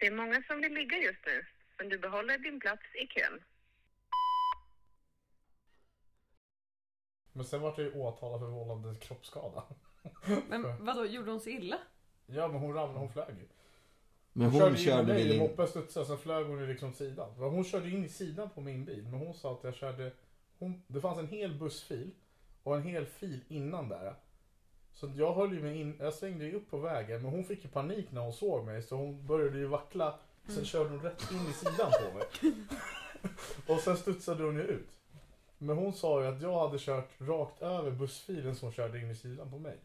Det 0.00 0.06
är 0.06 0.10
många 0.10 0.42
som 0.42 0.60
vill 0.60 0.74
ligga 0.74 0.96
just 0.98 1.26
nu, 1.26 1.46
men 1.78 1.88
du 1.88 1.98
behåller 1.98 2.38
din 2.38 2.60
plats 2.60 2.82
i 2.94 3.06
kön. 3.06 3.40
Men 7.32 7.44
sen 7.44 7.60
vart 7.60 7.78
jag 7.78 7.86
ju 7.86 7.92
åtalad 7.92 8.40
för 8.40 8.46
vållande 8.46 9.00
kroppsskada. 9.00 9.64
Men 10.48 10.84
vadå, 10.84 11.06
gjorde 11.06 11.30
hon 11.30 11.40
sig 11.40 11.52
illa? 11.52 11.78
Ja 12.26 12.48
men 12.48 12.60
hon 12.60 12.74
ramlade, 12.74 12.98
hon 12.98 13.12
flög 13.12 13.38
ju. 13.38 13.48
Men 14.32 14.50
Hon 14.50 14.60
hon 14.62 14.76
körde, 14.76 15.06
körde 15.06 15.20
in 15.20 15.26
i 15.26 15.28
väl 15.28 15.32
in... 15.32 15.38
moppen 15.38 15.68
studsade, 15.68 16.06
sen 16.06 16.18
flög 16.18 16.46
hon 16.46 16.60
ju 16.60 16.66
liksom 16.66 16.92
sidan. 16.92 17.30
Hon 17.30 17.64
körde 17.64 17.90
in 17.90 18.04
i 18.04 18.08
sidan 18.08 18.50
på 18.50 18.60
min 18.60 18.84
bil, 18.84 19.02
men 19.02 19.20
hon 19.20 19.34
sa 19.34 19.52
att 19.52 19.64
jag 19.64 19.74
körde... 19.74 20.12
Hon, 20.58 20.82
det 20.86 21.00
fanns 21.00 21.18
en 21.18 21.28
hel 21.28 21.54
bussfil 21.54 22.10
och 22.62 22.76
en 22.76 22.82
hel 22.82 23.06
fil 23.06 23.44
innan 23.48 23.88
där. 23.88 24.14
Så 24.94 25.12
jag 25.16 25.34
höll 25.34 25.52
ju 25.52 25.62
mig 25.62 25.80
in, 25.80 25.96
jag 25.98 26.14
svängde 26.14 26.44
ju 26.44 26.56
upp 26.56 26.70
på 26.70 26.78
vägen, 26.78 27.22
men 27.22 27.30
hon 27.30 27.44
fick 27.44 27.64
ju 27.64 27.70
panik 27.70 28.06
när 28.12 28.20
hon 28.20 28.32
såg 28.32 28.64
mig 28.64 28.82
så 28.82 28.96
hon 28.96 29.26
började 29.26 29.58
ju 29.58 29.66
vackla. 29.66 30.14
Sen 30.48 30.64
körde 30.64 30.90
hon 30.90 31.00
rätt 31.00 31.30
in 31.32 31.50
i 31.50 31.52
sidan 31.52 31.90
på 31.90 32.18
mig. 32.18 32.52
och 33.76 33.80
sen 33.80 33.96
studsade 33.96 34.44
hon 34.44 34.56
ju 34.56 34.62
ut. 34.62 34.88
Men 35.58 35.78
hon 35.78 35.92
sa 35.92 36.22
ju 36.22 36.28
att 36.28 36.42
jag 36.42 36.60
hade 36.60 36.78
kört 36.78 37.08
rakt 37.18 37.62
över 37.62 37.90
bussfilen 37.90 38.54
som 38.54 38.72
körde 38.72 38.98
in 38.98 39.10
i 39.10 39.14
sidan 39.14 39.50
på 39.50 39.58
mig. 39.58 39.76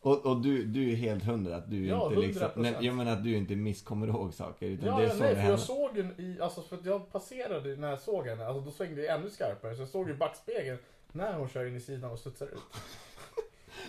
Och, 0.00 0.26
och 0.26 0.40
du, 0.42 0.64
du 0.64 0.92
är 0.92 0.96
helt 0.96 1.24
hundra 1.24 1.56
att 1.56 1.70
du 1.70 1.86
Ja, 1.86 2.08
inte 2.08 2.20
liksom... 2.20 2.48
100%. 2.48 2.52
Nej, 2.56 2.76
jag 2.80 2.94
menar 2.94 3.12
att 3.12 3.24
du 3.24 3.36
inte 3.36 3.56
misskommer 3.56 4.06
ihåg 4.06 4.34
saker. 4.34 4.66
Utan 4.66 4.88
Ja, 4.88 4.96
det 4.96 5.02
är 5.02 5.06
ja 5.06 5.14
så 5.14 5.22
nej, 5.22 5.34
det 5.34 5.40
för 5.40 5.50
jag 5.50 5.60
såg 5.60 5.94
den 5.94 6.20
i, 6.20 6.40
alltså 6.40 6.62
för 6.62 6.76
att 6.76 6.84
jag 6.84 7.12
passerade 7.12 7.76
när 7.76 7.90
jag 7.90 8.00
såg 8.00 8.26
henne, 8.26 8.46
alltså 8.46 8.60
då 8.60 8.70
svängde 8.70 9.02
jag 9.02 9.18
ännu 9.18 9.30
skarpare. 9.30 9.74
Så 9.74 9.82
jag 9.82 9.88
såg 9.88 10.10
i 10.10 10.14
backspegeln 10.14 10.78
när 11.12 11.34
hon 11.34 11.48
kör 11.48 11.66
in 11.66 11.76
i 11.76 11.80
sidan 11.80 12.10
och 12.10 12.18
studsar 12.18 12.46
ut. 12.46 12.62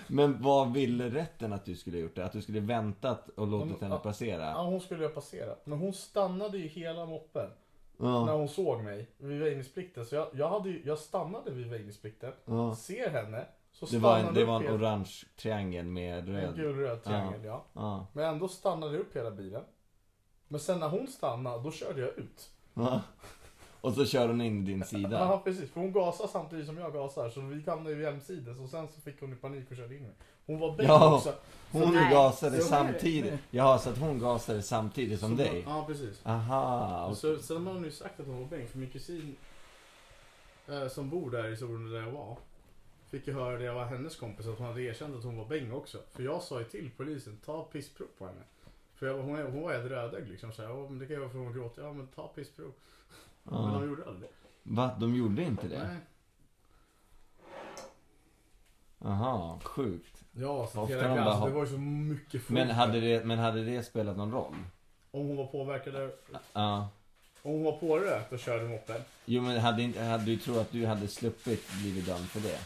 Men 0.07 0.41
vad 0.41 0.73
ville 0.73 1.09
rätten 1.09 1.53
att 1.53 1.65
du 1.65 1.75
skulle 1.75 1.97
gjort 1.97 2.15
det? 2.15 2.25
Att 2.25 2.31
du 2.31 2.41
skulle 2.41 2.59
väntat 2.59 3.29
och 3.29 3.47
låtit 3.47 3.81
Men, 3.81 3.89
henne 3.91 4.01
passera? 4.03 4.45
Ja, 4.49 4.63
hon 4.63 4.81
skulle 4.81 5.01
ju 5.01 5.07
ha 5.07 5.13
passerat. 5.15 5.65
Men 5.65 5.79
hon 5.79 5.93
stannade 5.93 6.57
ju 6.57 6.67
hela 6.67 7.05
moppen 7.05 7.49
när 7.97 8.09
Ja, 8.09 8.35
hon 8.35 8.49
såg 8.49 8.83
mig 8.83 9.07
vid 9.17 9.39
väjningsplikten. 9.39 10.05
Så 10.05 10.15
jag, 10.15 10.27
jag, 10.33 10.49
hade 10.49 10.69
ju, 10.69 10.81
jag 10.85 10.97
stannade 10.97 11.51
vid 11.51 11.67
väjningsplikten, 11.69 12.31
ja. 12.45 12.75
ser 12.75 13.09
henne, 13.09 13.45
så 13.71 13.85
Det 13.85 13.97
var 13.97 14.17
en, 14.19 14.33
det 14.33 14.45
var 14.45 14.55
en 14.55 14.61
hela- 14.61 14.75
orange 14.75 15.11
triangel 15.37 15.85
med 15.85 16.19
en 16.19 16.35
röd. 16.35 16.55
gulröd 16.55 17.03
triangel, 17.03 17.43
ja. 17.45 17.65
Ja. 17.73 18.07
Men 18.13 18.25
ändå 18.25 18.47
stannade 18.47 18.93
jag 18.93 19.01
upp 19.01 19.15
hela 19.15 19.31
bilen. 19.31 19.63
Men 20.47 20.59
sen 20.59 20.79
när 20.79 20.89
hon 20.89 21.07
stannade, 21.07 21.63
då 21.63 21.71
körde 21.71 22.01
jag 22.01 22.17
ut. 22.17 22.49
Ja. 23.83 23.89
Och 23.89 23.95
så 23.95 24.05
kör 24.05 24.27
hon 24.27 24.41
in 24.41 24.57
i 24.63 24.65
din 24.65 24.79
Ja, 24.79 24.85
sida. 24.85 25.41
precis. 25.43 25.71
För 25.71 25.81
hon 25.81 25.91
gasar 25.91 26.27
samtidigt 26.27 26.65
som 26.65 26.77
jag 26.77 26.93
gasar. 26.93 27.29
Så 27.29 27.41
vi 27.41 27.63
hamnade 27.69 27.95
ju 27.95 28.01
jämsides 28.01 28.59
och 28.59 28.69
sen 28.69 28.87
så 28.87 29.01
fick 29.01 29.21
hon 29.21 29.33
i 29.33 29.35
panik 29.35 29.71
och 29.71 29.77
körde 29.77 29.95
in 29.95 30.01
mig. 30.03 30.11
Hon 30.45 30.59
var 30.59 30.75
bäng 30.75 30.87
Ja. 30.87 31.15
också. 31.15 31.33
Hon 31.71 31.93
Nej, 31.93 32.11
gasade 32.13 32.57
så- 32.61 32.67
samtidigt. 32.67 33.33
Ja, 33.51 33.77
så 33.77 33.89
att 33.89 33.97
hon 33.97 34.19
gasade 34.19 34.61
samtidigt 34.61 35.19
som 35.19 35.29
Så- 35.37 35.43
dig. 35.43 35.63
Ja, 35.67 35.83
precis. 35.87 36.21
Aha. 36.25 37.05
Och 37.05 37.17
så, 37.17 37.37
sen 37.37 37.67
har 37.67 37.73
hon 37.73 37.83
ju 37.83 37.91
sagt 37.91 38.19
att 38.19 38.25
hon 38.27 38.39
var 38.39 38.45
bäng. 38.47 38.67
För 38.67 38.77
min 38.77 38.89
kusin 38.89 39.35
eh, 40.67 40.87
som 40.87 41.09
bor 41.09 41.31
där 41.31 41.47
i 41.49 41.57
Solna 41.57 41.89
där 41.89 42.01
jag 42.05 42.11
var. 42.11 42.37
Fick 43.09 43.27
ju 43.27 43.33
höra 43.33 43.57
det 43.57 43.67
av 43.67 43.83
hennes 43.85 44.15
kompis 44.15 44.47
att 44.47 44.57
hon 44.57 44.67
hade 44.67 44.81
erkänt 44.81 45.15
att 45.15 45.23
hon 45.23 45.37
var 45.37 45.45
bäng 45.45 45.71
också. 45.71 45.97
För 46.13 46.23
jag 46.23 46.41
sa 46.41 46.59
ju 46.59 46.65
till 46.65 46.91
polisen, 46.97 47.37
ta 47.45 47.63
pissprov 47.63 48.07
på 48.17 48.25
henne. 48.25 48.41
För 48.95 49.07
jag, 49.07 49.13
var- 49.13 49.23
hon, 49.23 49.35
är- 49.39 49.43
hon 49.51 49.61
var 49.61 49.73
helt 49.73 49.91
rödögd 49.91 50.29
liksom. 50.29 50.51
Så 50.51 50.61
här, 50.61 50.69
"Ja, 50.69 50.89
men 50.89 50.99
det 50.99 51.05
kan 51.05 51.13
ju 51.15 51.19
vara 51.19 51.29
för 51.29 51.37
att 51.39 51.43
hon 51.45 51.53
gråter. 51.53 51.81
Ja 51.83 51.93
men 51.93 52.07
ta 52.07 52.27
pissprov. 52.27 52.71
Men 53.43 53.61
Ja. 53.73 53.79
de 53.79 53.87
gjorde 53.89 54.05
aldrig 54.07 54.29
det. 54.29 54.71
Va? 54.75 54.95
De 54.99 55.15
gjorde 55.15 55.43
inte 55.43 55.67
det? 55.67 55.87
Nej. 55.87 55.97
Aha, 59.05 59.59
sjukt. 59.63 60.23
Ja, 60.31 60.67
så 60.73 60.81
Ofta 60.81 60.95
hela 60.95 61.07
de 61.15 61.23
bara 61.23 61.33
har- 61.33 61.47
det 61.49 61.53
var 61.55 61.65
ju 61.65 61.71
så 61.71 61.77
mycket 61.77 62.41
folk 62.41 62.49
Men 62.49 62.69
hade, 62.69 62.99
det, 62.99 63.25
men 63.25 63.39
hade 63.39 63.63
det 63.63 63.83
spelat 63.83 64.17
någon 64.17 64.31
roll? 64.31 64.55
Om 65.11 65.27
hon 65.27 65.37
var 65.37 65.45
påverkad 65.45 65.93
där- 65.93 66.11
Ja. 66.53 66.89
Om 67.41 67.51
hon 67.51 67.63
var 67.63 67.71
pårökt 67.77 68.33
och 68.33 68.39
körde 68.39 68.67
moppen. 68.69 69.01
Jo 69.25 69.41
men 69.41 69.59
hade, 69.61 69.81
inte, 69.81 70.01
hade 70.03 70.23
du 70.25 70.37
tror 70.37 70.61
att 70.61 70.71
du 70.71 70.85
hade 70.85 71.07
sluppit 71.07 71.71
blivit 71.81 72.05
dömd 72.05 72.25
för 72.25 72.39
det? 72.39 72.59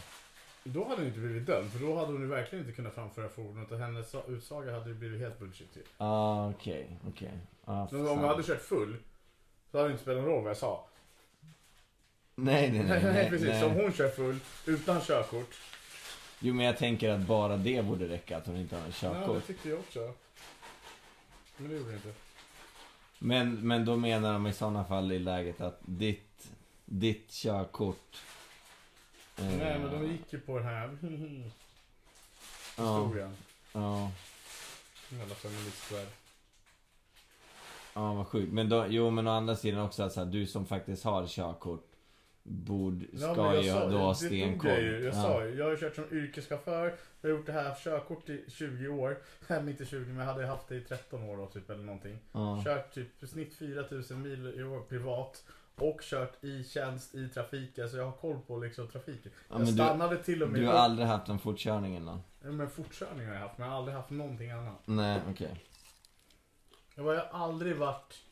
Då 0.64 0.84
hade 0.84 0.96
hon 0.96 1.06
inte 1.06 1.18
blivit 1.18 1.46
dömd. 1.46 1.70
För 1.70 1.78
då 1.86 1.96
hade 1.96 2.12
hon 2.12 2.20
ju 2.20 2.26
verkligen 2.26 2.64
inte 2.64 2.76
kunnat 2.76 2.94
framföra 2.94 3.28
fordonet. 3.28 3.72
Och 3.72 3.78
hennes 3.78 4.14
utsaga 4.28 4.72
hade 4.78 4.88
ju 4.88 4.94
blivit 4.94 5.20
helt 5.20 5.38
bullshit 5.38 5.76
ju. 5.76 5.82
Ah, 5.98 6.48
okej, 6.50 6.98
okej. 7.08 7.38
Ah, 7.64 7.86
Men 7.90 8.00
om 8.00 8.06
fan. 8.06 8.20
jag 8.20 8.28
hade 8.28 8.42
kört 8.42 8.60
full. 8.62 8.96
Så 9.70 9.76
hade 9.78 9.88
det 9.88 9.92
inte 9.92 10.02
spelat 10.02 10.22
någon 10.22 10.30
roll 10.32 10.42
vad 10.42 10.50
jag 10.50 10.56
sa. 10.56 10.84
Nej, 12.34 12.70
nej, 12.72 12.82
nej. 12.82 12.88
Nej, 13.02 13.12
nej, 13.12 13.30
precis. 13.30 13.48
nej. 13.48 13.64
Om 13.64 13.72
hon 13.74 13.92
kör 13.92 14.08
full 14.08 14.38
utan 14.66 15.00
körkort. 15.00 15.54
Jo 16.40 16.54
men 16.54 16.66
jag 16.66 16.78
tänker 16.78 17.08
att 17.10 17.20
bara 17.20 17.56
det 17.56 17.84
borde 17.84 18.08
räcka, 18.08 18.36
att 18.36 18.46
hon 18.46 18.56
inte 18.56 18.76
har 18.76 18.82
en 18.84 18.92
Ja, 19.02 19.08
det 19.08 19.14
körkort. 19.20 19.46
tyckte 19.46 19.68
jag 19.68 19.78
också. 19.78 20.12
Men 21.56 21.68
det 21.70 21.76
gjorde 21.76 21.90
det 21.90 21.96
inte. 21.96 22.12
Men, 23.18 23.54
men 23.68 23.84
då 23.84 23.96
menar 23.96 24.32
de 24.32 24.46
i 24.46 24.52
sådana 24.52 24.84
fall 24.84 25.12
i 25.12 25.18
läget 25.18 25.60
att 25.60 25.78
ditt, 25.80 26.48
ditt 26.84 27.30
körkort... 27.30 28.16
eh, 29.36 29.44
Nej, 29.44 29.78
men 29.78 29.90
de 29.90 30.06
gick 30.12 30.32
ju 30.32 30.40
på 30.40 30.58
den 30.58 30.66
här 30.66 30.98
ja, 32.76 33.02
historien. 33.04 33.36
ja, 33.72 34.10
Jävla 35.10 35.34
feministvärld. 35.34 36.08
Ja, 37.98 38.14
vad 38.14 38.26
sjukt. 38.26 38.52
Men 38.52 38.68
då, 38.68 38.86
jo 38.88 39.10
men 39.10 39.26
å 39.26 39.30
andra 39.30 39.56
sidan 39.56 39.80
också 39.80 40.02
att 40.02 40.12
så 40.12 40.20
här, 40.24 40.26
du 40.26 40.46
som 40.46 40.66
faktiskt 40.66 41.04
har 41.04 41.26
körkort 41.26 41.84
borde, 42.42 43.04
Ja, 43.12 43.18
ska 43.32 43.42
men 43.42 43.54
jag 43.54 43.64
ju 43.64 43.70
sa- 43.70 43.88
då 43.88 43.98
ha 43.98 44.14
stenkoll. 44.14 44.70
Jag, 44.70 44.82
ju. 44.82 45.04
jag 45.04 45.14
ja. 45.14 45.22
sa 45.22 45.44
ju, 45.44 45.54
jag 45.58 45.64
har 45.64 45.76
kört 45.76 45.94
som 45.94 46.04
yrkeschaufför. 46.12 46.94
Jag 47.20 47.30
har 47.30 47.36
gjort 47.36 47.46
det 47.46 47.52
här 47.52 47.74
körkort 47.84 48.28
i 48.28 48.44
20 48.48 48.88
år. 48.88 49.18
Nej, 49.48 49.70
inte 49.70 49.84
20 49.84 50.06
men 50.06 50.16
jag 50.16 50.24
hade 50.24 50.46
haft 50.46 50.68
det 50.68 50.76
i 50.76 50.80
13 50.80 51.22
år 51.24 51.36
då 51.36 51.46
typ 51.46 51.70
eller 51.70 51.84
någonting. 51.84 52.18
Ja. 52.32 52.62
Kört 52.64 52.94
typ 52.94 53.28
snitt 53.28 53.54
4000 53.54 54.22
mil 54.22 54.54
i 54.56 54.62
år 54.64 54.80
privat. 54.80 55.44
Och 55.74 56.00
kört 56.02 56.44
i 56.44 56.64
tjänst 56.64 57.14
i 57.14 57.28
trafiken. 57.28 57.88
Så 57.88 57.96
jag 57.96 58.04
har 58.04 58.12
koll 58.12 58.38
på 58.46 58.58
liksom 58.58 58.88
trafiken. 58.88 59.32
Ja, 59.34 59.42
jag 59.48 59.58
men 59.58 59.66
du, 59.66 59.72
stannade 59.72 60.16
till 60.16 60.42
och 60.42 60.48
med 60.48 60.60
du 60.60 60.66
har 60.66 60.74
aldrig 60.74 61.08
haft 61.08 61.28
en 61.28 61.38
fortkörning? 61.38 62.04
Ja, 62.06 62.20
Men 62.40 62.70
fortkörning 62.70 63.26
har 63.26 63.34
jag 63.34 63.40
haft, 63.40 63.58
men 63.58 63.66
jag 63.66 63.72
har 63.72 63.78
aldrig 63.78 63.96
haft 63.96 64.10
någonting 64.10 64.50
annat. 64.50 64.80
Nej, 64.84 65.20
okej. 65.30 65.64
Jag 66.98 67.04
har 67.04 67.28
aldrig 67.44 67.76
varit... 67.76 68.22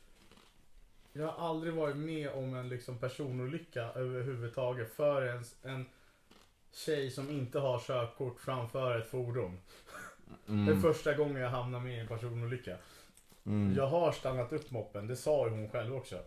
Jag 1.12 1.27
har 1.27 1.49
aldrig 1.50 1.72
varit 1.75 1.97
med 1.97 2.31
om 2.31 2.54
en 2.54 2.69
liksom 2.69 2.99
personolycka 2.99 3.82
överhuvudtaget 3.82 4.94
förrän 4.94 5.44
en 5.62 5.87
tjej 6.72 7.10
som 7.10 7.31
inte 7.31 7.59
har 7.59 7.78
körkort 7.78 8.41
framför 8.41 8.99
ett 8.99 9.10
fordon. 9.10 9.59
Det 10.47 10.53
är 10.53 10.56
Mm. 10.56 10.82
första 10.82 11.15
gången 11.15 11.37
jag 11.37 11.50
hamnar 11.50 11.81
med 11.81 11.97
i 11.97 12.00
en 12.00 12.09
personolycka. 12.09 12.77
Mm. 13.47 13.75
Jag 13.77 13.87
har 13.87 14.12
stannat 14.12 14.53
upp 14.53 14.71
moppen, 14.71 15.06
det 15.06 15.16
sa 15.16 15.47
ju 15.47 15.50
hon 15.54 15.71
själv 15.71 15.94
också. 15.97 16.19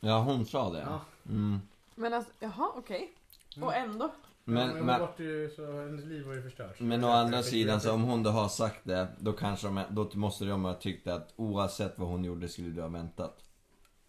Ja, 0.00 0.18
hon 0.22 0.46
sa 0.46 0.70
det. 0.70 0.80
Ja. 0.80 1.00
Mm. 1.28 1.60
Men 1.94 2.14
alltså, 2.14 2.32
jaha 2.40 2.70
okej. 2.76 3.12
Mm. 3.56 3.68
Och 3.68 3.74
ändå? 3.74 4.10
Men, 4.50 4.68
Men, 4.68 4.86
men, 4.86 5.08
ju, 5.18 5.50
så, 5.56 5.80
hennes 5.80 6.04
liv 6.04 6.26
var 6.26 6.34
ju 6.34 6.42
förstört. 6.42 6.80
men 6.80 7.04
å 7.04 7.08
andra 7.08 7.42
sidan 7.42 7.80
så 7.80 7.92
om 7.92 8.02
hon 8.02 8.22
då 8.22 8.30
har 8.30 8.48
sagt 8.48 8.80
det, 8.82 9.08
då 9.18 9.32
kanske 9.32 9.66
de, 9.66 9.84
då 9.90 10.10
måste 10.14 10.44
de 10.44 10.64
ha 10.64 10.74
tyckt 10.74 11.06
att 11.06 11.32
oavsett 11.36 11.98
vad 11.98 12.08
hon 12.08 12.24
gjorde 12.24 12.48
skulle 12.48 12.68
du 12.68 12.80
ha 12.80 12.88
väntat. 12.88 13.44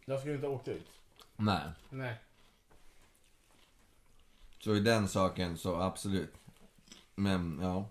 Jag 0.06 0.20
skulle 0.20 0.36
inte 0.36 0.48
ha 0.48 0.54
åkt 0.54 0.68
ut. 0.68 0.88
Nej. 1.36 1.62
Nej. 1.90 2.16
Så 4.60 4.76
i 4.76 4.80
den 4.80 5.08
saken 5.08 5.58
så 5.58 5.76
absolut. 5.76 6.34
Men 7.16 7.60
ja. 7.62 7.90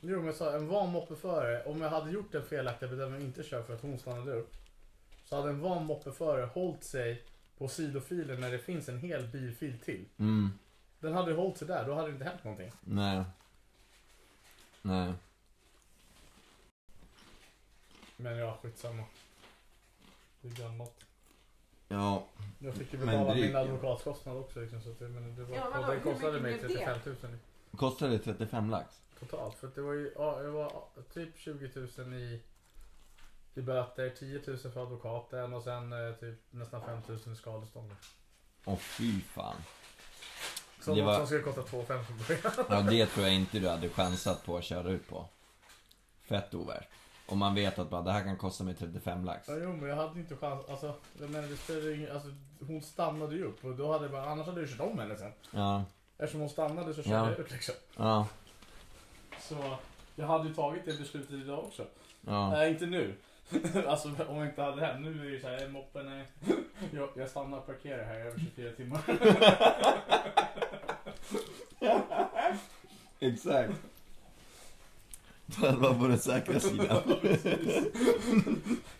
Jo 0.00 0.22
men 0.22 0.34
sa, 0.34 0.56
en 0.56 0.68
van 0.68 0.90
moppeförare, 0.92 1.64
om 1.64 1.80
jag 1.80 1.90
hade 1.90 2.10
gjort 2.10 2.34
en 2.34 2.44
felaktig 2.44 2.90
bedömning 2.90 3.20
och 3.20 3.26
inte 3.26 3.42
kört 3.42 3.66
för 3.66 3.74
att 3.74 3.82
hon 3.82 3.98
stannade 3.98 4.32
upp. 4.32 4.54
Så 5.24 5.36
hade 5.36 5.48
en 5.48 5.60
van 5.60 5.86
moppeförare 5.86 6.46
hållit 6.46 6.84
sig 6.84 7.22
på 7.58 7.68
sidofilen 7.68 8.40
när 8.40 8.50
det 8.50 8.58
finns 8.58 8.88
en 8.88 8.98
hel 8.98 9.26
bilfil 9.26 9.78
till. 9.78 10.04
Mm. 10.18 10.50
Den 11.00 11.12
hade 11.14 11.32
hållit 11.32 11.58
sig 11.58 11.68
där, 11.68 11.86
då 11.86 11.94
hade 11.94 12.08
det 12.08 12.12
inte 12.12 12.24
hänt 12.24 12.44
någonting. 12.44 12.72
Nej. 12.80 13.22
Nej. 14.82 15.12
Men 18.16 18.36
ja, 18.36 18.58
skitsamma. 18.62 19.04
Det 20.40 20.48
är 20.48 20.52
gammalt. 20.62 21.04
Ja. 21.88 22.24
Jag 22.58 22.74
fick 22.74 22.92
ju 22.92 22.98
Men 22.98 23.06
betala 23.06 23.32
drygt, 23.32 23.46
min 23.46 23.52
ja. 23.54 23.60
advokatkostnad 23.60 24.36
också 24.36 24.60
liksom, 24.60 24.82
så 24.82 24.90
att 24.90 24.98
det, 24.98 25.08
men 25.08 25.36
det 25.36 25.44
var, 25.44 25.56
Ja, 25.56 25.70
men 25.72 25.84
och 25.84 25.94
hur 25.94 26.00
kostade 26.00 26.40
mycket 26.40 26.62
mig 26.62 26.68
blev 26.76 26.86
det? 26.86 26.94
35 27.02 27.30
000 27.30 27.38
Kostade 27.76 28.12
det 28.12 28.18
35 28.18 28.70
lax? 28.70 29.00
totalt. 29.20 29.54
För 29.56 29.68
att 29.68 29.74
det 29.74 29.82
var 29.82 29.92
ju, 29.92 30.12
ja, 30.16 30.38
det 30.42 30.50
var 30.50 30.82
typ 31.14 31.38
20 31.38 31.70
000 31.98 32.14
i, 32.14 32.42
i 33.54 33.60
böter, 33.62 34.10
10 34.10 34.42
000 34.46 34.58
för 34.58 34.82
advokaten 34.82 35.54
och 35.54 35.62
sen 35.62 35.92
eh, 35.92 36.14
typ 36.14 36.38
nästan 36.50 36.82
5 36.84 37.00
000 37.08 37.18
i 37.32 37.36
skadestånd. 37.36 37.96
Åh 38.64 38.76
fy 38.78 39.20
fan. 39.20 39.56
Som, 40.80 40.96
Det 40.96 41.02
var- 41.02 41.14
som 41.16 41.26
skulle 41.26 41.42
kosta 41.42 41.62
2 41.62 41.82
5 41.84 42.04
från 42.04 42.18
början. 42.28 42.66
Ja 42.68 42.80
det 42.90 43.06
tror 43.06 43.26
jag 43.26 43.34
inte 43.34 43.58
du 43.58 43.68
hade 43.68 43.88
chansat 43.88 44.44
på 44.46 44.56
att 44.56 44.64
köra 44.64 44.90
ut 44.90 45.08
på. 45.08 45.26
Fett 46.28 46.54
ovärt. 46.54 46.88
Om 47.26 47.38
man 47.38 47.54
vet 47.54 47.78
att 47.78 47.90
bara, 47.90 48.02
det 48.02 48.12
här 48.12 48.24
kan 48.24 48.36
kosta 48.36 48.64
mig 48.64 48.74
35 48.74 49.24
lax. 49.24 49.48
Ja, 49.48 49.54
jo, 49.62 49.72
men 49.72 49.88
jag 49.88 49.96
hade 49.96 50.20
inte 50.20 50.36
chans. 50.36 50.68
Alltså, 50.68 50.94
jag 51.20 51.30
menar, 51.30 51.48
det 51.48 51.56
spelade 51.56 51.94
ingen, 51.94 52.12
alltså, 52.12 52.28
hon 52.66 52.82
stannade 52.82 53.34
ju 53.36 53.44
upp 53.44 53.64
och 53.64 53.76
då 53.76 53.92
hade 53.92 54.04
jag 54.04 54.12
bara, 54.12 54.24
annars 54.30 54.46
hade 54.46 54.60
jag 54.60 54.70
kört 54.70 54.80
om 54.80 54.98
henne 54.98 55.16
sen. 55.16 55.32
Ja. 55.50 55.84
Eftersom 56.18 56.40
hon 56.40 56.50
stannade 56.50 56.94
så 56.94 57.02
körde 57.02 57.16
Ja. 57.16 57.30
jag 57.30 57.38
ut 57.40 57.50
liksom. 57.50 57.74
Ja. 57.96 58.26
Så 59.40 59.76
jag 60.16 60.26
hade 60.26 60.48
ju 60.48 60.54
tagit 60.54 60.84
det 60.86 60.98
beslutet 60.98 61.30
idag 61.30 61.58
också. 61.58 61.84
Ja. 62.26 62.50
Nej, 62.50 62.70
inte 62.70 62.86
nu. 62.86 63.14
alltså 63.86 64.08
om 64.28 64.36
jag 64.36 64.46
inte 64.46 64.62
hade 64.62 64.80
det 64.80 64.86
här. 64.86 64.98
Nu 64.98 65.20
är 65.20 65.24
det 65.24 65.30
ju 65.30 65.40
såhär, 65.40 65.68
moppen 65.68 66.08
är... 66.08 66.26
Jag, 66.94 67.08
jag 67.16 67.28
stannar 67.30 67.58
och 67.58 67.66
parkerar 67.66 68.04
här 68.04 68.20
över 68.20 68.38
24 68.38 68.72
timmar. 68.72 69.00
Exakt. 73.20 73.72
Att 75.62 75.78
vara 75.78 75.94
på 75.94 76.08
den 76.08 76.18
säkra 76.18 76.60
sidan. 76.60 77.02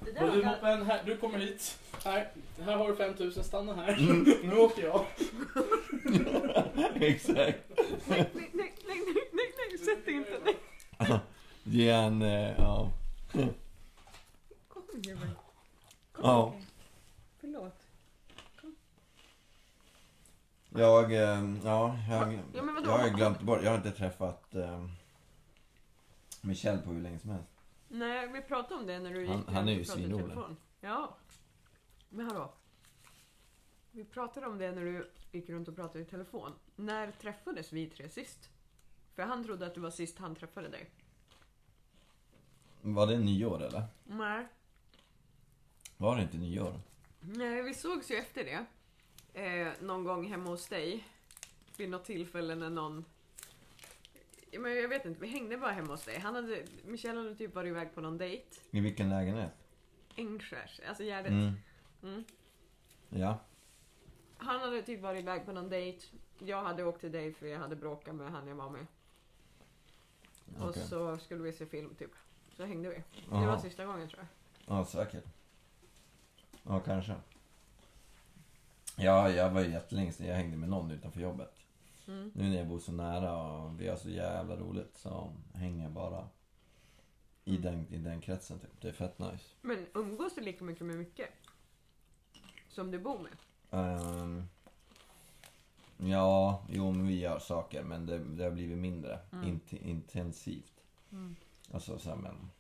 Det 0.01 0.13
där 0.13 0.31
du 0.33 0.43
var 0.43 0.51
moppen, 0.51 0.87
här, 0.87 1.03
du 1.07 1.17
kommer 1.17 1.39
hit. 1.39 1.79
Här, 2.05 2.29
här 2.65 2.77
har 2.77 2.89
du 2.89 2.97
5000, 2.97 3.45
stanna 3.45 3.75
här. 3.75 3.99
Mm. 3.99 4.25
Nu 4.43 4.57
åker 4.57 4.83
jag. 4.83 5.05
Exakt. 6.95 7.59
Nej, 8.07 8.31
nej, 8.35 8.51
nej, 8.53 8.73
nej, 8.87 8.99
nej, 9.33 9.53
nej, 9.71 9.79
sätt 9.79 10.05
dig 10.05 10.15
inte. 10.15 10.41
Nej. 10.45 11.19
Ge 11.63 11.91
en, 11.91 12.23
eh, 12.23 12.55
ja. 12.59 12.93
Kom. 13.33 13.55
Kom 14.69 14.85
Ja. 16.23 16.55
Jag, 20.75 21.13
eh, 21.13 21.19
ja, 21.65 21.99
jag, 22.11 22.39
Ja, 22.55 22.63
men 22.63 22.75
vadå? 22.75 22.91
jag 22.91 22.99
har 22.99 23.09
glömt 23.09 23.41
bort, 23.41 23.59
jag 23.63 23.71
har 23.71 23.77
inte 23.77 23.91
träffat 23.91 24.55
eh, 24.55 24.87
Michel 26.41 26.79
på 26.79 26.91
hur 26.91 27.01
länge 27.01 27.19
som 27.19 27.31
helst. 27.31 27.51
Nej, 27.89 28.29
vi 28.29 28.43
pratade 28.43 28.75
om 28.81 28.87
det 28.87 28.99
när 28.99 29.11
du 29.15 29.27
Han- 29.27 29.39
gick 29.39 29.49
han 29.49 29.69
är 29.69 29.73
ju 29.73 29.85
svinrolig. 29.85 30.37
Ja. 30.81 31.17
Men 32.09 32.27
hallå. 32.27 32.53
Vi 33.93 34.05
pratade 34.05 34.47
om 34.47 34.59
det 34.59 34.73
när 34.73 34.85
du 34.85 35.11
gick 35.33 35.49
runt 35.49 35.69
och 35.69 35.77
pratade 35.77 36.01
i 36.01 36.05
telefon. 36.05 36.53
När 36.77 37.11
träffades 37.11 37.73
vi 37.73 37.87
tre 37.87 38.09
sist? 38.09 38.51
För 39.15 39.23
han 39.23 39.45
trodde 39.45 39.67
att 39.67 39.75
det 39.75 39.81
var 39.81 39.91
sist 39.91 40.19
han 40.19 40.35
träffade 40.35 40.69
dig. 40.69 40.91
Var 42.83 43.07
det 43.07 43.19
nyår 43.19 43.63
eller? 43.63 43.83
Nej. 44.05 44.47
Var 45.97 46.17
det 46.17 46.23
inte 46.23 46.37
nyår? 46.39 46.81
Nej, 47.21 47.63
vi 47.63 47.75
sågs 47.75 48.11
ju 48.11 48.17
efter 48.17 48.45
det. 48.45 48.65
Eh, 49.35 49.69
någon 49.81 50.05
gång 50.05 50.27
hemma 50.29 50.51
hos 50.51 50.67
dig. 50.67 51.05
Vid 51.77 51.91
något 51.91 52.05
tillfälle 52.05 52.55
när 52.55 52.71
någon... 52.71 53.05
Men 54.59 54.77
jag 54.77 54.89
vet 54.89 55.05
inte, 55.05 55.21
vi 55.21 55.29
hängde 55.29 55.57
bara 55.57 55.71
hemma 55.71 55.93
hos 55.93 56.05
dig. 56.05 56.19
Han 56.19 56.35
hade, 56.35 56.65
Michel 56.85 57.17
hade 57.17 57.35
typ 57.35 57.55
varit 57.55 57.69
iväg 57.69 57.95
på 57.95 58.01
någon 58.01 58.19
dejt. 58.19 58.47
I 58.71 58.81
vilken 58.81 59.09
lägenhet? 59.09 59.53
Ängskärs, 60.17 60.81
alltså 60.89 61.05
Gärdet. 61.05 61.31
Mm. 61.31 61.53
Mm. 62.03 62.25
Ja. 63.09 63.39
Han 64.39 64.61
hade 64.61 64.83
typ 64.83 65.01
varit 65.01 65.21
iväg 65.21 65.45
på 65.47 65.53
någon 65.53 65.69
dejt. 65.69 66.07
Jag 66.39 66.63
hade 66.63 66.85
åkt 66.85 67.01
till 67.01 67.13
dig 67.13 67.33
för 67.33 67.47
jag 67.47 67.59
hade 67.59 67.77
bråkat 67.77 68.15
med 68.15 68.31
han 68.31 68.49
jag 68.49 68.55
var 68.55 68.71
med. 68.71 68.87
Och 70.59 70.69
Okej. 70.69 70.83
så 70.83 71.19
skulle 71.19 71.43
vi 71.43 71.53
se 71.53 71.67
film 71.67 71.95
typ. 71.95 72.11
Så 72.57 72.65
hängde 72.65 72.89
vi. 72.89 72.95
Det 73.29 73.35
Aha. 73.35 73.47
var 73.47 73.59
sista 73.59 73.85
gången 73.85 74.09
tror 74.09 74.21
jag. 74.21 74.77
Ja, 74.77 74.85
säkert. 74.85 75.25
Ja, 76.63 76.81
kanske. 76.81 77.15
Ja, 79.01 79.31
jag 79.31 79.51
var 79.51 79.61
ju 79.61 79.71
jättelänge 79.71 80.13
sedan 80.13 80.27
jag 80.27 80.35
hängde 80.37 80.57
med 80.57 80.69
någon 80.69 80.91
utanför 80.91 81.21
jobbet. 81.21 81.55
Mm. 82.07 82.31
Nu 82.35 82.49
när 82.49 82.57
jag 82.57 82.67
bor 82.69 82.79
så 82.79 82.93
nära 82.93 83.43
och 83.53 83.81
vi 83.81 83.89
har 83.89 83.97
så 83.97 84.11
jävla 84.11 84.57
roligt 84.57 84.97
så 84.97 85.33
hänger 85.55 85.83
jag 85.83 85.93
bara 85.93 86.29
i, 87.45 87.57
Mm. 87.57 87.63
den, 87.63 87.95
i 87.95 87.99
den 87.99 88.21
kretsen 88.21 88.59
typ. 88.59 88.81
Det 88.81 88.89
är 88.89 88.93
fett 88.93 89.19
nice. 89.19 89.45
Men 89.61 89.87
umgås 89.95 90.35
du 90.35 90.41
lika 90.41 90.65
mycket 90.65 90.87
med 90.87 90.97
mycket? 90.99 91.29
Som 92.69 92.91
du 92.91 92.99
bor 92.99 93.19
med? 93.19 93.33
Ehm, 93.71 94.49
ja, 95.99 96.63
jo 96.71 96.93
men 96.93 97.07
vi 97.07 97.19
gör 97.21 97.39
saker 97.39 97.83
men 97.83 98.07
det, 98.07 98.19
det 98.19 98.45
har 98.45 98.51
blivit 98.51 98.79
mindre 98.79 99.19
Mm. 99.33 99.45
int- 99.47 99.83
intensivt. 99.83 100.85
Mm. 101.13 101.37
Alltså 101.73 101.99
så 101.99 102.09
här, 102.09 102.17
men 102.17 102.51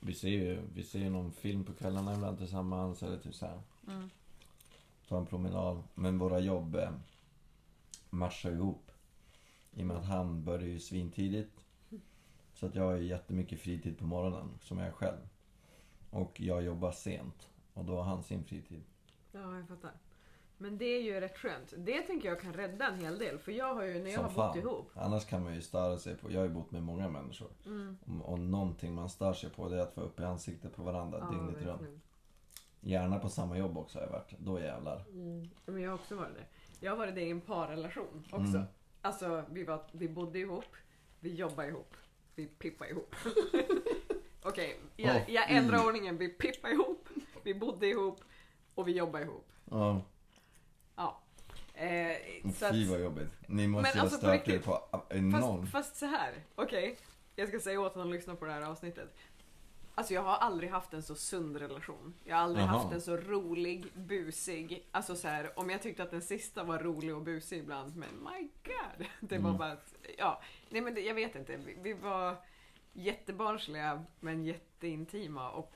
vi 0.00 0.14
ser 0.14 0.28
ju 0.28 0.62
vi 0.74 0.82
ser 0.82 1.10
någon 1.10 1.32
film 1.32 1.64
på 1.64 1.72
kvällarna 1.72 2.14
ibland 2.14 2.38
tillsammans 2.38 3.02
eller 3.02 3.18
typ 3.18 3.34
så 3.34 3.46
här. 3.46 3.60
Mm. 3.88 4.10
Ta 5.12 5.18
en 5.18 5.26
promenad. 5.26 5.82
Men 5.94 6.18
våra 6.18 6.38
jobb 6.38 6.74
eh, 6.76 6.90
matchar 8.10 8.50
ihop. 8.52 8.90
I 9.72 9.82
och 9.82 9.86
med 9.86 9.96
att 9.96 10.04
han 10.06 10.44
börjar 10.44 10.68
ju 10.68 10.80
svintidigt. 10.80 11.60
Så 12.54 12.66
att 12.66 12.74
jag 12.74 12.82
har 12.82 12.96
ju 12.96 13.06
jättemycket 13.06 13.60
fritid 13.60 13.98
på 13.98 14.04
morgonen 14.04 14.48
som 14.60 14.78
jag 14.78 14.86
är 14.88 14.92
själv. 14.92 15.18
Och 16.10 16.40
jag 16.40 16.62
jobbar 16.62 16.92
sent. 16.92 17.48
Och 17.74 17.84
då 17.84 17.96
har 17.96 18.02
han 18.02 18.22
sin 18.22 18.44
fritid. 18.44 18.82
Ja, 19.32 19.56
jag 19.56 19.68
fattar. 19.68 19.92
Men 20.58 20.78
det 20.78 20.84
är 20.84 21.02
ju 21.02 21.20
rätt 21.20 21.38
skönt. 21.38 21.74
Det 21.76 22.02
tänker 22.02 22.28
jag 22.28 22.40
kan 22.40 22.52
rädda 22.52 22.86
en 22.88 22.98
hel 23.00 23.18
del. 23.18 23.38
För 23.38 23.52
jag 23.52 23.74
har 23.74 23.82
ju, 23.84 23.98
när 24.02 24.10
jag 24.10 24.14
Som 24.14 24.24
har 24.24 24.30
bott 24.30 24.36
fan. 24.36 24.58
ihop. 24.58 24.90
Annars 24.94 25.24
kan 25.26 25.42
man 25.44 25.54
ju 25.54 25.62
störa 25.62 25.98
sig 25.98 26.16
på, 26.16 26.32
jag 26.32 26.40
har 26.40 26.46
ju 26.46 26.52
bott 26.54 26.70
med 26.70 26.82
många 26.82 27.08
människor. 27.08 27.48
Mm. 27.66 27.96
Och, 28.06 28.32
och 28.32 28.38
någonting 28.40 28.94
man 28.94 29.08
stör 29.08 29.32
sig 29.32 29.50
på 29.50 29.68
det 29.68 29.76
är 29.76 29.80
att 29.82 29.94
få 29.94 30.00
upp 30.00 30.20
i 30.20 30.24
ansiktet 30.24 30.76
på 30.76 30.82
varandra 30.82 31.18
Ja, 31.20 31.30
dygnet 31.30 31.54
runt. 31.54 31.66
verkligen. 31.80 32.00
Gärna 32.84 33.18
på 33.18 33.28
samma 33.28 33.58
jobb 33.58 33.78
också 33.78 33.98
har 33.98 34.06
jag 34.06 34.12
varit. 34.12 34.30
Då 34.38 34.60
jävlar. 34.60 35.04
Mm. 35.10 35.50
Men 35.66 35.82
jag 35.82 35.90
har 35.90 35.94
också 35.94 36.16
varit 36.16 36.34
det. 36.34 36.44
Jag 36.80 36.92
har 36.92 36.96
varit 36.98 37.14
det 37.14 37.22
i 37.22 37.30
en 37.30 37.40
parrelation 37.40 38.24
också. 38.30 38.56
Mm. 38.56 38.62
Alltså, 39.00 39.44
vi, 39.50 39.64
var, 39.64 39.82
vi 39.92 40.08
bodde 40.08 40.38
ihop, 40.38 40.76
vi 41.20 41.34
jobbade 41.34 41.68
ihop, 41.68 41.96
vi 42.34 42.46
pippade 42.46 42.90
ihop. 42.90 43.14
Okej, 44.42 44.80
jag, 44.96 45.16
Åh, 45.16 45.34
jag 45.34 45.50
ändrar 45.50 45.78
fy. 45.78 45.86
ordningen. 45.86 46.18
Vi 46.18 46.28
pippade 46.28 46.74
ihop, 46.74 47.08
vi 47.42 47.54
bodde 47.54 47.86
ihop 47.86 48.20
och 48.74 48.88
vi 48.88 48.92
jobbade 48.92 49.24
ihop. 49.24 49.48
Ja, 49.70 50.02
Eh, 51.74 52.52
så 52.54 52.70
fy 52.70 52.86
vad 52.86 53.00
jobbigt. 53.00 53.28
Ni 53.46 53.68
måste 53.68 53.88
Men 53.88 53.96
ju 53.96 54.00
alltså, 54.00 54.26
ha 54.26 54.32
på 54.32 54.38
stört 54.42 54.54
er 54.54 54.58
på 54.58 55.04
enormt. 55.10 55.70
fast, 55.70 55.72
fast 55.72 55.96
så 55.96 56.06
här, 56.06 56.32
okej. 56.54 56.98
Jag 57.36 57.48
ska 57.48 57.60
säga 57.60 57.80
åt 57.80 57.94
honom 57.94 58.08
att 58.08 58.14
lyssna 58.14 58.34
på 58.34 58.44
det 58.44 58.52
här 58.52 58.62
avsnittet. 58.62 59.16
Alltså 59.94 60.14
jag 60.14 60.22
har 60.22 60.36
aldrig 60.36 60.70
haft 60.70 60.92
en 60.92 61.02
så 61.02 61.14
sund 61.14 61.56
relation. 61.56 62.14
Jag 62.24 62.36
har 62.36 62.42
aldrig 62.42 62.64
Jaha. 62.64 62.70
haft 62.78 62.92
en 62.92 63.00
så 63.00 63.16
rolig, 63.16 63.86
busig. 63.94 64.86
Alltså 64.90 65.16
så 65.16 65.28
här, 65.28 65.58
om 65.58 65.70
jag 65.70 65.82
tyckte 65.82 66.02
att 66.02 66.10
den 66.10 66.22
sista 66.22 66.64
var 66.64 66.78
rolig 66.78 67.14
och 67.16 67.22
busig 67.22 67.58
ibland, 67.58 67.96
men 67.96 68.08
my 68.22 68.48
god. 68.64 69.06
Det 69.20 69.38
var 69.38 69.48
Mm. 69.48 69.58
bara 69.58 69.72
att, 69.72 69.94
ja. 70.18 70.42
Nej 70.68 70.80
men 70.82 70.94
det, 70.94 71.00
jag 71.00 71.14
vet 71.14 71.34
inte. 71.36 71.56
Vi, 71.56 71.76
vi 71.82 71.92
var 71.92 72.36
jättebarnsliga 72.92 74.04
men 74.20 74.44
jätteintima 74.44 75.50
och 75.50 75.72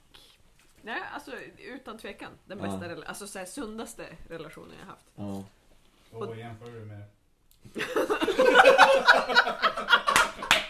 Nej, 0.83 1.03
alltså 1.15 1.33
utan 1.59 1.99
tvekan 1.99 2.31
den 2.47 2.59
Ja. 2.59 2.65
bästa, 2.65 2.89
rela- 2.89 3.07
alltså 3.07 3.27
så 3.27 3.39
här, 3.39 3.47
sundaste 3.47 4.07
relationen 4.29 4.75
jag 4.81 4.87
haft. 4.87 5.07
Ja. 5.15 5.45
Och 6.11 6.27
vad 6.27 6.39
jämför 6.39 6.67
du 6.67 6.85
med? 6.85 7.03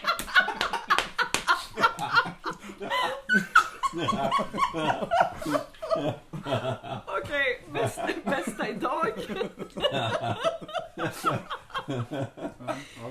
Okej, 7.05 7.63
bästa, 7.73 8.09
bästa 8.23 8.67
idag. 8.69 9.07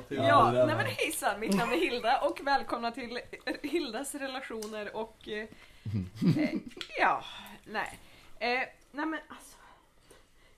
Ja, 0.09 0.51
nej 0.53 0.77
men 0.77 0.87
hejsan, 0.87 1.41
mitt 1.41 1.57
namn 1.57 1.73
är 1.73 1.77
Hilda 1.77 2.21
och 2.21 2.41
välkomna 2.45 2.91
till 2.91 3.21
Hildas 3.63 4.15
relationer 4.15 4.97
och... 4.97 5.29
Eh, 5.29 5.49
eh, 6.39 6.51
ja, 6.99 7.25
nej. 7.65 7.99
Eh, 8.39 8.69
nej 8.91 9.07
men 9.07 9.19
alltså. 9.29 9.57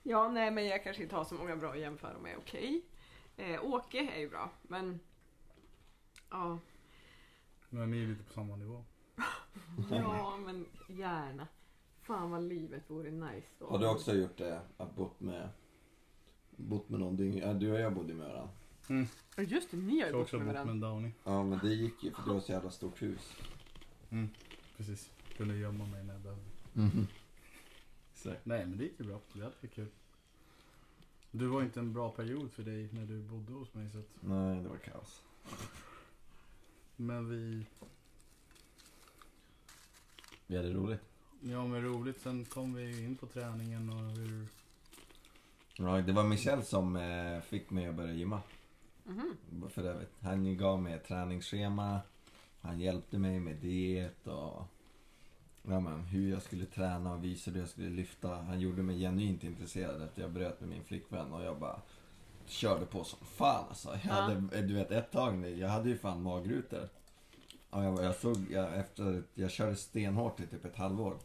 Ja, 0.03 0.27
nej 0.27 0.51
men 0.51 0.67
jag 0.67 0.83
kanske 0.83 1.03
inte 1.03 1.15
har 1.15 1.25
så 1.25 1.35
många 1.35 1.55
bra 1.55 1.71
att 1.71 1.79
jämföra 1.79 2.17
med, 2.17 2.35
okej. 2.37 2.81
Eh, 3.37 3.65
Åke 3.65 4.09
är 4.15 4.19
ju 4.19 4.29
bra, 4.29 4.49
men... 4.61 4.99
Ja, 6.29 6.59
Men 7.69 7.91
ni 7.91 8.03
är 8.03 8.07
lite 8.07 8.23
på 8.23 8.33
samma 8.33 8.55
nivå. 8.55 8.83
ja 9.89 10.37
men 10.45 10.65
gärna. 10.87 11.47
Fan 12.01 12.31
vad 12.31 12.43
livet 12.43 12.83
vore 12.89 13.11
nice 13.11 13.47
då. 13.59 13.69
Har 13.69 13.79
du 13.79 13.87
också 13.87 14.13
gjort 14.15 14.37
det? 14.37 14.61
Att 14.77 14.95
bott 14.95 15.19
med, 15.19 15.49
bott 16.55 16.89
med 16.89 16.99
någon 16.99 17.15
dyng... 17.15 17.37
Ja, 17.37 17.53
du 17.53 17.71
och 17.71 17.79
jag 17.79 17.93
bodde 17.93 18.13
med 18.13 18.27
varandra. 18.27 18.49
Ja, 19.35 19.43
Just 19.43 19.71
det, 19.71 19.77
ni 19.77 19.99
har 19.99 19.99
Jag 19.99 20.07
ju 20.07 20.13
har 20.13 20.19
bott 20.19 20.21
också 20.21 20.37
med 20.37 20.45
bott 20.45 20.53
varandra. 20.55 20.73
med 20.73 20.83
en 20.83 20.91
Downy. 20.95 21.11
Ja, 21.23 21.43
men 21.43 21.59
det 21.59 21.73
gick 21.73 22.03
ju 22.03 22.11
för 22.11 22.21
du 22.23 22.31
har 22.31 22.39
så 22.39 22.51
jävla 22.51 22.71
stort 22.71 23.01
hus. 23.01 23.35
Precis. 24.77 25.09
Kunde 25.37 25.55
gömma 25.57 25.85
mig 25.85 26.03
när 26.03 26.13
jag 26.13 26.21
behövde. 26.21 26.43
Mhm. 26.73 27.07
Nej 28.23 28.65
men 28.65 28.77
det 28.77 28.83
gick 28.83 28.99
ju 28.99 29.05
bra. 29.05 29.19
Det 29.33 29.41
hade 29.43 29.67
kul. 29.75 29.87
Du 31.31 31.47
var 31.47 31.61
inte 31.61 31.79
en 31.79 31.93
bra 31.93 32.11
period 32.11 32.51
för 32.51 32.63
dig 32.63 32.89
när 32.93 33.05
du 33.05 33.21
bodde 33.21 33.53
hos 33.53 33.73
mig 33.73 33.89
så 33.89 33.97
att, 33.99 34.09
Nej, 34.19 34.61
det 34.63 34.69
var 34.69 34.77
kaos. 34.77 35.21
Men 36.95 37.29
vi... 37.29 37.65
Vi 40.49 40.57
hade 40.57 40.73
roligt. 40.73 41.01
Ja 41.41 41.67
men 41.67 41.81
roligt. 41.83 42.21
Sen 42.21 42.45
kom 42.45 42.73
vi 42.73 43.03
in 43.05 43.15
på 43.15 43.25
träningen 43.27 43.89
och 43.89 44.11
hur... 44.17 44.47
Ja, 45.77 46.01
det 46.01 46.11
var 46.13 46.23
Michel 46.23 46.63
som 46.63 46.95
eh, 46.95 47.41
fick 47.41 47.69
mig 47.69 47.87
att 47.87 47.95
börja 47.95 48.13
gymma. 48.13 48.41
Mhm. 49.03 49.35
För 49.69 49.83
övrigt. 49.83 50.13
Han 50.21 50.57
gav 50.57 50.81
mig 50.81 50.93
ett 50.93 51.07
träningsschema. 51.07 51.99
Han 52.61 52.79
hjälpte 52.79 53.17
mig 53.17 53.39
med 53.39 53.55
diet 53.55 54.27
och 54.27 54.63
ja, 55.63 55.79
men, 55.79 55.99
hur 56.03 56.31
jag 56.31 56.41
skulle 56.41 56.65
träna 56.65 57.13
och 57.13 57.23
visade 57.23 57.55
hur 57.55 57.61
jag 57.63 57.69
skulle 57.69 57.89
lyfta. 57.89 58.35
Han 58.35 58.59
gjorde 58.59 58.83
mig 58.83 58.99
genuint 58.99 59.43
intresserad 59.43 60.01
efter 60.01 60.21
jag 60.21 60.31
bröt 60.31 60.59
med 60.59 60.69
min 60.69 60.83
flickvän 60.83 61.33
och 61.33 61.43
jag 61.43 61.59
bara 61.59 61.81
körde 62.45 62.85
på 62.85 63.03
som 63.03 63.19
fan 63.25 63.65
alltså. 63.69 63.89
Jag 63.89 63.99
Ja. 64.07 64.13
hade, 64.13 64.61
du 64.61 64.73
vet 64.73 64.91
ett 64.91 65.11
tag, 65.11 65.49
jag 65.49 65.67
hade 65.69 65.89
ju 65.89 65.97
fan 65.97 66.21
magrutor. 66.23 66.89
Ja, 67.71 67.83
jag, 67.83 68.03
jag 68.03 68.15
såg, 68.15 68.37
jag, 68.51 68.77
efter, 68.77 69.23
jag 69.33 69.51
körde 69.51 69.75
stenhårt 69.75 70.39
i 70.39 70.47
typ 70.47 70.65
ett 70.65 70.75
halvår. 70.75 71.17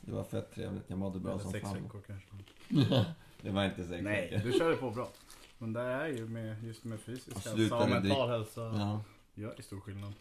Det 0.00 0.12
var 0.12 0.24
fett 0.24 0.54
trevligt, 0.54 0.84
jag 0.86 0.98
mådde 0.98 1.18
bra 1.18 1.32
Eller 1.32 1.42
som 1.42 1.52
sex 1.52 1.62
fan. 1.64 1.82
veckor 1.82 2.00
kanske. 2.06 2.28
Det 3.42 3.50
var 3.50 3.64
inte 3.64 3.84
sex 3.88 4.02
Nej, 4.04 4.30
veckor. 4.30 4.50
du 4.50 4.58
körde 4.58 4.76
på 4.76 4.90
bra. 4.90 5.08
Men 5.58 5.72
det 5.72 5.80
är 5.80 6.06
ju 6.08 6.28
med, 6.28 6.64
just 6.64 6.84
med 6.84 7.00
fysisk 7.00 7.28
Och 7.28 7.34
hälsa 7.42 7.54
slutade 7.56 7.82
och 7.84 7.88
mental 7.90 8.28
drick- 8.28 8.38
hälsa 8.38 8.60
Ja. 8.60 9.02
gör 9.34 9.54
ju 9.56 9.62
stor 9.62 9.80
skillnad. 9.80 10.12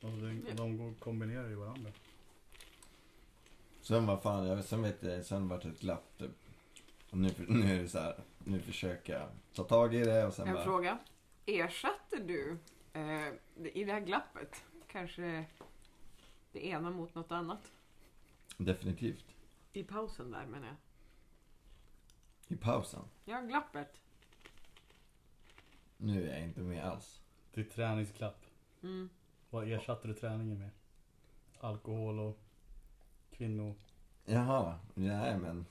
Och 0.00 0.10
de, 0.10 0.44
de 0.56 0.76
går, 0.78 0.94
kombinerar 0.98 1.48
ju 1.48 1.54
varandra. 1.54 1.90
Sen 3.82 4.06
vad 4.06 4.22
fan, 4.22 4.46
jag, 4.46 4.64
sen 4.64 4.82
vet 4.82 5.02
jag, 5.02 5.24
sen 5.24 5.48
vart 5.48 5.62
det 5.62 5.68
ett 5.68 5.80
glapp 5.80 6.18
typ. 6.18 6.30
Och 7.10 7.18
nu, 7.18 7.30
nu 7.48 7.76
är 7.78 7.82
det 7.82 7.88
så 7.88 7.98
här, 7.98 8.16
nu 8.38 8.60
försöker 8.60 9.12
jag 9.18 9.28
ta 9.54 9.64
tag 9.64 9.94
i 9.94 10.04
det 10.04 10.26
och 10.26 10.34
sen 10.34 10.48
En 10.48 10.54
bara... 10.54 10.64
fråga. 10.64 10.98
Ersatte 11.46 12.16
du 12.26 12.58
i 13.74 13.84
det 13.84 13.92
här 13.92 14.00
glappet 14.00 14.64
kanske 14.86 15.44
det 16.52 16.66
ena 16.66 16.90
mot 16.90 17.14
något 17.14 17.32
annat? 17.32 17.72
Definitivt. 18.56 19.24
I 19.72 19.82
pausen 19.84 20.30
där 20.30 20.46
menar 20.46 20.66
jag. 20.66 20.76
I 22.48 22.56
pausen. 22.56 23.02
Ja, 23.24 23.40
glappet. 23.40 24.00
Nu 25.96 26.28
är 26.28 26.34
jag 26.34 26.42
inte 26.42 26.60
med 26.60 26.84
alls. 26.84 27.20
Ditt 27.54 27.72
träningsklapp. 27.74 28.46
Mm. 28.82 29.08
Vad 29.50 29.72
ersatte 29.72 30.08
du 30.08 30.14
träningen 30.14 30.58
med? 30.58 30.70
Alkohol 31.60 32.18
och 32.18 32.38
kvinnor. 33.30 33.74
Jaha, 34.24 34.78
nej 34.94 35.38
men. 35.38 35.66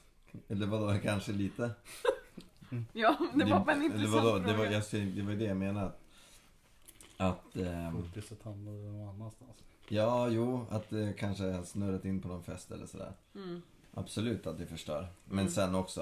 Eller 0.47 0.67
vadå, 0.67 0.99
kanske 1.03 1.31
lite. 1.31 1.71
Ja, 2.93 3.17
det 3.33 3.45
var 3.45 3.65
bara 3.65 3.71
en 3.75 3.81
Eller 3.81 3.95
intressant 3.95 4.23
vadå, 4.23 4.37
det 4.39 4.53
var, 4.53 4.65
fråga. 4.65 4.71
jag, 4.71 5.15
det 5.15 5.21
var 5.21 5.33
det 5.33 5.43
jag 5.45 5.57
menade. 5.57 5.91
Att, 7.27 7.55
ehm, 7.55 8.03
Fokuset 8.03 8.43
hamnade 8.43 8.77
någon 8.77 9.09
annanstans. 9.09 9.57
ja, 9.89 10.29
jo, 10.29 10.65
att 10.69 10.89
det 10.89 11.13
kanske 11.17 11.43
har 11.51 11.63
snurrat 11.63 12.05
in 12.05 12.21
på 12.21 12.27
någon 12.27 12.43
fest 12.43 12.71
eller 12.71 12.85
sådär. 12.85 13.13
Mm. 13.35 13.61
Absolut 13.93 14.47
att 14.47 14.57
det 14.57 14.65
förstör. 14.67 15.07
Men 15.25 15.39
Mm. 15.39 15.51
sen 15.51 15.75
också 15.75 16.01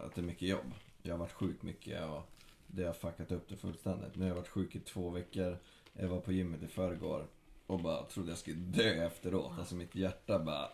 att 0.00 0.14
det 0.14 0.20
är 0.20 0.24
mycket 0.24 0.48
jobb. 0.48 0.74
Jag 1.02 1.12
har 1.14 1.18
varit 1.18 1.32
sjuk 1.32 1.62
mycket 1.62 2.04
och 2.04 2.22
det 2.66 2.84
har 2.84 2.92
fuckat 2.92 3.32
upp 3.32 3.48
det 3.48 3.56
fullständigt. 3.56 4.14
Nu 4.16 4.20
har 4.22 4.28
jag 4.28 4.34
varit 4.34 4.48
sjuk 4.48 4.76
i 4.76 4.80
två 4.80 5.10
veckor. 5.10 5.58
Jag 5.92 6.08
var 6.08 6.20
på 6.20 6.32
gymmet 6.32 6.62
i 6.62 6.66
förrgår 6.68 7.26
och 7.66 7.80
bara 7.80 8.02
trodde 8.04 8.28
jag 8.28 8.38
skulle 8.38 8.56
dö 8.56 9.06
efteråt. 9.06 9.52
Alltså 9.58 9.74
mitt 9.74 9.94
hjärta 9.94 10.38
bara... 10.38 10.68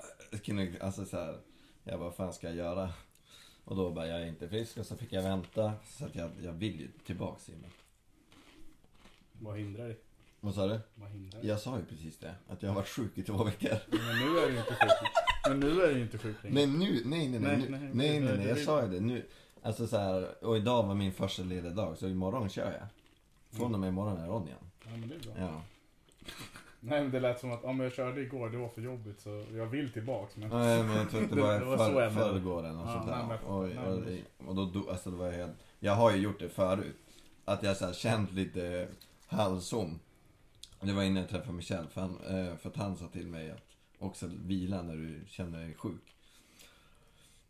kunde- 0.45 0.79
Alltså 0.81 1.05
så 1.05 1.17
här, 1.17 1.39
jag 1.85 1.99
bara, 1.99 2.05
vad 2.05 2.15
fan 2.15 2.33
ska 2.33 2.47
jag 2.47 2.57
göra? 2.57 2.93
Och 3.65 3.77
då 3.77 3.91
bara, 3.91 4.07
jag 4.07 4.23
är 4.23 4.27
inte 4.27 4.49
frisk 4.49 4.79
och 4.79 4.87
så 4.87 4.97
fick 4.97 5.13
jag 5.13 5.23
vänta. 5.23 5.73
Så 5.87 6.05
att 6.07 6.15
jag, 6.15 6.31
jag 6.43 6.53
vill 6.53 6.81
ju 6.81 6.89
tillbaks 7.07 7.49
gymmet. 7.49 7.73
Vad 9.45 9.57
hindrar 9.59 9.85
dig? 9.85 9.97
Vad 10.41 10.55
sa 10.55 10.67
du? 10.67 10.81
Vad 10.95 11.11
hindrar 11.11 11.41
dig? 11.41 11.49
Jag 11.49 11.61
sa 11.61 11.79
ju 11.79 11.85
precis 11.85 12.19
det. 12.19 12.35
Att 12.49 12.63
jag 12.63 12.71
har 12.71 12.75
varit 12.77 12.89
sjuk 12.89 13.19
i 13.19 13.23
två 13.23 13.45
veckor. 13.45 13.71
Men 13.91 14.01
nu 14.19 14.39
är 14.39 14.49
du 14.49 14.59
inte 14.59 14.75
sjuk. 14.75 14.91
Men 15.49 15.61
nu 15.61 15.83
är 15.83 15.95
du 15.95 16.01
inte 16.01 16.19
sjuk 16.19 16.37
längre. 16.43 16.55
Nej 16.55 16.67
nu, 16.67 17.03
nej 17.05 17.29
nej 17.29 17.41
nej, 17.41 17.57
Nej, 17.59 17.67
nej, 17.71 17.91
nej, 17.93 18.21
nej, 18.21 18.37
nej, 18.39 18.49
jag 18.49 18.59
sa 18.59 18.83
ju 18.83 18.89
det 18.89 19.01
nu. 19.01 19.25
Alltså 19.63 19.87
så 19.87 19.97
här, 19.99 20.45
och 20.45 20.57
idag 20.57 20.83
var 20.83 20.95
min 20.95 21.13
första 21.13 21.43
lediga 21.43 21.71
dag, 21.73 21.99
så 21.99 22.09
imorgon 22.09 22.49
kör 22.49 22.73
jag. 22.73 22.87
Från 23.59 23.75
och 23.75 23.81
med 23.81 23.89
imorgon 23.89 24.19
är 24.19 24.25
igen. 24.47 24.59
Ja 24.85 24.91
men 24.91 25.09
det 25.09 25.15
är 25.15 25.19
bra. 25.21 25.33
Ja. 25.39 25.63
Nej 26.81 27.03
men 27.03 27.11
det 27.11 27.21
lät 27.21 27.41
som 27.41 27.53
att, 27.53 27.63
men 27.63 27.81
jag 27.81 27.93
körde 27.93 28.21
igår, 28.21 28.51
det 28.51 28.59
var 28.59 28.69
för 28.69 28.83
jobbigt 28.83 29.21
så 29.21 29.45
jag 29.53 29.67
vill 29.67 29.93
tillbaks 29.93 30.37
men. 30.37 30.49
Nej 30.49 30.83
men 30.83 30.97
jag 30.97 31.11
tror 31.11 31.23
att 31.25 31.31
det 31.31 31.41
var, 31.41 31.53
det 31.61 31.65
var 31.65 31.77
för, 31.77 32.11
förrgår 32.11 32.59
eller 32.59 32.73
något 32.73 32.87
Ja, 32.89 32.93
sånt 32.95 33.07
där. 33.07 33.17
nej, 33.17 33.27
men- 33.29 33.39
och, 33.39 33.69
nej, 34.09 34.25
och, 34.39 34.49
och 34.49 34.55
då, 34.55 34.81
då, 34.81 34.91
alltså 34.91 35.11
det 35.11 35.17
var 35.17 35.31
helt, 35.31 35.53
jag 35.81 35.93
har 35.93 36.11
ju 36.13 36.17
gjort 36.23 36.39
det 36.39 36.49
förut. 36.49 36.97
Att 37.45 37.63
jag 37.63 37.77
så 37.77 37.87
här, 37.87 37.93
känt 37.93 38.33
lite 38.33 38.89
halsont. 39.27 40.03
Det 40.81 40.93
var 40.93 41.03
innan 41.03 41.17
jag 41.23 41.29
träffade 41.31 41.53
Michel, 41.53 41.87
för, 41.89 42.01
han, 42.01 42.21
eh, 42.21 42.57
för 42.57 42.69
att 42.71 42.77
han 42.77 42.97
sa 42.97 43.09
till 43.09 43.27
mig 43.27 43.51
att 43.51 43.63
också 43.99 44.27
vila 44.27 44.83
när 44.83 44.97
du 44.97 45.21
känner 45.29 45.59
dig 45.59 45.75
sjuk. 45.75 46.15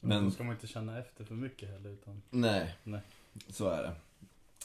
Men 0.01 0.09
Men- 0.09 0.25
då 0.25 0.31
ska 0.31 0.45
man 0.45 0.55
inte 0.55 0.67
känna 0.67 0.99
efter 0.99 1.25
för 1.25 1.35
mycket 1.35 1.69
heller 1.71 1.91
utan. 1.91 2.23
Nej, 2.31 2.75
Nej. 2.85 3.01
så 3.49 3.69
är 3.69 3.83
det. 3.83 3.93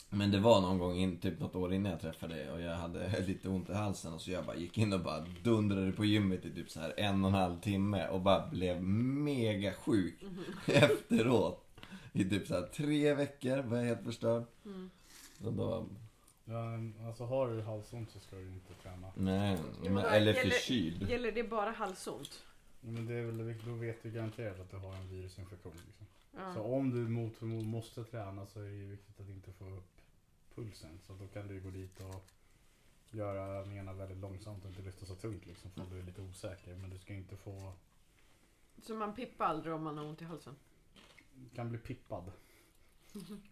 Men 0.09 0.31
det 0.31 0.39
var 0.39 0.61
någon 0.61 0.77
gång, 0.77 0.95
in, 0.97 1.17
typ 1.17 1.39
något 1.39 1.55
år 1.55 1.73
innan 1.73 1.91
jag 1.91 2.01
träffade 2.01 2.35
dig 2.35 2.51
och 2.51 2.61
jag 2.61 2.75
hade 2.75 3.19
lite 3.27 3.49
ont 3.49 3.69
i 3.69 3.73
halsen 3.73 4.13
och 4.13 4.21
så 4.21 4.31
jag 4.31 4.45
bara 4.45 4.55
gick 4.55 4.77
in 4.77 4.93
och 4.93 4.99
bara 4.99 5.25
dundrade 5.43 5.91
på 5.91 6.05
gymmet 6.05 6.45
i 6.45 6.51
typ 6.53 6.69
så 6.69 6.79
här 6.79 6.93
en 6.97 7.23
och 7.23 7.29
en 7.29 7.35
halv 7.35 7.59
timme 7.61 8.07
och 8.07 8.21
bara 8.21 8.47
blev 8.49 8.83
mega 8.83 9.73
sjuk 9.73 10.23
efteråt. 10.67 11.65
I 12.13 12.23
typ 12.29 12.47
så 12.47 12.53
här 12.53 12.67
tre 12.67 13.13
veckor 13.13 13.57
var 13.57 13.77
jag 13.77 13.85
helt 13.85 14.03
förstörd. 14.03 14.43
Mm. 14.65 14.89
Så 15.41 15.51
då, 15.51 15.85
Ja, 16.49 16.73
alltså 17.07 17.25
har 17.25 17.49
du 17.49 17.61
halsont 17.61 18.11
så 18.11 18.19
ska 18.19 18.35
du 18.35 18.47
inte 18.47 18.73
träna. 18.73 19.11
nej, 19.15 19.57
men, 19.83 19.97
eller 19.97 20.33
gäller- 20.33 20.49
förkyld. 20.51 21.09
Gäller 21.09 21.31
det 21.31 21.43
bara 21.43 21.71
halsont? 21.71 22.43
Men 22.81 23.05
det 23.05 23.13
är 23.13 23.25
väl, 23.25 23.55
då 23.65 23.73
vet 23.73 24.03
du 24.03 24.11
garanterat 24.11 24.59
att 24.59 24.71
du 24.71 24.77
har 24.77 24.93
en 24.95 25.09
virusinfektion. 25.09 25.73
Liksom. 25.87 26.05
Ja. 26.35 26.53
Så 26.53 26.61
om 26.63 26.89
du 26.89 26.97
mot 27.09 27.35
förmodan 27.35 27.65
måste 27.65 28.03
träna 28.03 28.45
så 28.45 28.59
är 28.59 28.63
det 28.69 28.85
viktigt 28.87 29.19
att 29.19 29.29
inte 29.29 29.51
få 29.51 29.65
upp 29.69 30.01
pulsen. 30.55 30.99
Så 31.07 31.13
då 31.13 31.27
kan 31.27 31.47
du 31.47 31.61
gå 31.61 31.69
dit 31.69 31.99
och 32.01 32.25
göra 33.11 33.41
övningarna 33.59 33.93
väldigt 33.93 34.17
långsamt 34.17 34.63
och 34.63 34.69
inte 34.69 34.81
lyfta 34.81 35.05
så 35.05 35.15
tungt 35.15 35.45
liksom. 35.45 35.71
För 35.71 35.85
du 35.91 35.99
är 35.99 36.03
lite 36.03 36.21
osäker. 36.21 36.75
Men 36.75 36.89
du 36.89 36.99
ska 36.99 37.13
inte 37.13 37.37
få, 37.37 37.73
Så 38.83 38.95
man 38.95 39.15
pippar 39.15 39.45
aldrig 39.45 39.73
om 39.73 39.83
man 39.83 39.97
har 39.97 40.05
ont 40.05 40.21
i 40.21 40.25
halsen? 40.25 40.55
du 41.33 41.49
kan 41.55 41.69
bli 41.69 41.77
pippad. 41.79 42.31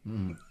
Mm. 0.05 0.37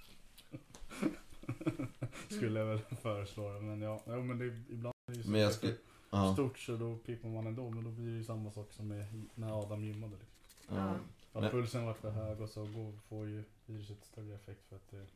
Skulle 2.37 2.61
jag 2.61 2.66
väl 2.66 2.78
föreslå. 3.02 3.49
Men 3.61 3.80
ja, 3.82 4.00
ja 4.06 4.16
men 4.16 4.38
det, 4.38 4.44
ibland 4.46 4.94
är 5.06 5.12
det 5.12 5.16
ju 5.18 5.23
så 5.25 5.30
Men 5.30 5.40
jag 5.40 5.50
det 5.50 5.54
skulle, 5.54 5.75
ja, 6.11 6.32
stort 6.32 6.58
så 6.58 6.76
då 6.76 6.96
pippar 6.96 7.28
man 7.28 7.46
ändå. 7.46 7.70
Men 7.70 7.85
då 7.85 7.90
blir 7.90 8.06
det 8.06 8.12
ju 8.16 8.25
samma 8.25 8.50
sak 8.50 8.73
som 8.73 8.88
med, 8.88 9.06
när 9.35 9.62
Adam 9.62 9.85
gymmade. 9.85 10.12
Liksom. 10.61 10.76
ja. 10.76 10.94
Att 11.32 11.42
Men- 11.42 11.50
pulsen 11.50 11.85
varit 11.87 11.96
för 11.99 12.11
hög 12.11 12.40
och 12.40 12.49
så 12.49 12.61
går, 12.66 12.92
får 13.08 13.26
ju 13.28 13.44
viruset 13.66 14.04
större 14.04 14.35
effekt 14.35 14.68
för 14.68 14.76
att 14.76 14.90
det... 14.90 15.06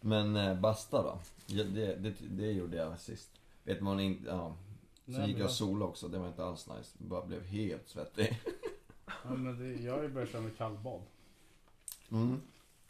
Men 0.00 0.36
eh, 0.36 0.60
basta 0.60 1.02
då? 1.02 1.18
Ja, 1.46 1.64
det, 1.64 1.94
det, 1.96 2.14
det 2.30 2.52
gjorde 2.52 2.76
jag 2.76 3.00
sist. 3.00 3.30
Vet 3.64 3.80
man 3.80 4.00
inte, 4.00 4.26
ja. 4.28 4.56
Sen 5.04 5.14
Nej, 5.14 5.28
gick 5.28 5.36
jag 5.38 5.44
jag- 5.44 5.50
sola 5.50 5.84
också, 5.84 6.08
det 6.08 6.18
var 6.18 6.28
inte 6.28 6.44
alls 6.44 6.68
nice. 6.68 6.96
Bara 6.98 7.26
blev 7.26 7.42
helt 7.44 7.88
svettig. 7.88 8.40
Ja, 9.06 9.34
men 9.34 9.58
det, 9.58 9.82
jag 9.82 9.96
har 9.96 10.02
ju 10.02 10.08
börjat 10.08 10.30
köra 10.30 10.42
med 10.42 10.56
kallbad. 10.56 11.00
Mm. 12.10 12.40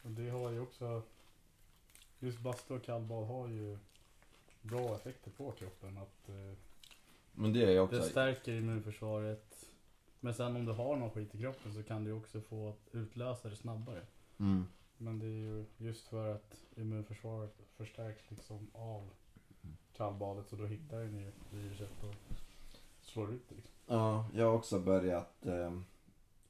Och 0.03 0.09
det 0.11 0.29
har 0.29 0.49
ju 0.51 0.59
också... 0.59 1.01
Just 2.23 2.39
bastu 2.39 2.73
och 2.73 2.83
kallbad 2.83 3.27
har 3.27 3.47
ju 3.47 3.77
bra 4.61 4.95
effekter 4.95 5.31
på 5.31 5.51
kroppen. 5.51 5.97
Att, 5.97 6.29
eh, 6.29 6.57
Men 7.31 7.53
det 7.53 7.63
är 7.63 7.71
jag 7.71 7.83
också. 7.83 7.97
det 7.97 8.03
stärker 8.03 8.53
immunförsvaret. 8.53 9.65
Men 10.19 10.33
sen 10.33 10.55
om 10.55 10.65
du 10.65 10.71
har 10.71 10.95
någon 10.95 11.11
skit 11.11 11.35
i 11.35 11.37
kroppen 11.37 11.73
så 11.73 11.83
kan 11.83 12.03
du 12.03 12.11
också 12.11 12.41
få 12.41 12.69
att 12.69 12.95
utlösa 12.95 13.49
det 13.49 13.55
snabbare. 13.55 14.01
Mm. 14.39 14.65
Men 14.97 15.19
det 15.19 15.25
är 15.25 15.29
ju 15.29 15.65
just 15.77 16.07
för 16.07 16.35
att 16.35 16.57
immunförsvaret 16.75 17.55
förstärks 17.77 18.31
liksom 18.31 18.67
av 18.73 19.09
kallbadet 19.97 20.47
så 20.47 20.55
då 20.55 20.65
hittar 20.65 20.99
den 20.99 21.17
ju 21.17 21.31
viruset 21.51 22.03
och 22.03 22.15
slår 23.01 23.33
ut 23.33 23.49
det. 23.49 23.55
Liksom. 23.55 23.75
Ja, 23.85 24.29
jag 24.33 24.45
har 24.45 24.53
också 24.53 24.79
börjat 24.79 25.45
eh, 25.45 25.79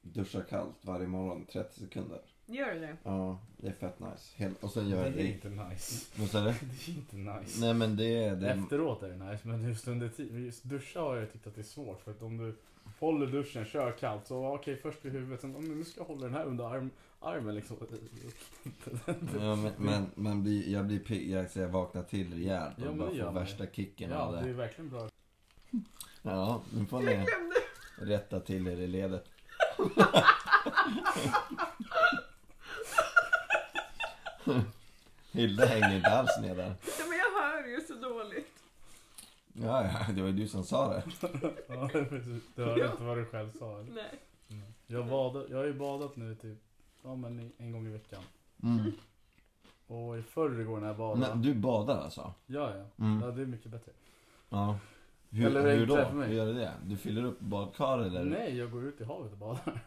duscha 0.02 0.42
kallt 0.42 0.84
varje 0.84 1.06
morgon, 1.06 1.46
30 1.46 1.80
sekunder. 1.80 2.20
Gör 2.46 2.74
du 2.74 2.80
det? 2.80 2.96
Ja, 3.02 3.38
det 3.56 3.68
är 3.68 3.72
fett 3.72 4.00
nice. 4.00 4.32
Helt, 4.36 4.64
och 4.64 4.70
sen 4.70 4.88
gör 4.88 5.04
jag 5.04 5.12
det 5.12 5.20
är 5.20 5.24
det. 5.24 5.28
inte 5.28 5.48
nice. 5.48 6.06
Vad 6.20 6.28
sa 6.28 6.40
du? 6.40 6.44
Det 6.86 6.92
är 6.92 6.96
inte 6.96 7.16
nice. 7.16 7.60
Nej 7.60 7.74
men 7.74 7.96
det 7.96 8.24
är... 8.24 8.36
Det, 8.36 8.50
Efteråt 8.50 9.02
är 9.02 9.08
det 9.08 9.16
nice, 9.30 9.48
men 9.48 9.62
just 9.68 9.88
under 9.88 10.08
tiden. 10.08 10.44
Just 10.44 10.64
duscha 10.64 11.00
har 11.00 11.16
jag 11.16 11.32
tyckt 11.32 11.46
att 11.46 11.54
det 11.54 11.60
är 11.60 11.62
svårt. 11.62 12.00
För 12.00 12.10
att 12.10 12.22
om 12.22 12.36
du 12.36 12.54
håller 12.98 13.26
duschen, 13.26 13.64
kör 13.64 13.92
kallt. 13.92 14.26
Så 14.26 14.54
okej, 14.54 14.76
först 14.76 15.04
vid 15.04 15.12
huvudet, 15.12 15.40
sen 15.40 15.56
om 15.56 15.78
nu 15.78 15.84
ska 15.84 16.00
jag 16.00 16.06
hålla 16.06 16.24
den 16.26 16.34
här 16.34 16.44
under 16.44 16.64
arm, 16.64 16.90
armen 17.20 17.54
liksom. 17.54 17.76
ja, 19.40 19.56
men, 19.56 19.72
men 19.78 20.06
man 20.14 20.42
blir, 20.42 20.68
jag 20.72 20.86
blir 20.86 20.98
pigg, 20.98 21.30
jag, 21.30 21.46
jag 21.54 21.68
vaknar 21.68 22.02
till 22.02 22.34
rejält 22.34 22.74
Ja, 22.76 22.88
och 22.88 22.96
men 22.96 23.06
bara 23.06 23.24
får 23.24 23.32
värsta 23.40 23.66
kicken 23.66 24.10
Ja, 24.10 24.16
av 24.18 24.32
det 24.32 24.38
är 24.38 24.44
det. 24.46 24.52
verkligen 24.52 24.90
bra. 24.90 25.08
Ja, 26.22 26.62
nu 26.74 26.86
får 26.86 27.00
ni 27.00 27.26
rätta 27.98 28.40
till 28.40 28.66
er 28.66 28.76
i 28.80 28.86
ledet. 28.86 29.24
Hilda 35.32 35.66
hänger 35.66 35.96
inte 35.96 36.10
alls 36.10 36.30
med 36.40 36.56
där. 36.56 36.74
Ja, 36.98 37.04
men 37.08 37.18
jag 37.18 37.42
hör 37.42 37.66
ju 37.68 37.80
så 37.80 37.94
dåligt. 37.94 38.48
Ja, 39.52 39.84
ja, 39.84 40.12
det 40.12 40.20
var 40.22 40.28
ju 40.28 40.34
du 40.34 40.48
som 40.48 40.64
sa 40.64 40.88
det. 40.88 41.02
Ja, 41.68 41.88
precis. 41.92 42.42
Du 42.54 42.64
hörde 42.64 42.86
inte 42.86 43.02
vad 43.02 43.16
du 43.16 43.24
själv 43.26 43.50
sa. 43.58 43.80
Eller? 43.80 43.92
Nej. 43.92 44.20
Mm. 44.50 44.64
Jag, 44.86 45.06
badar, 45.06 45.46
jag 45.50 45.56
har 45.56 45.64
ju 45.64 45.72
badat 45.74 46.16
nu 46.16 46.34
typ 46.34 46.58
ja, 47.02 47.14
men 47.16 47.40
i- 47.40 47.52
en 47.58 47.72
gång 47.72 47.86
i 47.86 47.90
veckan. 47.90 48.22
Mm. 48.62 48.92
Och 49.86 50.18
i 50.18 50.22
förrgår 50.22 50.80
när 50.80 50.86
jag 50.86 50.96
badade. 50.96 51.20
Men 51.34 51.42
du 51.42 51.54
badar 51.54 51.98
alltså? 51.98 52.32
Ja, 52.46 52.70
ja. 52.76 53.04
Mm. 53.04 53.20
Ja, 53.22 53.30
det 53.30 53.42
är 53.42 53.46
mycket 53.46 53.70
bättre. 53.70 53.92
Ja. 54.48 54.78
Hur, 55.30 55.46
Eller 55.46 55.76
hur 55.76 55.86
då? 55.86 55.96
för 55.96 56.12
mig? 56.12 56.28
Hur 56.28 56.36
gör 56.36 56.46
du 56.46 56.52
det? 56.54 56.72
Du 56.84 56.96
fyller 56.96 57.24
upp 57.24 57.40
badkar 57.40 57.98
eller? 57.98 58.24
Nej, 58.24 58.56
jag 58.58 58.70
går 58.70 58.84
ut 58.84 59.00
i 59.00 59.04
havet 59.04 59.32
och 59.32 59.38
badar. 59.38 59.80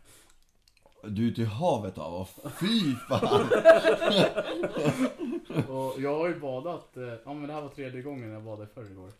Du 1.08 1.26
är 1.26 1.32
ute 1.32 1.42
i 1.42 1.46
havet 1.46 1.98
av 1.98 2.14
och 2.14 2.28
fy 2.60 2.96
fan! 3.10 3.50
Och 5.70 6.02
jag 6.02 6.18
har 6.20 6.28
ju 6.28 6.40
badat, 6.40 6.98
eh, 6.98 7.04
ja 7.04 7.34
men 7.34 7.48
det 7.48 7.54
här 7.54 7.62
var 7.62 7.70
tredje 7.70 8.02
gången 8.02 8.32
jag 8.32 8.44
badade 8.44 8.68
förr 8.68 8.92
igår. 8.92 9.12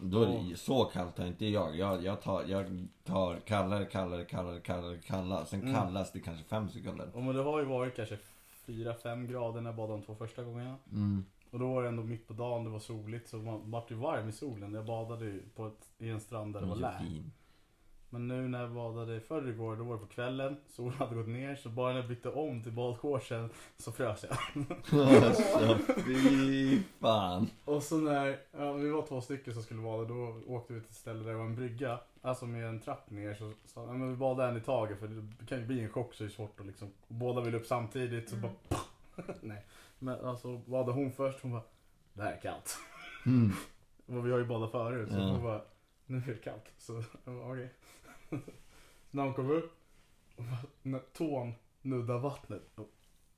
Då 0.00 0.22
är 0.22 0.50
det 0.50 0.56
så 0.56 0.84
kallt 0.84 1.18
har 1.18 1.26
inte 1.26 1.46
jag. 1.46 1.76
Jag, 1.76 2.04
jag, 2.04 2.22
tar, 2.22 2.44
jag 2.48 2.86
tar 3.04 3.36
kallare, 3.36 3.84
kallare, 3.84 4.24
kallare, 4.24 4.60
kallare, 4.60 4.98
kallare. 4.98 5.46
Sen 5.46 5.60
Mm. 5.62 5.74
kallast 5.74 6.16
i 6.16 6.20
kanske 6.20 6.44
fem 6.44 6.68
sekunder. 6.68 7.10
Och 7.14 7.22
men 7.22 7.36
det 7.36 7.42
har 7.42 7.58
ju 7.58 7.64
varit 7.64 7.96
kanske 7.96 8.18
4-5 8.66 9.26
grader 9.26 9.60
när 9.60 9.70
jag 9.70 9.76
badade 9.76 9.98
de 9.98 10.02
två 10.06 10.14
första 10.14 10.42
gångerna. 10.42 10.76
Mm. 10.92 11.24
Och 11.50 11.58
då 11.58 11.74
var 11.74 11.82
det 11.82 11.88
ändå 11.88 12.02
mitt 12.02 12.28
på 12.28 12.34
dagen, 12.34 12.64
det 12.64 12.70
var 12.70 12.78
soligt 12.78 13.28
så 13.28 13.36
man 13.36 13.70
vart 13.70 13.90
ju 13.90 13.94
varm 13.94 14.28
i 14.28 14.32
solen. 14.32 14.74
Jag 14.74 14.86
badade 14.86 15.24
ju 15.24 15.42
på 15.56 15.66
ett, 15.66 15.88
i 15.98 16.08
en 16.08 16.20
strand 16.20 16.52
där 16.54 16.60
det 16.60 16.66
var 16.66 16.76
lä. 16.76 16.92
fin. 17.00 17.32
Men 18.14 18.28
nu 18.28 18.48
när 18.48 18.60
jag 18.60 18.70
badade 18.72 19.20
förr 19.20 19.48
igår, 19.48 19.76
då 19.76 19.84
var 19.84 19.94
det 19.94 20.00
på 20.00 20.06
kvällen. 20.06 20.56
Solen 20.68 20.92
hade 20.92 21.14
gått 21.14 21.28
ner 21.28 21.54
så 21.56 21.68
bara 21.68 21.92
när 21.92 22.00
jag 22.00 22.08
bytte 22.08 22.30
om 22.30 22.62
till 22.62 22.72
badshortsen 22.72 23.50
så 23.76 23.92
frös 23.92 24.24
jag. 24.30 24.38
Alltså 25.24 25.78
fy 26.04 26.82
fan. 27.00 27.50
Och 27.64 27.82
så 27.82 27.96
när, 27.98 28.38
ja, 28.52 28.72
vi 28.72 28.90
var 28.90 29.06
två 29.06 29.20
stycken 29.20 29.54
som 29.54 29.62
skulle 29.62 29.82
bada, 29.82 30.04
då 30.04 30.40
åkte 30.46 30.72
vi 30.72 30.80
till 30.80 30.88
ett 30.90 30.94
ställe 30.96 31.24
där 31.24 31.30
det 31.30 31.36
var 31.38 31.44
en 31.44 31.54
brygga. 31.56 31.98
Alltså 32.22 32.46
med 32.46 32.66
en 32.68 32.80
trapp 32.80 33.10
ner 33.10 33.34
så 33.34 33.52
sa 33.64 33.84
ja, 33.86 33.92
men 33.92 34.10
vi 34.10 34.16
badar 34.16 34.48
en 34.48 34.56
i 34.56 34.60
taget 34.60 34.98
för 34.98 35.08
det 35.08 35.46
kan 35.46 35.58
ju 35.58 35.66
bli 35.66 35.80
en 35.80 35.88
chock 35.90 36.14
så 36.14 36.24
är 36.24 36.28
det 36.28 36.34
svårt 36.34 36.60
att 36.60 36.66
liksom, 36.66 36.88
båda 37.08 37.40
vill 37.40 37.54
upp 37.54 37.66
samtidigt 37.66 38.28
så 38.30 38.36
Mm. 38.36 38.50
bara 38.68 38.78
Nej. 39.40 39.64
Men 39.98 40.24
alltså 40.24 40.56
badade 40.58 40.92
hon 40.92 41.12
först, 41.12 41.40
hon 41.42 41.52
bara 41.52 41.62
Det 42.12 42.22
här 42.22 42.32
är 42.32 42.40
kallt. 42.40 42.78
Mm. 43.26 43.52
Och 44.18 44.26
vi 44.26 44.30
har 44.32 44.38
ju 44.38 44.44
badat 44.46 44.70
förut 44.70 45.08
så 45.12 45.18
Ja. 45.18 45.22
hon 45.26 45.42
bara 45.42 45.60
Nu 46.06 46.16
är 46.16 46.26
det 46.26 46.34
kallt. 46.34 46.72
Så 46.78 47.02
okej. 47.24 47.68
så 47.82 47.83
när 49.14 49.22
hon 49.22 49.34
kom 49.34 49.50
upp, 49.50 49.72
och 50.36 50.44
när 50.82 50.98
tån 50.98 51.52
nuddar 51.82 52.18
vattnet. 52.18 52.62
då, 52.76 52.86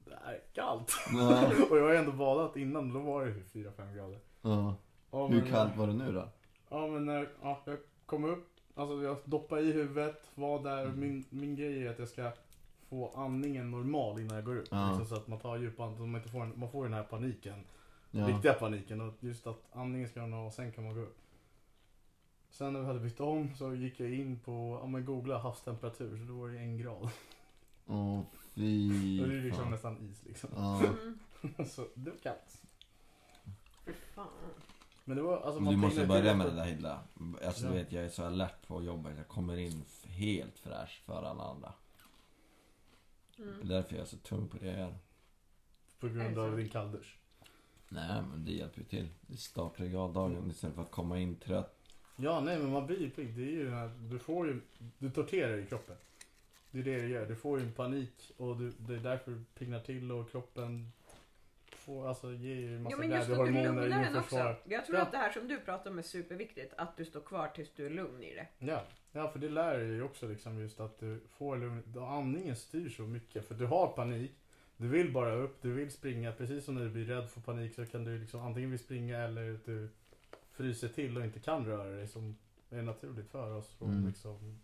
Det 0.05 0.19
här 0.25 0.33
är 0.33 0.41
kallt. 0.55 0.93
Ja. 1.13 1.53
och 1.71 1.79
jag 1.79 1.83
har 1.85 1.95
ändå 1.95 2.13
badat 2.13 2.57
innan, 2.57 2.93
då 2.93 3.01
var 3.01 3.25
det 3.25 3.31
ju 3.31 3.65
4-5 3.65 3.95
grader. 3.97 4.19
Ja. 4.43 4.75
Ja, 5.11 5.27
Hur 5.27 5.47
kallt 5.47 5.77
var 5.77 5.87
det 5.87 5.93
nu 5.93 6.13
då? 6.13 6.29
Ja 6.69 6.87
men 6.87 7.05
när 7.05 7.29
ja, 7.43 7.63
jag 7.65 7.79
kom 8.07 8.25
upp, 8.25 8.49
alltså 8.75 9.03
jag 9.03 9.17
doppade 9.25 9.63
i 9.63 9.73
huvudet, 9.73 10.31
var 10.35 10.63
där. 10.63 10.85
Mm. 10.85 11.01
Min, 11.01 11.25
min 11.31 11.57
grej 11.57 11.87
är 11.87 11.91
att 11.91 11.99
jag 11.99 12.09
ska 12.09 12.31
få 12.89 13.13
andningen 13.17 13.71
normal 13.71 14.21
innan 14.21 14.37
jag 14.37 14.45
går 14.45 14.57
ut. 14.57 14.69
Ja. 14.71 14.89
Liksom, 14.89 15.07
så 15.07 15.15
att 15.15 15.27
man 15.29 15.39
tar 15.39 15.57
djupa 15.57 15.83
andetag, 15.85 15.99
så 15.99 16.07
man 16.07 16.21
inte 16.21 16.29
får, 16.33 16.43
en, 16.43 16.53
man 16.57 16.71
får 16.71 16.85
den 16.85 16.93
här 16.93 17.03
paniken. 17.03 17.65
Ja. 18.11 18.29
Riktiga 18.29 18.55
paniken. 18.55 19.01
Och 19.01 19.15
just 19.21 19.47
att 19.47 19.63
andningen 19.73 20.09
ska 20.09 20.21
vara 20.21 20.31
normal 20.31 20.47
och 20.47 20.53
sen 20.53 20.73
kan 20.73 20.85
man 20.85 20.95
gå 20.95 21.01
upp. 21.01 21.19
Sen 22.57 22.73
när 22.73 22.81
vi 22.81 22.87
hade 22.87 23.01
bytt 23.01 23.21
om 23.21 23.55
så 23.55 23.75
gick 23.75 24.01
jag 24.01 24.15
in 24.15 24.39
på, 24.39 24.79
ja 24.83 24.87
men 24.87 25.05
googla 25.05 25.39
havstemperatur, 25.39 26.19
så 26.19 26.25
då 26.25 26.39
var 26.41 26.49
det 26.49 26.59
en 26.59 26.79
grad. 26.79 27.09
Åh 27.87 28.21
fy 28.55 29.23
Och 29.23 29.29
det 29.29 29.35
är 29.37 29.43
liksom 29.43 29.63
fan. 29.63 29.71
nästan 29.73 29.99
is 30.11 30.25
liksom. 30.25 30.51
Ja. 30.57 30.83
Mm. 30.87 31.19
så 31.69 31.87
det 31.95 32.11
var 32.11 32.19
kallt. 32.19 32.63
Fy 33.85 33.93
fan. 34.15 34.29
Men 35.05 35.17
det 35.17 35.23
var, 35.23 35.37
alltså 35.41 35.61
Men 35.61 35.71
Du 35.73 35.77
måste 35.79 36.07
börja 36.07 36.35
med 36.37 36.47
det 36.47 36.53
där 36.55 36.65
Hilda. 36.65 37.01
Alltså 37.45 37.65
Ja. 37.65 37.71
du 37.71 37.77
vet 37.79 37.93
jag 37.93 38.05
är 38.05 38.09
så 38.09 38.25
alert 38.25 38.67
på 38.67 38.83
jobbet. 38.83 39.17
Jag 39.17 39.29
kommer 39.29 39.57
in 39.57 39.85
helt 40.05 40.59
fräsch 40.59 41.03
för 41.07 41.23
alla 41.23 41.45
andra. 41.45 41.73
Det 43.37 43.43
är 43.43 43.47
Mm. 43.53 43.69
därför 43.69 43.95
jag 43.95 44.03
är 44.03 44.07
så 44.07 44.17
tung 44.17 44.49
på 44.49 44.57
det 44.57 44.67
jag 44.67 44.79
gör. 44.79 44.95
På 46.01 46.09
grund 46.09 46.39
Är 46.39 46.43
av 46.43 46.57
din 46.57 46.69
kalldusch. 46.69 47.19
Nej 47.89 48.23
men 48.31 48.45
det 48.45 48.53
hjälper 48.53 48.79
ju 48.79 48.85
till. 48.87 49.09
Det 49.21 49.37
startar 49.37 49.85
igång 49.85 50.13
dagen 50.13 50.51
istället 50.51 50.75
för 50.77 50.83
att 50.83 50.91
komma 50.91 51.19
in 51.19 51.37
trött. 51.37 51.76
Ja, 52.17 52.41
nej 52.41 52.59
men 52.59 52.71
man 52.71 52.87
blir 52.87 53.01
ju 53.01 53.11
pigg. 53.11 53.35
Det 53.37 53.43
är 53.43 53.51
ju 53.51 53.71
här, 53.71 53.91
du 54.11 54.19
får 54.19 54.47
ju, 54.47 54.61
du 54.99 55.11
torterar 55.11 55.57
ju 55.57 55.67
kroppen. 55.67 55.97
Det 56.71 56.79
är 56.79 56.85
det 56.85 57.01
du 57.01 57.09
gör. 57.09 57.27
Du 57.27 57.37
får 57.37 57.59
ju 57.61 57.67
en 57.67 57.73
panik 57.73 58.33
och 58.37 58.57
du, 58.57 58.73
det 58.79 58.95
är 58.95 58.99
därför 58.99 59.31
du 59.31 59.45
piggnar 59.59 59.81
till 59.81 60.13
och 60.13 60.31
kroppen 60.31 60.93
får, 61.71 62.09
alltså 62.09 62.33
ger 62.33 62.55
ju 62.55 62.79
massa 62.79 62.91
Ja 62.97 62.99
men 62.99 63.11
just 63.11 63.31
att 63.31 63.47
du 63.47 63.53
lugnar 63.53 63.89
den 63.89 64.17
också. 64.17 64.55
Jag 64.65 64.87
tror 64.87 64.99
Ja. 64.99 65.03
att 65.03 65.13
det 65.13 65.19
här 65.19 65.33
som 65.33 65.49
du 65.49 65.61
pratar 65.61 65.91
om 65.91 65.99
är 65.99 66.03
superviktigt. 66.03 66.75
Att 66.77 66.97
du 66.97 67.05
står 67.05 67.21
kvar 67.21 67.49
tills 67.49 67.71
du 67.77 67.87
är 67.87 67.91
lugn 67.91 68.23
i 68.23 68.35
det. 68.35 68.47
Ja. 68.59 68.83
ja, 69.13 69.29
för 69.29 69.39
det 69.39 69.49
lär 69.49 69.79
ju 69.79 70.03
också 70.03 70.29
liksom 70.29 70.59
just 70.59 70.81
att 70.81 70.99
du 70.99 71.21
får 71.31 71.57
lugn. 71.57 71.83
Andningen 71.99 72.57
styr 72.57 72.89
så 72.89 73.03
mycket. 73.03 73.49
För 73.49 73.55
du 73.55 73.67
har 73.67 73.87
panik, 73.89 74.33
du 74.77 74.89
vill 74.89 75.13
bara 75.13 75.35
upp, 75.35 75.63
du 75.63 75.73
vill 75.73 75.91
springa. 75.91 76.33
Precis 76.33 76.65
som 76.65 76.75
när 76.75 76.83
du 76.85 76.91
blir 76.91 77.05
rädd 77.05 77.31
för 77.31 77.41
panik 77.41 77.75
så 77.75 77.87
kan 77.87 78.05
du 78.05 78.19
liksom 78.19 78.41
antingen 78.41 78.71
vill 78.71 78.79
springa 78.79 79.19
eller 79.19 79.59
du 79.65 79.89
fryser 80.57 80.89
till 80.89 81.17
och 81.19 81.25
inte 81.25 81.41
kan 81.41 81.67
röra 81.67 81.85
dig 81.91 82.07
som 82.09 82.37
är 82.71 82.83
naturligt 82.83 83.29
för 83.31 83.55
oss 83.55 83.69
från 83.69 83.91
Mm. 83.91 84.07
liksom 84.07 84.61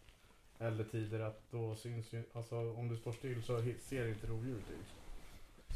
äldre 0.59 0.85
tider 0.85 1.20
att 1.20 1.42
då 1.50 1.74
syns 1.76 2.12
ju, 2.12 2.22
alltså 2.33 2.57
om 2.72 2.88
du 2.88 2.96
står 2.96 3.12
still 3.12 3.42
så 3.42 3.62
ser 3.81 4.09
inte 4.09 4.26
rovdjuret 4.26 4.70
ut. 4.70 4.94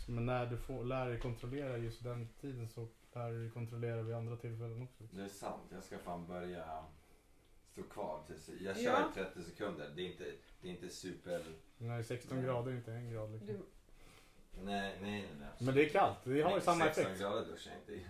Men 0.09 0.27
när 0.27 0.47
du 0.47 0.57
får, 0.57 0.85
lär 0.85 1.09
dig 1.09 1.21
kontrollera 1.21 1.77
just 1.79 2.03
den 2.05 2.29
tiden 2.41 2.69
så 2.69 2.89
lär 3.15 3.31
du 3.31 3.41
dig 3.43 3.51
kontrollera 3.51 4.03
vid 4.03 4.15
andra 4.17 4.37
tillfällen 4.37 4.83
också. 4.83 5.05
Det 5.11 5.23
är 5.23 5.29
sant. 5.29 5.63
Jag 5.73 5.85
ska 5.85 5.99
fan 5.99 6.27
börja 6.27 6.85
stå 7.73 7.83
kvar 7.83 8.21
tills... 8.27 8.51
Jag 8.61 8.77
kör 8.77 8.83
Ja. 8.85 9.11
i 9.11 9.15
30 9.15 9.43
sekunder. 9.43 9.93
Det 9.97 10.03
är 10.03 10.07
inte, 10.07 10.25
det 10.61 10.69
är 10.69 10.73
inte 10.73 10.89
super... 10.89 11.43
Är 11.79 12.03
16 12.03 12.43
grader 12.43 12.73
inte 12.73 12.93
en 12.93 13.11
grad 13.13 13.33
liksom. 13.33 13.49
Du, 13.49 13.59
Nej, 14.65 14.99
nej, 15.03 15.29
nej. 15.41 15.49
Men 15.61 15.75
det 15.75 15.85
är 15.85 15.89
kallt, 15.89 16.19
det 16.25 16.43
har 16.43 16.55
ju 16.55 16.61
samma 16.61 16.85
16 16.85 17.05
effekt. 17.05 17.21
grader 17.21 17.47
duschar 17.47 17.71
jag 17.71 17.81
inte 17.81 17.93
i. 17.93 18.07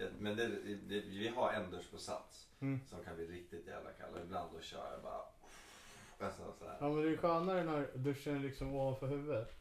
Ja, 0.00 0.06
Men 0.18 0.36
det, 0.36 0.48
det, 0.88 1.00
vi 1.00 1.28
har 1.28 1.52
en 1.52 1.70
dusch 1.70 1.90
på 1.90 1.98
Sats 1.98 2.46
Mm. 2.60 2.80
som 2.86 3.04
kan 3.04 3.16
bli 3.16 3.26
riktigt 3.26 3.66
jävla 3.66 3.90
kall. 3.92 4.14
Och 4.14 4.20
ibland 4.20 4.50
då 4.54 4.60
kör 4.60 4.92
jag 4.92 5.02
bara... 5.02 5.22
Alltså. 6.26 6.42
Ja 6.80 6.88
men 6.88 7.02
det 7.02 7.08
är 7.12 7.16
skönare 7.16 7.64
när 7.64 7.88
duschen 7.94 8.36
är 8.36 8.40
liksom 8.40 8.74
ovanför 8.74 9.06
huvudet. 9.06 9.52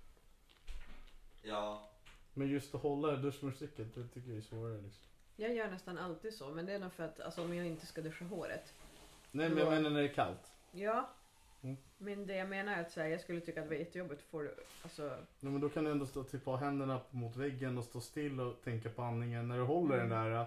Ja. 1.44 1.90
Men 2.34 2.48
just 2.48 2.76
att 2.76 2.82
hålla 2.82 3.16
duschmunstycket, 3.16 3.96
det 3.96 4.08
tycker 4.08 4.30
jag 4.30 4.38
är 4.38 4.42
svårare 4.42 4.82
liksom. 4.82 5.04
jag 5.36 5.54
gör 5.56 5.72
nästan 5.72 5.98
alltid 5.98 6.34
så. 6.34 6.50
Men 6.50 6.66
det 6.66 6.74
är 6.74 6.80
nog 6.80 6.94
för 6.94 7.04
att 7.04 7.20
alltså, 7.20 7.42
om 7.44 7.54
jag 7.56 7.66
inte 7.66 7.86
ska 7.86 8.02
duscha 8.02 8.26
håret. 8.26 8.74
Nej 9.32 9.50
men 9.50 9.58
jag 9.58 9.70
menar 9.70 9.90
när 9.90 10.02
det 10.02 10.10
är 10.10 10.14
kallt. 10.14 10.52
Ja. 10.72 11.10
Mm. 11.62 11.78
Men 11.98 12.28
det 12.28 12.36
jag 12.36 12.50
menar 12.50 12.74
är 12.74 12.82
att 12.82 12.92
så 12.92 13.02
här, 13.02 13.08
jag 13.08 13.22
skulle 13.22 13.42
tycka 13.42 13.62
att 13.62 13.70
det 13.70 13.76
var 13.76 13.80
jättejobbigt. 13.80 14.22
Får 14.22 14.44
du, 14.44 14.56
alltså, 14.84 15.04
Nej, 15.40 15.52
men 15.52 15.62
då 15.62 15.70
kan 15.70 15.84
du 15.84 15.92
ändå 15.92 16.06
stå, 16.06 16.24
typ, 16.24 16.46
ha 16.46 16.58
händerna 16.58 17.02
mot 17.12 17.36
väggen 17.36 17.78
och 17.78 17.84
stå 17.84 18.02
still 18.02 18.40
och 18.40 18.62
tänka 18.64 18.90
på 18.90 19.02
andningen 19.02 19.48
när 19.48 19.58
du 19.58 19.64
håller 19.64 19.98
den 19.98 20.10
där. 20.10 20.46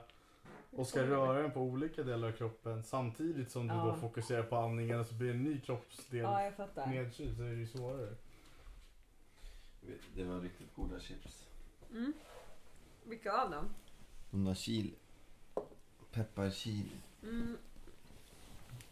Och 0.70 0.86
ska 0.86 1.02
röra 1.02 1.42
den 1.42 1.50
på 1.50 1.60
olika 1.60 2.02
delar 2.02 2.28
av 2.28 2.32
kroppen 2.32 2.82
samtidigt 2.82 3.50
som 3.50 3.68
du 3.68 3.74
Ja. 3.74 3.84
då 3.84 3.94
fokuserar 3.94 4.42
på 4.42 4.56
andningen 4.56 5.00
och 5.00 5.06
så 5.06 5.14
blir 5.14 5.30
en 5.30 5.42
ny 5.44 5.60
kroppsdel 5.60 6.20
ja, 6.20 6.86
nedkyld 6.86 7.36
så 7.36 7.42
är 7.42 7.50
det 7.50 7.54
ju 7.54 7.66
svårare. 7.66 8.14
Det 10.14 10.24
var 10.24 10.40
riktigt 10.40 10.74
goda 10.74 11.00
chips. 11.00 11.48
Mm. 11.90 12.12
Vilka 13.04 13.32
av 13.32 13.50
dem? 13.50 13.74
De 14.30 14.44
där 14.44 14.54
chili. 14.54 14.94
Pepparchili. 16.12 16.96
Mm. 17.22 17.56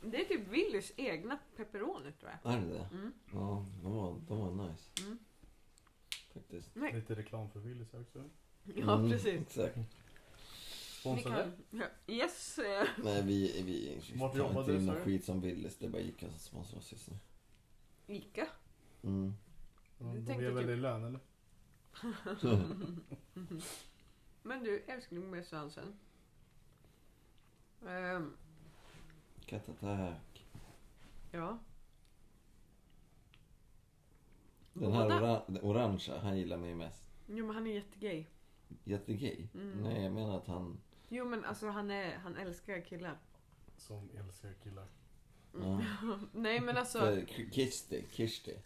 Det 0.03 0.21
är 0.21 0.25
typ 0.25 0.49
Willys 0.49 0.93
egna 0.97 1.39
pepperoni 1.57 2.13
tror 2.13 2.31
jag. 2.43 2.53
Är 2.55 2.61
det 2.61 2.67
det? 2.67 2.89
Mm. 2.93 3.13
Ja, 3.33 3.67
de 3.83 3.93
var, 3.97 4.17
de 4.29 4.39
var 4.39 4.69
nice. 4.69 4.85
Mm. 5.05 5.19
Faktiskt. 6.35 6.71
Nej. 6.75 6.93
Lite 6.95 7.15
reklam 7.15 7.51
för 7.51 7.61
Willys 7.61 7.95
också. 7.95 8.25
Ja, 8.65 8.95
Mm, 8.99 9.11
precis. 9.11 9.41
Exakt. 9.41 9.77
Ni 9.77 9.85
Sponsrade? 11.01 11.53
kan, 11.71 11.81
ja, 11.81 12.15
yes. 12.15 12.59
eh, 12.59 12.89
Nej, 13.05 13.23
vi, 13.23 13.63
vi 13.63 14.01
Vart 14.19 14.37
tar 14.37 14.49
inte 14.59 14.73
du, 14.73 14.79
in 14.79 14.87
sa 14.87 14.93
någon 14.93 14.99
du? 14.99 15.05
skit 15.05 15.25
som 15.25 15.41
Willys. 15.41 15.77
Det 15.77 15.87
är 15.87 15.91
bara 15.91 16.03
Ica 16.03 16.29
som 16.31 16.39
sponsrar 16.39 16.79
oss 16.79 16.93
just 16.93 17.09
nu. 17.11 17.17
Ica. 18.15 18.47
Mm. 19.03 19.35
De 19.99 20.27
tänkte 20.27 20.45
ger 20.45 20.51
väl 20.51 20.65
typ- 20.67 20.79
lön 20.83 21.05
eller? 21.05 21.21
Men 24.43 24.65
du 24.65 24.79
älskling 24.87 25.31
med 25.31 25.47
svansen. 25.47 25.95
Ehm, 27.89 28.37
Cat 29.51 29.69
attack. 29.69 30.47
ja. 31.31 31.59
Den 34.73 34.93
här 34.93 35.05
Båda- 35.09 35.61
orangea, 35.63 36.19
han 36.19 36.39
gillar 36.39 36.57
mig 36.57 36.75
mest. 36.75 37.05
Jo 37.27 37.47
men 37.47 37.55
han 37.55 37.67
är 37.67 37.71
jättegay. 37.75 38.27
Jättegay. 38.85 39.49
Mm. 39.55 39.83
Nej, 39.83 40.03
jag 40.03 40.13
menar 40.13 40.37
att 40.37 40.47
han... 40.47 40.79
Jo 41.09 41.25
men 41.25 41.45
alltså 41.45 41.69
han, 41.69 41.91
är, 41.91 42.17
han 42.17 42.37
älskar 42.37 42.81
killar. 42.81 43.19
Som 43.77 44.11
älskar 44.17 44.53
killar. 44.63 44.87
Ja. 45.53 45.83
Nej 46.33 46.61
men 46.61 46.77
alltså 46.77 47.19
Kirsti, 47.53 48.05
Kirsti. 48.11 48.57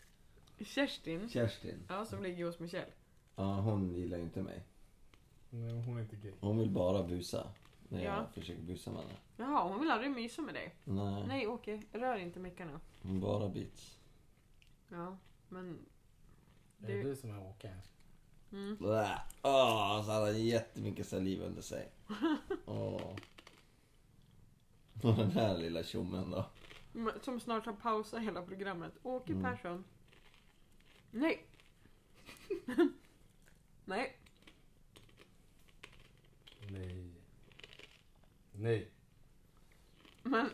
Kerstin. 0.61 1.29
Kerstin. 1.29 1.87
Ja 1.89 2.05
som 2.05 2.23
ligger 2.23 2.45
hos 2.45 2.59
Michelle. 2.59 2.93
Ja, 3.37 3.61
hon 3.61 3.95
gillar 3.95 4.19
ju 4.19 4.25
inte 4.25 4.43
mig. 4.43 4.63
Nej, 5.51 5.83
hon 5.83 5.97
är 5.97 6.03
inte 6.03 6.17
gay. 6.17 6.33
Hon 6.41 6.59
vill 6.59 6.71
bara 6.71 7.03
busa. 7.03 7.53
När 7.95 8.05
jag 8.05 8.17
Ja. 8.19 8.27
försöker 8.35 8.63
busa 8.63 8.91
med 8.91 9.01
henne. 9.01 9.15
Jaha 9.37 9.69
hon 9.69 9.81
vill 9.81 9.91
aldrig 9.91 10.11
mysa 10.11 10.43
med 10.43 10.55
dig. 10.55 10.75
Nej, 10.85 11.27
Nej 11.27 11.47
Åke, 11.47 11.83
rör 11.93 12.17
inte 12.17 12.41
mickarna. 12.41 12.81
hon 13.03 13.21
bara 13.21 13.49
bits. 13.49 13.99
Ja 14.89 15.17
men. 15.49 15.79
Det 16.79 16.93
är 16.93 16.97
Du- 16.97 17.03
du 17.03 17.17
som 17.17 17.31
är 17.31 17.35
Håkan. 17.35 17.81
Mm. 18.53 18.77
Blä. 18.77 19.23
Åh, 19.43 20.05
så 20.05 20.11
hade 20.13 20.27
han 20.27 20.45
jättemycket 20.45 21.09
saliv 21.09 21.43
under 21.43 21.63
sig. 21.63 21.89
Åh. 22.67 23.17
Och 25.03 25.15
den 25.17 25.31
här 25.31 25.59
lilla 25.59 25.83
tjommen 25.83 26.31
då. 26.31 26.45
Men- 26.93 27.21
Som 27.23 27.41
snart 27.41 27.67
har 27.67 27.73
pausat 27.73 28.23
hela 28.23 28.43
programmet. 28.43 28.93
Åke 29.03 29.33
Mm. 29.33 29.43
Persson. 29.45 29.85
Nej. 31.11 31.47
Nej. 33.85 34.17
Nej. 36.71 37.14
Nej. 38.57 38.91
Men... 40.23 40.51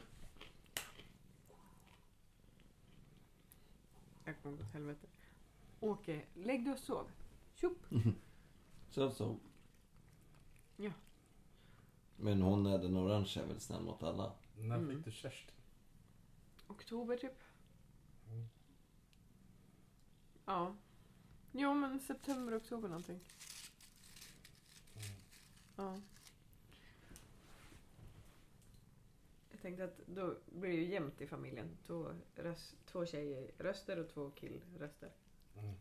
Jag 4.24 4.42
kommer 4.42 4.60
åt 4.62 4.72
helvete. 4.72 5.06
Åke, 5.80 6.22
lägg 6.34 6.64
dig 6.64 6.72
och 6.72 6.78
sov. 6.78 7.10
Tjopp. 7.54 7.78
Så, 8.90 9.10
så. 9.10 9.36
Ja. 10.76 10.92
Men 12.16 12.42
hon 12.42 12.66
är 12.66 12.78
den 12.78 12.96
orange 12.96 13.36
är 13.36 13.46
väl 13.46 13.60
snäll 13.60 13.82
mot 13.82 14.02
alla? 14.02 14.32
När 14.56 14.76
Mm. 14.76 14.96
fick 14.96 15.04
du 15.04 15.10
Kerstin? 15.12 15.54
Oktober 16.68 17.16
typ. 17.16 17.38
Mm. 18.28 18.46
Ja. 20.46 20.76
Jo 21.52 21.74
men 21.74 22.00
september, 22.00 22.56
oktober 22.56 22.88
någonting. 22.88 23.20
Mm. 24.94 25.06
Ja. 25.76 26.00
Jag 29.60 29.62
tänkte 29.62 29.84
att 29.84 30.06
då 30.06 30.36
blir 30.46 30.70
det 30.70 30.76
ju 30.76 30.84
jämnt 30.84 31.20
i 31.20 31.26
familjen. 31.26 31.76
Två, 31.86 32.14
röst, 32.34 32.74
två 32.86 33.06
tjejröster 33.06 33.98
och 33.98 34.08
två 34.08 34.30
killröster. 34.30 35.12
Mm. 35.56 35.74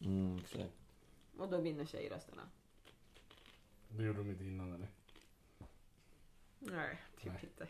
Mm, 0.00 0.38
exakt. 0.38 0.72
Och 1.38 1.50
då 1.50 1.60
vinner 1.60 1.84
tjejrösterna. 1.84 2.50
Det 3.88 4.04
gjorde 4.04 4.18
de 4.18 4.30
inte 4.30 4.44
innan 4.44 4.74
eller? 4.74 4.88
Nej, 6.58 7.02
typ 7.20 7.32
Nej. 7.32 7.40
inte. 7.42 7.68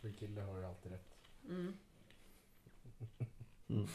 För 0.00 0.12
kille 0.12 0.40
har 0.40 0.58
ju 0.58 0.64
alltid 0.64 0.92
rätt. 0.92 1.16
Mm. 1.48 1.74
Mm. 3.68 3.88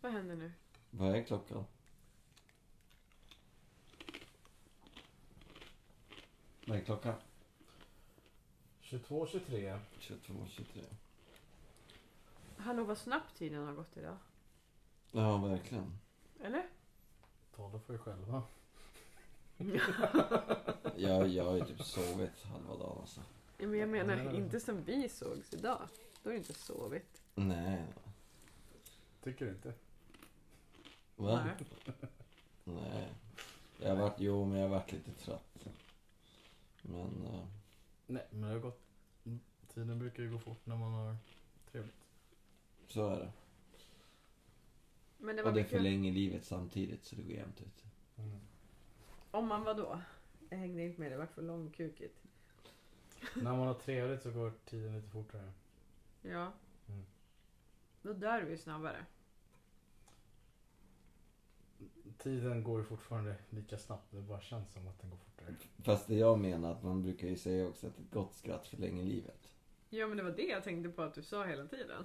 Vad 0.00 0.12
händer 0.12 0.36
nu? 0.36 0.52
Vad 0.90 1.16
är 1.16 1.22
klockan? 1.22 1.64
Vad 6.66 6.76
är 6.78 6.84
klockan? 6.84 7.14
22, 8.92 9.26
23. 9.26 9.78
22, 9.98 10.46
23. 10.48 10.82
Hallå 12.56 12.84
vad 12.84 12.98
snabbt 12.98 13.36
tiden 13.38 13.66
har 13.66 13.72
gått 13.72 13.96
idag. 13.96 14.16
Ja, 15.12 15.36
verkligen. 15.36 15.98
Eller? 16.42 16.66
Tala 17.56 17.78
för 17.78 17.94
er 17.94 17.98
själva. 17.98 18.42
Jag, 20.96 21.28
jag 21.28 21.44
har 21.44 21.56
ju 21.56 21.64
typ 21.64 21.82
sovit 21.82 22.42
halva 22.42 22.76
dagen 22.76 22.98
alltså. 23.00 23.20
Ja, 23.58 23.66
men 23.66 23.80
jag 23.80 23.88
menar 23.88 24.34
inte 24.34 24.60
som 24.60 24.84
vi 24.84 25.08
sågs 25.08 25.54
idag. 25.54 25.88
Då 26.22 26.30
har 26.30 26.32
du 26.32 26.38
inte 26.38 26.54
sovit. 26.54 27.22
Nej. 27.34 27.86
Tycker 29.22 29.44
du 29.44 29.50
inte? 29.50 29.72
Va? 31.16 31.44
Nej. 31.44 31.66
Nej. 32.64 33.08
Jag 33.78 33.88
har 33.88 33.96
varit, 33.96 34.20
jo 34.20 34.44
men 34.44 34.58
jag 34.58 34.68
har 34.68 34.76
varit 34.76 34.92
lite 34.92 35.12
trött. 35.12 35.66
Men, 36.82 37.26
eh, 37.26 37.46
Nej, 38.12 38.26
men 38.30 38.40
det 38.40 38.54
har 38.54 38.58
gått... 38.60 38.81
Tiden 39.74 39.98
brukar 39.98 40.22
ju 40.22 40.30
gå 40.30 40.38
fort 40.38 40.66
när 40.66 40.76
man 40.76 40.92
har 40.92 41.16
trevligt. 41.70 42.04
så 42.88 43.08
är 43.08 43.18
det. 43.18 43.32
Men 45.18 45.36
det 45.36 45.42
var 45.42 45.50
Och 45.50 45.54
det 45.54 45.60
mycket... 45.60 45.76
förlänger 45.76 46.12
livet 46.12 46.44
samtidigt 46.44 47.04
så 47.04 47.16
det 47.16 47.22
går 47.22 47.32
jämnt 47.32 47.60
ut. 47.60 47.84
Mm. 48.16 48.40
Om 49.30 49.48
man 49.48 49.62
var 49.64 49.74
då? 49.74 50.00
Jag 50.50 50.58
hängde 50.58 50.82
inte 50.82 51.00
med, 51.00 51.12
det 51.12 51.18
vart 51.18 51.32
för 51.32 51.42
långkukigt. 51.42 52.22
när 53.34 53.56
man 53.56 53.66
har 53.66 53.74
trevligt 53.74 54.22
så 54.22 54.30
går 54.30 54.52
tiden 54.64 54.96
lite 54.96 55.08
fortare. 55.08 55.52
Ja. 56.22 56.52
Mm. 56.88 57.04
Då 58.02 58.12
dör 58.12 58.42
vi 58.42 58.56
snabbare. 58.58 59.06
Tiden 62.18 62.64
går 62.64 62.78
ju 62.78 62.84
fortfarande 62.84 63.36
lika 63.50 63.78
snabbt. 63.78 64.10
Det 64.10 64.20
bara 64.20 64.40
känns 64.40 64.72
som 64.72 64.88
att 64.88 65.00
den 65.00 65.10
går 65.10 65.16
fortare. 65.16 65.54
Fast 65.78 66.06
det 66.08 66.14
jag 66.14 66.38
menar 66.38 66.72
att 66.72 66.82
man 66.82 67.02
brukar 67.02 67.28
ju 67.28 67.36
säga 67.36 67.68
också 67.68 67.86
att 67.86 67.98
ett 67.98 68.10
gott 68.10 68.34
skratt 68.34 68.66
förlänger 68.66 69.02
livet. 69.02 69.52
Ja 69.94 70.06
men 70.06 70.16
det 70.16 70.22
var 70.22 70.30
det 70.30 70.42
jag 70.46 70.64
tänkte 70.64 70.90
på 70.90 71.02
att 71.02 71.14
du 71.14 71.22
sa 71.22 71.44
hela 71.44 71.64
tiden. 71.66 72.04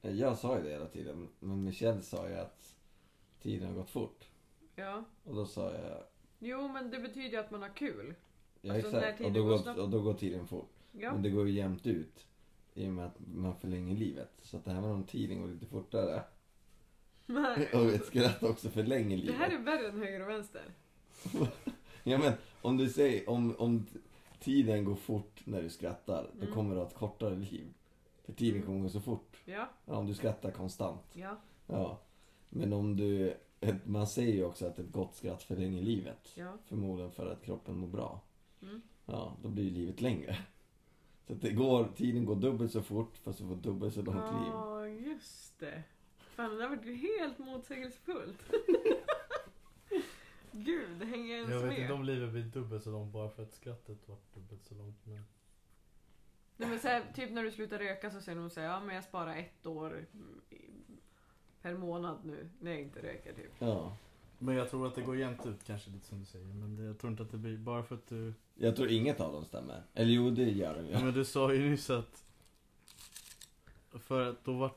Jag 0.00 0.38
sa 0.38 0.56
ju 0.58 0.62
det 0.64 0.70
hela 0.70 0.86
tiden, 0.86 1.28
men 1.40 1.64
Michelle 1.64 2.02
sa 2.02 2.28
ju 2.28 2.34
att 2.34 2.74
tiden 3.42 3.68
har 3.68 3.74
gått 3.74 3.90
fort. 3.90 4.24
Ja. 4.74 5.04
Och 5.24 5.34
då 5.34 5.46
sa 5.46 5.72
jag, 5.74 6.02
Jo 6.38 6.68
men 6.68 6.90
det 6.90 6.98
betyder 6.98 7.28
ju 7.30 7.36
att 7.36 7.50
man 7.50 7.62
har 7.62 7.68
kul. 7.68 8.14
ja 8.60 8.74
Alltså, 8.74 8.96
exakt, 8.96 9.20
och 9.20 9.32
då, 9.32 9.44
går 9.44 9.58
snabbt. 9.58 9.78
och 9.80 9.88
då 9.90 10.02
går 10.02 10.14
tiden 10.14 10.46
fort. 10.46 10.72
Ja. 10.92 11.12
Men 11.12 11.22
det 11.22 11.30
går 11.30 11.48
ju 11.48 11.52
jämnt 11.54 11.86
ut. 11.86 12.26
I 12.74 12.88
och 12.88 12.92
med 12.92 13.06
att 13.06 13.16
man 13.34 13.56
förlänger 13.56 13.96
livet. 13.96 14.32
Så 14.42 14.56
att 14.56 14.66
även 14.68 14.84
om 14.84 15.04
tiden 15.04 15.40
går 15.40 15.48
lite 15.48 15.66
fortare 15.66 16.22
Nej. 17.26 17.68
och 17.74 17.84
ett 17.86 18.04
skratt 18.06 18.42
också 18.42 18.68
förlänger 18.70 19.16
Det 19.16 19.22
livet. 19.22 19.34
här 19.36 19.50
är 19.50 19.58
värre 19.58 19.88
än 19.88 19.98
höger 19.98 20.20
och 20.22 20.28
vänster. 20.28 20.62
Ja 22.06 22.18
men 22.18 22.32
om 22.62 22.76
du 22.76 22.88
säger, 22.88 23.28
om, 23.30 23.56
om 23.56 23.86
tiden 24.44 24.84
går 24.84 24.94
fort 24.94 25.40
när 25.44 25.62
du 25.62 25.70
skrattar, 25.70 26.30
då 26.34 26.42
Mm. 26.42 26.54
kommer 26.54 26.74
du 26.74 26.80
ha 26.80 26.86
ett 26.86 26.94
kortare 26.94 27.36
liv. 27.36 27.66
För 28.24 28.32
tiden 28.32 28.54
Mm. 28.56 28.66
kommer 28.66 28.80
gå 28.82 28.88
så 28.88 29.00
fort. 29.00 29.36
Ja. 29.44 29.68
Ja, 29.86 29.96
om 29.96 30.06
du 30.06 30.14
skrattar 30.14 30.50
konstant. 30.50 31.02
Ja. 31.12 31.36
Ja. 31.66 32.00
Men 32.48 32.72
om 32.72 32.96
du, 32.96 33.34
man 33.84 34.06
säger 34.06 34.32
ju 34.34 34.44
också 34.44 34.66
att 34.66 34.78
ett 34.78 34.92
gott 34.92 35.14
skratt 35.14 35.42
förlänger 35.42 35.82
livet. 35.82 36.32
Ja. 36.34 36.52
Förmodligen 36.64 37.10
för 37.12 37.26
att 37.32 37.42
kroppen 37.42 37.78
mår 37.78 37.88
bra. 37.88 38.20
Mm. 38.62 38.80
Ja, 39.06 39.36
då 39.42 39.48
blir 39.48 39.64
ju 39.64 39.70
livet 39.70 40.00
längre. 40.00 40.36
Så 41.26 41.32
att 41.32 41.40
det 41.40 41.50
går, 41.50 41.88
tiden 41.96 42.24
går 42.24 42.36
dubbelt 42.36 42.72
så 42.72 42.82
fort 42.82 43.16
fast 43.16 43.38
du 43.38 43.46
får 43.48 43.56
dubbelt 43.56 43.94
så 43.94 44.02
långt 44.02 44.16
liv. 44.32 44.52
Ja, 44.52 44.86
just 44.88 45.58
det. 45.58 45.82
Fan, 46.18 46.50
det 46.50 46.58
där 46.58 46.68
var 46.68 46.76
helt 46.96 47.38
motsägelsefullt. 47.38 48.38
Gud, 50.56 51.02
hänger 51.02 51.30
jag 51.30 51.38
ens 51.38 51.50
Jag 51.50 51.60
vet 51.60 51.68
med? 51.68 51.78
inte 51.78 51.92
om 51.92 52.04
livet 52.04 52.30
blir 52.32 52.42
dubbelt 52.42 52.84
så 52.84 52.90
långt 52.90 53.12
bara 53.12 53.28
för 53.28 53.42
att 53.42 53.54
skrattet 53.54 54.08
var 54.08 54.16
dubbelt 54.34 54.64
så 54.64 54.74
långt. 54.74 54.96
Men... 55.04 55.24
Nej, 56.56 56.68
men 56.68 56.78
så 56.78 56.88
här, 56.88 57.02
typ 57.14 57.30
när 57.30 57.42
du 57.42 57.50
slutar 57.50 57.78
röka 57.78 58.10
så 58.10 58.20
säger 58.20 58.38
de 58.38 58.50
så 58.50 58.60
här, 58.60 58.66
ja 58.66 58.80
men 58.80 58.94
jag 58.94 59.04
sparar 59.04 59.36
ett 59.36 59.66
år 59.66 60.06
per 61.62 61.74
månad 61.74 62.18
nu 62.24 62.50
när 62.60 62.70
jag 62.70 62.80
inte 62.80 63.02
röker 63.02 63.32
typ. 63.32 63.52
Ja. 63.58 63.96
men 64.38 64.54
jag 64.54 64.70
tror 64.70 64.86
att 64.86 64.94
det 64.94 65.02
går 65.02 65.16
jämnt 65.16 65.46
ut 65.46 65.64
kanske 65.64 65.90
lite 65.90 66.06
som 66.06 66.20
du 66.20 66.26
säger. 66.26 66.46
Men 66.46 66.76
det, 66.76 66.82
jag 66.82 66.98
tror 66.98 67.10
inte 67.10 67.22
att 67.22 67.30
det 67.30 67.38
blir 67.38 67.56
bara 67.56 67.82
för 67.82 67.94
att 67.94 68.06
du... 68.06 68.34
Jag 68.54 68.76
tror 68.76 68.88
inget 68.88 69.20
av 69.20 69.32
dem 69.32 69.44
stämmer. 69.44 69.82
Eller 69.94 70.10
jo, 70.10 70.30
det 70.30 70.50
gör 70.50 70.74
de 70.74 70.86
ju. 70.86 70.92
Ja. 70.92 71.04
Men 71.04 71.14
du 71.14 71.24
sa 71.24 71.54
ju 71.54 71.70
nyss 71.70 71.90
att... 71.90 72.24
För 73.92 74.30
att 74.30 74.44
då 74.44 74.52
var 74.52 74.70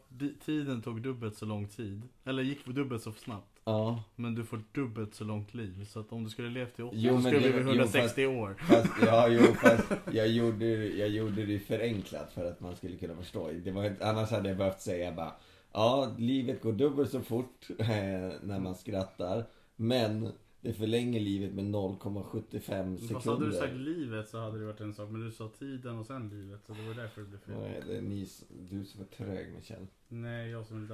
tiden 0.45 0.81
tog 0.81 1.01
dubbelt 1.01 1.37
så 1.37 1.45
lång 1.45 1.67
tid. 1.67 2.01
Eller 2.23 2.43
gick 2.43 2.65
dubbelt 2.65 3.03
så 3.03 3.11
snabbt. 3.11 3.56
Ja. 3.67 4.03
Men 4.15 4.35
du 4.35 4.45
får 4.45 4.61
dubbelt 4.71 5.15
så 5.15 5.23
långt 5.23 5.53
liv. 5.53 5.85
Så 5.85 5.99
att 5.99 6.11
om 6.11 6.23
du 6.23 6.29
skulle 6.29 6.49
levt 6.49 6.75
till 6.75 6.83
80 6.83 6.97
Jo, 6.99 7.15
så 7.15 7.21
skulle 7.21 7.39
du 7.39 7.53
bli 7.53 7.61
jo, 7.61 7.69
160 7.69 8.25
år. 8.25 8.55
Fast, 8.59 8.89
ja, 9.05 9.27
jo, 9.27 9.41
fast 9.61 9.91
jag 10.11 10.27
gjorde, 10.27 10.65
jag 10.87 11.09
gjorde 11.09 11.45
det 11.45 11.59
förenklat 11.59 12.33
för 12.33 12.45
att 12.51 12.59
man 12.59 12.75
skulle 12.75 12.97
kunna 12.97 13.15
förstå. 13.15 13.51
Det 13.63 13.71
var, 13.71 13.95
annars 14.01 14.31
hade 14.31 14.49
jag 14.49 14.57
behövt 14.57 14.81
säga 14.81 15.11
bara 15.11 15.31
Ja, 15.73 16.13
livet 16.17 16.61
går 16.61 16.73
dubbelt 16.73 17.11
så 17.11 17.21
fort 17.21 17.67
eh, 17.79 17.87
när 18.41 18.59
man 18.59 18.75
skrattar. 18.75 19.45
Men 19.75 20.31
det 20.61 20.73
förlänger 20.73 21.19
livet 21.19 21.53
med 21.53 21.65
0,75 21.65 23.13
Fast 23.13 23.25
hade 23.25 23.45
du 23.45 23.51
sagt 23.51 23.63
sekunder. 23.63 23.91
livet 23.91 24.29
så 24.29 24.39
hade 24.39 24.59
det 24.59 24.65
varit 24.65 24.81
en 24.81 24.93
sak. 24.93 25.09
Men 25.09 25.21
du 25.21 25.31
sa 25.31 25.49
tiden 25.59 25.97
och 25.97 26.05
sen 26.05 26.29
livet. 26.29 26.61
Så 26.67 26.73
det 26.73 26.87
var 26.87 26.93
därför 26.93 27.21
det 27.21 27.27
blev 27.27 27.39
fel. 27.39 27.55
Nej, 27.59 27.81
det 27.87 27.97
är 27.97 28.01
ni, 28.01 28.27
du 28.69 28.85
som 28.85 29.01
är 29.01 29.05
trög 29.05 29.53
Michel. 29.53 29.87
Nej, 30.07 30.49
jag 30.49 30.65
som 30.65 30.77
är 30.77 30.81
lite 30.81 30.93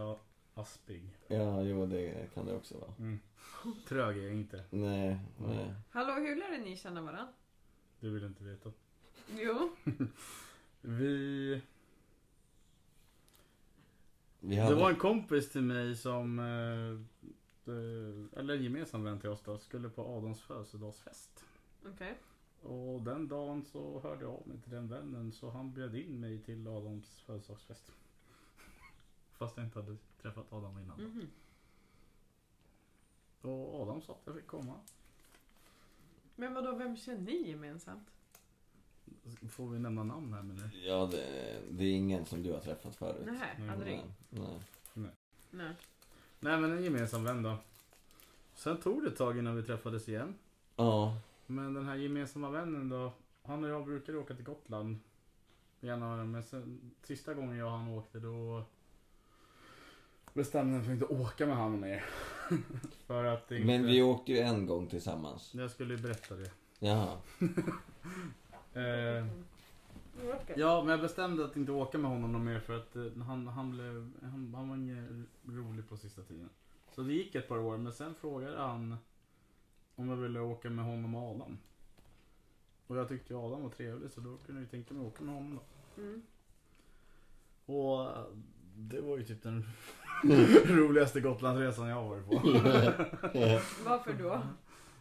aspig. 0.54 1.18
Ja, 1.28 1.62
jo 1.62 1.86
det 1.86 2.30
kan 2.34 2.46
det 2.46 2.54
också 2.56 2.78
vara. 2.78 2.94
Mm. 3.00 3.20
Trög 3.88 4.18
är 4.18 4.22
jag 4.24 4.34
inte. 4.34 4.64
Nej, 4.70 5.20
nej. 5.38 5.74
Hallå, 5.90 6.14
hur 6.14 6.36
lärde 6.36 6.58
ni 6.58 6.78
känna 6.78 7.02
varandra? 7.02 7.34
Du 8.00 8.10
vill 8.10 8.24
inte 8.24 8.44
veta. 8.44 8.72
Jo. 9.38 9.76
Vi... 10.82 11.62
Vi 14.40 14.56
Det 14.56 14.62
hade... 14.62 14.76
var 14.76 14.90
en 14.90 14.96
kompis 14.96 15.50
till 15.52 15.62
mig 15.62 15.96
som... 15.96 16.40
eh, 16.40 16.92
eh, 17.74 18.40
Eller 18.40 18.54
en 18.58 18.64
gemensam 18.64 19.04
vän 19.04 19.20
till 19.20 19.30
oss 19.30 19.42
då. 19.42 19.58
Skulle 19.58 19.90
på 19.90 20.18
Adams 20.18 20.42
födelsedagsfest. 20.42 21.46
Okej. 21.94 22.18
Och 22.62 23.02
den 23.02 23.28
dagen 23.28 23.64
så 23.66 24.00
hörde 24.00 24.22
jag 24.22 24.32
av 24.34 24.48
mig 24.48 24.58
till 24.62 24.72
den 24.72 24.88
vännen 24.88 25.32
så 25.32 25.50
han 25.50 25.74
bjöd 25.74 25.96
in 25.96 26.20
mig 26.20 26.40
till 26.42 26.68
Adams 26.68 27.20
födelsedagsfest. 27.26 27.92
Fast 29.32 29.58
jag 29.58 29.66
inte 29.66 29.80
hade 29.80 29.98
träffat 30.24 30.54
Adam 30.54 30.80
innan. 30.80 31.02
Mhm. 31.04 31.28
Och 33.42 33.82
Adam 33.82 34.02
sa 34.02 34.14
att 34.14 34.22
jag 34.26 34.36
fick 34.36 34.48
komma. 34.48 34.74
Men 36.36 36.54
vadå, 36.54 36.76
vem 36.76 36.98
känner 36.98 37.22
ni 37.22 37.50
gemensamt? 37.50 38.08
Får 39.50 39.70
vi 39.70 39.80
nämna 39.80 40.04
namn 40.04 40.34
här 40.34 40.42
med 40.42 40.56
nu? 40.56 40.80
Ja, 40.80 41.06
det, 41.12 41.60
det 41.72 41.84
är 41.84 41.92
ingen 41.92 42.26
som 42.26 42.44
du 42.44 42.52
har 42.52 42.60
träffat 42.60 42.96
förut. 42.96 43.22
Nej, 43.26 43.56
Nej, 43.60 43.70
aldrig. 43.70 44.02
Nej, 44.30 44.60
nej. 44.94 45.12
Nej. 45.52 45.76
Nej 46.40 46.60
men 46.60 46.72
en 46.72 46.84
gemensam 46.84 47.24
vän 47.24 47.44
då. 47.44 47.58
Sen 48.54 48.78
tog 48.78 49.04
det 49.04 49.08
ett 49.10 49.18
tag 49.18 49.38
innan 49.38 49.56
vi 49.56 49.64
träffades 49.64 50.10
igen. 50.10 50.36
Ja, 50.76 51.18
Men 51.46 51.74
den 51.74 51.86
här 51.86 51.96
gemensamma 51.96 52.50
vännen 52.50 52.90
då. 52.90 53.14
Han 53.44 53.64
och 53.64 53.70
jag 53.70 53.86
brukade 53.86 54.18
åka 54.18 54.36
till 54.36 54.46
Gotland. 54.46 55.00
Gärna, 55.80 56.24
men 56.24 56.44
sen, 56.44 56.92
sista 57.04 57.34
gången 57.34 57.58
jag 57.58 57.68
och 57.68 57.78
han 57.80 57.88
åkte 57.88 58.20
då. 58.20 58.64
Bestämde 60.34 60.74
mig 60.74 60.84
för 60.84 60.92
att 60.92 61.02
inte 61.02 61.24
åka 61.24 61.46
med 61.46 61.56
han 61.56 61.80
mer. 61.80 62.06
för 63.08 63.24
att 63.24 63.52
inte... 63.52 63.66
Men 63.66 63.86
vi 63.86 64.02
åkte 64.02 64.32
ju 64.32 64.40
en 64.40 64.66
gång 64.66 64.88
tillsammans. 64.88 65.54
Jag 65.54 65.72
skulle 65.72 65.94
ju 65.94 66.02
berätta 66.02 66.36
det. 66.36 66.52
Jaha. 66.80 67.18
Eh, 68.76 69.26
ja, 70.56 70.82
men 70.82 70.88
jag 70.88 71.02
bestämde 71.02 71.46
att 71.46 71.58
inte 71.58 71.72
åka 71.72 71.98
med 71.98 72.12
honom 72.12 72.32
någon 72.32 72.46
mer 72.46 72.60
för 72.60 72.78
att 72.78 72.96
eh, 72.96 73.04
han, 73.28 73.48
han, 73.48 73.72
blev, 73.72 74.12
han, 74.22 74.54
han 74.56 74.70
var 74.70 74.76
ingen 74.76 75.28
rolig 75.48 75.90
på 75.90 75.98
sista 75.98 76.22
tiden. 76.22 76.50
Så 76.96 77.02
det 77.02 77.14
gick 77.14 77.36
ett 77.36 77.48
par 77.48 77.58
år, 77.58 77.78
men 77.78 77.94
sen 77.94 78.16
frågade 78.16 78.58
han 78.58 78.98
om 79.96 80.10
jag 80.10 80.16
ville 80.16 80.40
åka 80.40 80.70
med 80.70 80.86
honom 80.86 81.16
och 81.16 81.36
Adam. 81.36 81.58
Och 82.88 82.98
jag 82.98 83.08
tyckte 83.10 83.34
ju 83.34 83.40
Adam 83.40 83.64
var 83.64 83.70
trevlig 83.70 84.12
så 84.12 84.22
då 84.22 84.38
kunde 84.38 84.62
jag 84.62 84.66
ju 84.66 84.68
tänka 84.68 84.94
mig 84.94 85.08
att 85.08 85.14
åka 85.14 85.24
med 85.24 85.36
honom 85.36 85.60
då. 85.96 86.02
Mm. 86.02 86.22
Och 87.66 88.08
det 88.76 89.02
var 89.02 89.18
ju 89.18 89.24
typ 89.24 89.44
den 89.44 89.66
roligaste 90.66 91.22
Gotlandsresan 91.22 91.88
jag 91.88 91.96
har 91.96 92.10
varit 92.10 92.26
på. 92.26 92.34
Varför 93.90 94.14
då? 94.14 94.42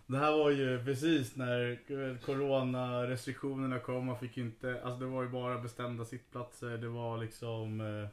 Det 0.06 0.18
här 0.18 0.32
var 0.32 0.50
ju 0.50 0.84
precis 0.84 1.36
när 1.36 1.78
coronarestriktionerna 2.18 3.78
kom. 3.78 4.06
Man 4.06 4.18
fick 4.18 4.38
inte, 4.38 4.80
alltså 4.84 5.00
det 5.00 5.06
var 5.06 5.22
ju 5.22 5.28
bara 5.28 5.58
bestämda 5.58 6.04
sittplatser. 6.04 6.78
Det 6.78 6.88
var 6.88 7.18
liksom, 7.18 7.80
eh, 7.80 8.08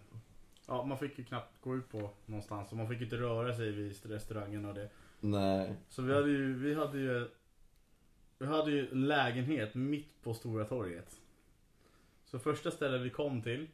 ja 0.67 0.83
man 0.83 0.97
fick 0.97 1.17
ju 1.17 1.23
knappt 1.23 1.61
gå 1.61 1.75
ut 1.75 1.89
på 1.89 2.09
någonstans. 2.25 2.71
Och 2.71 2.77
man 2.77 2.87
fick 2.87 3.01
inte 3.01 3.17
röra 3.17 3.53
sig 3.53 3.71
vid 3.71 4.05
restaurangen 4.05 4.65
och 4.65 4.73
det. 4.73 4.89
Nej. 5.19 5.75
Så 5.89 6.01
vi 6.01 6.13
hade 6.13 6.29
ju, 6.29 6.53
vi 6.53 6.73
hade 6.73 6.97
ju, 6.97 7.27
vi 8.39 8.45
hade 8.45 8.71
ju 8.71 8.91
en 8.91 9.07
lägenhet 9.07 9.75
mitt 9.75 10.23
på 10.23 10.33
Stora 10.33 10.65
torget. 10.65 11.15
Så 12.25 12.39
första 12.39 12.71
stället 12.71 13.01
vi 13.01 13.09
kom 13.09 13.41
till, 13.41 13.67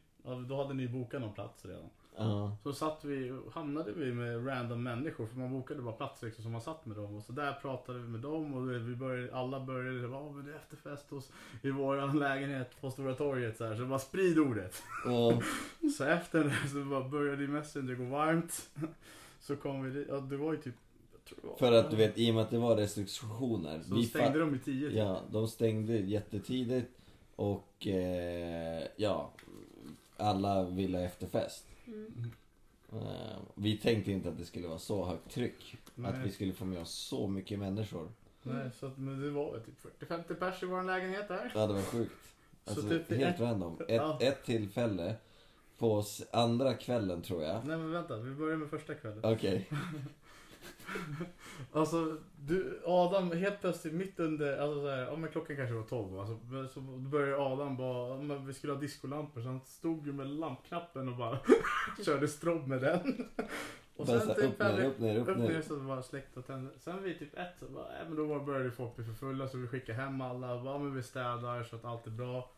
då 0.48 0.62
hade 0.62 0.74
ni 0.74 0.88
bokat 0.88 1.20
någon 1.20 1.32
plats 1.34 1.64
redan. 1.64 1.90
Ja. 2.18 2.56
Så 2.62 2.72
satt 2.72 3.04
vi, 3.04 3.38
hamnade 3.52 3.92
vi 3.92 4.12
med 4.12 4.48
random 4.48 4.82
människor 4.82 5.26
för 5.26 5.36
man 5.36 5.52
bokade 5.52 5.82
bara 5.82 5.92
plats 5.94 6.22
liksom 6.22 6.42
som 6.42 6.52
man 6.52 6.60
satt 6.60 6.86
med 6.86 6.96
dem 6.96 7.16
och 7.16 7.22
så 7.22 7.32
där 7.32 7.52
pratade 7.52 7.98
vi 7.98 8.08
med 8.08 8.20
dem 8.20 8.54
och 8.54 8.70
vi 8.70 8.96
började, 8.96 9.34
alla 9.36 9.60
började 9.60 10.06
var 10.06 10.30
men 10.30 10.46
det 10.46 10.52
är 10.52 10.56
efterfest 10.56 11.10
hos, 11.10 11.30
i 11.62 11.70
vår 11.70 12.18
lägenhet 12.18 12.80
på 12.80 12.90
Stora 12.90 13.14
torget 13.14 13.56
så 13.56 13.64
här 13.64 13.76
så 13.76 13.84
bara 13.86 13.98
sprid 13.98 14.38
ordet. 14.38 14.82
Ja. 15.04 15.42
Så 15.98 16.04
efter 16.04 16.44
det 16.44 16.68
så 16.72 16.84
bara 16.84 17.08
började 17.08 17.44
i 17.44 17.48
Messenger 17.48 17.94
gå 17.94 18.04
varmt. 18.04 18.70
Så 19.40 19.56
kom 19.56 19.82
vi 19.84 19.90
dit, 19.90 20.06
ja 20.10 20.20
det 20.20 20.36
var 20.36 20.52
ju 20.52 20.58
typ, 20.58 20.74
För 21.58 21.72
att 21.72 21.90
du 21.90 21.96
vet, 21.96 22.18
i 22.18 22.30
och 22.30 22.34
med 22.34 22.42
att 22.44 22.50
det 22.50 22.58
var 22.58 22.76
restriktioner. 22.76 23.80
Så 23.82 23.94
vi 23.94 24.04
stängde 24.04 24.38
fa- 24.38 24.40
de 24.40 24.54
i 24.54 24.58
tio 24.58 24.88
typ. 24.88 24.98
Ja, 24.98 25.22
de 25.30 25.48
stängde 25.48 25.96
jättetidigt. 25.98 26.90
Och 27.36 27.86
eh, 27.86 28.86
ja, 28.96 29.30
alla 30.16 30.64
ville 30.64 30.98
ha 30.98 31.04
efterfest. 31.04 31.66
Mm. 31.86 32.30
Eh, 32.92 33.38
vi 33.54 33.76
tänkte 33.78 34.12
inte 34.12 34.28
att 34.28 34.38
det 34.38 34.44
skulle 34.44 34.68
vara 34.68 34.78
så 34.78 35.04
högt 35.04 35.30
tryck. 35.30 35.76
Nej. 35.94 36.10
Att 36.12 36.26
vi 36.26 36.30
skulle 36.30 36.52
få 36.52 36.64
med 36.64 36.78
oss 36.80 36.90
så 36.94 37.26
mycket 37.28 37.58
människor. 37.58 38.08
Nej, 38.42 38.70
så 38.78 38.86
att, 38.86 38.98
men 38.98 39.20
det 39.22 39.30
var 39.30 39.52
väl 39.52 39.60
typ 39.60 39.74
40-50 40.00 40.34
pers 40.34 40.62
i 40.62 40.66
vår 40.66 40.82
lägenhet 40.82 41.28
där. 41.28 41.52
Ja, 41.54 41.66
det 41.66 41.72
var 41.74 41.82
sjukt. 41.82 42.12
Så 42.64 42.70
Alltså, 42.70 42.88
typ 42.88 43.10
helt 43.10 43.34
ett- 43.34 43.40
random. 43.40 43.76
Ett, 43.80 43.86
Ja. 43.88 44.18
ett 44.22 44.44
tillfälle 44.44 45.14
på 45.78 45.98
s- 46.00 46.22
andra 46.32 46.74
kvällen 46.74 47.22
tror 47.22 47.42
jag. 47.42 47.66
Nej 47.66 47.76
men 47.76 47.90
vänta, 47.92 48.16
vi 48.16 48.30
börjar 48.34 48.56
med 48.56 48.70
första 48.70 48.94
kvällen. 48.94 49.20
Okej. 49.24 49.68
Alltså, 51.72 52.16
du, 52.36 52.82
Adam 52.84 53.32
helt 53.32 53.60
plötsligt 53.60 53.94
mitt 53.94 54.20
under, 54.20 54.58
alltså 54.58 54.80
så 54.80 54.90
här, 54.90 54.98
ja 54.98 55.16
men 55.16 55.30
klockan 55.30 55.56
kanske 55.56 55.74
var 55.74 55.82
12 55.82 56.18
alltså, 56.18 56.38
så 56.74 56.80
började 56.80 57.42
Adam 57.42 57.76
bara, 57.76 58.16
men 58.16 58.46
vi 58.46 58.54
skulle 58.54 58.72
ha 58.72 58.80
discolampor 58.80 59.40
så 59.40 59.48
han 59.48 59.60
stod 59.60 60.06
ju 60.06 60.12
med 60.12 60.26
lampknappen 60.26 61.08
och 61.08 61.16
bara 61.16 61.38
körde 62.04 62.28
strobb 62.28 62.66
med 62.66 62.80
den. 62.80 63.28
Och 63.96 64.06
här, 64.06 64.34
typ 64.34 64.44
upp 64.44 64.58
ner, 64.58 64.84
upp 64.84 64.98
ner, 64.98 65.18
upp 65.18 65.28
upp 65.28 65.36
ner 65.36 65.48
ner. 65.48 65.62
så 65.62 65.76
bara 65.76 66.02
släckte 66.02 66.40
och 66.40 66.46
tände. 66.46 66.70
Sen 66.78 67.02
vid 67.02 67.18
typ 67.18 67.38
ett 67.38 67.58
så 67.58 67.66
bara, 67.66 68.00
äh, 68.00 68.08
men 68.08 68.16
då 68.16 68.40
började 68.40 68.70
folk 68.70 68.96
bli 68.96 69.04
för 69.04 69.12
fulla 69.12 69.48
så 69.48 69.58
vi 69.58 69.66
skickade 69.66 69.98
hem 69.98 70.20
alla. 70.20 70.54
och 70.54 70.62
Bara, 70.62 70.72
ja, 70.74 70.78
men 70.78 70.94
vi 70.94 71.02
städar 71.02 71.62
så 71.62 71.76
att 71.76 71.84
allt 71.84 72.06
är 72.06 72.10
bra. 72.10 72.50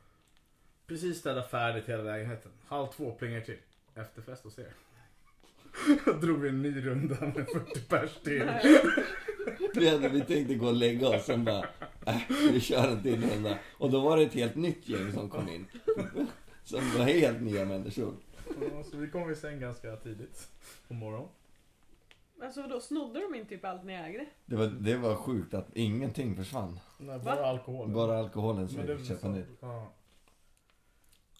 Precis 0.86 1.18
städa 1.18 1.42
färdigt 1.42 1.88
hela 1.88 2.02
lägenheten. 2.02 2.52
Halv 2.66 2.86
två 2.86 3.12
plingar 3.12 3.40
till. 3.40 3.58
Efterfest 3.94 4.44
hos 4.44 4.58
er. 4.58 4.72
Då 6.04 6.12
drog 6.12 6.38
vi 6.40 6.48
en 6.48 6.62
ny 6.62 6.86
runda 6.86 7.16
med 7.20 7.46
40 7.52 7.80
pers 7.80 8.10
till. 8.24 8.50
Vi, 9.74 9.88
hade, 9.88 10.08
vi 10.08 10.20
tänkte 10.20 10.54
gå 10.54 10.66
och 10.66 10.74
lägga 10.74 11.08
oss, 11.08 11.24
sen 11.24 11.44
bara, 11.44 11.64
äh, 12.06 12.20
vi 12.52 12.60
kör 12.60 12.88
en 12.92 13.02
till 13.02 13.30
runda. 13.30 13.58
Och 13.78 13.90
då 13.90 14.00
var 14.00 14.16
det 14.16 14.22
ett 14.22 14.34
helt 14.34 14.56
nytt 14.56 14.88
gäng 14.88 15.12
som 15.12 15.30
kom 15.30 15.48
in. 15.48 15.66
Som 16.64 16.80
var 16.98 17.04
helt 17.04 17.40
nya 17.40 17.64
människor. 17.64 18.14
Ja, 18.60 18.82
Så 18.90 18.96
vi 18.96 19.10
kom 19.10 19.30
i 19.30 19.34
säng 19.36 19.60
ganska 19.60 19.96
tidigt 19.96 20.48
på 20.88 20.94
morgonen. 20.94 21.28
Alltså 22.42 22.62
då 22.62 22.80
snodde 22.80 23.20
de 23.20 23.34
inte 23.34 23.48
typ 23.48 23.64
allt 23.64 23.84
ni 23.84 23.92
ägde? 23.92 24.26
Det 24.46 24.56
var, 24.56 24.66
det 24.66 24.96
var 24.96 25.14
sjukt 25.14 25.54
att 25.54 25.76
ingenting 25.76 26.36
försvann. 26.36 26.78
Nej, 26.98 27.18
Va? 27.18 27.24
bara 27.24 27.46
alkohol. 27.46 27.88
Bara 27.88 28.18
alkoholen 28.18 28.68
som 28.68 28.78
Men 28.80 28.96
vi 28.96 29.04
köpa 29.06 29.28
nytt. 29.28 29.46
ja. 29.60 29.92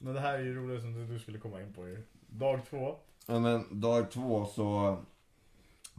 Men 0.01 0.15
det 0.15 0.21
här 0.21 0.35
är 0.39 0.43
ju 0.43 0.55
roligt 0.55 0.81
som 0.81 0.95
du, 0.95 1.07
du 1.13 1.19
skulle 1.19 1.39
komma 1.39 1.63
in 1.63 1.73
på 1.73 1.89
ju. 1.89 2.03
Dag 2.27 2.61
två. 2.71 2.97
Ja 3.31 3.39
men 3.39 3.81
dag 3.81 4.11
två 4.11 4.47
så 4.47 4.97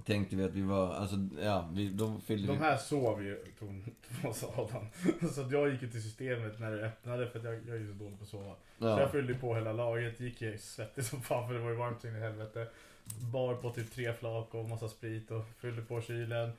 tänkte 0.06 0.36
vi 0.36 0.44
att 0.44 0.54
vi 0.54 0.62
var, 0.62 0.94
alltså 0.94 1.16
ja, 1.42 1.70
vi, 1.74 1.90
då 1.90 2.20
fyllde 2.26 2.48
De 2.48 2.54
vi... 2.54 2.64
här 2.64 2.78
sov 2.78 3.24
ju, 3.24 3.46
Thomas 3.60 4.44
Adam. 4.44 4.86
Så 5.34 5.48
jag 5.52 5.70
gick 5.70 5.80
till 5.80 6.04
systemet 6.04 6.60
när 6.60 6.72
det 6.72 6.86
öppnade 6.86 7.28
för 7.28 7.40
att 7.40 7.46
jag, 7.46 7.54
jag 7.54 7.76
är 7.76 7.80
ju 7.80 7.88
så 7.88 8.04
dålig 8.04 8.18
på 8.18 8.24
att 8.24 8.30
sova. 8.30 8.56
Så 8.80 8.86
jag 8.86 9.00
Ja, 9.00 9.10
fyllde 9.10 9.34
på 9.34 9.56
hela 9.56 9.74
laget, 9.74 10.20
gick 10.20 10.42
ju 10.42 10.58
svettig 10.58 11.04
som 11.06 11.22
fan 11.22 11.48
för 11.48 11.54
det 11.54 11.60
var 11.60 11.70
ju 11.70 11.76
varmt 11.76 12.04
in 12.04 12.16
i 12.16 12.20
helvete. 12.20 12.68
Bar 13.22 13.56
på 13.56 13.70
typ 13.70 13.92
tre 13.92 14.14
flak 14.14 14.54
och 14.54 14.70
massa 14.70 14.90
sprit 14.90 15.32
och 15.32 15.46
fyllde 15.58 15.82
på 15.82 16.02
kylen. 16.02 16.52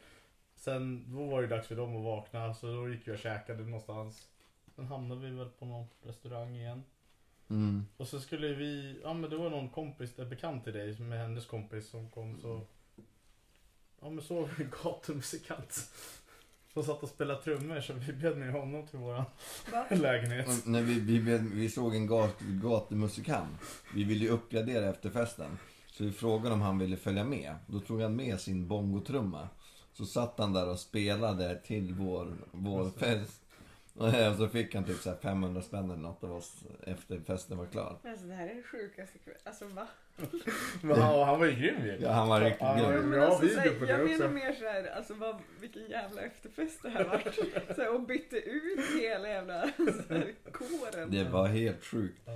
Sen, 0.57 1.05
då 1.17 1.25
var 1.25 1.43
det 1.43 1.49
dags 1.49 1.69
för 1.69 1.77
dem 1.77 1.97
att 1.97 2.05
vakna 2.05 2.55
så 2.55 2.67
då 2.67 2.89
gick 2.89 3.07
jag 3.07 3.15
och 3.15 3.21
käkade 3.21 3.63
någonstans. 3.63 4.29
Sen 4.77 4.87
hamnade 4.87 5.21
vi 5.21 5.37
väl 5.37 5.49
på 5.59 5.65
någon 5.65 5.87
restaurang 6.03 6.57
igen. 6.57 6.83
Mm. 7.51 7.87
Och 7.97 8.09
så 8.09 8.21
skulle 8.21 8.55
vi, 8.55 9.01
ja 9.03 9.15
men 9.15 9.31
det 9.31 9.37
var 9.37 9.51
någon 9.51 9.69
kompis, 9.69 10.19
en 10.19 10.29
bekant 10.29 10.65
till 10.65 10.73
dig 10.73 11.01
med 11.01 11.19
hennes 11.19 11.47
kompis 11.47 11.89
som 11.89 12.11
kom 12.11 12.41
så 12.41 12.67
Ja 14.03 14.11
men 14.11 14.25
så 14.25 14.35
var 14.35 14.49
vi 14.57 14.65
en 14.65 14.71
gatumusikant 14.83 15.91
Som 16.73 16.85
satt 16.85 17.03
och 17.03 17.09
spelade 17.09 17.43
trummor 17.43 17.81
så 17.81 17.93
vi 17.93 18.13
bjöd 18.13 18.37
med 18.37 18.53
honom 18.53 18.87
till 18.87 18.99
våran 18.99 19.25
Va? 19.73 19.87
lägenhet 19.91 20.49
Och 20.49 20.69
När 20.69 20.83
vi, 20.83 21.01
vi, 21.01 21.39
vi 21.39 21.71
såg 21.71 21.95
en 21.95 22.07
gat, 22.07 22.41
gatumusikant. 22.41 23.59
Vi 23.95 24.05
ville 24.05 24.25
ju 24.25 24.31
uppgradera 24.31 24.91
efter 24.91 25.11
festen. 25.11 25.59
Så 25.93 26.05
vi 26.05 26.13
frågade 26.13 26.55
om 26.55 26.61
han 26.61 26.79
ville 26.79 26.97
följa 26.97 27.25
med. 27.25 27.55
Då 27.67 27.81
tog 27.81 28.01
han 28.01 28.17
med 28.17 28.41
sin 28.41 28.69
bongotrumma. 28.69 29.49
Så 29.93 30.07
satt 30.07 30.39
han 30.39 30.53
där 30.53 30.69
och 30.69 30.79
spelade 30.79 31.57
till 31.57 31.95
vår, 31.95 32.37
vår 32.53 32.91
fest. 32.91 33.40
Och 34.31 34.37
så 34.37 34.49
fick 34.49 34.75
han 34.75 34.85
typ 34.85 34.97
så 34.99 35.11
här 35.11 35.17
500 35.17 35.63
spänn 35.63 35.85
eller 35.85 35.97
något 36.03 36.25
av 36.25 36.33
oss 36.33 36.65
efter 36.87 37.21
festen 37.21 37.59
var 37.59 37.67
klar. 37.67 37.99
Alltså 38.05 38.27
det 38.27 38.35
här 38.35 38.49
är 38.49 38.55
det 38.55 38.63
sjukaste 38.63 39.19
kväll- 39.19 39.37
Alltså 39.45 39.65
va? 39.65 39.87
Men 40.83 41.01
han, 41.01 41.27
han 41.29 41.39
var 41.39 41.47
ju 41.47 41.53
grym 41.53 41.85
ju 41.85 41.99
Ja, 42.01 42.13
han 42.13 42.29
var 42.29 42.41
riktigt 42.41 42.61
Ja, 42.61 42.75
grym. 42.77 42.93
Ja, 42.95 43.01
men 43.03 43.19
Ja, 43.19 43.27
alltså, 43.27 43.47
video 43.47 43.79
på 43.79 43.87
jag 43.87 44.09
menar 44.09 44.29
mer 44.29 44.53
såhär, 44.53 44.97
alltså 44.97 45.15
vad, 45.15 45.37
vilken 45.61 45.87
jävla 45.91 46.21
efterfest 46.23 46.83
det 46.83 46.89
här 46.91 47.05
vart. 47.05 47.35
Såhär, 47.77 47.95
och 47.95 48.01
bytte 48.01 48.37
ut 48.37 48.81
hela 49.01 49.29
jävla 49.29 49.63
såhär, 49.77 50.35
kåren. 50.53 51.11
Det 51.11 51.25
var 51.25 51.47
helt 51.49 51.85
sjukt. 51.85 52.29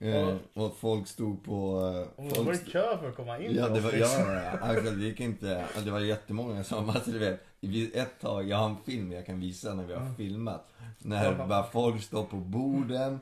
Eh, 0.00 0.36
och 0.54 0.76
folk 0.76 1.06
stod 1.08 1.44
på... 1.44 1.80
eh, 2.16 2.24
Och 2.24 2.30
det 2.32 2.38
var 2.38 2.44
folk 2.44 2.72
kö 2.72 2.98
för 2.98 3.08
att 3.08 3.16
komma 3.16 3.38
in 3.38 3.54
Ja, 3.54 3.68
det 3.68 3.80
var, 3.80 3.92
ja, 3.92 4.32
ja, 4.34 4.58
alltså, 4.62 4.90
det 4.90 5.04
gick 5.04 5.20
inte, 5.20 5.64
det 5.84 5.90
var 5.90 6.00
jättemånga 6.00 6.64
som, 6.64 6.90
alltså 6.90 7.10
du 7.10 7.18
vet, 7.18 7.40
vid 7.60 7.96
ett 7.96 8.20
tag, 8.20 8.48
jag 8.48 8.56
har 8.56 8.68
en 8.68 8.76
film 8.86 9.12
jag 9.12 9.26
kan 9.26 9.40
visa 9.40 9.74
när 9.74 9.84
vi 9.84 9.94
har 9.94 10.00
Ja. 10.06 10.14
filmat. 10.16 10.68
När 10.98 11.46
bara 11.46 11.62
folk 11.62 12.02
står 12.02 12.24
på 12.24 12.36
borden, 12.36 13.20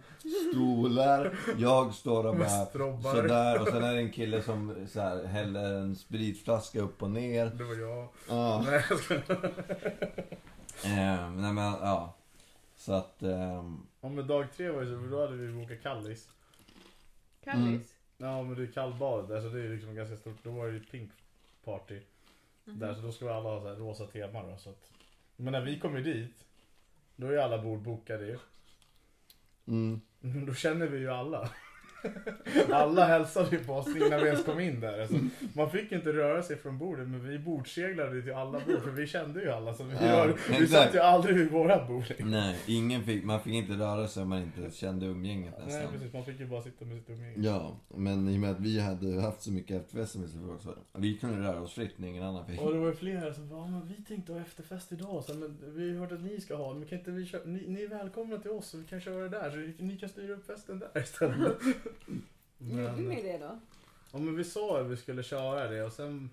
stolar, 0.53 1.39
jag 1.59 1.95
står 1.95 2.27
och 2.27 2.37
bara 2.37 2.49
sådär. 3.15 3.61
Och 3.63 3.69
sen 3.69 3.85
är 3.85 3.93
det 3.95 3.99
en 4.01 4.11
kille 4.13 4.43
som 4.43 4.87
så 4.89 5.01
här, 5.01 5.25
häller 5.25 5.73
en 5.75 5.97
spritflaska 5.97 6.81
upp 6.81 7.03
och 7.03 7.11
ner. 7.11 7.47
Det 7.47 7.65
var 7.65 7.75
jag. 7.75 8.09
Ja, 8.29 8.63
Nej 8.67 8.85
jag 8.91 8.99
ska... 8.99 9.15
eh, 10.85 11.31
nej 11.31 11.53
men 11.53 11.57
ja. 11.81 12.15
Så 12.77 12.93
att, 12.93 13.23
ehm, 13.23 13.81
Ja 14.01 14.09
men 14.09 14.27
dag 14.27 14.47
tre 14.57 14.71
var 14.71 14.83
ju 14.83 14.95
så, 14.95 15.01
för 15.03 15.11
då 15.11 15.21
hade 15.21 15.37
vi 15.37 15.53
bokat 15.53 15.83
Kallis 15.83 16.29
Kallis. 17.53 17.95
Ja 18.19 18.43
men 18.43 18.57
det 18.57 18.63
är 18.63 18.67
kallbad, 18.73 19.33
alltså 19.33 19.49
det 19.51 19.63
är 19.65 19.69
liksom 19.69 19.95
ganska 19.95 20.17
stort. 20.17 20.37
Då 20.43 20.51
var 20.51 20.67
det 20.67 20.73
ju 20.73 20.85
pink 20.85 21.11
party 21.65 22.01
Mhm. 22.65 22.79
där 22.79 22.95
så 22.95 23.01
då 23.01 23.13
ska 23.13 23.25
vi 23.25 23.31
alla 23.31 23.49
ha 23.49 23.61
så 23.61 23.69
här 23.69 23.75
rosa 23.77 24.07
tema 24.07 24.43
då. 24.43 24.57
Så 24.57 24.71
att, 24.71 24.91
men 25.37 25.53
när 25.53 25.61
vi 25.61 25.79
kommer 25.81 26.01
dit, 26.01 26.45
då 27.17 27.27
är 27.27 27.37
alla 27.37 27.63
bord 27.63 27.79
bokade 27.81 28.27
ju. 28.27 28.39
mm, 29.67 30.01
Då 30.47 30.55
känner 30.55 30.87
vi 30.87 30.99
ju 30.99 31.11
alla. 31.11 31.51
Alla 32.71 33.05
hälsade 33.05 33.49
ju 33.57 33.65
på 33.65 33.73
oss 33.73 33.87
innan 33.97 34.21
vi 34.21 34.27
ens 34.27 34.45
kom 34.45 34.61
in 34.61 34.81
där. 34.81 35.01
Alltså, 35.01 35.17
man 35.53 35.71
fick 35.71 35.93
inte 35.93 36.13
röra 36.13 36.43
sig 36.43 36.57
från 36.57 36.79
bordet 36.79 37.09
men 37.09 37.29
vi 37.29 37.39
bordseglade 37.39 38.23
till 38.23 38.33
alla 38.35 38.53
bord 38.67 38.83
för 38.85 38.91
vi 38.91 39.07
kände 39.07 39.43
ju 39.43 39.51
alla. 39.51 39.75
Så 39.75 39.85
vi, 39.85 39.95
Ja, 39.95 40.17
var, 40.17 40.27
vi 40.27 40.55
exakt. 40.55 40.71
satt 40.71 40.95
ju 40.95 40.99
aldrig 40.99 41.37
vid 41.37 41.51
våra 41.51 41.87
bord. 41.87 42.05
Nej, 42.19 42.57
ingen 42.67 43.03
fick, 43.05 43.25
man 43.25 43.41
fick 43.41 43.53
inte 43.55 43.73
röra 43.73 44.09
sig 44.09 44.23
om 44.23 44.29
man 44.29 44.43
inte 44.43 44.71
kände 44.77 45.07
umgänget 45.07 45.55
Nej 45.59 45.67
nästan. 45.67 45.93
precis, 45.93 46.13
man 46.13 46.25
fick 46.25 46.41
ju 46.41 46.47
bara 46.47 46.63
sitta 46.63 46.85
med 46.85 46.99
sitt 46.99 47.11
umgänge. 47.11 47.35
Ja, 47.37 47.77
men 47.89 48.29
i 48.29 48.37
och 48.37 48.41
med 48.41 48.51
att 48.51 48.61
vi 48.61 48.81
hade 48.81 49.21
haft 49.21 49.43
så 49.43 49.53
mycket 49.53 49.77
efterfest 49.83 50.13
som 50.13 50.23
vi 50.23 50.29
skulle 50.29 50.53
också. 50.53 50.75
Vi 50.93 51.17
kunde 51.19 51.49
röra 51.49 51.61
oss 51.61 51.73
fritt 51.73 51.99
när 51.99 52.09
ingen 52.09 52.23
annan 52.23 52.47
fick. 52.47 52.61
Och 52.61 52.73
det 52.73 52.79
var 52.79 52.87
ju 52.89 52.95
flera 52.95 53.35
som 53.35 53.51
"Ja, 53.51 53.67
men 53.67 53.89
vi 53.89 54.05
tänkte 54.05 54.33
ha 54.33 54.41
efterfest 54.41 54.93
idag, 54.93 55.25
så, 55.25 55.35
men 55.35 55.59
vi 55.77 55.93
har 55.93 56.01
hört 56.01 56.13
att 56.13 56.23
ni 56.23 56.41
ska 56.41 56.57
ha 56.57 56.75
men 56.75 56.87
kan 56.87 56.99
inte 56.99 57.11
vi 57.11 57.27
köra, 57.27 57.41
ni, 57.45 57.65
ni 57.69 57.83
är 57.83 57.89
välkomna 57.89 58.39
till 58.39 58.51
oss 58.51 58.67
så 58.69 58.77
vi 58.79 58.85
kan 58.85 59.01
köra 59.01 59.29
där, 59.29 59.51
så 59.79 59.83
ni 59.85 59.97
kan 59.97 60.09
styra 60.09 60.33
upp 60.35 60.47
festen 60.47 60.79
där 60.79 61.03
istället. 61.03 61.57
Gjorde 62.59 62.83
men, 62.83 63.09
ni 63.09 63.23
det 63.23 63.39
då? 63.39 63.59
ja, 64.13 64.19
men 64.19 64.37
vi 64.37 64.45
sa 64.45 64.81
att 64.81 64.87
vi 64.87 64.97
skulle 64.97 65.23
köra 65.23 65.69
det 65.69 65.83
och 65.83 65.93
sen, 65.93 66.31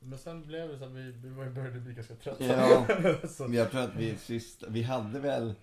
men 0.00 0.18
sen 0.18 0.46
blev 0.46 0.68
det 0.68 0.78
så 0.78 0.84
att 0.84 0.90
vi, 0.90 1.10
vi 1.12 1.28
var- 1.28 1.46
började 1.46 1.80
bli 1.80 1.94
ganska 1.94 2.14
trötta. 2.14 2.44
Ja, 2.44 2.86
så, 3.28 3.42
men 3.42 3.52
jag 3.52 3.70
tror 3.70 3.80
att 3.80 3.94
vi 3.96 4.16
sist, 4.16 4.64
vi 4.68 4.82
hade 4.82 5.20
väl, 5.20 5.54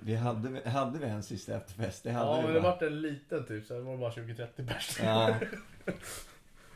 vi 0.00 0.14
hade, 0.14 0.70
hade 0.70 0.98
vi 0.98 1.04
en 1.06 1.22
sista 1.22 1.56
efterfest? 1.56 2.02
Det 2.04 2.10
hade 2.12 2.30
ja 2.30 2.36
vi 2.36 2.42
men 2.46 2.54
det 2.54 2.60
va? 2.60 2.70
vart 2.70 2.82
en 2.82 3.00
liten 3.00 3.46
typ, 3.46 3.66
så 3.66 3.74
det 3.74 3.80
var 3.80 3.96
bara 3.96 4.10
20-30 4.10 4.68
pers. 4.68 4.98
Ja, 5.02 5.34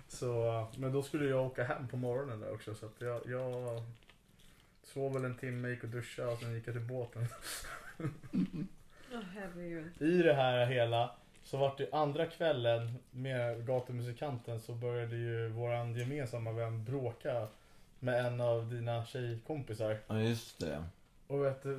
Så, 0.09 0.66
men 0.76 0.92
då 0.92 1.02
skulle 1.02 1.24
jag 1.29 1.46
åka 1.46 1.64
hem 1.64 1.88
på 1.88 1.96
morgonen 1.96 2.40
där 2.40 2.55
också 2.55 2.74
så 2.74 2.87
att 2.87 3.00
jag, 3.00 3.20
jag 3.26 3.83
sov 4.83 5.12
väl 5.12 5.24
en 5.24 5.37
timme, 5.37 5.68
gick 5.68 5.83
och 5.85 5.88
duschade 5.90 6.33
och 6.33 6.38
sen 6.38 6.55
gick 6.55 6.66
jag 6.66 6.74
till 6.74 6.85
båten. 6.85 7.26
Åh 9.12 9.20
herregud. 9.35 10.02
I 10.02 10.22
det 10.22 10.35
här 10.35 10.66
hela 10.66 11.11
så 11.47 11.57
vart 11.57 11.79
det 11.79 11.89
andra 11.93 12.27
kvällen 12.27 12.95
med 13.11 13.67
gatumusikanten 13.67 14.61
så 14.61 14.73
började 14.73 15.17
ju 15.17 15.49
våran 15.49 15.95
gemensamma 15.95 16.53
vän 16.53 16.85
bråka 16.85 17.49
med 17.99 18.27
en 18.27 18.41
av 18.41 18.71
dina 18.71 19.05
tjejkompisar. 19.05 19.99
ja 20.07 20.21
just 20.21 20.59
det. 20.59 20.85
Och 21.27 21.45
vet 21.45 21.63
du, 21.63 21.77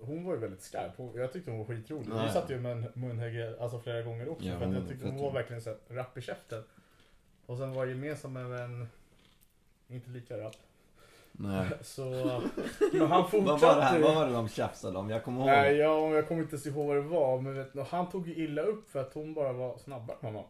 hon 0.00 0.24
var 0.24 0.34
ju 0.34 0.40
väldigt 0.40 0.62
skarp. 0.62 0.92
Jag 1.16 1.32
tyckte 1.32 1.50
hon 1.50 1.58
var 1.58 1.66
skitrolig. 1.66 2.06
Vi 2.24 2.32
satt 2.32 2.50
ju 2.50 2.60
med 2.60 2.72
en 2.72 2.86
munhägge 2.94 3.56
alltså 3.60 3.80
flera 3.80 4.02
gånger 4.02 4.28
också. 4.28 4.46
Ja, 4.46 4.58
för 4.58 4.72
jag 4.72 4.88
tyckte 4.88 5.06
hon 5.06 5.16
var 5.16 5.32
verkligen 5.32 5.62
så 5.62 5.74
rapp 5.88 6.18
i 6.18 6.20
käften. 6.20 6.64
Och 7.46 7.58
sen 7.58 7.72
var 7.72 7.86
gemensamma 7.86 8.42
vän 8.42 8.88
inte 9.88 10.10
lika 10.10 10.38
rapp. 10.38 10.56
Nej. 11.40 11.68
Så, 11.82 12.02
men 12.92 13.00
han 13.00 13.08
Vad 13.08 13.10
var, 13.10 13.18
det 13.18 13.48
fortsatte 13.50 13.80
här, 13.80 14.00
vad 14.00 14.14
var 14.14 14.26
det 14.26 14.32
de 14.32 14.48
tjafsade 14.48 14.98
om? 14.98 15.10
Jag 15.10 15.24
kommer 15.24 15.38
ihåg. 15.40 15.46
Nej, 15.46 15.76
jag, 15.76 16.12
jag 16.14 16.28
kommer 16.28 16.42
inte 16.42 16.54
ens 16.54 16.66
ihåg 16.66 16.86
vad 16.86 16.96
det 16.96 17.02
var. 17.02 17.40
Men 17.40 17.54
vet, 17.54 17.72
du, 17.72 17.82
han 17.82 18.08
tog 18.08 18.28
ju 18.28 18.34
illa 18.34 18.62
upp 18.62 18.90
för 18.90 19.00
att 19.00 19.14
hon 19.14 19.34
bara 19.34 19.52
var 19.52 19.78
snabbare 19.78 20.16
än 20.20 20.26
honom. 20.26 20.44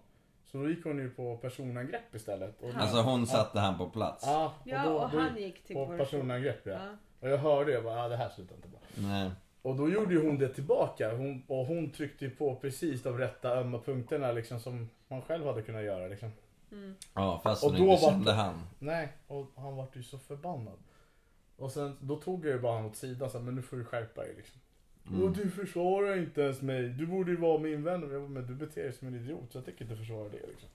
Så 0.44 0.59
då 0.59 0.68
gick 0.68 0.85
hon 0.85 0.98
ju 0.98 1.11
på 1.11 1.37
personangrepp 1.37 2.14
istället. 2.14 2.62
Och, 2.62 2.70
Alltså 2.77 2.96
hon 3.03 3.27
satte 3.27 3.59
han 3.61 3.79
på 3.79 3.87
plats. 3.90 4.24
ja, 4.27 4.46
och 4.46 4.68
Ja, 4.68 4.83
då, 4.85 4.90
och 4.90 5.11
då, 5.11 5.18
han 5.18 5.37
gick 5.37 5.64
till 5.64 5.77
på 5.77 5.87
personangrepp 5.87 6.61
ja. 6.66 6.72
Ja. 6.72 6.79
Och 7.20 7.29
jag 7.29 7.38
hörde 7.38 7.72
det, 7.72 7.83
bara, 7.83 8.05
ah, 8.05 8.09
det 8.09 8.16
här 8.16 8.29
slutar 8.29 8.55
inte 8.57 8.68
bra. 8.68 8.81
Nej. 8.94 9.31
Och 9.62 9.77
då 9.77 9.88
gjorde 9.88 10.14
ju 10.14 10.27
hon 10.27 10.38
det 10.38 10.48
tillbaka. 10.48 11.16
Hon, 11.16 11.42
och 11.46 11.66
hon 11.66 11.90
tryckte 11.90 12.24
ju 12.24 12.31
på 12.31 12.55
precis 12.55 13.03
de 13.03 13.18
rätta 13.18 13.59
ömma 13.59 13.79
punkterna 13.79 14.33
liksom 14.33 14.61
som 14.61 14.88
man 15.09 15.22
själv 15.22 15.46
hade 15.46 15.62
kunnat 15.62 15.83
göra 15.83 16.07
liksom. 16.07 16.31
Mm. 16.72 16.94
Ja, 17.14 17.40
fast 17.44 17.64
Och 17.64 17.70
hon 17.70 17.78
då 17.81 17.92
inte 17.92 18.02
var- 18.04 18.11
kände 18.11 18.33
han. 18.33 18.62
Nej, 18.78 19.09
och 19.26 19.46
han 19.57 19.76
vart 19.76 19.96
ju 19.96 20.02
så 20.02 20.18
förbannad. 20.18 20.78
Och 21.57 21.72
sen, 21.72 21.96
då 22.00 22.16
tog 22.16 22.46
jag 22.46 22.52
ju 22.52 22.61
bara 22.61 22.72
honom 22.72 22.90
åt 22.90 22.96
sidan 22.96 23.31
så 23.31 23.38
här, 23.38 23.44
men 23.44 23.54
nu 23.54 23.62
får 23.62 23.76
du 23.76 23.85
skärpa 23.85 24.20
dig 24.20 24.35
liksom. 24.37 24.61
Mm. 25.11 25.22
Och 25.22 25.31
du 25.31 25.50
försvarar 25.50 26.16
inte 26.18 26.40
ens 26.42 26.62
mig. 26.62 26.83
Du 26.88 27.07
borde 27.07 27.31
ju 27.31 27.37
vara 27.37 27.59
min 27.59 27.83
vän. 27.85 28.04
Och 28.04 28.12
jag 28.14 28.20
bara, 28.22 28.28
men 28.31 28.46
du 28.46 28.54
beter 28.54 28.83
dig 28.83 28.92
som 28.92 29.09
en 29.09 29.14
idiot 29.14 29.52
så 29.52 29.59
jag 29.59 29.64
tänker 29.64 29.85
inte 29.85 29.96
försvara 29.96 30.28
det 30.28 30.46
liksom. 30.46 30.68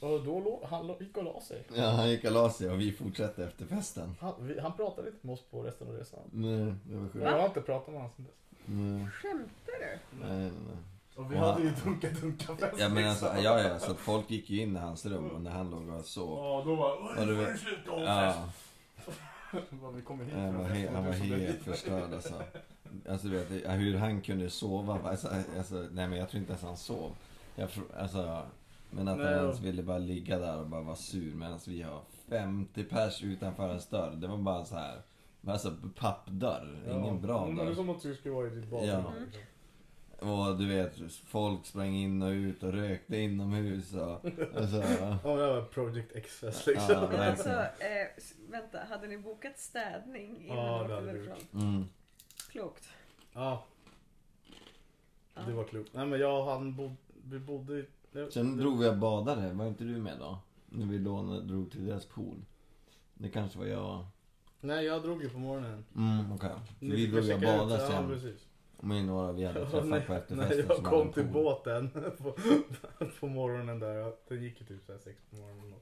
Och 0.00 0.24
då 0.24 0.40
låg, 0.40 0.62
han 0.62 0.94
gick 1.00 1.16
och 1.16 1.24
la 1.24 1.40
sig. 1.40 1.62
Ja, 1.74 1.88
han 1.90 2.10
gick 2.10 2.24
och 2.24 2.32
la 2.32 2.50
sig 2.50 2.70
och 2.70 2.80
vi 2.80 2.92
fortsatte 2.92 3.44
efter 3.44 3.66
festen. 3.66 4.14
Han, 4.20 4.34
vi, 4.40 4.60
han 4.60 4.72
pratade 4.76 5.08
inte 5.08 5.26
med 5.26 5.32
oss 5.32 5.42
på 5.50 5.62
resten 5.62 5.88
av 5.88 5.94
resan. 5.94 6.20
Nej, 6.32 6.74
det 6.84 6.96
var 6.96 7.08
sjukt. 7.08 7.24
Jag 7.24 7.38
har 7.38 7.46
inte 7.46 7.60
pratat 7.60 7.88
med 7.88 7.96
honom 7.96 8.10
sen 8.16 8.24
dess. 8.24 8.34
Nej, 8.66 9.08
Skämtar 9.10 9.72
du? 9.80 9.98
nej, 10.26 10.38
nej. 10.66 10.76
Och 11.16 11.32
vi 11.32 11.36
Ja. 11.36 11.52
hade 11.52 11.62
ju 11.62 11.72
dunka-dunka-fest 11.84 12.74
Ja 12.78 12.88
men 12.88 13.08
alltså, 13.08 13.24
liksom. 13.24 13.44
ja 13.44 13.60
ja, 13.60 13.78
så 13.78 13.94
folk 13.94 14.30
gick 14.30 14.50
ju 14.50 14.60
in 14.62 14.76
i 14.76 14.78
hans 14.78 15.06
rum 15.06 15.30
och 15.30 15.40
när 15.40 15.50
han 15.50 15.70
låg 15.70 15.88
och 15.88 16.04
sov. 16.04 16.38
Ja, 16.38 16.62
då 16.66 16.74
var 16.74 16.88
Ja, 17.16 17.24
det 17.24 17.26
du 17.36 17.44
får 17.44 17.52
du 17.52 17.58
sluta 17.58 17.90
ha. 17.90 18.00
Ja, 18.00 18.34
Bara, 19.70 19.90
Vi 19.90 20.02
kommer 20.02 20.24
hit 20.24 20.34
han 20.34 20.58
var, 20.58 20.64
he, 20.64 20.88
han 20.94 21.04
var 21.04 21.12
helt 21.38 21.62
förstörd 21.62 22.14
alltså. 22.14 22.42
Alltså 23.08 23.28
du 23.28 23.44
vet, 23.44 23.50
hur 23.80 23.96
han 23.98 24.20
kunde 24.20 24.50
sova. 24.50 24.98
Alltså, 25.04 25.28
alltså, 25.58 25.74
nej 25.74 26.08
men 26.08 26.18
jag 26.18 26.28
tror 26.28 26.40
inte 26.40 26.52
ens 26.52 26.62
han 26.62 26.76
sov. 26.76 27.10
Jag, 27.56 27.68
alltså, 27.98 28.42
men 28.90 29.08
att 29.08 29.18
Nej, 29.18 29.26
han 29.26 29.34
och- 29.38 29.42
ens 29.44 29.60
ville 29.60 29.82
bara 29.82 29.98
ligga 29.98 30.38
där 30.38 30.58
och 30.60 30.66
bara 30.66 30.80
vara 30.80 30.96
sur 30.96 31.34
medan 31.34 31.58
vi 31.66 31.82
har 31.82 32.00
50 32.28 32.84
pers 32.84 33.22
utanför 33.22 33.68
hans 33.68 33.86
dörr. 33.88 34.10
Det 34.16 34.26
var 34.26 34.36
bara 34.36 34.64
så 34.64 34.76
här. 34.76 35.02
Alltså 35.46 35.72
pappdörr, 35.98 36.78
ingen 36.90 37.20
bra 37.20 37.46
men 37.46 37.56
Det 37.56 37.62
är 37.62 37.66
dörr. 37.66 37.74
som 37.74 37.90
att 37.90 38.02
du 38.02 38.14
skulle 38.14 38.34
vara 38.34 38.46
i 38.46 38.50
ditt 38.50 38.70
badrum. 38.70 38.88
Ja. 38.88 39.12
Och 40.20 40.58
du 40.58 40.68
vet, 40.68 41.12
folk 41.26 41.66
sprang 41.66 41.94
in 41.94 42.22
och 42.22 42.28
ut 42.30 42.62
och 42.62 42.72
rökte 42.72 43.16
inomhus 43.16 43.94
och... 43.94 44.24
Alltså, 44.56 44.82
Ja, 45.00 45.18
det 45.36 45.46
var 45.46 45.62
Project 45.64 46.12
X-fest 46.16 46.66
liksom. 46.66 46.94
Ja, 46.94 47.08
Men 47.10 47.20
alltså, 47.30 47.48
eh, 47.50 48.08
vänta, 48.50 48.78
hade 48.88 49.06
ni 49.06 49.18
bokat 49.18 49.58
städning 49.58 50.44
innan 50.44 50.56
Ja, 50.56 50.86
ni 50.88 50.94
åkte 50.94 51.06
därifrån? 51.06 51.36
mm. 51.54 51.84
Klokt. 52.50 52.88
Ja, 53.32 53.64
det 55.46 55.52
var 55.52 55.64
klokt. 55.64 55.94
Nej 55.94 56.06
men 56.06 56.20
jag 56.20 56.38
och 56.40 56.50
han 56.50 56.76
bod, 56.76 56.96
vi 57.24 57.38
bodde 57.38 57.78
i... 57.78 57.86
Sen 58.32 58.56
det- 58.56 58.62
drog 58.62 58.78
vi 58.78 58.88
och 58.88 58.96
badade, 58.96 59.52
var 59.52 59.66
inte 59.66 59.84
du 59.84 59.96
med 59.96 60.18
då? 60.18 60.38
När 60.66 60.86
vi 60.86 60.98
lånade, 60.98 61.40
drog 61.42 61.70
till 61.72 61.86
deras 61.86 62.06
pool. 62.06 62.44
Det 63.14 63.28
kanske 63.28 63.58
var 63.58 63.66
jag. 63.66 64.06
Nej 64.60 64.84
jag 64.84 65.02
drog 65.02 65.22
ju 65.22 65.28
på 65.30 65.38
morgonen. 65.38 65.84
Mm, 65.96 66.32
okej. 66.32 66.50
Ni 66.80 66.96
Vi 66.96 67.06
drog 67.06 67.30
och 67.34 67.40
badade 67.40 67.82
Ja 67.82 67.88
sen. 67.88 68.36
precis. 68.84 68.88
Med 68.88 69.04
några 69.04 69.32
vi 69.32 69.44
hade 69.44 69.60
Ja, 69.60 69.66
träffat 69.70 69.88
när, 69.88 70.00
på 70.00 70.12
när 70.12 70.18
efterfesten 70.20 70.66
jag 70.68 70.76
som 70.76 70.84
hade 70.84 70.96
kom 70.96 71.12
till 71.12 71.22
pool. 71.22 71.32
båten 71.32 71.90
på, 72.18 72.34
på 73.20 73.26
morgonen 73.26 73.78
där. 73.80 74.12
Den 74.28 74.42
gick 74.42 74.60
ju 74.60 74.66
typ 74.66 74.84
så 74.86 74.92
här 74.92 74.98
sex 74.98 75.22
på 75.30 75.36
morgonen. 75.36 75.80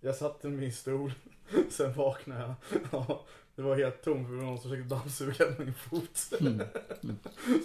Jag 0.00 0.14
satte 0.16 0.48
mig 0.48 0.56
i 0.56 0.60
min 0.60 0.72
stol. 0.72 1.12
Sen 1.70 1.92
vaknade 1.92 2.40
jag. 2.40 2.54
Ja, 2.92 3.24
det 3.54 3.62
var 3.62 3.76
helt 3.76 4.02
tomt 4.02 4.26
för 4.26 4.34
det 4.34 4.40
var 4.40 4.46
någon 4.46 4.58
som 4.58 4.70
försökte 4.70 4.94
dammsuga 4.94 5.46
min 5.58 5.74
fot. 5.74 6.32
Mm. 6.40 6.60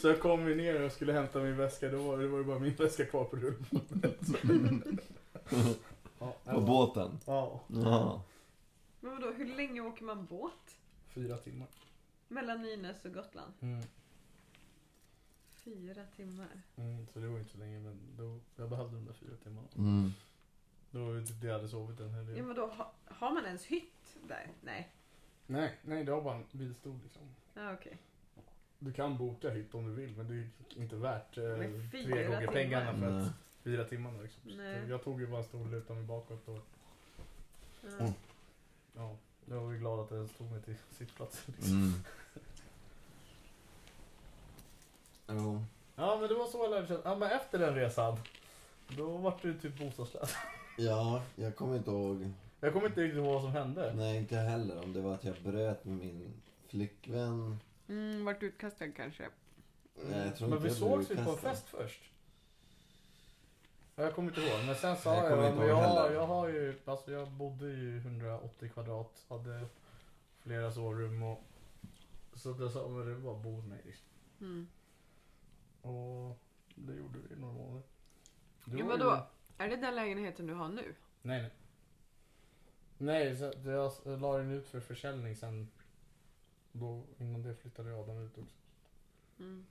Så 0.02 0.08
jag 0.08 0.20
kom 0.20 0.48
ju 0.48 0.56
ner 0.56 0.82
och 0.84 0.92
skulle 0.92 1.14
hämta 1.14 1.40
min 1.40 1.58
väska. 1.58 1.90
Då 1.90 2.02
var 2.02 2.18
det 2.18 2.28
var 2.28 2.38
ju 2.38 2.44
bara 2.44 2.60
min 2.60 2.76
väska 2.76 3.06
kvar 3.06 3.24
på 3.26 3.36
rullbordet. 3.36 4.20
Ja, 6.20 6.34
På 6.54 6.62
båten? 6.62 7.20
Ja, 7.26 7.60
Ja. 7.68 8.22
Men 9.00 9.12
vadå, 9.12 9.32
hur 9.32 9.56
länge 9.56 9.82
åker 9.82 10.04
man 10.04 10.26
båt? 10.26 10.54
fyra 11.14 11.38
timmar. 11.38 11.68
Mellan 12.28 12.62
Nynäs 12.62 13.06
och 13.06 13.14
Gotland? 13.14 13.54
Mm. 13.62 13.84
Fyra 15.76 16.04
timmar. 16.16 16.62
Mm, 16.78 17.08
så 17.14 17.20
det 17.20 17.28
var 17.28 17.40
inte 17.40 17.52
så 17.52 17.58
länge 17.58 17.80
men 17.80 18.00
då, 18.18 18.40
jag 18.56 18.70
behövde 18.70 18.96
de 18.96 19.06
där 19.06 19.14
fyra 19.14 19.36
timmarna. 19.44 19.68
Mm. 19.78 20.12
Det 20.92 20.98
var 21.00 21.14
ju 21.14 21.26
typ 21.26 21.42
det 21.42 21.48
jag 21.48 21.54
hade 21.54 21.70
sovit 21.70 22.00
en 22.00 22.14
hel 22.14 22.26
del. 22.26 22.38
Ja 22.38 22.44
men 22.44 22.56
då, 22.56 22.68
ha, 22.68 22.92
har 23.06 23.34
man 23.34 23.46
ens 23.46 23.66
hytt 23.66 24.18
där? 24.28 24.48
Nej. 24.62 24.92
Nej, 25.48 25.78
nej 25.82 26.04
det 26.04 26.12
var 26.12 26.22
bara 26.22 26.36
en 26.36 26.46
bilstol 26.52 27.00
liksom. 27.04 27.22
Ja 27.54 27.74
okej. 27.74 27.98
Du 28.80 28.94
kan 28.94 29.18
boka 29.18 29.50
hytt 29.50 29.74
om 29.76 29.86
du 29.86 29.94
vill 29.94 30.18
men 30.18 30.28
det 30.28 30.34
är 30.36 30.50
inte 30.82 30.96
värt 30.96 31.38
eh, 31.38 31.44
Men 31.44 31.90
fyra 31.92 32.16
tre 32.16 32.24
gånger 32.24 32.40
timmar. 32.40 32.54
pengarna 32.54 32.92
för 32.94 33.12
Nej. 33.12 33.22
att 33.22 33.32
fyra 33.64 33.84
timmar 33.86 34.22
liksom. 34.24 34.52
Så 34.52 34.58
Nej. 34.58 34.90
Jag 34.90 35.04
tog 35.04 35.22
ju 35.22 35.28
bara 35.28 35.38
en 35.40 35.44
stol 35.48 35.72
luta 35.72 35.94
mig 35.94 36.04
bakåt 36.04 36.48
och 36.48 36.60
Ja. 37.82 37.90
Mm. 38.00 38.12
ja, 38.96 39.16
jag 39.46 39.62
var 39.62 39.72
ju 39.72 39.80
glad 39.80 40.00
att 40.00 40.12
jag 40.12 40.18
ens 40.18 40.32
tog 40.38 40.52
mig 40.52 40.62
till 40.62 40.76
sittplatsen. 40.92 41.54
Liksom. 41.58 41.74
Mm. 41.74 41.94
Jo. 45.28 45.64
Ja 45.96 46.18
men 46.20 46.30
det 46.30 46.36
var 46.36 46.48
så 46.48 46.58
jag 46.58 46.70
lärde 46.72 46.88
känna. 46.88 47.00
Ja 47.04 47.16
men 47.16 47.32
efter 47.32 47.60
den 47.60 47.76
resan 47.76 48.18
då 48.88 49.18
var 49.18 49.34
du 49.42 49.60
typ 49.60 49.80
bostadslös. 49.80 50.34
Ja, 50.80 51.22
jag 51.36 51.56
kommer 51.56 51.76
inte 51.78 51.92
ihåg. 51.92 52.32
Jag 52.60 52.74
kommer 52.74 52.88
inte 52.88 53.02
riktigt 53.02 53.18
ihåg 53.18 53.34
vad 53.34 53.42
som 53.42 53.52
hände. 53.52 53.94
Nej, 53.96 54.18
inte 54.18 54.36
heller. 54.36 54.84
Om 54.84 54.94
det 54.94 55.02
var 55.02 55.14
att 55.14 55.24
jag 55.24 55.36
bröt 55.44 55.86
med 55.86 55.98
min 55.98 56.34
flickvän. 56.68 57.60
Mm, 57.88 58.26
vart 58.26 58.44
utkastad 58.44 58.92
kanske. 58.92 59.30
Nej, 60.10 60.26
jag 60.28 60.36
tror 60.38 60.48
men 60.48 60.58
inte 60.58 60.70
vi 60.70 60.74
jag 60.80 60.90
blev 60.90 61.06
sågs 61.06 61.12
ju 61.12 61.16
på 61.16 61.22
en 61.22 61.28
utkastad. 61.28 61.50
fest 61.50 61.66
först. 61.70 62.02
Ja, 63.96 64.04
Jag 64.04 64.16
kommer 64.16 64.30
inte 64.30 64.42
ihåg, 64.42 64.60
men 64.66 64.76
sen 64.76 64.98
sa 64.98 65.16
Jag 65.16 65.24
jag, 65.24 65.30
kommer 65.32 65.48
inte 65.48 65.60
men 65.60 65.70
ihåg 65.70 65.78
jag, 65.80 65.88
heller. 65.88 66.12
jag 66.14 66.28
har 66.28 66.48
ju, 66.48 66.76
alltså 66.86 67.12
jag 67.12 67.28
bodde 67.32 67.66
ju 67.66 67.98
180 67.98 68.70
kvadrat, 68.74 69.26
hade 69.30 69.66
flera 70.44 70.72
sovrum 70.72 71.24
och 71.24 71.44
så 72.36 72.52
att 72.52 72.60
jag 72.60 72.72
sa, 72.72 72.88
men 72.88 73.08
det 73.08 73.14
var 73.16 73.34
bara 73.34 73.44
bo 73.44 73.56
hos 73.56 73.66
mig 73.66 73.80
liksom. 73.86 74.06
Mm. 74.42 74.68
Och 75.88 76.40
det 76.76 76.94
gjorde 76.94 77.20
vi 77.20 77.34
i 77.36 77.38
några 77.38 77.54
månader. 77.54 77.82
Det 78.66 78.72
Ja, 78.72 78.78
ju- 78.78 78.84
vadå? 78.84 79.28
Är 79.58 79.68
det 79.70 79.76
den 79.76 79.96
lägenheten 79.96 80.48
du 80.48 80.54
har 80.54 80.70
nu? 80.70 80.96
Nej, 81.22 81.42
nej. 81.42 81.52
Nej, 82.98 83.36
så 83.38 83.54
jag 83.66 83.92
la 84.22 84.38
den 84.38 84.52
ut 84.52 84.68
för 84.68 84.80
försäljning 84.80 85.36
sen. 85.36 85.68
Då, 86.72 87.04
innan 87.18 87.44
det 87.44 87.56
flyttade 87.56 87.90
jag 87.90 88.08
den 88.08 88.18
ut 88.18 88.38
också. 88.38 88.56
Mm. 89.40 89.66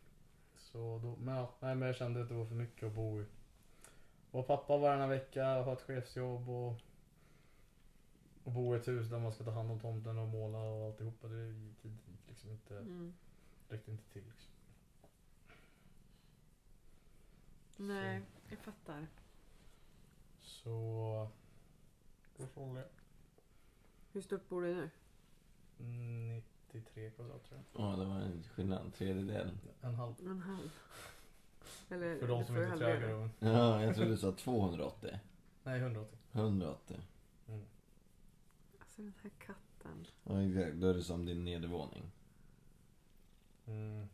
Så 0.56 0.98
då, 1.02 1.16
men, 1.16 1.34
ja, 1.36 1.54
nej, 1.60 1.74
men 1.74 1.86
jag 1.86 1.96
kände 1.96 2.22
att 2.22 2.28
det 2.28 2.34
var 2.34 2.44
för 2.46 2.54
mycket 2.54 2.86
att 2.86 2.94
bo 2.94 3.20
i. 3.20 3.24
Vara 4.30 4.42
pappa 4.44 4.76
varannan 4.76 5.08
vecka, 5.08 5.44
ha 5.62 5.72
ett 5.72 5.82
chefsjobb 5.82 6.48
och, 6.48 6.74
och 8.44 8.52
bo 8.52 8.74
i 8.74 8.78
ett 8.78 8.88
hus 8.88 9.08
där 9.10 9.18
man 9.18 9.32
ska 9.32 9.44
ta 9.44 9.50
hand 9.50 9.70
om 9.70 9.80
tomten 9.80 10.18
och 10.18 10.28
måla 10.28 10.58
och 10.58 10.86
alltihopa. 10.86 11.28
Det 11.28 11.46
gick 11.48 11.98
liksom 12.28 12.50
inte, 12.50 12.78
Mm. 12.78 13.14
räckte 13.68 13.90
inte 13.90 14.04
till. 14.12 14.24
Liksom. 14.24 14.50
Nej, 17.76 18.22
jag 18.48 18.58
fattar. 18.58 19.06
Så... 20.40 21.28
Jag. 22.36 22.82
Hur 24.12 24.20
stort 24.20 24.48
bor 24.48 24.62
du 24.62 24.74
nu? 24.74 24.90
93 26.72 27.10
kvadrat 27.10 27.44
tror 27.44 27.60
jag. 27.72 27.82
Ja, 27.82 27.96
det 27.96 28.04
var 28.04 28.16
en 28.16 28.42
skillnad. 28.42 28.84
En 28.84 28.92
tredjedel. 28.92 29.58
En 29.80 29.94
halv. 29.94 30.14
En 30.20 30.40
halv. 30.40 30.70
Eller, 31.88 32.18
För 32.18 32.28
de 32.28 32.44
som 32.44 32.56
inte 32.56 32.76
trägar. 32.76 33.30
Ja, 33.38 33.82
jag 33.82 33.94
trodde 33.94 34.10
du 34.10 34.16
sa 34.16 34.32
280. 34.32 35.18
Nej, 35.62 35.80
180. 35.80 36.18
180. 36.32 36.96
Alltså 38.80 39.02
den 39.02 39.14
här 39.22 39.30
katten. 39.30 40.06
Ja, 40.24 40.42
exakt. 40.42 40.76
Då 40.76 40.86
är 40.86 40.94
det 40.94 41.02
som 41.02 41.26
din 41.26 41.44
nedervåning. 41.44 42.12
Mm. 43.66 44.08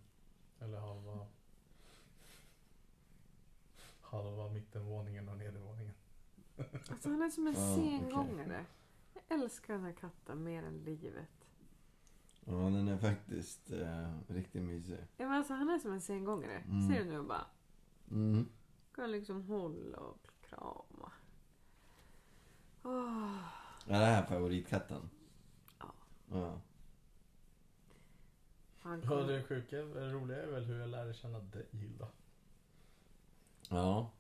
Eller 0.61 0.79
halva... 0.79 1.27
Halva 4.13 4.49
mittenvåningen 4.49 5.29
och 5.29 5.37
nedervåningen. 5.37 5.95
Alltså 6.91 7.09
han 7.09 7.23
är 7.23 7.31
som 7.31 7.47
en 7.47 7.55
Ja, 7.55 7.73
okej. 7.75 7.99
sengångare. 7.99 8.67
Jag 9.15 9.41
älskar 9.41 9.75
den 9.75 9.85
här 9.85 9.93
katten 9.93 10.45
mer 10.45 10.63
än 10.63 10.79
livet. 10.85 11.29
Ja, 12.45 12.53
den 12.53 12.89
är 12.89 12.99
faktiskt 12.99 13.71
eh, 13.73 14.19
riktigt 14.29 14.63
mysig. 14.63 14.99
Ja, 15.17 15.27
men 15.29 15.33
alltså, 15.33 15.55
han 15.55 15.71
är 15.71 15.79
som 15.79 15.93
en 15.93 16.01
sengångare. 16.01 16.57
Mm. 16.59 16.89
Ser 16.89 17.05
du 17.05 17.11
nu 17.11 17.23
bara 17.23 17.47
Mm. 18.11 18.49
kan 18.95 19.11
liksom 19.11 19.43
hålla 19.43 19.99
och 19.99 20.29
krama. 20.41 21.13
Åh. 22.83 23.37
Är 23.87 24.01
det 24.01 24.07
här 24.07 24.27
favoritkatten? 24.27 25.11
Ja. 25.79 25.93
Ja. 26.31 26.61
Han 28.81 29.01
Ja, 29.03 29.09
kom... 29.09 29.27
det 29.27 29.43
sjuka, 29.43 29.77
det 29.77 30.13
roliga 30.13 30.43
är 30.43 30.47
väl 30.47 30.65
hur 30.65 30.81
jag 30.81 30.89
lärde 30.91 31.15
känna 31.15 31.39
dig 31.39 31.67
Hilda. 31.71 32.09
Ja. 33.73 34.11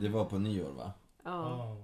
Det 0.00 0.08
var 0.08 0.24
på 0.24 0.38
nyår 0.38 0.70
va? 0.70 0.92
ja. 1.22 1.76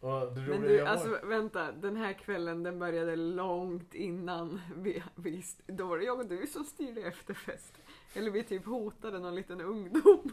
Och 0.00 0.34
det 0.34 0.40
Men 0.40 0.46
roliga 0.46 0.68
du, 0.68 0.74
jag 0.74 0.88
alltså 0.88 1.08
var... 1.08 1.28
vänta. 1.28 1.72
Den 1.72 1.96
här 1.96 2.12
kvällen 2.12 2.62
den 2.62 2.78
började 2.78 3.16
långt 3.16 3.94
innan 3.94 4.60
vi, 4.76 5.02
vi 5.14 5.44
då 5.66 5.86
var 5.86 5.98
det 5.98 6.04
jag 6.04 6.18
och 6.18 6.26
du 6.26 6.46
som 6.46 6.64
styrde 6.64 7.02
efterfest. 7.02 7.74
Eller 8.14 8.30
vi 8.30 8.42
typ 8.42 8.66
hotade 8.66 9.18
någon 9.18 9.34
liten 9.34 9.60
ungdom. 9.60 10.32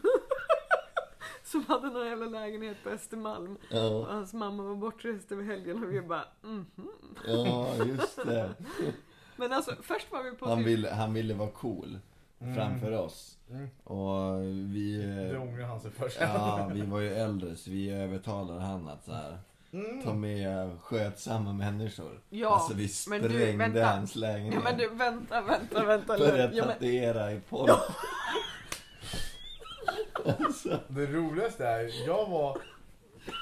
som 1.44 1.64
hade 1.64 1.90
någon 1.90 2.06
jävla 2.06 2.26
lägenhet 2.26 2.76
på 2.82 2.88
Östermalm. 2.90 3.56
Och 3.56 3.62
Ja, 3.70 4.06
hans 4.10 4.32
mamma 4.32 4.62
var 4.62 4.74
bortrest 4.74 5.32
över 5.32 5.42
helgen 5.42 5.84
och 5.84 5.92
vi 5.92 6.00
bara 6.00 6.24
mhm. 6.42 6.66
ja 7.26 7.74
just 7.84 8.16
det. 8.24 8.54
Men 9.36 9.52
alltså 9.52 9.76
först 9.82 10.12
var 10.12 10.22
vi 10.22 10.30
på 10.30 10.48
Han 10.48 10.58
typ... 10.58 10.66
ville, 10.66 10.90
han 10.90 11.14
ville 11.14 11.34
vara 11.34 11.50
cool 11.50 11.98
Mm. 12.40 12.54
framför 12.54 12.92
oss. 12.92 13.38
Mm. 13.50 13.68
Och 13.84 14.42
vi... 14.74 15.02
Det 15.30 15.30
eh, 15.36 15.42
ångrar 15.42 15.64
han 15.66 15.80
sig 15.80 15.90
för 15.90 16.08
sen. 16.08 16.28
Ja, 16.34 16.70
vi 16.74 16.80
var 16.82 17.00
ju 17.00 17.14
äldre 17.14 17.56
så 17.56 17.70
vi 17.70 17.90
övertalade 17.90 18.60
han 18.60 18.88
att 18.88 19.04
så 19.04 19.12
här, 19.12 19.38
Mm. 19.72 20.02
ta 20.02 20.14
med 20.14 20.80
skötsamma 20.80 21.52
människor. 21.52 22.20
Ja, 22.30 22.48
alltså 22.54 22.74
vi 22.74 22.88
men 23.10 23.22
du, 23.22 23.28
sprängde 23.28 23.56
vänta. 23.56 23.84
hans 23.86 24.14
lägenhet. 24.16 24.54
Ja 24.54 24.60
men 24.64 24.78
du 24.78 24.88
vänta, 24.88 25.40
vänta, 25.40 25.84
vänta. 25.84 26.18
Började 26.18 26.56
Ja, 26.56 26.64
men, 26.66 26.74
tatuera 26.74 27.32
i 27.32 27.40
porr. 27.40 27.70
alltså, 30.38 30.78
Det 30.88 31.06
roligaste 31.06 31.66
är, 31.66 32.06
jag 32.06 32.28
var... 32.28 32.58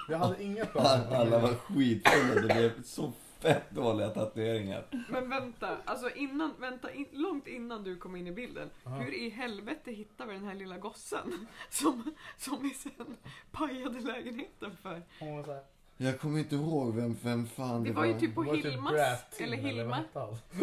Jag 0.09 0.19
hade 0.19 0.43
inga 0.43 0.65
planer. 0.65 1.05
på 1.09 1.15
alla 1.15 1.39
var 1.39 1.55
skitfulla, 1.55 2.35
det 2.35 2.55
blev 2.55 2.83
så 2.83 3.13
fett 3.41 3.71
dåliga 3.71 4.11
tatueringar. 4.11 4.87
men 5.09 5.29
vänta, 5.31 5.77
alltså 5.85 6.11
innan, 6.11 6.55
vänta, 6.61 6.93
in, 6.93 7.07
långt 7.13 7.47
innan 7.47 7.85
du 7.85 7.97
kom 7.97 8.17
in 8.17 8.27
i 8.27 8.33
bilden. 8.33 8.71
Aha. 8.85 8.99
Hur 8.99 9.15
i 9.15 9.29
helvete 9.29 9.93
hittade 9.93 10.33
vi 10.33 10.39
den 10.39 10.49
här 10.49 10.55
lilla 10.55 10.79
gossen? 10.79 11.47
Som, 11.71 12.15
som 12.39 12.63
vi 12.63 12.71
sen 12.71 13.17
pajade 13.51 14.01
lägenheten 14.01 14.77
för. 14.83 15.03
Hon 15.21 15.37
var 15.37 15.45
så 15.45 15.53
här, 15.53 15.63
Jag 15.97 16.21
kommer 16.21 16.39
inte 16.39 16.55
ihåg 16.55 16.95
vem, 16.95 17.17
vem 17.23 17.47
fan 17.47 17.83
det, 17.83 17.91
Det 17.91 17.95
var 17.97 18.05
ju 18.05 18.19
typ 18.21 18.35
på 18.35 18.43
var 18.43 18.57
det 18.57 18.63
typ 18.63 18.73
Hilmas, 18.73 18.93
Brat 18.93 19.33
Tim, 19.33 19.47
eller 19.47 19.57
Hilma. 19.57 20.05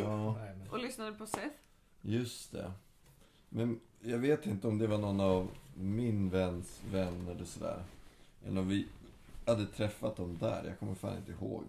Ja, 0.02 0.36
Och 0.72 0.80
lyssnade 0.80 1.12
på 1.12 1.26
Seth. 1.26 1.56
just 2.02 2.52
det. 2.52 2.72
Men 3.50 3.80
jag 4.02 4.18
vet 4.18 4.46
inte 4.46 4.68
om 4.68 4.78
det 4.78 4.88
var 4.88 4.98
någon 4.98 5.20
av 5.20 5.48
min 5.76 6.30
väns 6.30 6.82
vän 6.92 7.28
eller 7.28 7.46
sådär. 7.46 7.84
Eller 8.46 8.62
om 8.62 8.68
vi 8.70 8.88
hade 9.46 9.66
träffat 9.66 10.16
dem 10.16 10.38
där, 10.40 10.64
jag 10.66 10.80
kommer 10.80 10.96
fan 10.96 11.18
inte 11.18 11.32
ihåg. 11.32 11.64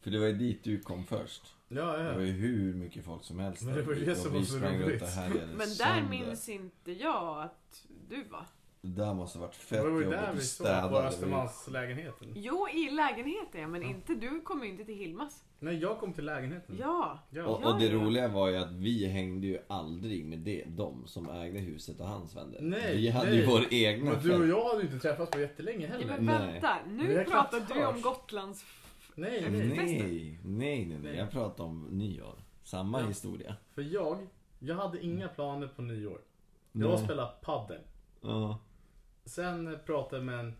För 0.00 0.10
det 0.10 0.18
var 0.18 0.26
ju 0.26 0.32
dit 0.32 0.64
du 0.64 0.80
kom 0.80 1.04
först. 1.04 1.54
Ja, 1.68 1.96
Det 1.96 2.04
var 2.04 2.20
ja. 2.20 2.20
ju 2.20 2.32
hur 2.32 2.74
mycket 2.74 3.04
folk 3.04 3.24
som 3.24 3.38
helst 3.38 3.62
Men 3.62 3.74
det 3.74 3.82
var 3.82 3.92
ju 3.94 4.00
där. 4.00 4.06
det 4.06 4.16
som 4.16 4.32
vi 4.32 4.38
var 4.38 4.44
så 4.46 4.56
roligt. 4.56 5.00
Men 5.00 5.58
där 5.58 5.74
sönder. 5.76 6.10
minns 6.10 6.48
inte 6.48 6.92
jag 6.92 7.42
att 7.42 7.84
du 8.08 8.24
var. 8.30 8.46
Det 8.82 8.88
där 9.02 9.14
måste 9.14 9.38
ha 9.38 9.46
varit 9.46 9.52
Det 9.58 9.64
fett 9.64 9.82
var 9.82 9.88
ju 9.88 9.94
jobbigt 9.94 10.10
där 10.10 10.26
att 10.28 10.34
vi 10.36 10.40
såg 10.40 10.66
städa. 10.66 10.82
på 10.82 10.86
Det 10.88 10.92
var 10.94 11.02
ju- 11.02 11.08
Östermalmslägenheten. 11.08 12.32
Jo, 12.36 12.68
i 12.74 12.90
lägenheten 12.90 13.60
ja, 13.60 13.68
men 13.68 13.82
inte 13.82 14.14
du 14.14 14.40
kom 14.40 14.62
ju 14.64 14.68
inte 14.70 14.84
till 14.84 14.94
Hilmas. 14.94 15.44
Nej, 15.58 15.78
jag 15.78 15.98
kom 15.98 16.12
till 16.12 16.24
lägenheten. 16.24 16.76
Ja. 16.80 17.18
Ja. 17.30 17.44
Och, 17.46 17.64
och 17.64 17.80
det 17.80 17.90
roliga 17.92 18.28
var 18.28 18.48
ju 18.48 18.56
att 18.56 18.72
vi 18.72 19.06
hängde 19.06 19.46
ju 19.46 19.58
aldrig 19.68 20.24
med 20.24 20.38
det, 20.38 20.64
de 20.68 21.06
som 21.06 21.30
ägde 21.30 21.58
huset 21.58 22.00
och 22.00 22.06
hans 22.06 22.36
vänner. 22.36 22.58
Nej, 22.60 22.96
vi 22.96 23.08
hade 23.08 23.30
nej. 23.30 23.38
ju 23.38 23.46
vår 23.46 23.64
egna 23.70 24.10
Men 24.12 24.22
du 24.22 24.34
och 24.34 24.46
jag 24.48 24.64
hade 24.68 24.82
ju 24.82 24.86
inte 24.86 24.98
träffats 24.98 25.30
på 25.30 25.40
jättelänge 25.40 25.86
Ja, 25.86 25.92
heller. 25.92 26.18
men 26.20 26.26
vänta, 26.52 26.76
Vi 26.86 26.92
nu 26.92 27.24
pratar 27.24 27.74
du 27.74 27.86
om. 27.86 28.00
Gotlands... 28.00 28.64
Nej, 29.14 29.50
Nej. 29.50 29.68
nej. 29.76 30.38
Nej, 30.44 30.98
nej. 31.02 31.16
Jag 31.16 31.30
pratar 31.30 31.64
om 31.64 31.86
nyår. 31.90 32.42
Samma 32.62 33.00
Ja. 33.00 33.06
historia. 33.06 33.56
För 33.74 33.82
jag, 33.82 34.26
jag 34.58 34.74
hade 34.74 35.04
inga 35.04 35.28
planer 35.28 35.68
på 35.68 35.82
nyår. 35.82 36.20
Jag 36.72 36.88
Nej. 36.90 36.98
spelade 37.04 37.32
padel. 37.42 37.80
Ja. 38.20 38.58
Sen 39.24 39.78
pratade 39.86 40.16
jag 40.16 40.24
med, 40.26 40.40
en, 40.40 40.54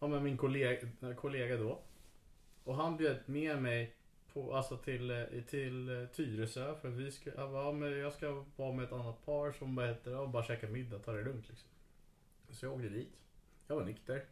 ja, 0.00 0.06
med 0.08 0.22
min 0.22 0.36
kollega, 0.36 0.86
kollega 1.16 1.56
då. 1.56 1.78
Och 2.64 2.74
han 2.76 2.96
bjöd 2.96 3.16
med 3.26 3.62
mig 3.62 3.94
på, 4.32 4.54
alltså 4.56 4.76
till, 4.76 5.10
eh, 5.10 5.24
till 5.48 5.88
eh, 6.02 6.06
Tyresö. 6.08 6.74
För 6.80 6.88
vi 6.88 7.10
ska, 7.12 7.30
jag, 7.36 7.50
bara, 7.52 7.64
ja, 7.64 7.72
men 7.72 7.98
jag 7.98 8.12
ska 8.12 8.44
vara 8.56 8.72
med 8.72 8.84
ett 8.84 8.92
annat 8.92 9.26
par 9.26 9.52
som 9.52 9.74
bara 9.74 9.86
heter, 9.86 10.10
ja, 10.10 10.26
bara 10.26 10.44
käka 10.44 10.68
middag, 10.68 10.98
ta 10.98 11.12
det 11.12 11.22
lugnt 11.24 11.48
liksom. 11.48 11.68
Så 12.50 12.66
jag 12.66 12.72
åkte 12.74 12.88
dit. 12.88 13.12
Jag 13.66 13.76
var 13.76 13.84
nykter. 13.84 14.24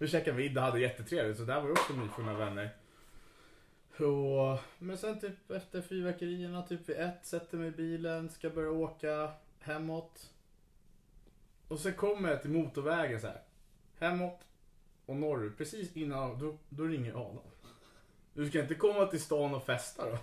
Vi 0.00 0.08
käkade 0.08 0.36
middag, 0.36 0.60
hade 0.60 0.80
jättetrevligt. 0.80 1.38
Så 1.38 1.44
där 1.44 1.60
var 1.60 1.66
ju 1.66 1.72
också 1.72 1.92
nyfunna 1.92 2.34
vänner. 2.34 2.70
Och, 3.96 4.58
men 4.78 4.98
sen 4.98 5.20
typ 5.20 5.50
efter 5.50 5.80
fyrverkerierna, 5.80 6.62
typ 6.62 6.88
vid 6.88 6.96
ett, 6.96 7.26
sätter 7.26 7.58
mig 7.58 7.68
i 7.68 7.70
bilen, 7.70 8.30
ska 8.30 8.50
börja 8.50 8.70
åka 8.70 9.32
hemåt. 9.60 10.30
Och 11.68 11.78
sen 11.78 11.92
kommer 11.92 12.30
jag 12.30 12.42
till 12.42 12.50
motorvägen 12.50 13.20
så 13.20 13.26
här. 13.26 13.42
Hemåt 13.98 14.40
och 15.06 15.16
norrut. 15.16 15.58
Precis 15.58 15.96
innan, 15.96 16.38
då, 16.38 16.58
då 16.68 16.84
ringer 16.84 17.12
Adam. 17.12 17.50
Du 18.34 18.48
ska 18.48 18.60
inte 18.60 18.74
komma 18.74 19.06
till 19.06 19.20
stan 19.20 19.54
och 19.54 19.66
festa 19.66 20.10
då? 20.10 20.18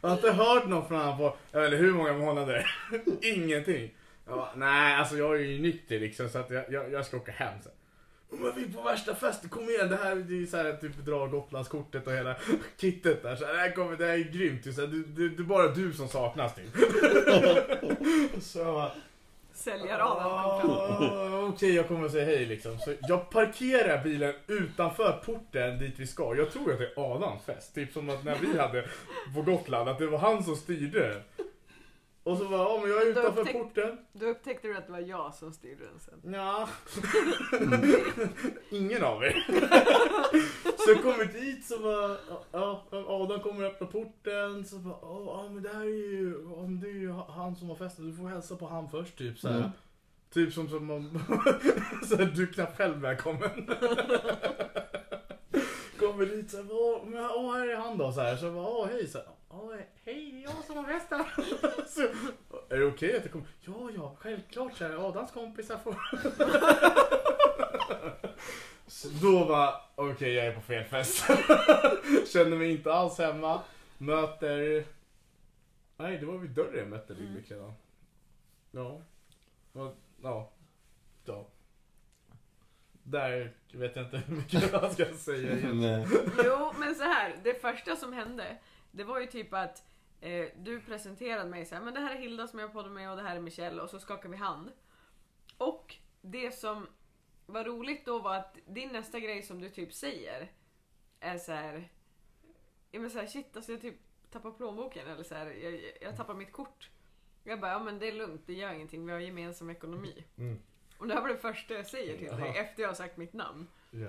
Jag 0.00 0.08
har 0.08 0.16
inte 0.16 0.32
hört 0.32 0.68
någon 0.68 0.88
från 0.88 1.00
honom 1.00 1.18
på, 1.18 1.36
jag 1.52 1.60
vet 1.60 1.72
inte 1.72 1.84
hur 1.84 1.92
många 1.92 2.12
månader. 2.12 2.66
Ingenting. 3.22 3.94
Jag 4.26 4.36
bara, 4.36 4.54
nej 4.54 4.94
alltså 4.94 5.16
jag 5.16 5.36
är 5.36 5.40
ju 5.40 5.62
nykter 5.62 6.00
liksom 6.00 6.28
så 6.28 6.38
att 6.38 6.50
jag, 6.50 6.72
jag, 6.72 6.92
jag 6.92 7.06
ska 7.06 7.16
åka 7.16 7.32
hem 7.32 7.62
sen. 7.62 7.72
Men 8.40 8.52
vi 8.56 8.62
är 8.62 8.68
på 8.68 8.82
värsta 8.82 9.14
festen, 9.14 9.50
kom 9.50 9.68
igen 9.68 9.88
det 9.88 9.96
här 9.96 10.14
det 10.14 10.42
är 10.42 10.46
så 10.46 10.56
här, 10.56 10.72
typ 10.72 10.96
dra 10.96 11.26
Gotlandskortet 11.26 12.06
och 12.06 12.12
hela 12.12 12.36
kittet 12.76 13.22
där. 13.22 13.36
Så 13.36 13.44
här, 13.44 13.52
det, 13.52 13.58
här 13.58 13.70
kommer, 13.70 13.96
det 13.96 14.06
här 14.06 14.12
är 14.12 14.32
grymt. 14.32 14.74
Så 14.74 14.80
här, 14.80 14.88
det, 14.88 15.02
det, 15.22 15.28
det 15.28 15.42
är 15.42 15.44
bara 15.44 15.68
du 15.68 15.92
som 15.92 16.08
saknas 16.08 16.54
typ. 16.54 16.72
så 18.42 18.58
jag 18.58 18.74
bara, 18.74 18.92
kom 20.60 20.70
fram. 20.70 20.70
Ah, 20.70 21.48
Okej, 21.48 21.74
jag 21.74 21.88
kommer 21.88 22.06
att 22.06 22.12
säga 22.12 22.24
hej 22.24 22.46
liksom. 22.46 22.78
Så 22.78 22.94
jag 23.08 23.30
parkerar 23.30 24.04
bilen 24.04 24.34
utanför 24.46 25.22
porten 25.24 25.78
dit 25.78 25.94
vi 25.96 26.06
ska. 26.06 26.36
Jag 26.36 26.50
tror 26.52 26.72
att 26.72 26.78
det 26.78 26.84
är 26.84 27.14
Adams 27.14 27.44
fest. 27.44 27.74
Typ 27.74 27.92
som 27.92 28.10
att 28.10 28.24
när 28.24 28.36
vi 28.38 28.58
hade 28.58 28.88
på 29.34 29.42
Gotland, 29.42 29.88
att 29.88 29.98
det 29.98 30.06
var 30.06 30.18
han 30.18 30.44
som 30.44 30.56
styrde. 30.56 31.22
Och 32.24 32.38
så 32.38 32.44
bara, 32.48 32.88
jag 32.88 33.02
är 33.02 33.06
utanför 33.10 33.42
upptäck- 33.44 33.52
porten. 33.52 33.98
Då 34.12 34.26
upptäckte 34.26 34.68
du 34.68 34.76
att 34.76 34.86
det 34.86 34.92
var 34.92 34.98
jag 35.00 35.34
som 35.34 35.52
styrde 35.52 35.84
den 35.84 36.00
sen. 36.00 36.32
Ja. 36.34 36.68
Ingen 38.70 39.02
av 39.04 39.22
er. 39.24 39.44
så 40.84 40.90
jag 40.90 41.02
kommer 41.02 41.24
dit 41.24 41.64
så 41.66 41.78
bara, 41.78 42.16
ja, 42.52 42.84
Adam 42.90 43.40
kommer 43.40 43.64
öppna 43.64 43.86
porten. 43.86 44.64
Så 44.64 44.76
bara, 44.76 44.96
ja 45.02 45.48
men 45.52 45.62
det 45.62 45.68
här 45.68 45.80
är 45.80 45.84
ju, 45.86 46.38
men 46.56 46.80
det 46.80 46.86
är 46.88 46.92
ju 46.94 47.12
han 47.12 47.56
som 47.56 47.68
har 47.68 47.76
festen. 47.76 48.10
Du 48.10 48.16
får 48.16 48.28
hälsa 48.28 48.56
på 48.56 48.66
han 48.66 48.90
först 48.90 49.18
typ 49.18 49.38
så 49.38 49.48
här. 49.48 49.56
Mm. 49.58 49.70
Typ 50.32 50.52
som, 50.52 50.68
som 50.68 50.90
om, 50.90 51.10
så 52.08 52.16
här, 52.16 52.32
du 52.36 52.42
är 52.42 52.52
knappt 52.52 52.76
själv 52.76 52.96
välkommen. 53.00 53.50
Kommer 55.98 56.26
dit 56.26 56.50
så 56.50 56.56
här, 56.56 56.66
"Åh, 56.70 57.04
men, 57.06 57.24
åh 57.30 57.54
här 57.54 57.68
är 57.68 57.76
han 57.76 57.98
då 57.98 58.12
så 58.12 58.20
här. 58.20 58.36
Så 58.36 58.44
jag 58.44 58.54
bara, 58.54 58.66
åh 58.68 58.86
hej 58.86 59.08
så 59.08 59.18
här, 59.18 59.26
hej 60.04 60.42
jag 60.42 60.64
som 60.64 60.76
har 60.76 60.84
festen. 60.84 61.24
Så, 61.88 62.02
är 62.68 62.78
det 62.78 62.86
okej 62.86 63.16
att 63.16 63.22
jag 63.22 63.32
kommer? 63.32 63.46
Ja, 63.60 63.90
ja, 63.96 64.16
självklart. 64.20 64.76
Så 64.76 64.84
här, 64.84 65.08
Adams 65.08 65.30
kompisar 65.30 65.78
får... 65.78 65.96
Så 68.86 69.08
då 69.08 69.44
var 69.44 69.80
okej 69.94 70.32
jag 70.32 70.46
är 70.46 70.54
på 70.54 70.60
fel 70.60 70.84
fest. 70.84 71.26
Känner 72.32 72.56
mig 72.56 72.72
inte 72.72 72.92
alls 72.92 73.18
hemma. 73.18 73.60
Möter... 73.98 74.84
Nej, 75.96 76.18
det 76.18 76.26
var 76.26 76.38
vid 76.38 76.50
dörren 76.50 76.78
jag 76.78 76.88
mötte 76.88 77.14
Ludvig 77.14 77.50
redan. 77.50 77.72
Ja. 78.70 79.00
Ja. 79.72 79.94
Ja. 80.22 80.52
ja. 81.24 81.48
Där 83.02 83.52
vet 83.72 83.96
jag 83.96 84.04
inte 84.04 84.16
hur 84.16 84.36
mycket 84.36 84.72
jag 84.72 84.92
ska 84.92 85.04
säga 85.04 85.56
igen. 85.56 85.80
Nej. 85.80 86.06
Jo, 86.44 86.72
men 86.78 86.94
så 86.94 87.02
här. 87.02 87.36
Det 87.44 87.60
första 87.60 87.96
som 87.96 88.12
hände, 88.12 88.56
det 88.92 89.04
var 89.04 89.20
ju 89.20 89.26
typ 89.26 89.54
att 89.54 89.86
eh, 90.20 90.46
du 90.56 90.80
presenterade 90.80 91.50
mig 91.50 91.66
så 91.66 91.74
här, 91.74 91.82
men 91.82 91.94
det 91.94 92.00
här 92.00 92.14
är 92.16 92.20
Hilda 92.20 92.46
som 92.46 92.58
jag 92.58 92.72
poddar 92.72 92.90
med 92.90 93.10
och 93.10 93.16
det 93.16 93.22
här 93.22 93.36
är 93.36 93.40
Michelle 93.40 93.82
och 93.82 93.90
så 93.90 93.98
skakar 94.00 94.28
vi 94.28 94.36
hand. 94.36 94.72
Och 95.58 95.96
det 96.20 96.50
som 96.58 96.86
var 97.46 97.64
roligt 97.64 98.06
då 98.06 98.18
var 98.18 98.36
att 98.36 98.58
din 98.66 98.88
nästa 98.88 99.20
grej 99.20 99.42
som 99.42 99.60
du 99.60 99.68
typ 99.68 99.92
säger 99.94 100.50
är 101.20 101.38
så 101.38 101.52
här. 101.52 101.88
Ja 102.90 103.00
men 103.00 103.10
så 103.10 103.18
här, 103.18 103.26
shit 103.26 103.56
alltså 103.56 103.72
jag 103.72 103.80
typ 103.80 103.96
tappar 104.30 104.50
plånboken 104.50 105.08
eller 105.08 105.22
så 105.22 105.34
här, 105.34 105.46
jag, 105.46 105.80
jag 106.00 106.16
tappar 106.16 106.34
mitt 106.34 106.52
kort. 106.52 106.90
Jag 107.44 107.60
bara, 107.60 107.70
ja 107.70 107.78
men 107.78 107.98
det 107.98 108.08
är 108.08 108.12
lugnt, 108.12 108.42
det 108.46 108.52
gör 108.54 108.72
ingenting, 108.72 109.06
vi 109.06 109.12
har 109.12 109.18
gemensam 109.20 109.70
ekonomi. 109.70 110.24
Mm. 110.36 110.58
Och 110.98 111.06
det 111.08 111.14
här 111.14 111.20
var 111.20 111.28
det 111.28 111.36
första 111.36 111.74
jag 111.74 111.86
säger 111.86 112.18
till 112.18 112.26
dig 112.26 112.38
Jaha. 112.46 112.54
efter 112.54 112.82
jag 112.82 112.88
har 112.88 112.94
sagt 112.94 113.16
mitt 113.16 113.32
namn. 113.32 113.68
Ja. 113.90 114.08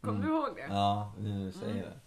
Kommer 0.00 0.18
Mm. 0.18 0.30
du 0.30 0.36
ihåg 0.36 0.56
det? 0.56 0.66
Ja, 0.68 1.14
du 1.18 1.52
säger 1.52 1.74
det. 1.82 2.00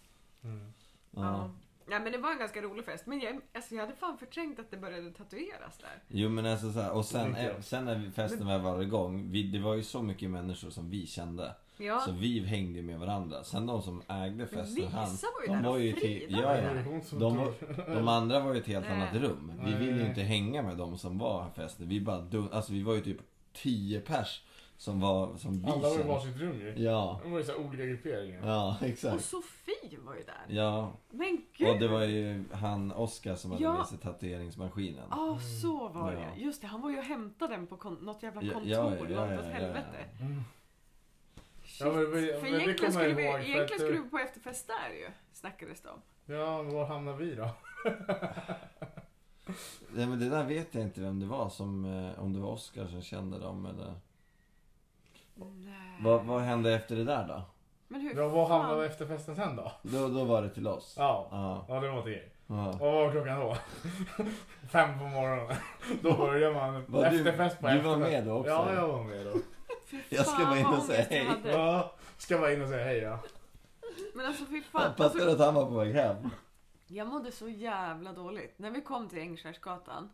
Mm. 0.48 0.74
Ja. 1.12 1.22
Ja. 1.22 1.52
Ja 1.90 2.00
men 2.00 2.12
det 2.12 2.18
var 2.18 2.32
en 2.32 2.38
ganska 2.40 2.62
rolig 2.62 2.86
fest. 2.86 3.06
Men 3.06 3.20
jag, 3.20 3.42
alltså, 3.54 3.76
jag 3.76 3.82
hade 3.82 3.96
fan 3.96 4.18
förträngt 4.18 4.60
att 4.60 4.72
det 4.72 4.78
började 4.78 5.12
tatueras 5.12 5.78
där. 5.78 6.04
Jo 6.08 6.30
men 6.30 6.46
alltså 6.46 6.72
så 6.72 6.80
här, 6.82 6.92
och 6.92 7.06
sen, 7.06 7.36
eh, 7.36 7.60
sen 7.62 7.86
när 7.86 8.12
festen 8.16 8.48
väl 8.48 8.62
var 8.62 8.82
igång, 8.82 9.32
vi, 9.32 9.44
det 9.44 9.60
var 9.60 9.76
ju 9.76 9.84
så 9.84 10.02
mycket 10.02 10.30
människor 10.30 10.70
som 10.70 10.90
vi 10.90 11.08
kände. 11.08 11.56
Ja. 11.78 12.00
Så 12.00 12.12
vi 12.12 12.40
hängde 12.46 12.82
med 12.82 13.00
varandra. 13.00 13.44
Sen 13.44 13.66
de 13.66 13.82
som 13.82 14.02
ägde 14.08 14.48
festen, 14.48 14.76
Lisa 14.76 14.90
han, 14.98 15.08
var 15.08 15.42
ju 15.42 15.48
de 15.48 15.54
där 15.54 15.64
var 15.70 15.76
och 15.76 15.82
ju 15.82 15.94
till, 15.94 16.02
Frida 16.02 16.42
ja, 16.42 16.48
var 16.48 16.56
ja. 16.56 16.74
där. 16.74 17.02
Som 17.02 17.20
De, 17.20 17.38
var- 17.38 17.54
de 17.96 18.08
andra 18.08 18.40
var 18.40 18.54
ju 18.54 18.60
ett 18.60 18.68
helt 18.68 18.86
Nej. 18.90 18.96
annat 19.02 19.16
rum. 19.16 19.52
Vi 19.64 19.72
Nej. 19.72 19.80
ville 19.80 20.02
ju 20.02 20.08
inte 20.10 20.22
hänga 20.22 20.62
med 20.62 20.78
de 20.78 20.98
som 20.98 21.18
var 21.18 21.44
här 21.44 21.50
festen. 21.52 21.90
Vi 21.90 22.02
bara 22.02 22.20
dun- 22.22 22.52
alltså 22.52 22.74
vi 22.74 22.84
var 22.84 22.94
ju 22.94 23.02
typ 23.02 23.18
10 23.54 24.00
pers 24.00 24.42
som 24.78 25.00
var, 25.00 25.36
som 25.38 25.54
vi 25.64 25.72
Alla 25.72 25.78
var 25.90 26.00
i 26.00 26.04
varsitt 26.04 26.38
rum 26.38 26.60
ju. 26.60 26.74
Ja, 26.78 27.20
De 27.24 27.32
var 27.32 27.40
ju 27.40 27.46
så 27.46 27.52
här 27.52 27.60
olika 27.68 27.86
grupperingar. 27.86 28.48
ja 28.48 28.78
Och 28.82 28.88
exakt. 28.88 29.24
Sofie 29.24 30.00
var 30.06 30.16
ju 30.16 30.24
där. 30.24 30.46
Ja, 30.48 30.92
Men 31.10 31.42
gud! 31.58 31.70
och 31.70 31.80
det 31.80 31.88
var 31.88 32.04
ju 32.04 32.44
han 32.52 32.92
Oskar 32.92 33.36
som 33.36 33.52
hade 33.52 33.64
Ja. 33.64 33.74
med 33.78 33.88
sig 33.88 33.98
tatueringsmaskinen. 33.98 35.08
Ja, 35.12 35.40
så 35.62 35.88
var 35.88 36.12
Ja. 36.14 36.20
det. 36.20 36.42
Just 36.42 36.62
det, 36.62 36.68
han 36.68 36.82
var 36.82 36.90
ju 36.90 36.98
och 36.98 37.04
hämtade 37.04 37.54
den 37.56 37.68
på 37.68 37.78
kon- 37.78 37.94
något 38.02 38.24
jävla 38.24 38.42
Ja, 38.42 38.54
kontor 38.54 38.72
ja, 38.72 38.84
långt 38.84 39.10
ja, 39.10 39.10
ja, 39.34 39.40
åt 39.40 39.46
ja, 39.46 39.52
helvete. 39.52 40.06
ja. 40.20 40.26
Mm. 40.26 40.42
Shit. 41.64 41.80
Ja, 41.82 41.86
men- 41.94 41.96
men- 41.96 42.12
för 42.12 42.12
men 42.12 42.42
det 42.42 42.48
egentligen 42.50 42.78
kommer 42.78 42.92
skulle, 42.92 43.10
jag 43.10 43.16
vi, 43.16 43.24
ihåg, 43.24 43.34
för 43.34 43.40
egentligen 43.50 43.80
skulle 43.80 43.98
du- 43.98 44.04
vi 44.04 44.10
på 44.10 44.18
efterfest 44.18 44.68
där 44.68 44.90
ju, 44.96 45.08
snackades 45.34 45.82
det 45.82 45.90
om. 45.90 46.02
Ja, 46.26 46.64
men 46.64 46.74
var 46.74 46.86
hamnar 46.86 47.14
vi 47.14 47.36
då? 47.36 47.50
Nej 49.94 50.08
men 50.08 50.20
det 50.20 50.30
där 50.30 50.44
vet 50.44 50.76
jag 50.76 50.84
inte 50.84 51.02
vem 51.02 51.20
det 51.20 51.26
var 51.26 51.50
som, 51.50 51.86
eh, 51.86 52.20
om 52.24 52.34
det 52.34 52.40
var 52.40 52.50
Oskar 52.50 52.88
som 52.88 53.02
kände 53.02 53.40
dem 53.40 53.66
eller. 53.66 53.94
Nej. 55.40 55.98
Vad, 56.04 56.26
vad 56.26 56.42
hände 56.42 56.74
efter 56.74 56.96
det 56.96 57.04
där 57.04 57.28
då? 57.28 57.42
Men 57.88 58.02
hur 58.02 58.16
Ja, 58.16 58.48
fan? 58.48 58.62
hamnade 58.62 58.86
efterfesten 58.86 59.36
sen 59.36 59.56
då? 59.56 59.72
Då, 59.82 60.08
då 60.08 60.24
var 60.24 60.42
det 60.42 60.50
till 60.50 60.68
oss. 60.68 60.96
Ja. 60.98 61.28
Ja. 61.32 61.66
Ja, 61.70 61.80
det 61.80 61.90
var 61.92 62.02
till 62.02 62.12
er. 62.14 62.30
ja. 62.48 62.70
Och 62.70 62.80
vad 62.80 62.94
var 62.94 63.12
klockan 63.12 63.40
då? 63.40 63.58
Fem 64.72 65.00
på 65.00 65.06
morgonen. 65.06 65.56
Då 66.02 66.14
börjar 66.18 66.54
man 66.54 66.84
Var 66.88 67.10
du- 67.10 67.18
efterfest 67.18 67.60
på 67.60 67.68
du 67.68 67.80
var 67.80 67.94
efterfest. 67.94 68.12
med 68.12 68.26
då 68.26 68.34
också? 68.34 68.50
Ja, 68.52 68.74
jag 68.74 68.88
var 68.88 69.04
med 69.04 69.26
då. 69.26 69.34
Fy 69.86 69.98
Jag 70.10 70.26
ska 70.26 70.38
fan, 70.38 70.50
bara 70.50 70.60
in 70.60 70.66
vad 70.66 70.78
och 70.78 70.84
säga 70.84 70.98
ångest 71.00 71.12
jag 71.12 71.18
hej. 71.20 71.28
hade. 71.28 71.52
Ja, 71.52 71.92
ska 72.18 72.38
bara 72.38 72.54
in 72.54 72.62
och 72.62 72.68
säga 72.70 72.86
hej 72.86 72.98
ja. 72.98 73.20
Men 74.16 74.26
alltså 74.26 74.46
fy 74.46 74.62
fan. 74.62 74.82
Jag 74.82 75.04
Alltså, 75.06 75.20
fattar 75.20 75.32
att 75.34 75.40
han 75.40 75.54
var 75.56 75.66
på 75.66 75.72
väg 75.78 75.96
hem. 75.96 76.30
Jag 76.88 77.08
mådde 77.08 77.32
så 77.32 77.48
jävla 77.50 78.14
dåligt. 78.14 78.60
När 78.60 78.72
vi 78.72 78.82
kom 78.82 79.10
till 79.10 79.20
Ängskärsgatan, 79.20 80.10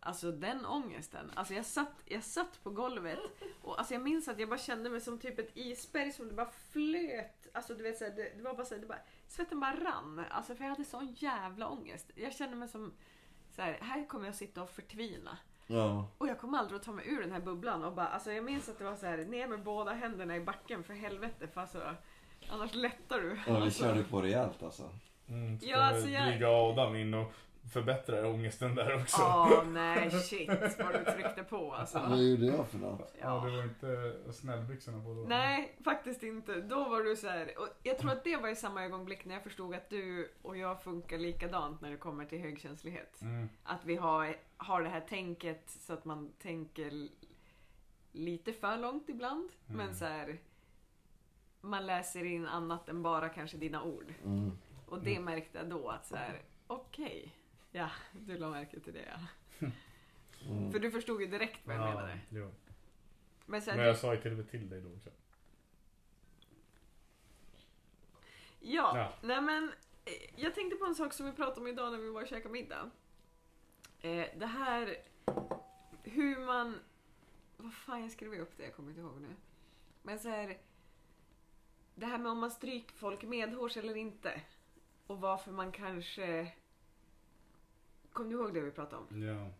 alltså 0.00 0.32
den 0.32 0.66
ångesten. 0.66 1.30
Alltså 1.34 1.54
jag 1.54 1.64
satt, 1.66 1.92
jag 2.04 2.24
satt 2.24 2.62
på 2.62 2.70
golvet 2.70 3.18
och 3.62 3.78
alltså 3.78 3.94
jag 3.94 4.02
minns 4.02 4.28
att 4.28 4.38
jag 4.40 4.48
bara 4.48 4.58
kände 4.58 4.90
mig 4.90 5.00
som 5.00 5.18
typ 5.18 5.38
ett 5.38 5.50
isberg 5.56 6.12
som 6.12 6.28
det 6.28 6.34
bara 6.34 6.50
flöt. 6.72 7.46
Alltså 7.54 7.74
du 7.74 7.82
vet 7.82 7.98
så 7.98 8.04
här, 8.04 8.10
det, 8.12 8.32
det 8.36 8.42
var 8.42 8.54
bara 8.54 8.64
så 8.66 8.74
här, 8.74 8.80
det 8.80 8.86
bara, 8.86 8.98
svetten 9.28 9.60
bara 9.60 9.74
rann. 9.74 10.24
Alltså 10.30 10.54
för 10.54 10.64
jag 10.64 10.70
hade 10.70 10.84
sån 10.84 11.14
jävla 11.18 11.68
ångest. 11.68 12.10
Jag 12.14 12.32
kände 12.34 12.56
mig 12.56 12.68
som 12.68 12.92
så 13.56 13.62
här, 13.62 13.78
här 13.80 14.06
kommer 14.06 14.26
jag 14.26 14.34
sitta 14.34 14.62
och 14.62 14.70
förtvina. 14.70 15.38
Ja. 15.66 16.08
Och 16.18 16.28
jag 16.28 16.38
kommer 16.38 16.58
aldrig 16.58 16.76
att 16.80 16.82
ta 16.86 16.92
mig 16.92 17.08
ur 17.08 17.20
den 17.20 17.32
här 17.32 17.40
bubblan 17.40 17.84
och 17.84 17.92
bara, 17.92 18.08
alltså 18.08 18.32
jag 18.32 18.44
minns 18.44 18.68
att 18.68 18.78
det 18.78 18.84
var 18.84 18.96
så 18.96 19.06
här, 19.06 19.18
ner 19.18 19.46
med 19.48 19.62
båda 19.62 19.92
händerna 19.92 20.36
i 20.36 20.40
backen 20.40 20.84
för 20.84 20.94
helvete 20.94 21.48
för 21.48 21.60
alltså, 21.60 21.94
annars 22.50 22.74
lättar 22.74 23.20
du. 23.20 23.28
Ja, 23.46 23.54
vi 23.56 23.62
Alltså. 23.62 23.82
körde 23.84 24.02
på 24.04 24.22
rejält 24.22 24.62
alltså. 24.62 24.90
Mm, 25.28 25.60
så 25.60 25.66
Ja, 25.68 25.76
alltså 25.78 26.08
jag- 26.08 26.28
dryga 26.28 26.48
Adam 26.48 26.96
in 26.96 27.14
och 27.14 27.32
förbättrar 27.72 28.24
ångesten 28.24 28.74
där 28.74 28.94
också. 29.02 29.20
Ja, 29.20 29.62
nej 29.68 30.10
shit 30.10 30.48
vad 30.78 30.92
du 30.92 31.12
tryckte 31.12 31.44
på 31.44 31.72
alltså. 31.74 31.98
Vad 31.98 32.18
gjorde 32.22 32.46
jag 32.46 32.68
för 32.68 32.78
något? 32.78 33.14
Ja, 33.20 33.44
det 33.44 33.50
var 33.56 33.62
inte 33.62 34.16
snällbyxorna 34.32 35.04
på 35.04 35.14
då. 35.14 35.24
Nej, 35.28 35.76
faktiskt 35.84 36.22
inte. 36.22 36.60
Då 36.60 36.88
var 36.88 37.02
du 37.02 37.16
så 37.16 37.28
här. 37.28 37.58
Och 37.58 37.68
jag 37.82 37.98
tror 37.98 38.10
att 38.10 38.24
det 38.24 38.36
var 38.36 38.48
i 38.48 38.56
samma 38.56 38.84
ögonblick 38.84 39.24
när 39.24 39.34
jag 39.34 39.42
förstod 39.42 39.74
att 39.74 39.90
du 39.90 40.32
och 40.42 40.56
jag 40.56 40.82
funkar 40.82 41.18
likadant 41.18 41.80
när 41.80 41.90
det 41.90 41.96
kommer 41.96 42.24
till 42.24 42.38
högkänslighet. 42.40 43.22
Mm. 43.22 43.48
Att 43.62 43.84
vi 43.84 43.96
har, 43.96 44.36
har 44.56 44.82
det 44.82 44.88
här 44.88 45.00
tänket 45.00 45.70
så 45.70 45.92
att 45.92 46.04
man 46.04 46.32
tänker 46.42 47.08
lite 48.12 48.52
för 48.52 48.76
långt 48.76 49.08
ibland. 49.08 49.50
Men 49.66 49.80
Mm. 49.80 49.94
så 49.94 50.04
här. 50.04 50.38
Man 51.60 51.86
läser 51.86 52.24
in 52.24 52.46
annat 52.46 52.88
än 52.88 53.02
bara 53.02 53.28
kanske 53.28 53.56
dina 53.56 53.82
ord. 53.82 54.14
Mm. 54.24 54.52
Och 54.86 55.02
det 55.02 55.20
märkte 55.20 55.58
jag 55.58 55.66
då 55.70 55.88
att 55.88 56.06
så 56.06 56.16
här. 56.16 56.42
Okej. 56.66 57.34
Ja, 57.70 57.90
du 58.12 58.38
la 58.38 58.50
märke 58.50 58.80
till 58.80 58.92
det 58.94 59.04
ja. 59.12 59.68
Mm. 60.48 60.72
För 60.72 60.78
du 60.78 60.90
förstod 60.90 61.20
ju 61.20 61.26
direkt 61.26 61.66
vad 61.66 61.76
jag 61.76 61.82
Ja, 61.82 61.88
menade. 61.94 62.18
jo. 62.30 62.50
Men, 63.46 63.60
här, 63.62 63.76
Men 63.76 63.86
jag 63.86 63.96
sa 63.98 64.14
ju 64.14 64.20
till 64.20 64.30
och 64.30 64.36
med 64.36 64.50
till 64.50 64.68
dig 64.70 64.80
då 64.80 64.92
också. 64.96 65.10
Ja, 68.60 68.92
Ja. 68.98 69.12
nej 69.22 69.40
men 69.42 69.72
eh, 70.04 70.12
jag 70.42 70.54
tänkte 70.54 70.76
på 70.76 70.84
en 70.84 70.94
sak 70.94 71.12
som 71.12 71.26
vi 71.26 71.32
pratade 71.32 71.60
om 71.60 71.66
idag 71.66 71.92
när 71.92 71.98
vi 71.98 72.10
var 72.10 72.22
och 72.22 72.28
käkade 72.28 72.52
middag. 72.52 72.90
Eh, 74.00 74.26
det 74.38 74.46
här 74.46 74.96
hur 76.02 76.38
man... 76.46 76.80
Vad 77.56 77.74
fan, 77.74 78.02
jag 78.02 78.12
skrev 78.12 78.34
upp 78.34 78.56
det, 78.56 78.62
jag 78.64 78.74
kommer 78.74 78.88
inte 78.88 79.00
ihåg 79.00 79.20
nu. 79.20 79.36
Men 80.02 80.18
så 80.18 80.28
här... 80.28 80.58
Det 81.94 82.06
här 82.06 82.18
med 82.18 82.32
om 82.32 82.38
man 82.38 82.50
stryker 82.50 82.94
folk 82.94 83.22
medhårs 83.22 83.76
eller 83.76 83.96
inte. 83.96 84.40
Och 85.06 85.20
varför 85.20 85.50
man 85.52 85.72
kanske... 85.72 86.52
Kommer 88.18 88.30
du 88.30 88.36
ihåg 88.36 88.54
det 88.54 88.60
vi 88.60 88.70
pratade 88.70 89.02
om? 89.02 89.22
Ja. 89.22 89.50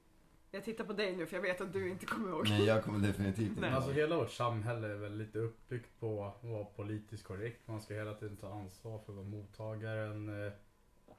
Jag 0.51 0.65
tittar 0.65 0.85
på 0.85 0.93
dig 0.93 1.17
nu 1.17 1.27
för 1.27 1.37
jag 1.37 1.43
vet 1.43 1.61
att 1.61 1.73
du 1.73 1.91
inte 1.91 2.07
kommer 2.07 2.29
ihåg. 2.29 2.49
Nej, 2.49 2.65
jag 2.65 2.85
kommer 2.85 3.07
definitivt 3.07 3.49
inte 3.49 3.61
Nej. 3.61 3.71
Alltså 3.71 3.91
hela 3.91 4.17
vårt 4.17 4.31
samhälle 4.31 4.89
är 4.89 4.95
väl 4.95 5.17
lite 5.19 5.39
uppbyggt 5.39 6.01
på 6.01 6.25
att 6.25 6.45
vara 6.45 6.65
politiskt 6.65 7.25
korrekt. 7.25 7.69
Man 7.69 7.81
ska 7.81 7.95
hela 7.95 8.15
tiden 8.15 8.37
ta 8.37 8.53
ansvar 8.53 8.99
för 8.99 9.13
vad 9.13 9.27
mottagaren 9.27 10.47
eh, 10.47 10.53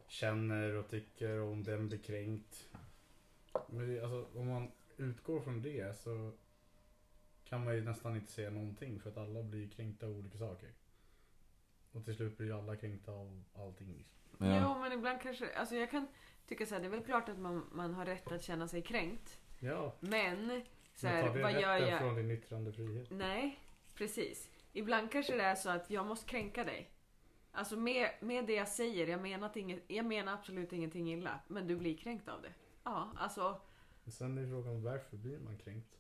känner 0.07 0.75
och 0.75 0.87
tycker 0.87 1.39
och 1.39 1.51
om 1.51 1.63
den 1.63 1.87
blir 1.87 1.97
kränkt. 1.97 2.69
Men 3.67 3.93
det, 3.93 4.01
alltså, 4.01 4.39
om 4.39 4.47
man 4.47 4.71
utgår 4.97 5.39
från 5.39 5.61
det 5.61 5.97
så 5.97 6.31
kan 7.45 7.65
man 7.65 7.75
ju 7.75 7.81
nästan 7.81 8.15
inte 8.15 8.31
säga 8.31 8.49
någonting 8.49 8.99
för 8.99 9.09
att 9.09 9.17
alla 9.17 9.43
blir 9.43 9.69
kränkta 9.69 10.05
av 10.05 10.11
olika 10.11 10.37
saker. 10.37 10.69
Och 11.91 12.05
till 12.05 12.15
slut 12.15 12.37
blir 12.37 12.47
ju 12.47 12.53
alla 12.53 12.75
kränkta 12.75 13.11
av 13.11 13.43
allting. 13.55 14.05
Ja. 14.37 14.61
Jo, 14.61 14.79
men 14.79 14.91
ibland 14.91 15.21
kanske... 15.21 15.53
Alltså 15.55 15.75
jag 15.75 15.91
kan 15.91 16.07
tycka 16.47 16.65
så 16.65 16.73
här, 16.75 16.81
det 16.81 16.87
är 16.87 16.91
väl 16.91 17.03
klart 17.03 17.29
att 17.29 17.39
man, 17.39 17.69
man 17.71 17.93
har 17.93 18.05
rätt 18.05 18.31
att 18.31 18.43
känna 18.43 18.67
sig 18.67 18.81
kränkt. 18.81 19.39
Ja, 19.59 19.95
Men, 19.99 20.61
så 20.95 21.05
men 21.05 21.15
här, 21.15 21.27
tar 21.27 21.35
det 21.35 21.43
vad 21.43 21.61
gör 21.61 21.77
jag? 21.77 21.99
från 21.99 22.15
din 22.15 22.31
yttrandefrihet? 22.31 23.09
Nej, 23.11 23.59
precis. 23.95 24.49
Ibland 24.73 25.11
kanske 25.11 25.37
det 25.37 25.43
är 25.43 25.55
så 25.55 25.69
att 25.69 25.89
jag 25.89 26.05
måste 26.05 26.29
kränka 26.29 26.63
dig. 26.63 26.91
Alltså 27.51 27.77
med, 27.77 28.09
med 28.19 28.45
det 28.45 28.53
jag 28.53 28.67
säger, 28.67 29.07
jag 29.07 29.21
menar, 29.21 29.57
inget, 29.57 29.83
jag 29.87 30.05
menar 30.05 30.33
absolut 30.33 30.73
ingenting 30.73 31.13
illa. 31.13 31.39
Men 31.47 31.67
du 31.67 31.75
blir 31.75 31.97
kränkt 31.97 32.29
av 32.29 32.41
det. 32.41 32.53
Ja, 32.83 33.11
alltså. 33.15 33.61
Men 34.03 34.11
Sen 34.11 34.37
är 34.37 34.47
frågan 34.47 34.83
varför 34.83 35.17
blir 35.17 35.39
man 35.39 35.57
kränkt? 35.57 35.99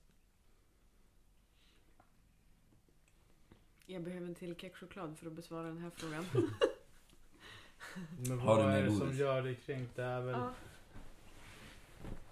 Jag 3.85 4.03
behöver 4.03 4.27
en 4.27 4.35
till 4.35 4.55
kexchoklad 4.55 5.17
för 5.17 5.27
att 5.27 5.33
besvara 5.33 5.67
den 5.67 5.77
här 5.77 5.89
frågan. 5.89 6.25
Men 8.27 8.39
Har 8.39 8.57
du 8.57 8.63
vad 8.63 8.73
är 8.73 8.83
det 8.83 8.91
som 8.91 9.13
gör 9.13 9.41
dig 9.41 9.55
kränkt? 9.55 9.95
Det 9.95 10.03
är 10.03 10.21
väl... 10.21 10.35
Ja. 10.35 10.51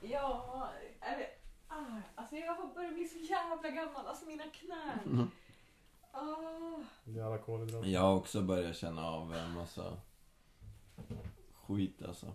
Ja, 0.02 0.70
är 1.00 1.18
det... 1.18 1.28
Ah, 1.68 2.02
alltså 2.16 2.36
jag 2.36 2.56
har 2.56 2.74
börjat 2.74 2.94
bli 2.94 3.08
så 3.08 3.18
jävla 3.18 3.70
gammal. 3.70 4.08
Alltså 4.08 4.26
mina 4.26 4.44
knän. 4.44 5.00
Mm. 5.06 5.32
Ah. 6.12 6.80
Det 7.04 7.20
är 7.20 7.24
alla 7.24 7.38
kolhydrater. 7.38 7.90
Jag 7.90 8.02
har 8.02 8.16
också 8.16 8.42
börjat 8.42 8.76
känna 8.76 9.08
av 9.08 9.34
en 9.34 9.52
massa 9.52 9.94
skit 11.54 12.02
alltså. 12.08 12.34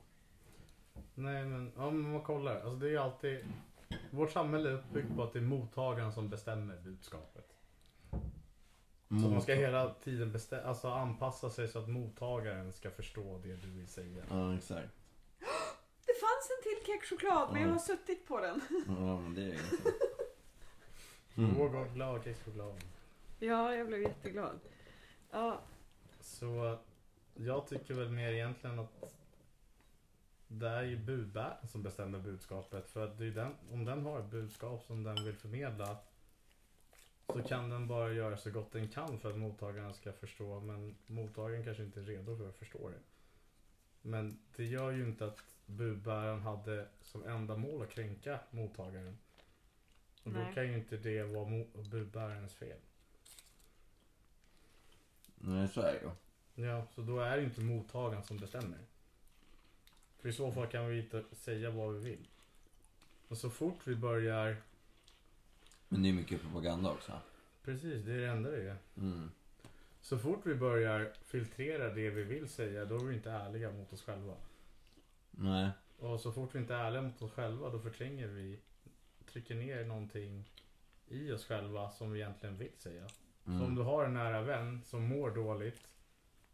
Nej 1.14 1.44
men, 1.44 1.72
ja 1.76 1.90
men 1.90 2.12
man 2.12 2.22
kollar. 2.22 2.54
Alltså 2.54 2.76
det 2.76 2.90
är 2.90 2.98
alltid... 2.98 3.44
Vårt 4.10 4.32
samhälle 4.32 4.70
är 4.70 4.74
uppbyggt 4.74 5.16
på 5.16 5.22
att 5.22 5.32
det 5.32 5.38
är 5.38 5.42
mottagaren 5.42 6.12
som 6.12 6.28
bestämmer 6.28 6.76
budskapet. 6.76 7.51
Så 9.22 9.28
man 9.30 9.42
ska 9.42 9.54
hela 9.54 9.94
tiden 9.94 10.32
bestä- 10.32 10.64
alltså 10.64 10.88
anpassa 10.88 11.50
sig 11.50 11.68
så 11.68 11.78
att 11.78 11.88
mottagaren 11.88 12.72
ska 12.72 12.90
förstå 12.90 13.38
det 13.44 13.56
du 13.56 13.70
vill 13.70 13.88
säga. 13.88 14.24
Ja, 14.30 14.54
exakt. 14.56 14.88
Det 16.06 16.14
fanns 16.20 16.50
en 16.56 16.62
till 16.62 16.86
kexchoklad 16.92 17.52
men 17.52 17.62
jag 17.62 17.68
har 17.68 17.78
suttit 17.78 18.26
på 18.28 18.40
den. 18.40 18.60
Ja, 18.86 19.20
men 19.20 19.34
det 19.34 19.42
är. 19.42 19.60
Mm. 21.36 21.54
Vårgård 21.54 21.94
glad 21.94 22.24
kexchoklad. 22.24 22.74
Ja, 23.38 23.74
jag 23.74 23.86
blev 23.86 24.02
jätteglad. 24.02 24.60
Ja, 25.30 25.60
Så 26.20 26.78
jag 27.34 27.66
tycker 27.66 27.94
väl 27.94 28.08
mer 28.10 28.32
egentligen 28.32 28.78
att 28.78 29.14
det 30.48 30.68
är 30.68 30.82
ju 30.82 30.96
budbäraren 30.96 31.68
som 31.68 31.82
bestämmer 31.82 32.18
budskapet. 32.18 32.90
För 32.90 33.04
att 33.04 33.18
det 33.18 33.24
är 33.26 33.30
den, 33.30 33.54
om 33.72 33.84
den 33.84 34.02
har 34.04 34.18
ett 34.20 34.30
budskap 34.30 34.84
som 34.86 35.02
den 35.02 35.24
vill 35.24 35.34
förmedla 35.36 35.96
så 37.32 37.42
kan 37.42 37.70
den 37.70 37.88
bara 37.88 38.12
göra 38.12 38.36
så 38.36 38.50
gott 38.50 38.72
den 38.72 38.88
kan 38.88 39.18
för 39.18 39.30
att 39.30 39.38
mottagaren 39.38 39.94
ska 39.94 40.12
förstå. 40.12 40.60
Men 40.60 40.96
mottagaren 41.06 41.64
kanske 41.64 41.82
inte 41.82 42.00
är 42.00 42.04
redo 42.04 42.36
för 42.36 42.48
att 42.48 42.56
förstå 42.56 42.88
det. 42.88 43.00
Men 44.02 44.38
det 44.56 44.64
gör 44.64 44.90
ju 44.90 45.04
inte 45.04 45.26
att 45.26 45.44
budbäraren 45.66 46.40
hade 46.40 46.88
som 47.00 47.24
enda 47.24 47.56
mål 47.56 47.82
att 47.82 47.90
kränka 47.90 48.40
mottagaren. 48.50 49.18
Och 50.22 50.32
då 50.32 50.40
Nej. 50.40 50.54
kan 50.54 50.68
ju 50.68 50.74
inte 50.78 50.96
det 50.96 51.22
vara 51.22 51.64
budbärarens 51.90 52.54
fel. 52.54 52.78
Nej, 55.34 55.68
så 55.68 55.80
är 55.80 55.92
det 55.92 56.00
ju. 56.00 56.10
Ja, 56.66 56.86
så 56.94 57.02
då 57.02 57.20
är 57.20 57.36
det 57.36 57.44
inte 57.44 57.60
mottagaren 57.60 58.22
som 58.22 58.36
bestämmer. 58.36 58.78
För 60.18 60.28
i 60.28 60.32
så 60.32 60.52
fall 60.52 60.66
kan 60.66 60.88
vi 60.88 61.00
inte 61.00 61.24
säga 61.32 61.70
vad 61.70 61.94
vi 61.94 62.10
vill. 62.10 62.28
Och 63.28 63.38
så 63.38 63.50
fort 63.50 63.78
vi 63.84 63.96
börjar, 63.96 64.56
Men 65.92 66.02
det 66.02 66.08
är 66.08 66.12
mycket 66.12 66.42
propaganda 66.42 66.90
också. 66.90 67.12
precis 67.64 68.04
det 68.04 68.12
är 68.12 68.18
det 68.18 68.28
enda 68.28 68.50
det 68.50 68.62
är. 68.68 68.76
Mm. 68.96 69.30
Så 70.00 70.18
fort 70.18 70.40
vi 70.44 70.54
börjar 70.54 71.12
filtrera 71.24 71.94
det 71.94 72.10
vi 72.10 72.22
vill 72.22 72.48
säga, 72.48 72.84
då 72.84 72.96
är 72.96 73.04
vi 73.04 73.14
inte 73.14 73.30
ärliga 73.30 73.70
mot 73.72 73.92
oss 73.92 74.02
själva. 74.02 74.34
Nej. 75.30 75.70
Och 75.98 76.20
så 76.20 76.32
fort 76.32 76.54
vi 76.54 76.58
inte 76.58 76.74
är 76.74 76.84
ärliga 76.84 77.02
mot 77.02 77.22
oss 77.22 77.32
själva, 77.32 77.70
då 77.70 77.78
förtränger 77.78 78.26
vi, 78.26 78.58
trycker 79.32 79.54
ner 79.54 79.84
någonting 79.84 80.44
i 81.08 81.32
oss 81.32 81.44
själva 81.44 81.90
som 81.90 82.12
vi 82.12 82.20
egentligen 82.20 82.58
vill 82.58 82.72
säga. 82.78 83.08
Så 83.44 83.50
om 83.50 83.60
Mm. 83.60 83.74
du 83.74 83.82
har 83.82 84.04
en 84.04 84.14
nära 84.14 84.42
vän 84.42 84.80
som 84.86 85.02
mår 85.02 85.30
dåligt. 85.30 85.88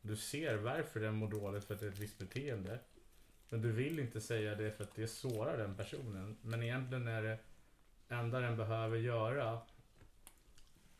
Du 0.03 0.17
ser 0.17 0.57
varför 0.57 1.01
den 1.01 1.15
mår 1.15 1.29
dåligt 1.31 1.65
för 1.65 1.75
att 1.75 1.81
det 1.81 1.87
är 1.87 1.91
ett 1.91 1.99
visst 1.99 2.19
beteende. 2.19 2.79
Men 3.51 3.63
du 3.63 3.73
vill 3.73 3.99
inte 3.99 4.21
säga 4.21 4.55
det 4.55 4.71
för 4.77 4.85
att 4.85 4.95
det 4.95 5.07
sårar 5.09 5.59
den 5.59 5.75
personen. 5.75 6.37
Men 6.43 6.63
egentligen 6.63 7.09
är 7.09 7.23
det 7.23 7.39
enda 8.09 8.41
den 8.41 8.57
behöver 8.57 8.97
göra 8.97 9.59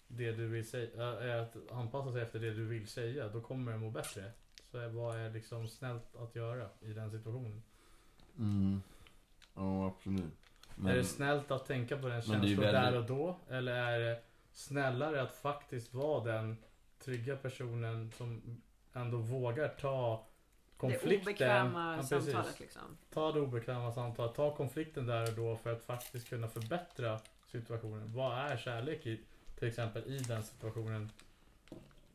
det 0.09 0.33
du 0.33 0.47
vill 0.49 0.69
säga, 0.69 1.03
är 1.05 1.37
att 1.37 1.57
anpassa 1.73 2.13
sig 2.13 2.23
efter 2.23 2.39
det 2.39 2.51
du 2.55 2.65
vill 2.67 2.87
säga. 2.89 3.29
Då 3.29 3.41
kommer 3.41 3.73
den 3.73 3.81
må 3.81 3.91
bättre. 3.91 4.31
Så 4.71 4.89
vad 4.89 5.17
är 5.19 5.31
liksom 5.31 5.69
snällt 5.69 6.17
att 6.17 6.37
göra 6.37 6.69
i 6.81 6.93
den 6.93 7.11
situationen? 7.11 7.63
Mm. 8.39 8.83
Ja, 9.55 9.87
absolut. 9.87 10.33
Är 10.87 10.95
det 10.97 11.05
snällt 11.05 11.51
att 11.51 11.67
tänka 11.67 11.97
på 11.97 12.03
den 12.03 12.11
Men 12.11 12.23
känslan 12.23 12.41
väldigt- 12.41 12.61
där 12.73 12.97
och 12.99 13.05
då? 13.05 13.37
Eller 13.49 13.73
är 13.75 13.99
det 14.01 14.23
snällare 14.53 15.23
att 15.23 15.35
faktiskt 15.35 15.95
vara 15.95 16.25
den 16.25 16.57
trygga 16.99 17.37
personen 17.37 18.13
som 18.13 18.61
ändå 18.93 19.17
vågar 19.19 19.69
ta 19.69 20.27
konflikten? 20.79 21.09
det 21.11 21.17
obekväma 21.23 21.97
Ja, 21.97 22.03
samtalet 22.03 22.61
liksom. 22.61 22.97
Ta 23.13 23.33
det 23.33 23.41
obekväma 23.41 23.93
samtalet, 23.93 24.35
ta 24.35 24.57
konflikten 24.57 25.07
där 25.07 25.23
och 25.31 25.37
då 25.37 25.57
för 25.57 25.73
att 25.73 25.83
faktiskt 25.85 26.29
kunna 26.29 26.49
förbättra 26.49 27.21
situationen. 27.47 28.13
Vad 28.15 28.39
är 28.39 28.57
kärlek 28.57 29.07
i, 29.07 29.21
till 29.59 29.69
exempel 29.69 30.03
i 30.07 30.19
den 30.19 30.43
situationen? 30.43 31.11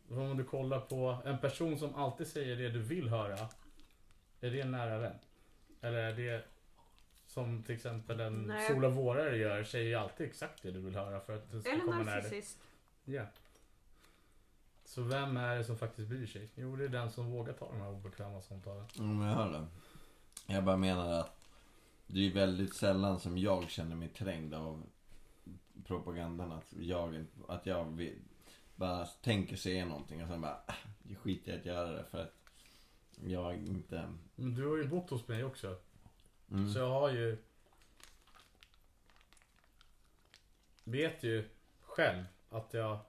Om 0.09 0.37
du 0.37 0.43
kollar 0.43 0.79
på 0.79 1.17
en 1.25 1.37
person 1.37 1.79
som 1.79 1.95
alltid 1.95 2.27
säger 2.27 2.55
det 2.55 2.69
du 2.69 2.79
vill 2.79 3.09
höra. 3.09 3.37
Är 4.41 4.49
det 4.51 4.61
en 4.61 4.71
nära 4.71 4.97
vän? 4.97 5.15
Eller 5.81 5.97
är 5.97 6.13
det 6.13 6.43
som 7.27 7.63
till 7.63 7.75
exempel 7.75 8.19
en 8.19 8.33
Nej. 8.43 8.67
sola 8.67 8.89
vårare 8.89 9.37
gör, 9.37 9.63
säger 9.63 9.85
ju 9.85 9.95
alltid 9.95 10.27
exakt 10.27 10.63
det 10.63 10.71
du 10.71 10.79
vill 10.79 10.95
höra 10.95 11.19
för 11.19 11.35
att 11.35 11.51
du 11.51 11.61
ska 11.61 11.71
Eller 11.71 11.81
komma 11.81 11.95
nära 12.03 12.05
dig. 12.15 12.23
narcissist. 12.23 12.57
Så 14.85 15.01
vem 15.01 15.37
är 15.37 15.57
det 15.57 15.63
som 15.63 15.77
faktiskt 15.77 16.09
bryr 16.09 16.27
sig? 16.27 16.49
Jo, 16.55 16.75
det 16.75 16.83
är 16.83 16.89
den 16.89 17.11
som 17.11 17.31
vågar 17.31 17.53
ta 17.53 17.67
de 17.67 17.81
här 17.81 17.89
obekväma 17.89 18.41
samtalen. 18.41 18.85
Mm, 18.99 19.21
jag 19.21 19.35
hör 19.35 19.51
det. 19.51 19.65
Jag 20.53 20.63
bara 20.63 20.77
menar 20.77 21.11
att 21.19 21.39
det 22.07 22.27
är 22.27 22.33
väldigt 22.33 22.75
sällan 22.75 23.19
som 23.19 23.37
jag 23.37 23.69
känner 23.69 23.95
mig 23.95 24.09
trängd 24.09 24.53
av 24.53 24.83
propagandan. 25.85 26.51
Att 26.51 26.73
jag, 26.79 27.25
att 27.47 27.65
jag 27.65 27.85
vill, 27.85 28.19
bara 28.75 29.05
tänker 29.05 29.55
säga 29.55 29.85
någonting 29.85 30.23
och 30.23 30.29
sen 30.29 30.41
bara, 30.41 30.61
äh, 30.67 30.75
jag 31.03 31.17
skiter 31.17 31.53
i 31.53 31.59
att 31.59 31.65
göra 31.65 31.91
det 31.91 32.03
för 32.03 32.21
att 32.21 32.33
jag 33.25 33.55
inte... 33.55 34.09
Men 34.35 34.55
du 34.55 34.67
har 34.67 34.77
ju 34.77 34.87
bott 34.87 35.09
hos 35.09 35.27
mig 35.27 35.43
också. 35.43 35.75
Mm. 36.51 36.73
Så 36.73 36.79
jag 36.79 36.89
har 36.89 37.09
ju... 37.09 37.37
Vet 40.83 41.23
ju 41.23 41.49
själv 41.81 42.23
att 42.49 42.73
jag 42.73 42.99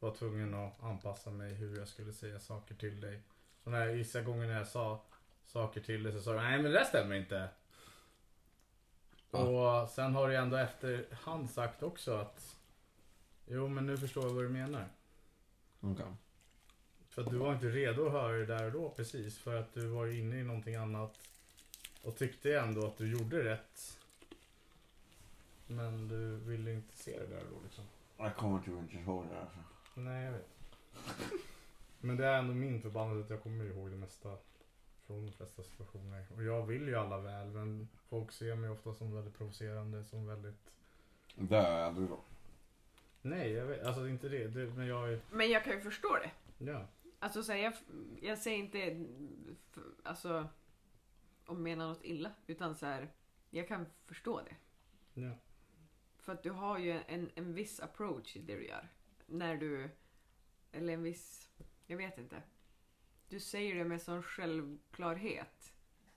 var 0.00 0.14
tvungen 0.14 0.54
att 0.54 0.82
anpassa 0.82 1.30
mig 1.30 1.54
hur 1.54 1.78
jag 1.78 1.88
skulle 1.88 2.12
säga 2.12 2.40
saker 2.40 2.74
till 2.74 3.00
dig. 3.00 3.20
Så 3.64 3.70
när 3.70 3.86
vissa 3.86 4.20
gånger 4.22 4.46
när 4.46 4.58
jag 4.58 4.68
sa 4.68 5.02
saker 5.44 5.80
till 5.80 6.02
dig 6.02 6.12
så 6.12 6.20
sa 6.20 6.32
du 6.32 6.38
nej 6.38 6.62
men 6.62 6.72
det 6.72 6.78
där 6.78 6.84
stämmer 6.84 7.16
inte. 7.16 7.48
Ja. 9.30 9.38
Och 9.38 9.88
sen 9.88 10.14
har 10.14 10.28
du 10.28 10.36
ändå 10.36 10.56
efterhand 10.56 11.50
sagt 11.50 11.82
också 11.82 12.16
att 12.16 12.56
jo 13.46 13.68
men 13.68 13.86
nu 13.86 13.96
förstår 13.96 14.24
jag 14.24 14.30
vad 14.30 14.44
du 14.44 14.48
menar. 14.48 14.88
Okej. 15.80 16.06
För 17.08 17.22
att 17.22 17.30
du 17.30 17.36
var 17.36 17.54
inte 17.54 17.66
redo 17.66 18.06
att 18.06 18.12
höra 18.12 18.32
det 18.32 18.46
där 18.46 18.66
och 18.66 18.72
då 18.72 18.90
precis. 18.90 19.38
För 19.38 19.56
att 19.56 19.74
du 19.74 19.86
var 19.86 20.06
inne 20.06 20.40
i 20.40 20.42
någonting 20.42 20.74
annat. 20.74 21.18
Och 22.02 22.16
tyckte 22.16 22.58
ändå 22.58 22.86
att 22.86 22.96
du 22.96 23.12
gjorde 23.12 23.44
rätt. 23.44 23.98
Men 25.66 26.08
du 26.08 26.36
ville 26.36 26.72
inte 26.72 26.96
se 26.96 27.18
det 27.18 27.26
där 27.26 27.44
då 27.50 27.56
liksom. 27.64 27.84
Jag 28.16 28.36
kommer 28.36 28.58
typ 28.58 28.68
inte 28.68 28.96
ihåg 28.96 29.26
det 29.30 29.40
alltså. 29.40 29.58
Nej 29.98 30.24
jag 30.24 30.32
vet. 30.32 30.48
Men 32.00 32.16
det 32.16 32.26
är 32.26 32.38
ändå 32.38 32.54
min 32.54 32.82
förbannelse 32.82 33.24
att 33.24 33.30
jag 33.30 33.42
kommer 33.42 33.64
ihåg 33.64 33.90
det 33.90 33.96
mesta. 33.96 34.36
Från 35.06 35.26
de 35.26 35.32
flesta 35.32 35.62
situationer. 35.62 36.26
Och 36.36 36.42
jag 36.42 36.66
vill 36.66 36.88
ju 36.88 36.94
alla 36.94 37.18
väl 37.18 37.46
men 37.46 37.88
folk 38.08 38.32
ser 38.32 38.54
mig 38.54 38.70
ofta 38.70 38.94
som 38.94 39.14
väldigt 39.14 39.38
provocerande. 39.38 40.04
Som 40.04 40.26
väldigt... 40.26 40.70
Det 41.34 41.56
har 41.56 41.70
jag 41.70 41.80
aldrig 41.86 42.08
gjort. 42.10 42.24
Nej 43.22 43.52
jag 43.52 43.66
vet, 43.66 43.86
alltså 43.86 44.08
inte 44.08 44.28
det. 44.28 44.48
det 44.48 44.66
men 44.66 44.86
jag 44.86 45.12
är... 45.12 45.20
Men 45.30 45.50
jag 45.50 45.64
kan 45.64 45.72
ju 45.72 45.80
förstå 45.80 46.18
det. 46.22 46.30
Ja. 46.70 46.86
Alltså 47.18 47.42
så 47.42 47.52
här, 47.52 47.58
jag, 47.58 47.72
jag 48.22 48.38
säger 48.38 48.58
inte 48.58 49.06
f- 49.72 49.82
alltså 50.02 50.48
om 51.46 51.62
menar 51.62 51.88
något 51.88 52.04
illa. 52.04 52.30
Utan 52.46 52.74
så 52.74 52.86
här, 52.86 53.08
jag 53.50 53.68
kan 53.68 53.86
förstå 54.06 54.40
det. 54.42 54.56
Ja. 55.20 55.30
För 56.18 56.32
att 56.32 56.42
du 56.42 56.50
har 56.50 56.78
ju 56.78 57.00
en, 57.06 57.30
en 57.34 57.54
viss 57.54 57.80
approach 57.80 58.36
i 58.36 58.40
det 58.40 58.54
du 58.54 58.66
gör. 58.66 58.88
När 59.30 59.56
du, 59.56 59.90
eller 60.72 60.92
en 60.92 61.02
viss, 61.02 61.48
jag 61.86 61.96
vet 61.96 62.18
inte. 62.18 62.42
Du 63.28 63.40
säger 63.40 63.74
det 63.74 63.84
med 63.84 64.02
sån 64.02 64.22
självklarhet. 64.22 65.72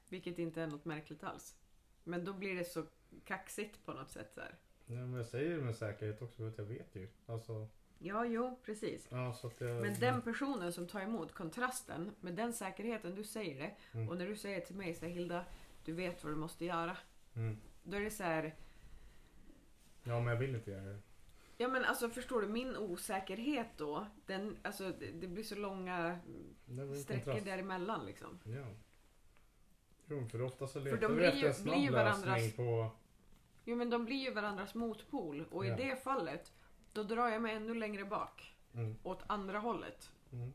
Vilket 0.10 0.40
inte 0.40 0.62
är 0.62 0.68
något 0.68 0.86
märkligt 0.86 1.24
alls. 1.24 1.56
Men 2.04 2.26
då 2.26 2.34
blir 2.34 2.56
det 2.56 2.66
så 2.66 2.86
kaxigt 3.26 3.86
på 3.86 3.94
något 3.94 4.12
sätt 4.12 4.32
så 4.34 4.42
här. 4.42 4.56
ja 4.86 4.96
men 4.96 5.14
jag 5.14 5.26
säger 5.26 5.58
det 5.58 5.64
med 5.64 5.76
säkerhet 5.76 6.22
också 6.22 6.38
för 6.38 6.48
att 6.48 6.58
jag 6.58 6.66
vet 6.66 6.96
ju. 6.96 7.08
Alltså. 7.26 7.68
Ja, 8.00 8.26
jo, 8.26 8.60
precis. 8.66 9.08
Ja, 9.12 9.36
jag... 9.60 9.82
Men 9.82 10.00
den 10.00 10.22
personen 10.22 10.74
som 10.74 10.88
tar 10.88 11.02
emot 11.02 11.34
kontrasten 11.34 12.12
med 12.20 12.36
den 12.36 12.54
säkerheten 12.54 13.16
du 13.16 13.24
säger 13.24 13.60
det 13.60 13.76
Mm. 13.94 14.10
och 14.10 14.18
när 14.18 14.28
du 14.28 14.36
säger 14.36 14.62
till 14.62 14.76
mig 14.76 14.94
så 14.94 15.06
här, 15.06 15.14
Hilda, 15.14 15.46
du 15.86 15.94
vet 15.94 16.24
vad 16.24 16.34
du 16.34 16.38
måste 16.38 16.66
göra. 16.66 16.98
Mm. 17.34 17.58
Då 17.84 17.98
är 17.98 18.02
det 18.02 18.12
så 18.12 18.24
här, 18.24 18.56
Ja 20.04 20.20
men 20.20 20.28
jag 20.34 20.40
vill 20.40 20.56
inte 20.56 20.72
göra 20.72 20.84
det. 20.86 21.00
Ja 21.62 21.68
men 21.68 21.86
alltså 21.86 22.10
förstår 22.10 22.42
du 22.42 22.48
min 22.48 22.78
osäkerhet 22.78 23.68
då, 23.78 24.08
den, 24.26 24.58
alltså 24.64 24.92
det, 25.00 25.12
det 25.12 25.28
blir 25.28 25.44
så 25.44 25.56
långa 25.56 26.20
sträckor 27.04 27.24
kontrast. 27.24 27.46
däremellan 27.46 28.06
liksom. 28.06 28.40
Ja. 28.44 28.66
Jo, 30.08 30.28
för 30.32 30.42
ofta 30.42 30.68
så 30.68 30.80
de 30.80 30.86
letar 30.86 31.10
vi 31.10 31.16
blir 31.16 31.26
efter 31.28 31.40
ju- 31.40 31.48
en 31.48 31.54
snabb 31.54 31.74
blir 31.76 31.84
ju 31.84 31.92
lösning 31.92 32.30
varandras- 32.30 32.56
på... 32.56 32.90
Jo 33.66 33.76
men 33.76 33.90
de 33.90 34.06
blir 34.06 34.18
ju 34.18 34.34
varandras 34.34 34.76
motpol 34.76 35.46
och 35.52 35.66
Ja. 35.66 35.74
i 35.80 35.84
det 35.88 36.04
fallet 36.04 36.54
då 36.94 37.04
drar 37.04 37.28
jag 37.30 37.42
mig 37.42 37.56
ännu 37.56 37.74
längre 37.74 38.06
bak 38.06 38.56
Mm. 38.74 38.96
åt 39.04 39.24
andra 39.28 39.60
hållet. 39.60 40.12
Mm. 40.32 40.54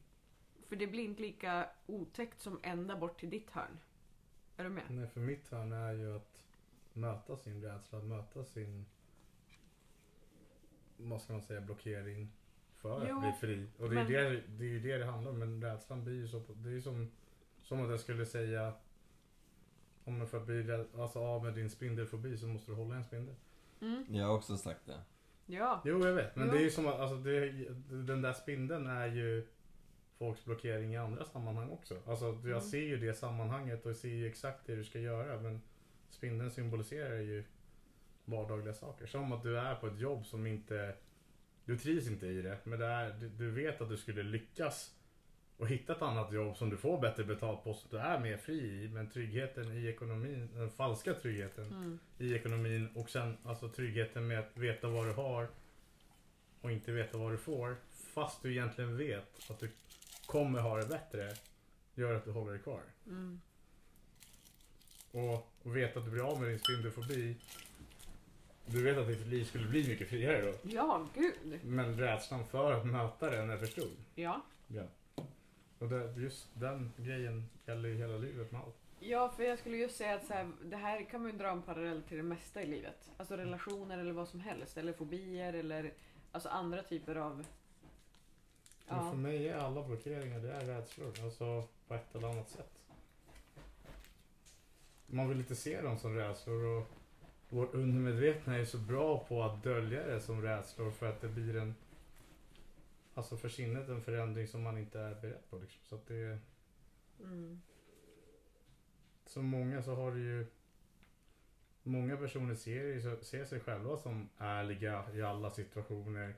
För 0.66 0.76
det 0.76 0.86
blir 0.86 1.04
inte 1.04 1.22
lika 1.22 1.68
otäckt 1.86 2.40
som 2.40 2.60
ända 2.62 2.96
bort 2.96 3.20
till 3.20 3.30
ditt 3.30 3.50
hörn. 3.50 3.78
Är 4.56 4.64
du 4.64 4.70
med? 4.70 4.84
Nej, 4.90 5.06
för 5.08 5.20
mitt 5.20 5.48
hörn 5.50 5.72
är 5.72 5.92
ju 5.92 6.16
att 6.16 6.42
möta 6.92 7.36
sin 7.36 7.62
rädsla, 7.62 7.98
att 7.98 8.04
möta 8.04 8.44
sin... 8.44 8.86
Ska 10.96 11.32
man 11.32 11.42
säga, 11.42 11.60
blockering. 11.60 12.32
För 12.74 13.06
Jo, 13.08 13.16
att 13.16 13.22
bli 13.22 13.32
fri. 13.48 13.66
Och 13.78 13.90
det 13.90 14.00
är, 14.00 14.04
men- 14.04 14.12
det, 14.12 14.42
det 14.48 14.64
är 14.64 14.68
ju 14.68 14.80
det 14.80 14.96
det 14.98 15.04
handlar 15.04 15.30
om. 15.30 15.38
Men 15.38 15.62
rädslan 15.62 16.04
blir 16.04 16.14
ju 16.14 16.28
så... 16.28 16.42
Det 16.54 16.68
är 16.68 16.72
ju 16.72 16.82
som, 16.82 17.10
som 17.62 17.84
att 17.84 17.90
jag 17.90 18.00
skulle 18.00 18.26
säga... 18.26 18.72
om 20.04 20.18
man 20.18 20.26
för 20.26 20.38
att 20.38 20.46
bli 20.46 20.62
rädd- 20.62 21.00
alltså, 21.00 21.18
av 21.18 21.44
med 21.44 21.54
din 21.54 21.70
spindelfobi 21.70 22.36
så 22.38 22.46
måste 22.46 22.70
du 22.70 22.74
hålla 22.76 22.94
en 22.94 23.04
spindel. 23.04 23.34
Mm. 23.80 24.04
Jag 24.08 24.26
har 24.26 24.34
också 24.34 24.56
sagt 24.56 24.86
det. 24.86 25.00
Ja. 25.46 25.82
Jo, 25.84 26.06
jag 26.06 26.14
vet. 26.14 26.36
Men 26.36 26.46
Jo. 26.46 26.52
det 26.52 26.58
är 26.58 26.62
ju 26.62 26.70
som 26.70 26.86
att 26.86 27.00
alltså, 27.00 27.16
det, 27.16 27.50
den 28.06 28.22
där 28.22 28.32
spindeln 28.32 28.86
är 28.86 29.06
ju 29.06 29.46
folks 30.18 30.44
blockering 30.44 30.94
i 30.94 30.96
andra 30.96 31.24
sammanhang 31.24 31.70
också. 31.70 31.96
Alltså, 32.06 32.24
jag 32.26 32.44
Mm. 32.46 32.60
ser 32.60 32.78
ju 32.82 32.96
det 32.96 33.14
sammanhanget 33.14 33.86
och 33.86 33.96
ser 33.96 34.08
ju 34.08 34.26
exakt 34.26 34.66
det 34.66 34.76
du 34.76 34.84
ska 34.84 34.98
göra. 34.98 35.40
Men 35.40 35.60
spindeln 36.10 36.50
symboliserar 36.50 37.18
ju 37.20 37.44
vardagliga 38.26 38.74
saker. 38.74 39.06
Som 39.06 39.32
att 39.32 39.42
du 39.42 39.58
är 39.58 39.74
på 39.74 39.86
ett 39.86 39.98
jobb 39.98 40.26
som 40.26 40.46
inte... 40.46 40.94
Du 41.64 41.78
trivs 41.78 42.06
inte 42.06 42.26
i 42.26 42.42
det, 42.42 42.58
men 42.64 42.78
det 42.78 42.86
är, 42.86 43.12
du, 43.38 43.50
vet 43.50 43.80
att 43.80 43.88
du 43.88 43.96
skulle 43.96 44.22
lyckas 44.22 44.94
och 45.56 45.68
hitta 45.68 45.92
ett 45.92 46.02
annat 46.02 46.32
jobb 46.32 46.56
som 46.56 46.70
du 46.70 46.76
får 46.76 47.00
bättre 47.00 47.24
betalt 47.24 47.64
på, 47.64 47.74
som 47.74 47.90
du 47.90 47.98
är 47.98 48.18
mer 48.18 48.36
fri 48.36 48.84
i. 48.84 48.88
Men 48.88 49.10
tryggheten 49.10 49.72
i 49.72 49.86
ekonomin, 49.86 50.48
den 50.54 50.70
falska 50.70 51.14
tryggheten 51.14 51.64
Mm. 51.64 51.98
i 52.18 52.34
ekonomin 52.34 52.88
och 52.94 53.10
sen 53.10 53.36
alltså 53.44 53.68
tryggheten 53.68 54.26
med 54.26 54.38
att 54.38 54.56
veta 54.56 54.88
vad 54.88 55.06
du 55.06 55.12
har 55.12 55.48
och 56.60 56.72
inte 56.72 56.92
veta 56.92 57.18
vad 57.18 57.32
du 57.32 57.38
får. 57.38 57.76
Fast 57.92 58.42
du 58.42 58.52
egentligen 58.52 58.96
vet 58.96 59.50
att 59.50 59.58
du 59.58 59.70
kommer 60.26 60.60
ha 60.60 60.76
det 60.76 60.86
bättre 60.86 61.34
gör 61.94 62.14
att 62.14 62.24
du 62.24 62.30
håller 62.30 62.52
dig 62.52 62.62
kvar. 62.62 62.82
Mm. 63.06 63.40
Och, 65.10 65.52
och 65.62 65.76
veta 65.76 65.98
att 65.98 66.04
du 66.04 66.10
blir 66.10 66.22
av 66.22 66.40
med 66.40 66.50
din 66.50 66.58
spindelfobi. 66.58 67.36
Du 68.66 68.82
vet 68.82 68.98
att 68.98 69.06
ditt 69.06 69.26
liv 69.26 69.44
skulle 69.44 69.68
bli 69.68 69.88
mycket 69.88 70.08
friare 70.08 70.42
då. 70.42 70.54
Ja, 70.62 71.06
gud. 71.14 71.60
Men 71.64 71.98
rädslan 71.98 72.46
för 72.46 72.72
att 72.72 72.86
möta 72.86 73.30
den 73.30 73.50
är 73.50 73.56
för 73.56 73.66
stor. 73.66 73.88
Ja. 74.14 74.40
Ja. 74.66 74.82
Och 75.78 75.88
det, 75.88 76.12
just 76.16 76.46
den 76.54 76.92
grejen 76.96 77.48
gäller 77.66 77.88
ju 77.88 77.94
hela 77.94 78.16
livet 78.16 78.52
med 78.52 78.60
allt. 78.60 78.76
Ja, 79.00 79.28
för 79.36 79.42
jag 79.42 79.58
skulle 79.58 79.76
just 79.76 79.96
säga 79.96 80.14
att 80.14 80.26
så 80.26 80.32
här, 80.32 80.50
det 80.64 80.76
här 80.76 81.04
kan 81.04 81.22
man 81.22 81.30
ju 81.30 81.38
dra 81.38 81.48
en 81.50 81.62
parallell 81.62 82.02
till 82.02 82.16
det 82.16 82.22
mesta 82.22 82.62
i 82.62 82.66
livet. 82.66 83.10
Alltså 83.16 83.36
relationer 83.36 83.98
eller 83.98 84.12
vad 84.12 84.28
som 84.28 84.40
helst. 84.40 84.76
Eller 84.76 84.92
fobier 84.92 85.52
eller 85.52 85.92
alltså 86.32 86.48
andra 86.48 86.82
typer 86.82 87.14
av... 87.16 87.36
Men 87.36 87.44
Ja. 88.98 89.10
för 89.10 89.16
mig 89.16 89.48
är 89.48 89.56
alla 89.58 89.82
blockeringar, 89.82 90.38
det 90.38 90.52
är 90.52 90.64
rädslor. 90.66 91.12
Alltså 91.24 91.64
på 91.88 91.94
ett 91.94 92.14
eller 92.14 92.28
annat 92.28 92.50
sätt. 92.50 92.70
Man 95.06 95.28
vill 95.28 95.38
inte 95.38 95.56
se 95.56 95.80
dem 95.80 95.98
som 95.98 96.16
rädslor 96.16 96.64
och 96.64 96.86
vårt 97.48 97.74
undermedvetna 97.74 98.56
är 98.56 98.64
så 98.64 98.78
bra 98.78 99.24
på 99.28 99.42
att 99.42 99.62
dölja 99.62 100.06
det 100.06 100.20
som 100.20 100.42
rädslor 100.42 100.90
för 100.90 101.06
att 101.08 101.20
det 101.20 101.28
blir 101.28 101.56
en 101.56 101.74
Alltså 103.14 103.36
för 103.36 103.48
sinnet 103.48 103.88
en 103.88 104.02
förändring 104.02 104.46
som 104.48 104.62
man 104.62 104.78
inte 104.78 105.00
är 105.00 105.14
beredd 105.20 105.50
på 105.50 105.58
liksom. 105.58 105.80
Så 105.84 105.94
att 105.94 106.06
det 106.06 106.38
Mm. 107.20 107.60
som 109.26 109.44
många 109.44 109.82
så 109.82 109.94
har 109.94 110.12
det 110.12 110.20
ju 110.20 110.46
Många 111.82 112.16
personer 112.16 112.54
ser, 112.54 112.84
ju- 112.84 113.18
ser 113.22 113.44
sig 113.44 113.60
själva 113.60 113.96
som 113.96 114.28
ärliga 114.38 115.04
i 115.14 115.22
alla 115.22 115.50
situationer. 115.50 116.34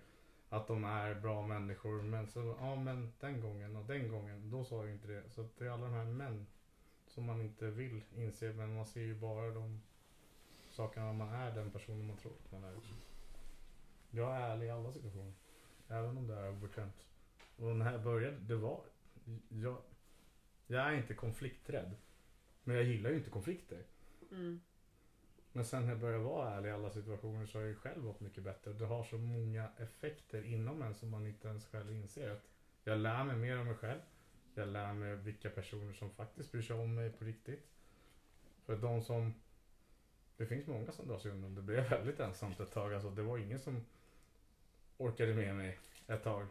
Att 0.48 0.66
de 0.66 0.84
är 0.84 1.14
bra 1.14 1.42
människor. 1.46 2.02
Men 2.02 2.26
så, 2.26 2.56
ja 2.60 2.76
men 2.76 3.12
den 3.20 3.40
gången 3.40 3.76
och 3.76 3.84
den 3.84 4.08
gången, 4.08 4.50
då 4.50 4.64
sa 4.64 4.84
jag 4.84 4.94
inte 4.94 5.08
det. 5.08 5.22
Så 5.30 5.40
att 5.40 5.58
det 5.58 5.66
är 5.66 5.70
alla 5.70 5.84
de 5.86 5.92
här 5.94 6.04
män 6.04 6.46
som 7.06 7.24
man 7.24 7.40
inte 7.40 7.66
vill 7.66 8.00
inse. 8.16 8.52
Men 8.52 8.74
man 8.74 8.86
ser 8.86 9.00
ju 9.00 9.14
bara 9.14 9.50
de 10.78 10.82
sakerna 10.82 11.12
man 11.12 11.28
är 11.28 11.54
den 11.54 11.70
personen 11.70 12.06
man 12.06 12.16
tror 12.16 12.32
att 12.44 12.52
man 12.52 12.64
är. 12.64 12.74
Jag 14.10 14.36
är 14.36 14.40
ärlig 14.40 14.66
i 14.66 14.70
alla 14.70 14.92
situationer. 14.92 15.32
Även 15.88 16.18
om 16.18 16.26
det 16.26 16.34
är 16.34 16.50
obekvämt. 16.50 17.06
Och 17.56 17.76
när 17.76 17.92
jag 17.92 18.02
började, 18.02 18.36
det 18.38 18.56
var... 18.56 18.80
Jag, 19.48 19.76
jag 20.66 20.86
är 20.86 20.92
inte 20.92 21.14
konflikträdd. 21.14 21.94
Men 22.64 22.76
jag 22.76 22.84
gillar 22.84 23.10
ju 23.10 23.16
inte 23.16 23.30
konflikter. 23.30 23.82
Mm. 24.30 24.60
Men 25.52 25.64
sen 25.64 25.82
när 25.82 25.90
jag 25.90 26.00
började 26.00 26.24
vara 26.24 26.54
ärlig 26.54 26.68
i 26.68 26.72
alla 26.72 26.90
situationer 26.90 27.46
så 27.46 27.58
har 27.58 27.62
jag 27.62 27.68
ju 27.68 27.76
själv 27.76 28.04
varit 28.04 28.20
mycket 28.20 28.44
bättre. 28.44 28.72
Det 28.72 28.86
har 28.86 29.04
så 29.04 29.18
många 29.18 29.68
effekter 29.76 30.42
inom 30.42 30.82
en 30.82 30.94
som 30.94 31.10
man 31.10 31.26
inte 31.26 31.48
ens 31.48 31.66
själv 31.66 31.92
inser. 31.92 32.30
Att 32.30 32.48
jag 32.84 32.98
lär 32.98 33.24
mig 33.24 33.36
mer 33.36 33.60
om 33.60 33.66
mig 33.66 33.76
själv. 33.76 34.00
Jag 34.54 34.68
lär 34.68 34.92
mig 34.92 35.16
vilka 35.16 35.50
personer 35.50 35.92
som 35.92 36.10
faktiskt 36.10 36.52
bryr 36.52 36.62
sig 36.62 36.76
om 36.76 36.94
mig 36.94 37.12
på 37.12 37.24
riktigt. 37.24 37.66
För 38.66 38.76
de 38.76 39.02
som... 39.02 39.34
Det 40.38 40.46
finns 40.46 40.66
många 40.66 40.92
som 40.92 41.08
drar 41.08 41.18
sig 41.18 41.30
undan. 41.30 41.54
Det 41.54 41.62
blev 41.62 41.88
väldigt 41.90 42.20
ensamt 42.20 42.60
ett 42.60 42.72
tag. 42.72 42.94
Alltså, 42.94 43.10
det 43.10 43.22
var 43.22 43.38
ingen 43.38 43.58
som 43.58 43.84
orkade 44.96 45.34
med 45.34 45.54
mig 45.56 45.78
ett 46.06 46.22
tag. 46.22 46.46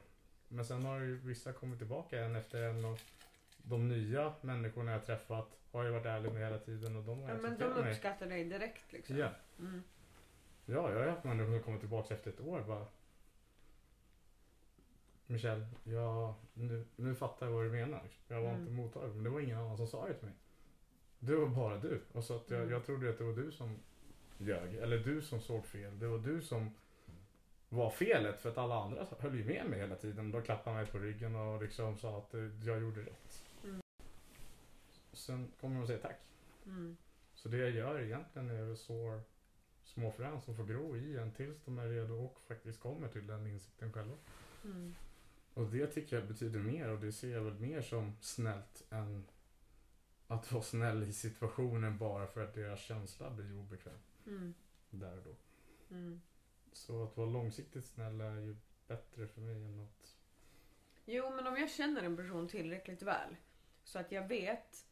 Men 0.48 0.66
sen 0.66 0.86
har 0.86 1.00
ju 1.00 1.16
vissa 1.18 1.54
kommit 1.54 1.78
tillbaka 1.80 2.20
en 2.26 2.36
efter 2.36 2.62
en. 2.64 2.86
Och 2.86 3.00
de 3.58 3.88
nya 3.88 4.34
människorna 4.42 4.92
jag 4.92 5.06
träffat 5.06 5.58
har 5.72 5.84
jag 5.84 5.92
varit 5.92 6.06
ärlig 6.06 6.32
med 6.34 6.42
hela 6.44 6.60
tiden. 6.60 6.96
Och 6.96 7.04
de 7.04 7.20
har 7.22 7.30
Ja, 7.30 7.34
men 7.36 7.44
de 7.44 7.48
accepterat 7.48 7.84
mig. 7.84 7.92
uppskattar 7.92 8.28
dig 8.28 8.44
direkt 8.46 8.92
liksom. 8.94 9.18
Ja. 9.18 9.30
Mm. 9.60 9.84
Ja, 10.66 10.92
jag 10.92 11.00
har 11.00 11.08
haft 11.08 11.24
människor 11.24 11.52
som 11.52 11.64
kommer 11.64 11.80
tillbaka 11.80 12.14
efter 12.14 12.32
ett 12.32 12.42
år 12.42 12.62
bara. 12.68 12.86
Michel, 15.26 15.66
jag, 15.84 16.34
nu, 16.54 16.86
nu 16.96 17.16
fattar 17.16 17.46
jag 17.46 17.54
vad 17.54 17.64
du 17.66 17.70
menar. 17.72 18.02
Jag 18.28 18.42
var 18.42 18.50
Mm. 18.50 18.62
inte 18.62 18.72
mottaglig, 18.72 19.16
men 19.16 19.24
det 19.24 19.30
var 19.30 19.40
ingen 19.40 19.58
annan 19.58 19.78
som 19.78 19.88
sa 19.88 20.08
det 20.08 20.14
till 20.14 20.26
mig. 20.28 20.36
Det 21.20 21.36
var 21.36 21.48
bara 21.48 21.78
du. 21.78 22.02
Och 22.12 22.24
så 22.24 22.36
att 22.36 22.50
jag, 22.50 22.60
Mm. 22.60 22.72
jag 22.72 22.86
trodde 22.86 23.10
att 23.10 23.18
det 23.18 23.24
var 23.24 23.34
du 23.34 23.52
som 23.52 23.80
ljög. 24.38 24.76
Eller 24.76 24.98
du 24.98 25.22
som 25.22 25.42
såg 25.42 25.66
fel. 25.66 26.00
Det 26.00 26.08
var 26.08 26.18
du 26.18 26.42
som 26.42 26.72
var 27.70 27.90
felet 27.90 28.40
för 28.40 28.50
att 28.50 28.58
alla 28.58 28.76
andra 28.84 29.08
höll 29.20 29.36
ju 29.36 29.46
med 29.46 29.70
mig 29.70 29.80
hela 29.80 29.96
tiden. 29.96 30.32
De 30.32 30.42
klappade 30.44 30.76
mig 30.76 30.86
på 30.86 30.98
ryggen 31.00 31.36
och 31.36 31.62
liksom 31.62 31.98
sa 31.98 32.18
att 32.18 32.34
eh, 32.34 32.66
jag 32.66 32.82
gjorde 32.82 33.02
rätt. 33.02 33.44
Mm. 33.64 33.82
Sen 35.14 35.52
kommer 35.62 35.76
de 35.76 35.82
och 35.82 35.88
säger 35.88 36.02
tack. 36.02 36.20
Mm. 36.66 36.98
Så 37.34 37.50
det 37.50 37.58
jag 37.58 37.72
gör 37.72 38.02
egentligen 38.02 38.50
är 38.50 38.72
att 38.72 38.80
så 38.80 39.20
små 39.84 40.12
frön 40.12 40.42
som 40.42 40.56
får 40.56 40.64
gro 40.66 40.98
i 40.98 41.18
en 41.18 41.32
tills 41.32 41.58
de 41.66 41.80
är 41.80 41.88
redo 41.88 42.14
och 42.14 42.42
faktiskt 42.48 42.80
kommer 42.80 43.08
till 43.08 43.28
den 43.28 43.48
insikten 43.48 43.94
själva. 43.94 44.16
Mm. 44.64 44.96
Och 45.54 45.66
det 45.66 45.88
tycker 45.88 46.16
jag 46.16 46.28
betyder 46.28 46.60
mer 46.60 46.90
och 46.90 47.00
det 47.00 47.12
ser 47.12 47.32
jag 47.32 47.42
väl 47.42 47.60
mer 47.60 47.82
som 47.82 48.14
snällt 48.22 48.84
än 48.90 49.24
att 50.28 50.52
vara 50.52 50.64
snäll 50.64 51.04
i 51.04 51.14
situationen 51.14 51.98
bara 51.98 52.28
för 52.28 52.44
att 52.44 52.54
deras 52.54 52.80
känsla 52.80 53.30
blir 53.30 53.60
obekväm 53.60 54.00
Mm. 54.28 54.54
där 54.90 55.18
och 55.18 55.24
då. 55.24 55.36
Mm. 55.96 56.22
Så 56.74 57.04
att 57.04 57.18
vara 57.18 57.30
långsiktigt 57.30 57.86
snäll 57.86 58.22
är 58.22 58.36
ju 58.40 58.56
bättre 58.88 59.28
för 59.28 59.42
mig 59.42 59.64
än 59.66 59.80
att... 59.80 60.16
Jo, 61.06 61.30
men 61.36 61.48
om 61.48 61.58
jag 61.58 61.70
känner 61.70 62.04
en 62.04 62.18
person 62.18 62.48
tillräckligt 62.48 63.02
väl 63.02 63.36
så 63.84 64.00
att 64.00 64.12
jag 64.12 64.28
vet 64.28 64.86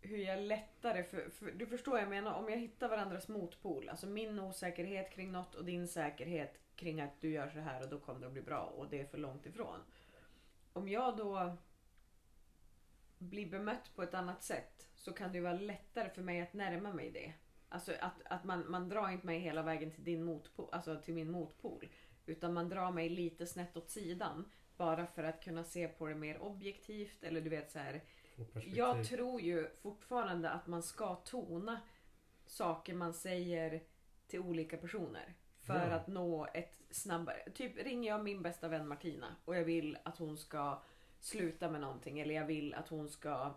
hur 0.00 0.18
jag 0.18 0.40
lättare, 0.40 1.04
för, 1.04 1.30
för 1.30 1.50
du 1.50 1.66
förstår 1.66 1.92
vad 1.92 2.02
jag 2.02 2.08
menar, 2.08 2.34
om 2.34 2.48
jag 2.48 2.56
hittar 2.56 2.88
varandras 2.88 3.28
motpol, 3.28 3.88
alltså 3.88 4.06
min 4.06 4.38
osäkerhet 4.38 5.10
kring 5.12 5.32
något 5.32 5.54
och 5.54 5.64
din 5.64 5.88
säkerhet 5.88 6.58
kring 6.76 7.00
att 7.00 7.20
du 7.20 7.30
gör 7.30 7.48
så 7.48 7.58
här 7.58 7.82
och 7.82 7.88
då 7.88 8.00
kommer 8.00 8.20
det 8.20 8.26
att 8.26 8.32
bli 8.32 8.42
bra 8.42 8.60
och 8.60 8.88
det 8.88 9.00
är 9.00 9.04
för 9.06 9.18
långt 9.18 9.46
ifrån. 9.46 9.80
Om 10.72 10.88
jag 10.88 11.16
då 11.16 11.56
blir 13.24 13.50
bemött 13.50 13.90
på 13.94 14.02
ett 14.02 14.14
annat 14.14 14.42
sätt 14.42 14.88
så 14.94 15.12
kan 15.12 15.32
det 15.32 15.38
ju 15.38 15.44
vara 15.44 15.52
lättare 15.54 16.10
för 16.10 16.22
mig 16.22 16.40
att 16.40 16.52
närma 16.52 16.92
mig 16.92 17.10
det. 17.10 17.32
Alltså 17.68 17.92
att, 18.00 18.14
att 18.24 18.44
man, 18.44 18.70
man 18.70 18.88
drar 18.88 19.08
inte 19.10 19.26
mig 19.26 19.38
hela 19.38 19.62
vägen 19.62 19.90
till, 19.90 20.04
din 20.04 20.24
motpol, 20.24 20.68
alltså 20.72 21.00
till 21.00 21.14
min 21.14 21.30
motpol. 21.30 21.88
Utan 22.26 22.54
man 22.54 22.68
drar 22.68 22.90
mig 22.90 23.08
lite 23.08 23.46
snett 23.46 23.76
åt 23.76 23.90
sidan. 23.90 24.50
Bara 24.76 25.06
för 25.06 25.24
att 25.24 25.44
kunna 25.44 25.64
se 25.64 25.88
på 25.88 26.06
det 26.06 26.14
mer 26.14 26.38
objektivt. 26.42 27.24
Eller 27.24 27.40
du 27.40 27.50
vet 27.50 27.72
så 27.72 27.78
här. 27.78 28.00
Jag 28.64 29.04
tror 29.04 29.40
ju 29.40 29.68
fortfarande 29.82 30.50
att 30.50 30.66
man 30.66 30.82
ska 30.82 31.14
tona 31.14 31.80
saker 32.46 32.94
man 32.94 33.14
säger 33.14 33.82
till 34.26 34.40
olika 34.40 34.76
personer. 34.76 35.34
För 35.60 35.88
Ja. 35.88 35.94
att 35.96 36.06
nå 36.06 36.46
ett 36.54 36.82
snabbare... 36.90 37.50
Typ 37.54 37.76
ringer 37.76 38.08
jag 38.08 38.24
min 38.24 38.42
bästa 38.42 38.68
vän 38.68 38.88
Martina 38.88 39.36
och 39.44 39.56
jag 39.56 39.64
vill 39.64 39.98
att 40.02 40.18
hon 40.18 40.36
ska 40.36 40.82
sluta 41.24 41.70
med 41.70 41.80
någonting. 41.80 42.20
Eller 42.20 42.34
jag 42.34 42.46
vill 42.46 42.74
att 42.74 42.88
hon 42.88 43.08
ska... 43.08 43.54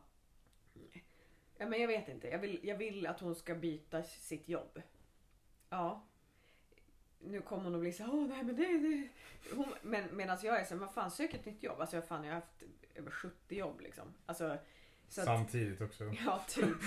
Ja, 1.58 1.66
men 1.68 1.82
jag 1.82 1.88
vet 1.88 2.10
inte. 2.10 2.28
Jag 2.28 2.40
vill, 2.40 2.60
jag 2.64 2.78
vill 2.78 3.08
att 3.08 3.20
hon 3.20 3.36
ska 3.36 3.56
byta 3.56 4.04
sitt 4.04 4.50
jobb. 4.50 4.82
Ja. 5.70 6.08
Nu 7.20 7.42
kommer 7.42 7.64
hon 7.64 7.76
att 7.76 7.82
bli 7.82 7.94
så 7.94 8.04
här, 8.04 8.16
åh 8.16 8.28
nej 8.28 8.44
men 8.44 8.56
det... 8.56 8.78
det. 8.78 9.08
Hon, 9.56 9.74
men 9.82 10.16
medan 10.16 10.38
jag 10.44 10.60
är 10.60 10.64
så 10.64 10.74
här, 10.74 10.80
vad 10.82 10.94
fan 10.94 11.12
sök 11.12 11.34
ett 11.34 11.46
nytt 11.46 11.64
jobb. 11.64 11.82
Alltså 11.82 11.96
jag, 11.96 12.08
fan, 12.08 12.24
jag 12.24 12.34
har 12.34 12.40
haft 12.40 12.64
över 12.96 13.12
70 13.12 13.56
jobb 13.56 13.82
liksom. 13.82 14.14
Alltså, 14.26 14.58
så 15.08 15.22
att, 15.22 15.26
Samtidigt 15.26 15.82
också. 15.82 16.04
Ja, 16.26 16.44
typ. 16.48 16.78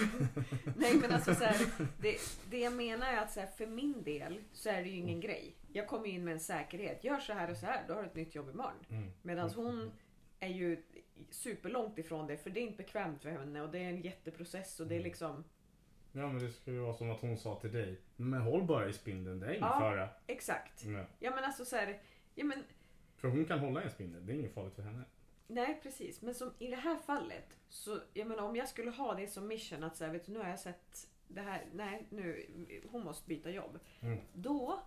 Nej 0.76 0.94
men 1.00 1.12
alltså 1.12 1.34
så 1.34 1.44
här, 1.44 1.66
det, 2.00 2.16
det 2.50 2.58
jag 2.58 2.72
menar 2.72 3.06
är 3.06 3.18
att 3.18 3.32
så 3.32 3.40
här, 3.40 3.46
för 3.46 3.66
min 3.66 4.02
del 4.02 4.40
så 4.52 4.68
är 4.68 4.82
det 4.82 4.88
ju 4.88 4.96
ingen 4.96 5.20
grej. 5.20 5.56
Jag 5.72 5.86
kommer 5.86 6.06
in 6.06 6.24
med 6.24 6.32
en 6.32 6.40
säkerhet. 6.40 7.04
Gör 7.04 7.20
så 7.20 7.32
här 7.32 7.50
och 7.50 7.56
så 7.56 7.66
här, 7.66 7.84
då 7.88 7.94
har 7.94 8.02
du 8.02 8.08
ett 8.08 8.14
nytt 8.14 8.34
jobb 8.34 8.50
imorgon. 8.50 8.86
Mm. 8.90 9.10
Medan 9.22 9.50
hon 9.50 9.92
är 10.40 10.48
ju 10.48 10.82
superlångt 11.30 11.98
ifrån 11.98 12.26
det 12.26 12.36
för 12.36 12.50
det 12.50 12.60
är 12.60 12.62
inte 12.62 12.76
bekvämt 12.76 13.22
för 13.22 13.30
henne 13.30 13.60
och 13.62 13.70
det 13.70 13.78
är 13.78 13.88
en 13.88 14.00
jätteprocess 14.02 14.80
och 14.80 14.86
det 14.86 14.94
är 14.96 15.02
liksom 15.02 15.44
Ja 16.12 16.28
men 16.32 16.38
det 16.38 16.52
skulle 16.52 16.78
vara 16.80 16.94
som 16.94 17.10
att 17.10 17.20
hon 17.20 17.38
sa 17.38 17.60
till 17.60 17.72
dig. 17.72 18.00
Men 18.16 18.40
håll 18.40 18.64
bara 18.64 18.88
i 18.88 18.92
spindeln, 18.92 19.40
det 19.40 19.46
är 19.46 19.50
ingen 19.50 19.62
Ja. 19.62 19.78
fara. 19.80 20.08
exakt. 20.26 20.84
Ja. 20.84 21.04
Ja 21.18 21.30
men 21.34 21.44
alltså 21.44 21.64
så 21.64 21.76
här, 21.76 22.00
ja 22.34 22.44
men 22.44 22.64
För 23.16 23.28
hon 23.28 23.44
kan 23.44 23.58
hålla 23.58 23.80
i 23.80 23.84
en 23.84 23.90
spindel, 23.90 24.26
det 24.26 24.32
är 24.32 24.34
inget 24.36 24.54
farligt 24.54 24.74
för 24.74 24.82
henne. 24.82 25.02
Nej 25.46 25.80
precis, 25.82 26.22
men 26.22 26.34
som 26.34 26.52
i 26.58 26.66
det 26.66 26.76
här 26.76 26.96
fallet 26.96 27.56
så 27.68 28.00
jag 28.14 28.26
menar 28.28 28.42
om 28.42 28.56
jag 28.56 28.68
skulle 28.68 28.90
ha 28.90 29.14
det 29.14 29.26
som 29.26 29.46
mission 29.48 29.84
att 29.84 29.96
säga 29.96 30.12
vet 30.12 30.26
du 30.26 30.32
nu 30.32 30.38
har 30.38 30.48
jag 30.48 30.58
sett 30.60 31.08
det 31.28 31.40
här, 31.40 31.66
nej 31.72 32.06
nu, 32.10 32.46
hon 32.90 33.04
måste 33.04 33.28
byta 33.28 33.50
jobb. 33.50 33.78
Mm. 34.00 34.18
Då 34.32 34.80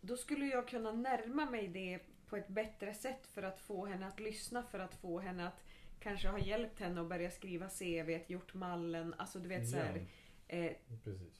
då 0.00 0.16
skulle 0.16 0.46
jag 0.46 0.68
kunna 0.68 0.92
närma 0.92 1.50
mig 1.50 1.68
det 1.68 1.98
på 2.32 2.36
ett 2.36 2.48
bättre 2.48 2.94
sätt 2.94 3.26
för 3.34 3.42
att 3.42 3.60
få 3.60 3.86
henne 3.86 4.06
att 4.06 4.20
lyssna, 4.20 4.62
för 4.62 4.78
att 4.78 4.94
få 4.94 5.18
henne 5.20 5.46
att 5.46 5.64
kanske 6.00 6.28
ha 6.28 6.38
hjälpt 6.38 6.80
henne 6.80 7.00
att 7.00 7.08
börja 7.08 7.30
skriva 7.30 7.68
CV, 7.68 8.18
gjort 8.26 8.54
mallen, 8.54 9.14
alltså 9.18 9.38
du 9.38 9.48
vet 9.48 9.68
så 9.68 9.76
här, 9.76 10.06
eh, 10.48 10.72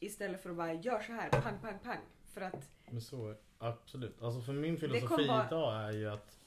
istället 0.00 0.42
för 0.42 0.50
att 0.50 0.56
bara 0.56 0.72
gör 0.72 1.00
så 1.00 1.12
här, 1.12 1.30
pang, 1.30 1.58
pang, 1.62 1.78
pang. 1.82 1.98
För 2.32 2.40
att 2.40 2.70
Men 2.90 3.00
så, 3.02 3.34
absolut. 3.58 4.22
Alltså 4.22 4.40
för 4.40 4.52
min 4.52 4.76
filosofi 4.76 5.26
bara- 5.28 5.46
idag 5.46 5.82
är 5.88 5.92
ju 5.92 6.10
att 6.10 6.38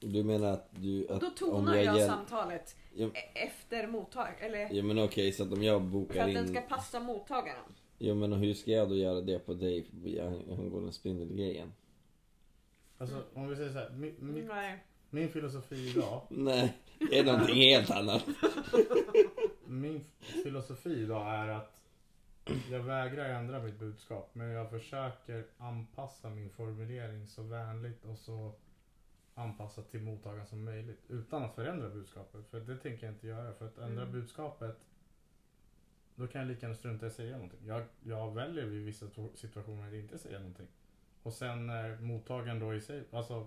Du 0.00 0.24
menar 0.24 0.52
att 0.52 0.68
du... 0.70 1.08
Att 1.08 1.20
då 1.20 1.26
om 1.26 1.32
tonar 1.34 1.74
jag 1.76 1.84
jag 1.84 1.96
hjäl- 1.98 2.08
samtalet 2.08 2.76
Ja, 2.94 3.06
e- 3.06 3.30
efter 3.34 3.86
mottag 3.86 4.34
eller 4.40 4.74
ja 4.74 4.82
men 4.82 4.98
okej, 4.98 5.32
så 5.32 5.42
att 5.42 5.52
om 5.52 5.62
jag 5.62 5.80
för 5.80 5.88
bokar 5.88 6.20
att 6.28 6.34
den 6.34 6.44
in... 6.46 6.48
ska 6.54 6.60
passa 6.60 7.00
mottagaren. 7.00 7.74
Ja 7.98 8.14
men 8.14 8.32
hur 8.32 8.54
ska 8.54 8.70
jag 8.70 8.88
då 8.88 8.96
göra 8.96 9.20
det 9.20 9.38
på 9.38 9.54
dig 9.54 9.86
angående 10.50 10.92
spindelgrejen? 10.92 11.72
Alltså 13.02 13.22
om 13.34 13.48
vi 13.48 13.56
säger 13.56 13.72
så 13.72 13.78
här, 13.78 13.90
min, 13.90 14.14
min, 14.18 14.46
Nej. 14.46 14.84
min 15.10 15.28
filosofi 15.28 15.90
idag 15.90 16.22
Nej, 16.28 16.78
det 16.98 17.18
är 17.18 17.24
någonting 17.24 17.54
helt 17.56 17.90
annat. 17.90 18.24
Min 19.66 20.04
filosofi 20.18 20.90
idag 21.02 21.34
är 21.34 21.48
att 21.48 21.78
jag 22.70 22.80
vägrar 22.80 23.24
ändra 23.28 23.62
mitt 23.62 23.78
budskap 23.78 24.30
men 24.32 24.48
jag 24.50 24.70
försöker 24.70 25.44
anpassa 25.58 26.30
min 26.30 26.50
formulering 26.50 27.26
så 27.26 27.42
vänligt 27.42 28.04
och 28.04 28.18
så 28.18 28.52
anpassat 29.34 29.90
till 29.90 30.00
mottagaren 30.02 30.46
som 30.46 30.64
möjligt 30.64 31.00
utan 31.08 31.42
att 31.42 31.54
förändra 31.54 31.88
budskapet. 31.88 32.46
För 32.50 32.60
det 32.60 32.76
tänker 32.76 33.06
jag 33.06 33.14
inte 33.14 33.26
göra. 33.26 33.52
För 33.54 33.66
att 33.66 33.78
ändra 33.78 34.02
Mm. 34.02 34.12
budskapet 34.12 34.76
då 36.14 36.26
kan 36.26 36.40
jag 36.40 36.48
lika 36.48 36.60
gärna 36.66 36.74
strunta 36.74 37.06
i 37.06 37.08
att 37.08 37.14
säga 37.14 37.32
någonting. 37.32 37.60
Jag, 37.66 37.84
jag 38.02 38.34
väljer 38.34 38.64
vid 38.66 38.84
vissa 38.84 39.06
to- 39.06 39.34
situationer 39.36 39.88
att 39.88 39.94
inte 39.94 40.18
säga 40.18 40.38
någonting. 40.38 40.66
Och 41.22 41.32
sen 41.32 41.66
när 41.66 41.96
mottagaren 41.96 42.58
då 42.58 42.74
i 42.74 42.80
sig, 42.80 43.04
alltså 43.10 43.46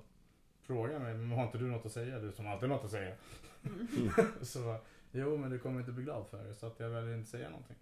frågar 0.61 0.99
mig, 0.99 1.13
men 1.13 1.31
har 1.31 1.43
inte 1.45 1.57
du 1.57 1.65
något 1.67 1.85
att 1.85 1.91
säga? 1.91 2.19
Du 2.19 2.31
som 2.31 2.47
alltid 2.47 2.69
har 2.69 2.75
något 2.75 2.85
att 2.85 2.91
säga. 2.91 3.15
så 4.41 4.77
jo 5.11 5.37
men 5.37 5.49
du 5.49 5.59
kommer 5.59 5.79
inte 5.79 5.91
bli 5.91 6.03
glad 6.03 6.27
för 6.27 6.43
det 6.43 6.55
så 6.55 6.67
att 6.67 6.79
jag 6.79 6.89
väljer 6.89 7.15
inte 7.15 7.29
säga 7.29 7.49
någonting. 7.49 7.75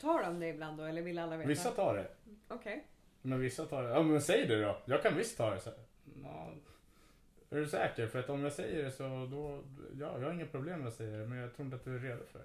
Tar 0.00 0.22
de 0.22 0.40
det 0.40 0.48
ibland 0.48 0.78
då 0.78 0.84
eller 0.84 1.02
vill 1.02 1.18
alla 1.18 1.36
veta? 1.36 1.48
Vissa 1.48 1.70
tar 1.70 1.94
det. 1.94 2.08
Okej. 2.48 2.86
Men 3.22 3.40
vissa 3.40 3.64
tar 3.64 3.82
det. 3.82 3.88
Ja 3.88 4.02
men 4.02 4.22
säg 4.22 4.46
det 4.46 4.62
då. 4.62 4.76
Jag 4.84 5.02
kan 5.02 5.16
visst 5.16 5.36
ta 5.36 5.50
det. 5.50 5.60
Så, 5.60 5.70
"Nå, 6.04 6.50
är 7.50 7.56
du 7.56 7.66
säker? 7.66 8.06
För 8.06 8.18
att 8.18 8.28
om 8.28 8.42
jag 8.42 8.52
säger 8.52 8.84
det 8.84 8.90
så 8.92 9.28
då, 9.30 9.62
ja 10.00 10.18
jag 10.18 10.26
har 10.26 10.32
inga 10.32 10.46
problem 10.46 10.78
med 10.78 10.88
att 10.88 10.94
säga 10.94 11.18
det 11.18 11.26
men 11.26 11.38
jag 11.38 11.54
tror 11.54 11.64
inte 11.64 11.76
att 11.76 11.84
du 11.84 11.94
är 11.96 12.00
redo 12.00 12.24
för 12.32 12.38
det. 12.38 12.44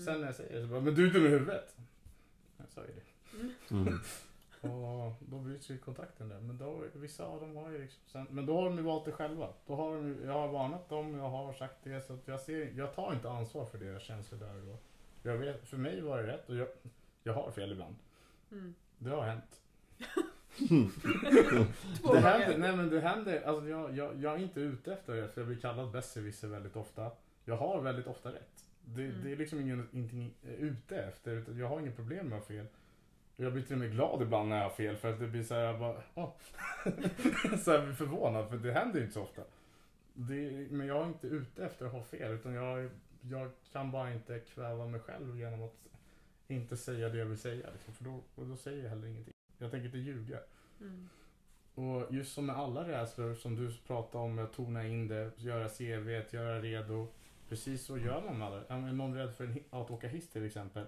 Mm. 0.00 0.04
Sen 0.06 0.20
när 0.20 0.26
jag 0.28 0.34
säger 0.34 0.56
det 0.56 0.62
så 0.62 0.68
bara, 0.68 0.80
men 0.80 0.94
du 0.94 1.06
är 1.08 1.12
dum 1.12 1.26
i 1.26 1.28
huvudet. 1.28 1.76
Jag 2.56 2.68
sa 2.68 2.80
ju 2.80 2.92
det. 2.94 3.74
Mm. 3.74 3.98
Och 4.70 5.12
då 5.20 5.38
bryts 5.38 5.70
ju 5.70 5.78
kontakten 5.78 6.28
där. 6.28 6.40
Men 6.40 6.58
då, 6.58 6.84
vissa 6.94 7.24
av 7.24 7.40
dem 7.40 7.56
har 7.56 7.70
ju 7.70 7.78
liksom, 7.78 8.02
sen, 8.06 8.26
men 8.30 8.46
då 8.46 8.56
har 8.56 8.64
de 8.64 8.76
ju 8.76 8.82
valt 8.82 9.04
det 9.04 9.12
själva. 9.12 9.48
Då 9.66 9.74
har 9.74 9.94
de, 9.96 10.16
jag 10.24 10.32
har 10.32 10.48
varnat 10.48 10.88
dem, 10.88 11.14
jag 11.14 11.28
har 11.30 11.52
sagt 11.52 11.76
det. 11.84 12.00
Så 12.00 12.12
att 12.12 12.28
jag, 12.28 12.40
ser, 12.40 12.72
jag 12.76 12.94
tar 12.94 13.12
inte 13.12 13.30
ansvar 13.30 13.66
för 13.66 13.78
deras 13.78 14.02
känslor 14.02 14.38
där 14.40 14.56
och 14.60 14.66
då. 14.66 14.76
Jag 15.22 15.38
vet, 15.38 15.68
för 15.68 15.76
mig 15.76 16.00
var 16.00 16.18
det 16.22 16.26
rätt 16.32 16.48
och 16.48 16.56
jag, 16.56 16.68
jag 17.22 17.34
har 17.34 17.50
fel 17.50 17.72
ibland. 17.72 17.96
Mm. 18.52 18.74
Det 18.98 19.10
har 19.10 19.22
hänt. 19.22 19.60
Det 22.12 22.20
händer, 22.20 22.58
nej 22.58 22.76
men 22.76 22.90
det 22.90 23.00
händer, 23.00 23.42
alltså 23.42 23.68
jag, 23.68 23.96
jag, 23.96 24.16
jag 24.22 24.34
är 24.34 24.38
inte 24.38 24.60
ute 24.60 24.92
efter 24.92 25.14
det 25.14 25.28
för 25.28 25.40
jag 25.40 25.48
blir 25.48 25.58
kallad 25.60 25.90
besserwisser 25.90 26.48
väldigt 26.48 26.76
ofta. 26.76 27.10
Jag 27.44 27.56
har 27.56 27.80
väldigt 27.80 28.06
ofta 28.06 28.32
rätt. 28.32 28.64
Det, 28.84 29.02
Mm. 29.02 29.20
det 29.24 29.32
är 29.32 29.36
liksom 29.36 29.60
ingen, 29.60 29.88
ingenting 29.92 30.34
är 30.42 30.52
ute 30.56 30.96
efter, 30.96 31.32
utan 31.32 31.58
jag 31.58 31.68
har 31.68 31.80
inget 31.80 31.96
problem 31.96 32.26
med 32.28 32.38
att 32.38 32.48
ha 32.48 32.54
fel. 32.54 32.66
Jag 33.42 33.52
blir 33.52 33.62
till 33.62 33.72
och 33.72 33.78
med 33.78 33.92
glad 33.92 34.22
ibland 34.22 34.48
när 34.48 34.56
jag 34.56 34.64
har 34.64 34.70
fel 34.70 34.96
för 34.96 35.12
att 35.12 35.18
det 35.20 35.26
blir 35.26 35.42
så 35.42 35.54
här, 35.54 35.60
jag 35.60 35.78
bara, 35.78 36.02
åh. 36.14 36.30
så 37.64 37.70
här, 37.70 37.78
jag 37.78 37.84
blir 37.84 37.94
förvånad 37.94 38.48
för 38.48 38.56
det 38.56 38.72
händer 38.72 38.98
ju 38.98 39.02
inte 39.04 39.14
så 39.14 39.22
ofta. 39.22 39.42
Det, 40.14 40.66
men 40.70 40.86
jag 40.86 41.02
är 41.02 41.06
inte 41.06 41.26
ute 41.26 41.64
efter 41.64 41.86
att 41.86 41.92
ha 41.92 42.02
fel 42.02 42.32
utan 42.32 42.54
jag, 42.54 42.90
jag 43.20 43.50
kan 43.72 43.90
bara 43.90 44.12
inte 44.12 44.38
kväva 44.38 44.86
mig 44.86 45.00
själv 45.00 45.38
genom 45.38 45.62
att 45.62 45.86
inte 46.48 46.76
säga 46.76 47.08
det 47.08 47.18
jag 47.18 47.26
vill 47.26 47.38
säga. 47.38 47.66
Liksom, 47.72 47.94
för 47.94 48.04
då, 48.04 48.20
och 48.34 48.46
då 48.46 48.56
säger 48.56 48.82
jag 48.82 48.90
heller 48.90 49.08
ingenting. 49.08 49.34
Jag 49.58 49.70
tänker 49.70 49.86
inte 49.86 49.98
ljuga. 49.98 50.38
Mm. 50.80 51.08
Och 51.74 52.14
just 52.14 52.32
som 52.32 52.46
med 52.46 52.56
alla 52.56 52.88
rädslor 52.88 53.34
som 53.34 53.56
du 53.56 53.76
pratade 53.86 54.24
om, 54.24 54.38
att 54.38 54.52
tona 54.52 54.86
in 54.86 55.08
det, 55.08 55.30
göra 55.36 55.68
CV, 55.68 56.22
göra 56.30 56.60
redo. 56.60 57.06
Precis 57.48 57.84
så 57.84 57.98
gör 57.98 58.22
man 58.22 58.38
med 58.38 58.46
alla. 58.46 58.64
Är 58.68 58.92
någon 58.92 59.14
rädd 59.14 59.34
för 59.34 59.54
att 59.70 59.90
åka 59.90 60.08
hiss 60.08 60.28
till 60.28 60.46
exempel. 60.46 60.86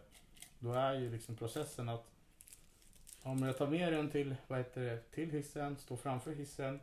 Då 0.59 0.73
är 0.73 0.95
ju 0.95 1.11
liksom 1.11 1.37
processen 1.37 1.89
att 1.89 2.14
om 3.25 3.43
jag 3.43 3.59
tar 3.59 3.67
med 3.67 3.93
den 3.93 4.11
till, 4.11 4.35
vad 4.47 4.59
heter 4.59 4.81
det, 4.81 4.99
till 5.11 5.31
hissen, 5.31 5.77
står 5.77 5.97
framför 5.97 6.35
hissen. 6.35 6.81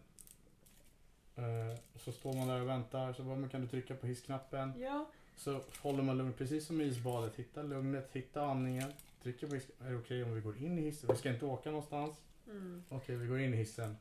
Eh, 1.36 1.78
så 1.96 2.12
står 2.12 2.34
man 2.34 2.48
där 2.48 2.62
och 2.62 2.68
väntar, 2.68 3.14
så 3.14 3.24
bara, 3.24 3.50
kan 3.50 3.62
du 3.62 3.68
trycka 3.68 3.96
på 3.96 4.08
hissknappen? 4.08 4.74
Ja. 4.80 5.06
Så 5.36 5.62
håller 5.82 6.04
man 6.04 6.18
lugn, 6.18 6.34
precis 6.34 6.66
som 6.66 6.82
i 6.82 6.84
isbadet. 6.84 7.36
Hitta 7.36 7.64
lugnet, 7.64 8.10
hitta 8.12 8.42
andningen. 8.42 8.94
Trycker 9.24 9.48
på 9.48 9.56
hiss. 9.56 9.66
Är 9.86 9.90
det 9.90 9.98
okej 9.98 10.24
om 10.24 10.34
vi 10.34 10.42
går 10.42 10.58
in 10.58 10.80
i 10.80 10.82
hissen? 10.82 11.10
Vi 11.12 11.16
ska 11.16 11.30
inte 11.30 11.46
åka 11.46 11.72
någonstans. 11.72 12.16
Mm. 12.48 12.84
Okej, 12.90 13.16
vi 13.16 13.28
går 13.28 13.40
in 13.40 13.54
i 13.54 13.58
hissen. 13.58 13.98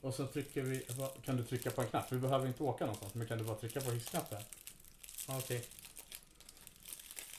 Och 0.00 0.14
så 0.14 0.26
trycker 0.26 0.62
vi, 0.62 0.86
kan 1.24 1.36
du 1.36 1.44
trycka 1.44 1.70
på 1.70 1.82
en 1.82 1.88
knapp? 1.88 2.12
Vi 2.12 2.18
behöver 2.18 2.46
inte 2.46 2.62
åka 2.62 2.84
någonstans, 2.84 3.14
men 3.14 3.26
kan 3.26 3.38
du 3.38 3.44
bara 3.44 3.56
trycka 3.56 3.80
på 3.80 3.90
hissknappen? 3.90 4.42
Okej. 5.28 5.64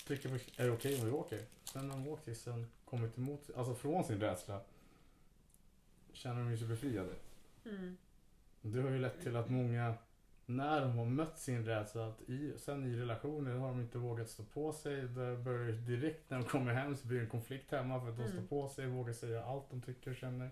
Trycker 0.07 0.29
på, 0.29 0.35
är 0.35 0.65
det 0.65 0.71
okej 0.71 0.99
om 0.99 1.05
vi 1.05 1.11
åker? 1.11 1.39
Sen 1.63 1.87
när 1.87 1.95
de 1.95 2.07
åkt 2.07 2.27
hissen, 2.27 2.67
kommit 2.93 3.17
emot, 3.17 3.49
alltså 3.55 3.75
från 3.75 4.03
sin 4.03 4.19
rädsla, 4.19 4.61
känner 6.11 6.49
de 6.49 6.57
sig 6.57 6.67
befriade. 6.67 7.13
Mm. 7.65 7.97
Det 8.61 8.81
har 8.81 8.89
ju 8.89 8.99
lett 8.99 9.21
till 9.21 9.35
att 9.35 9.49
många, 9.49 9.93
när 10.45 10.81
de 10.81 10.97
har 10.97 11.05
mött 11.05 11.39
sin 11.39 11.65
rädsla, 11.65 12.07
att 12.07 12.21
i, 12.21 12.53
sen 12.57 12.85
i 12.85 12.95
relationer 12.95 13.55
har 13.55 13.67
de 13.67 13.81
inte 13.81 13.97
vågat 13.97 14.29
stå 14.29 14.43
på 14.43 14.73
sig. 14.73 14.95
Där 15.01 15.35
börjar 15.37 15.65
det 15.65 15.95
direkt 15.95 16.29
när 16.29 16.37
de 16.37 16.43
kommer 16.45 16.73
hem 16.73 16.95
så 16.95 17.07
blir 17.07 17.17
det 17.17 17.23
en 17.23 17.29
konflikt 17.29 17.71
hemma 17.71 18.01
för 18.01 18.09
att 18.09 18.17
de 18.17 18.23
Mm. 18.23 18.33
står 18.33 18.47
på 18.47 18.69
sig, 18.69 18.87
vågar 18.87 19.13
säga 19.13 19.43
allt 19.43 19.69
de 19.69 19.81
tycker 19.81 20.11
och 20.11 20.17
känner. 20.17 20.51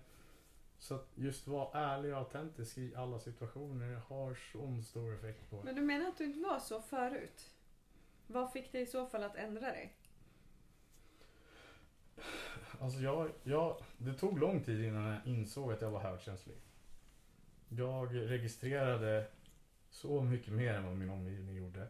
Så 0.78 0.94
att 0.94 1.08
just 1.14 1.46
vara 1.46 1.80
ärlig 1.80 2.12
och 2.12 2.18
autentisk 2.18 2.78
i 2.78 2.94
alla 2.94 3.18
situationer 3.18 3.94
har 4.08 4.34
så 4.34 4.82
stor 4.82 5.14
effekt 5.14 5.50
på 5.50 5.62
Men 5.64 5.74
du 5.74 5.82
menar 5.82 6.08
att 6.08 6.18
du 6.18 6.24
inte 6.24 6.40
var 6.40 6.58
så 6.58 6.80
förut? 6.82 7.50
Vad 8.26 8.52
fick 8.52 8.72
dig 8.72 8.82
i 8.82 8.86
så 8.86 9.06
fall 9.06 9.22
att 9.22 9.36
ändra 9.36 9.60
dig? 9.60 9.94
Alltså 12.80 13.00
jag, 13.00 13.30
jag, 13.42 13.76
det 13.98 14.14
tog 14.14 14.38
lång 14.38 14.60
tid 14.60 14.84
innan 14.84 15.04
jag 15.04 15.26
insåg 15.26 15.72
att 15.72 15.80
jag 15.80 15.90
var 15.90 16.00
högkänslig. 16.00 16.56
Jag 17.68 18.14
registrerade 18.14 19.26
så 19.90 20.22
mycket 20.22 20.52
mer 20.52 20.74
än 20.74 20.84
vad 20.84 20.96
min 20.96 21.10
omgivning 21.10 21.54
gjorde. 21.56 21.88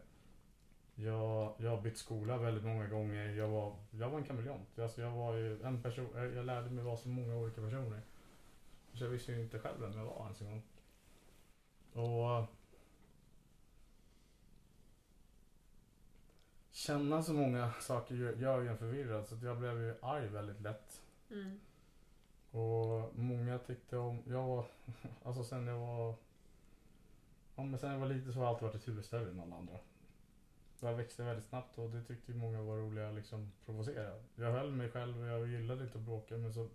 Jag, 0.95 1.53
jag 1.57 1.69
har 1.69 1.81
bytt 1.81 1.97
skola 1.97 2.37
väldigt 2.37 2.63
många 2.63 2.87
gånger. 2.87 3.29
Jag 3.29 3.47
var, 3.47 3.75
jag 3.91 4.09
var 4.09 4.17
en 4.17 4.25
kameleont. 4.25 4.79
Alltså 4.79 5.01
jag 5.01 5.11
var 5.11 5.35
ju 5.35 5.63
en 5.63 5.81
person, 5.81 6.09
jag 6.35 6.45
lärde 6.45 6.69
mig 6.69 6.83
vara 6.83 6.97
så 6.97 7.09
många 7.09 7.35
olika 7.35 7.61
personer. 7.61 8.01
Så 8.93 9.03
jag 9.03 9.09
visste 9.09 9.31
ju 9.31 9.41
inte 9.41 9.59
själv 9.59 9.81
vem 9.81 9.93
jag 9.93 10.05
var 10.05 10.23
ens 10.23 10.41
en 10.41 10.47
gång. 10.47 10.63
Och 11.93 12.45
känna 16.73 17.23
så 17.23 17.33
många 17.33 17.71
saker 17.79 18.15
gör, 18.15 18.61
ju 18.61 18.67
en 18.67 18.77
förvirrad 18.77 19.27
så 19.27 19.35
att 19.35 19.43
jag 19.43 19.59
blev 19.59 19.81
ju 19.81 19.95
arg 20.01 20.27
väldigt 20.27 20.61
lätt. 20.61 21.01
Mm. 21.31 21.59
Och 22.51 23.19
många 23.19 23.59
tyckte 23.59 23.97
om, 23.97 24.23
jag 24.27 24.47
var, 24.47 24.65
alltså 25.23 25.43
sen 25.43 25.67
jag 25.67 25.77
var, 25.77 26.15
ja 27.55 27.63
men 27.63 27.79
sen 27.79 27.91
jag 27.91 27.99
var 27.99 28.07
liten 28.07 28.33
så 28.33 28.39
har 28.39 28.45
jag 28.45 28.49
alltid 28.49 28.63
varit 28.63 28.75
ett 28.75 28.87
huvud 28.87 29.05
större 29.05 29.29
än 29.29 29.39
alla 29.39 29.55
andra. 29.55 29.77
Jag 30.79 30.93
växte 30.93 31.23
väldigt 31.23 31.45
snabbt 31.45 31.77
och 31.77 31.89
det 31.89 32.03
tyckte 32.03 32.31
ju 32.31 32.37
många 32.37 32.61
var 32.61 32.77
roliga 32.77 33.09
att 33.09 33.15
liksom 33.15 33.51
provocera. 33.65 34.23
Jag 34.35 34.51
höll 34.51 34.71
mig 34.71 34.91
själv 34.91 35.19
och 35.19 35.25
jag 35.25 35.47
gillade 35.47 35.83
inte 35.83 35.97
att 35.97 36.03
bråka 36.03 36.37
men 36.37 36.53
så 36.53 36.69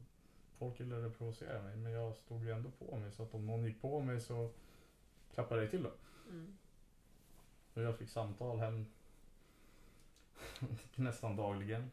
folk 0.59 0.81
gillade 0.81 1.07
att 1.07 1.19
provocera 1.19 1.63
mig 1.63 1.77
men 1.77 1.93
jag 1.93 2.17
stod 2.17 2.45
ju 2.45 2.51
ändå 2.51 2.71
på 2.71 2.97
mig 2.97 3.13
så 3.13 3.23
att 3.23 3.35
om 3.35 3.47
någon 3.47 3.65
gick 3.65 3.81
på 3.81 4.01
mig 4.01 4.21
så 4.21 4.51
klappade 5.35 5.63
jag 5.63 5.71
till 5.71 5.83
då. 5.83 5.91
Mm. 6.31 6.59
Och 7.75 7.83
jag 7.83 7.99
fick 7.99 8.11
samtal 8.11 8.59
hem 8.59 8.87
nästan 10.95 11.37
dagligen. 11.37 11.91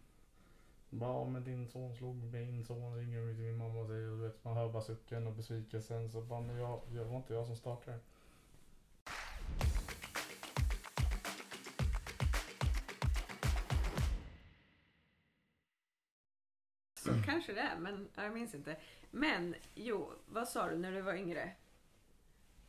Bara, 0.89 1.13
"Ja, 1.13 1.25
men 1.25 1.43
din 1.43 1.67
son 1.67 1.95
slog 1.95 2.15
min 2.15 2.65
son, 2.65 2.97
ringer 2.97 3.21
mig 3.21 3.35
till 3.35 3.43
min 3.43 3.57
mamma 3.57 3.79
och 3.79 3.87
säger, 3.87 4.07
du 4.07 4.15
vet, 4.15 4.43
man 4.43 4.57
hör 4.57 4.69
bara 4.69 4.83
sucken 4.83 5.27
och 5.27 5.33
besvikelsen. 5.33 6.09
Så 6.11 6.21
bara, 6.21 6.41
men 6.41 6.55
jag, 6.55 6.81
jag 6.93 7.05
var 7.05 7.17
inte 7.17 7.33
jag 7.33 7.45
som 7.47 7.55
startade. 7.55 7.99
Så 16.95 17.11
kanske 17.25 17.53
det 17.53 17.61
är, 17.61 17.77
men 17.77 18.09
jag 18.15 18.33
minns 18.33 18.55
inte. 18.55 18.77
Men 19.11 19.55
jo, 19.75 20.11
vad 20.25 20.47
sa 20.47 20.69
du 20.69 20.77
när 20.77 20.91
du 20.91 21.01
var 21.01 21.13
yngre? 21.13 21.51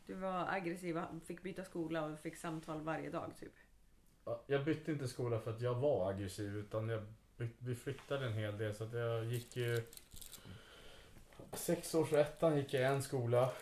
Du 0.06 0.14
var 0.14 0.46
aggressiv 0.48 0.98
och 0.98 1.22
fick 1.22 1.42
byta 1.42 1.64
skola 1.64 2.04
och 2.04 2.18
fick 2.20 2.36
samtal 2.36 2.80
varje 2.80 3.10
dag 3.10 3.36
typ. 3.36 3.52
Ja, 4.26 4.42
Jag 4.46 4.64
bytte 4.64 4.92
inte 4.92 5.08
skola 5.08 5.38
för 5.38 5.50
att 5.50 5.60
jag 5.60 5.74
var 5.74 6.10
aggressiv 6.10 6.56
utan 6.56 6.88
jag 6.88 7.06
vi 7.58 7.74
flyttade 7.74 8.26
en 8.26 8.32
hel 8.32 8.58
del 8.58 8.74
så 8.74 8.84
att 8.84 8.92
jag 8.92 9.24
gick 9.24 9.56
ju 9.56 9.82
Sex 11.52 11.94
års 11.94 12.12
ettan 12.12 12.56
gick 12.56 12.74
jag 12.74 12.82
i 12.82 12.84
en 12.84 13.02
skola. 13.02 13.52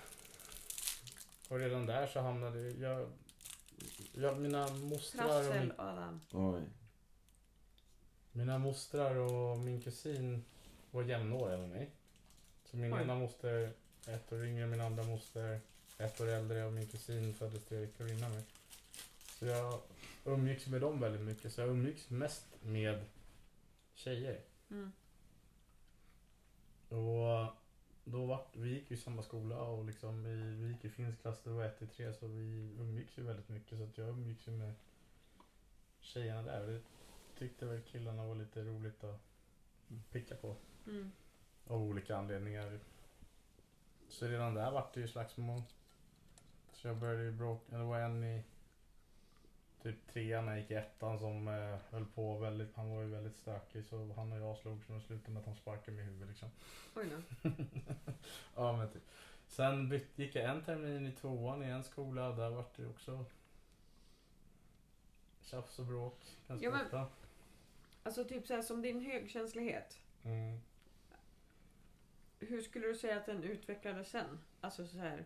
Och 1.49 1.59
redan 1.59 1.87
där 1.87 2.07
så 2.07 2.21
hamnade 2.21 2.61
jag, 2.71 3.11
jag 4.13 4.39
mina 4.39 4.69
mostrar 4.69 5.25
och 5.25 5.31
Trassel 5.31 5.61
min, 5.61 5.73
Adam. 5.79 6.21
Oj. 6.33 6.63
mina 8.33 8.59
mostrar 8.59 9.17
och 9.17 9.59
min 9.59 9.81
kusin 9.81 10.45
var 10.91 11.03
jämnåriga 11.03 11.59
med 11.59 11.69
mig. 11.69 11.91
Så 12.65 12.77
min 12.77 12.95
Oj. 12.95 13.03
ena 13.03 13.15
moster 13.15 13.73
ett 14.07 14.33
år 14.33 14.45
yngre, 14.45 14.67
min 14.67 14.81
andra 14.81 15.03
moster 15.03 15.61
ett 15.99 16.21
år 16.21 16.29
äldre 16.29 16.65
och 16.65 16.73
min 16.73 16.87
kusin 16.87 17.35
föddes 17.35 17.65
tre 17.65 17.79
veckor 17.79 18.11
innan 18.11 18.31
mig. 18.31 18.45
Så 19.39 19.47
jag 19.47 19.81
umgicks 20.25 20.67
med 20.67 20.81
dem 20.81 21.01
väldigt 21.01 21.21
mycket. 21.23 21.53
Så 21.53 21.61
jag 21.61 21.71
umgicks 21.71 22.11
mest 22.11 22.47
med 22.63 23.05
tjejer. 23.95 24.41
Mm. 24.71 24.93
Och 26.89 27.55
då 28.05 28.27
var, 28.27 28.47
vi 28.53 28.69
gick 28.69 28.91
ju 28.91 28.97
i 28.97 29.01
samma 29.01 29.23
skola 29.23 29.61
och 29.61 29.85
liksom 29.85 30.25
vi, 30.25 30.35
vi 30.35 30.69
gick 30.69 30.85
i 30.85 30.91
finsk 30.91 31.21
klass, 31.21 31.43
det 31.43 31.51
var 31.51 31.65
1 31.65 31.79
till 31.79 31.89
3 31.89 32.15
så 32.15 32.27
vi 32.27 32.75
umgicks 32.79 33.19
ju 33.19 33.23
väldigt 33.23 33.49
mycket. 33.49 33.79
Så 33.79 33.85
att 33.85 33.99
jag 33.99 34.09
umgicks 34.09 34.49
ju 34.49 34.53
med 34.53 34.75
tjejerna 36.01 36.43
där. 36.43 36.61
Och 36.61 36.73
det 36.73 36.83
tyckte 37.39 37.67
väl 37.67 37.83
killarna 37.83 38.27
var 38.27 38.35
lite 38.35 38.63
roligt 38.63 39.05
att 39.05 39.21
picka 40.11 40.35
på. 40.35 40.57
Mm. 40.87 41.13
Av 41.67 41.83
olika 41.83 42.17
anledningar. 42.17 42.81
Så 44.09 44.27
redan 44.27 44.55
där 44.55 44.71
vart 44.71 44.95
det 44.95 45.01
ju 45.01 45.09
slagsmål. 45.09 45.63
Så 46.73 46.89
jag 46.89 46.97
började 46.97 47.25
ju 47.25 47.33
bråka. 47.33 47.79
Det 47.79 47.85
var 47.85 48.01
en 48.01 48.25
i 48.25 48.45
typ 49.85 50.07
trean 50.13 50.45
när 50.45 50.53
jag 50.53 50.61
gick 50.61 50.71
i 50.71 50.75
ettan 50.75 51.19
som 51.19 51.49
eh, 51.49 51.79
höll 51.91 52.07
på 52.07 52.39
väldigt. 52.39 52.75
Han 52.75 52.91
var 52.97 53.03
ju 53.03 53.09
väldigt 53.09 53.37
stökig 53.37 53.85
så 53.85 54.13
han 54.17 54.33
och 54.33 54.39
jag 54.39 54.57
slogs 54.57 54.89
och 54.89 54.95
det 54.95 55.01
slutade 55.01 55.31
med 55.33 55.41
att 55.41 55.47
han 55.47 55.57
sparkade 55.57 55.97
mig 55.97 56.05
i 56.05 56.07
huvudet 56.07 56.29
liksom. 56.29 56.49
Oj 56.95 57.07
då. 57.11 57.51
ja 58.55 58.77
men 58.77 58.89
typ. 58.93 59.03
Sen 59.47 59.89
byt, 59.89 60.19
gick 60.19 60.35
jag 60.35 60.45
en 60.51 60.65
termin 60.65 61.07
i 61.07 61.13
tvåan 61.13 61.63
i 61.65 61.67
en 61.67 61.85
skola. 61.85 62.33
Där 62.33 62.51
vart 62.51 62.77
det 62.77 62.87
också 62.87 63.25
tjafs 65.43 65.79
och 65.79 65.87
bråk 65.87 66.21
ganska 66.49 66.65
Ja, 66.65 66.71
men- 66.71 66.85
ofta. 66.85 67.07
Alltså 68.03 68.25
typ 68.25 68.47
så 68.47 68.55
här 68.55 68.63
som 68.63 68.83
din 68.83 69.01
högkänslighet. 69.01 69.99
Mm. 70.23 70.61
Hur 72.39 72.63
skulle 72.63 72.87
du 72.87 72.95
säga 72.95 73.17
att 73.17 73.27
den 73.27 73.43
utvecklades 73.43 74.09
sen? 74.09 74.39
Alltså 74.61 74.87
så 74.87 74.99
här. 74.99 75.25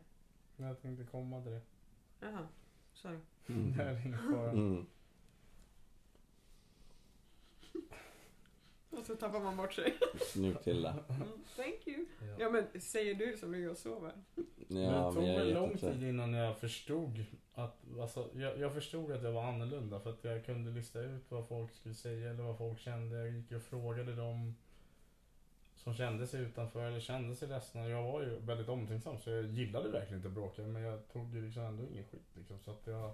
Men 0.56 0.68
jag 0.68 0.82
tänkte 0.82 1.04
komma 1.04 1.42
till 1.42 1.52
det. 1.52 1.60
Jaha. 2.20 2.48
Sorry. 3.02 3.18
Det 3.46 3.82
är 3.82 4.06
ingen 4.06 4.18
fara. 4.18 4.50
Mm. 4.50 4.86
Och 8.90 9.06
så 9.06 9.14
tappar 9.16 9.40
man 9.40 9.56
bort 9.56 9.72
sig. 9.72 9.94
Snyggt 10.32 10.66
Hilda. 10.66 11.04
Mm, 11.08 11.28
thank 11.56 11.86
you. 11.86 12.06
Ja. 12.20 12.36
Ja 12.38 12.50
men 12.50 12.80
säger 12.80 13.14
du 13.14 13.36
som 13.36 13.52
ligger 13.52 13.70
och 13.70 13.76
sover. 13.76 14.12
Ja, 14.34 14.44
men 14.68 15.04
det 15.04 15.12
tog 15.12 15.22
vet 15.24 15.54
lång 15.54 15.70
inte. 15.72 15.92
tid 15.92 16.02
innan 16.08 16.34
jag 16.34 16.58
förstod 16.58 17.24
att, 17.54 17.80
alltså, 18.00 18.30
jag, 18.34 18.58
jag 18.58 18.74
förstod 18.74 19.12
att 19.12 19.22
jag 19.22 19.32
var 19.32 19.44
annorlunda 19.44 20.00
för 20.00 20.10
att 20.10 20.24
jag 20.24 20.46
kunde 20.46 20.70
lista 20.70 21.00
ut 21.00 21.30
vad 21.30 21.48
folk 21.48 21.74
skulle 21.74 21.94
säga 21.94 22.30
eller 22.30 22.42
vad 22.42 22.58
folk 22.58 22.78
kände. 22.78 23.16
Jag 23.16 23.30
gick 23.30 23.52
och 23.52 23.62
frågade 23.62 24.14
dem 24.14 24.54
som 25.78 25.94
kände 25.94 26.26
sig 26.26 26.40
utanför 26.40 26.86
eller 26.86 27.00
kände 27.00 27.36
sig 27.36 27.48
ledsna. 27.48 27.88
Jag 27.88 28.02
var 28.02 28.20
ju 28.20 28.38
väldigt 28.38 28.68
omtänksam 28.68 29.18
så 29.18 29.30
jag 29.30 29.44
gillade 29.44 29.88
verkligen 29.88 30.16
inte 30.16 30.28
att 30.28 30.34
bråka 30.34 30.62
men 30.62 30.82
jag 30.82 31.08
tog 31.08 31.34
ju 31.34 31.42
liksom 31.42 31.62
ändå 31.62 31.84
ingen 31.84 32.04
skit 32.04 32.26
liksom. 32.34 32.58
Så 32.58 32.70
att 32.70 32.86
jag, 32.86 33.12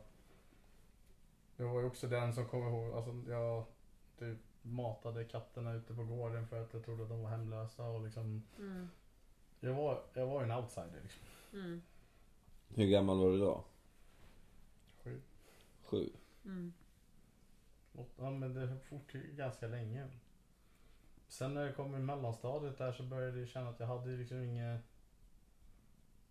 jag 1.57 1.69
var 1.69 1.81
ju 1.81 1.87
också 1.87 2.07
den 2.07 2.35
som 2.35 2.49
kom 2.49 2.63
ihåg, 2.69 2.95
alltså 2.95 3.31
jag 3.31 3.65
typ 4.19 4.39
matade 4.63 5.25
katterna 5.25 5.73
ute 5.73 5.95
på 5.95 6.05
gården 6.05 6.49
för 6.49 6.63
att 6.63 6.75
jag 6.75 6.85
trodde 6.85 7.03
att 7.03 7.09
de 7.09 7.23
var 7.23 7.31
hemlösa 7.31 7.85
och 7.85 8.05
liksom 8.05 8.43
Mm. 8.59 8.89
jag 9.61 9.75
var, 9.75 10.03
jag 10.15 10.27
var 10.27 10.41
ju 10.45 10.51
en 10.51 10.59
outsider 10.59 11.01
liksom. 11.03 11.23
Mm. 11.53 11.83
Hur 12.75 12.87
gammal 12.87 13.19
var 13.19 13.31
du 13.31 13.39
då? 13.39 13.65
Sju. 15.03 15.21
Sju? 15.83 16.09
Mm. 16.45 16.73
Och, 17.93 18.09
ja 18.17 18.31
men 18.31 18.55
det 18.55 18.61
höll 18.61 18.79
fort 18.79 19.15
ju 19.15 19.33
ganska 19.37 19.67
länge. 19.67 20.09
Sen 21.35 21.55
när 21.55 21.67
jag 21.67 21.77
kom 21.77 21.95
i 21.95 21.99
mellanstadiet 21.99 22.79
där 22.79 22.93
så 22.93 23.03
började 23.03 23.39
jag 23.39 23.49
känna 23.49 23.69
att 23.69 23.81
jag 23.81 23.87
hade 23.87 24.11
ju 24.11 24.19
liksom 24.19 24.43
inget... 24.43 24.81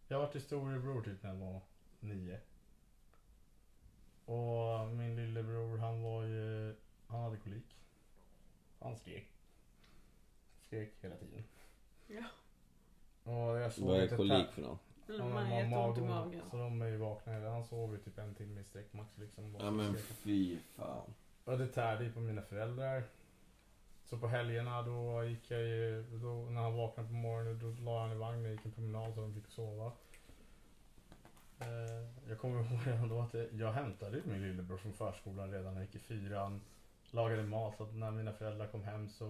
Jag 0.07 0.19
var 0.19 0.27
till 0.27 0.41
storebror 0.41 1.01
typ 1.01 1.23
när 1.23 1.29
jag 1.29 1.37
var 1.37 1.61
nio. 1.99 2.39
Och 4.25 4.87
min 4.87 5.15
lillebror 5.15 5.77
han 5.77 6.03
var 6.03 6.23
ju... 6.23 6.75
Han 7.07 7.21
hade 7.21 7.37
kolik. 7.37 7.77
Han 8.79 8.95
skrek. 8.95 9.27
Skrek 10.67 10.93
hela 11.01 11.15
tiden. 11.15 11.43
Ja. 12.07 12.25
Och 13.23 13.59
jag 13.59 13.73
sov 13.73 13.87
Vad 13.87 13.97
är 13.97 14.03
inte 14.03 14.15
kolik 14.15 14.51
för 14.51 14.61
något? 14.61 14.79
Ja, 15.07 15.25
man 15.25 15.45
har 15.45 15.59
jätteont 15.59 15.97
i 15.97 16.01
magont, 16.01 16.25
magen. 16.25 16.49
Så 16.51 16.57
de 16.57 16.81
är 16.81 16.87
ju 16.87 16.97
vakna. 16.97 17.49
Han 17.49 17.63
sov 17.63 17.93
ju 17.93 17.99
typ 17.99 18.17
en 18.17 18.35
timme 18.35 18.61
i 18.61 18.63
sträck 18.63 18.93
max 18.93 19.17
liksom. 19.17 19.55
Ja 19.59 19.71
men 19.71 19.97
fy 19.97 20.57
fan. 20.75 21.13
Och 21.43 21.57
det 21.57 21.67
tärde 21.67 22.03
ju 22.03 22.11
på 22.11 22.19
mina 22.19 22.41
föräldrar. 22.41 23.03
Så 24.05 24.17
på 24.17 24.27
helgerna 24.27 24.81
då 24.81 25.23
gick 25.23 25.51
jag 25.51 25.61
ju, 25.61 26.03
då, 26.21 26.49
när 26.49 26.61
han 26.61 26.77
vaknade 26.77 27.07
på 27.07 27.13
morgonen 27.13 27.59
då 27.59 27.83
la 27.83 28.01
han 28.01 28.11
i 28.11 28.15
vagnen 28.15 28.45
och 28.45 28.51
gick 28.51 28.65
en 28.65 28.71
promenad 28.71 29.13
så 29.13 29.21
de 29.21 29.33
fick 29.33 29.47
sova. 29.47 29.91
Eh, 31.59 32.29
jag 32.29 32.39
kommer 32.39 32.55
ihåg 32.55 32.79
redan 32.85 33.09
då 33.09 33.21
att 33.21 33.33
jag, 33.33 33.53
jag 33.53 33.71
hämtade 33.71 34.21
min 34.25 34.41
lillebror 34.41 34.77
från 34.77 34.93
förskolan 34.93 35.51
redan 35.51 35.73
när 35.73 35.81
jag 35.81 35.85
gick 35.85 35.95
i 35.95 35.99
fyran. 35.99 36.61
Lagade 37.11 37.43
mat 37.43 37.77
så 37.77 37.83
att 37.83 37.95
när 37.95 38.11
mina 38.11 38.33
föräldrar 38.33 38.67
kom 38.67 38.83
hem 38.83 39.09
så 39.09 39.25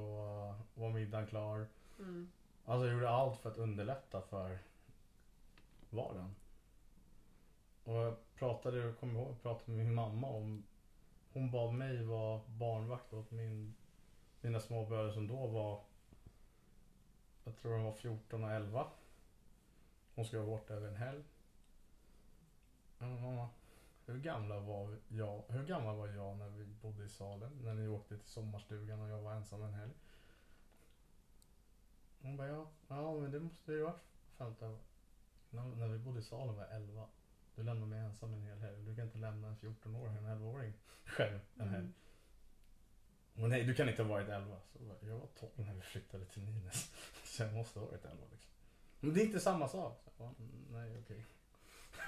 var 0.73 0.89
middagen 0.89 1.27
klar. 1.27 1.67
Mm. 1.99 2.29
Alltså 2.65 2.85
jag 2.85 2.93
gjorde 2.93 3.09
allt 3.09 3.39
för 3.39 3.51
att 3.51 3.57
underlätta 3.57 4.21
för 4.21 4.57
vardagen. 5.89 6.35
Och 7.83 7.95
jag 7.95 8.15
pratade, 8.35 8.77
jag 8.77 8.99
kommer 8.99 9.19
ihåg, 9.19 9.29
jag 9.29 9.41
pratade 9.41 9.71
med 9.71 9.85
min 9.85 9.95
mamma 9.95 10.27
om 10.27 10.63
Hon 11.33 11.51
bad 11.51 11.73
mig 11.73 12.03
vara 12.03 12.41
barnvakt 12.47 13.13
åt 13.13 13.31
min, 13.31 13.73
mina 14.43 14.59
små 14.59 14.85
bröder 14.85 15.11
som 15.11 15.27
då 15.27 15.47
var 15.47 15.81
Jag 17.43 17.55
tror 17.55 17.71
de 17.71 17.83
var 17.83 17.93
14 17.93 18.43
och 18.43 18.51
11. 18.51 18.87
Hon 20.15 20.25
skulle 20.25 20.41
vara 20.41 20.57
borta 20.57 20.73
över 20.73 20.87
en 20.87 20.95
helg. 20.95 21.23
Mamma, 22.97 23.49
hur 24.05 24.19
gamla 24.19 24.59
var 24.59 24.97
jag, 25.07 25.43
hur 25.47 25.65
gammal 25.65 25.95
var 25.95 26.07
jag 26.07 26.37
när 26.37 26.49
vi 26.49 26.65
bodde 26.65 27.03
i 27.03 27.09
Salem? 27.09 27.51
När 27.63 27.73
ni 27.73 27.87
åkte 27.87 28.17
till 28.17 28.27
sommarstugan 28.27 29.01
och 29.01 29.09
jag 29.09 29.21
var 29.21 29.33
ensam 29.33 29.63
en 29.63 29.73
helg? 29.73 29.93
Hon 32.21 32.37
bara, 32.37 32.47
ja, 32.47 32.67
ja 32.87 33.13
men 33.13 33.31
det 33.31 33.39
måste 33.39 33.71
ju 33.71 33.83
varit 33.83 34.03
15. 34.37 34.77
När, 35.49 35.63
när 35.63 35.87
vi 35.87 35.97
bodde 35.97 36.19
i 36.19 36.23
Salem 36.23 36.55
var 36.55 36.63
jag 36.63 36.75
11. 36.75 37.07
Du 37.55 37.63
lämnar 37.63 37.87
mig 37.87 37.99
ensam 37.99 38.33
en 38.33 38.41
hel 38.41 38.59
helg. 38.59 38.83
Du 38.85 38.95
kan 38.95 39.05
inte 39.05 39.17
lämna 39.17 39.47
en 39.47 39.57
14-åring, 39.57 40.15
en 40.15 40.25
11-åring 40.25 40.73
själv 41.05 41.39
en 41.55 41.69
helg. 41.69 41.83
Mm. 41.83 41.93
Och 43.35 43.49
nej, 43.49 43.63
du 43.63 43.73
kan 43.75 43.89
inte 43.89 44.03
ha 44.03 44.09
varit 44.09 44.29
11. 44.29 44.57
Så 44.71 44.77
jag 44.79 44.87
bara, 44.87 45.09
jag 45.09 45.17
var 45.19 45.27
12 45.39 45.51
när 45.55 45.73
vi 45.73 45.81
flyttade 45.81 46.25
till 46.25 46.41
Nynäs. 46.41 46.91
Så 47.23 47.43
jag 47.43 47.53
måste 47.53 47.79
ha 47.79 47.85
varit 47.87 48.05
11 48.05 48.17
liksom. 48.31 48.51
Men 48.99 49.13
det 49.13 49.21
är 49.21 49.25
inte 49.25 49.39
samma 49.39 49.67
sak. 49.67 50.01
Så, 50.03 50.09
jag 50.23 50.27
bara, 50.27 50.35
"Mm, 50.39 50.65
nej, 50.71 50.99
okej. 51.03 51.25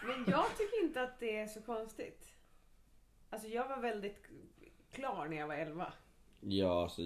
Men 0.06 0.26
jag 0.28 0.46
tycker 0.58 0.84
inte 0.84 1.02
att 1.04 1.20
det 1.20 1.38
är 1.38 1.48
så 1.48 1.62
konstigt. 1.62 2.34
Alltså 3.30 3.48
jag 3.48 3.68
var 3.68 3.78
väldigt 3.78 4.22
klar 4.92 5.28
när 5.28 5.38
jag 5.38 5.48
var 5.48 5.56
11. 5.56 5.94
Ja, 6.40 6.84
alltså 6.84 7.02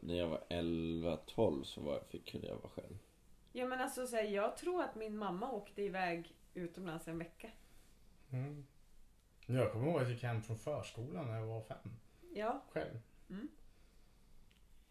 när 0.00 0.14
jag 0.14 0.28
var 0.28 0.44
11-12 0.48 1.62
så 1.64 1.80
var, 1.80 2.00
fick, 2.10 2.30
kunde 2.30 2.46
jag 2.46 2.54
vara 2.56 2.68
själv. 2.68 2.98
Ja 3.52 3.66
men 3.66 3.80
alltså 3.80 4.06
så 4.06 4.16
här, 4.16 4.22
jag 4.24 4.56
tror 4.56 4.82
att 4.82 4.94
min 4.94 5.16
mamma 5.18 5.50
åkte 5.52 5.82
iväg 5.82 6.36
utomlands 6.54 7.08
en 7.08 7.18
vecka. 7.18 7.50
Mm. 8.30 8.66
Jag 9.46 9.72
kommer 9.72 9.86
ihåg 9.86 9.96
att 9.96 10.02
jag 10.02 10.10
gick 10.12 10.22
hem 10.22 10.42
från 10.42 10.58
förskolan 10.58 11.26
när 11.26 11.34
jag 11.38 11.46
var 11.46 11.60
fem. 11.62 11.96
Ja, 12.34 12.62
Själv. 12.72 13.00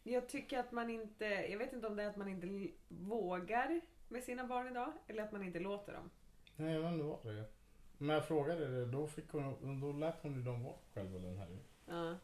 Jag 0.03 0.29
tycker 0.29 0.59
att 0.59 0.71
man 0.71 0.89
inte, 0.89 1.25
jag 1.25 1.57
vet 1.57 1.73
inte 1.73 1.87
om 1.87 1.95
det 1.95 2.03
är 2.03 2.09
att 2.09 2.15
man 2.15 2.27
inte 2.27 2.71
vågar 2.87 3.81
med 4.07 4.23
sina 4.23 4.47
barn 4.47 4.67
idag 4.67 4.93
eller 5.07 5.23
att 5.23 5.31
man 5.31 5.43
inte 5.43 5.59
låter 5.59 5.93
dem. 5.93 6.09
Nej, 6.55 6.73
jag 6.73 6.81
vet 6.81 6.91
inte 6.91 7.03
vad 7.03 7.19
det 7.23 7.39
är. 7.39 7.45
Men 7.97 8.09
jag 8.09 8.27
frågade 8.27 8.67
det, 8.67 8.85
då, 8.85 9.07
fick 9.07 9.29
hon, 9.29 9.79
då 9.81 9.91
lät 9.91 10.21
hon 10.21 10.35
ju 10.35 10.41
dem 10.41 10.63
vara 10.63 10.75
själva 10.93 11.19
den 11.19 11.37
här. 11.37 11.57
Ja. 11.85 12.15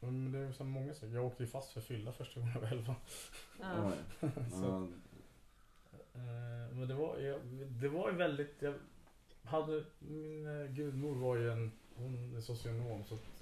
Men 0.00 0.32
det 0.32 0.38
är 0.38 0.46
ju 0.46 0.52
så 0.52 0.64
många 0.64 0.94
saker. 0.94 1.14
Jag 1.14 1.26
åkte 1.26 1.42
ju 1.42 1.48
fast 1.48 1.72
för 1.72 1.80
fylla 1.80 2.12
första 2.12 2.40
gången 2.40 2.54
jag 2.54 2.60
var 2.60 2.68
11. 2.68 2.94
ja. 3.60 3.92
Så, 4.50 4.88
eh, 6.14 6.72
men 6.72 6.88
det 6.88 6.94
var, 6.94 7.18
jag, 7.18 7.40
det 7.80 7.88
var 7.88 8.10
ju 8.10 8.16
väldigt, 8.16 8.62
jag 8.62 8.74
hade, 9.44 9.84
min 9.98 10.46
eh, 10.46 10.66
gudmor 10.72 11.14
var 11.14 11.36
ju 11.36 11.50
en, 11.50 11.72
hon 11.94 12.36
är 12.36 12.40
socionom 12.40 13.04
så 13.04 13.14
att 13.14 13.41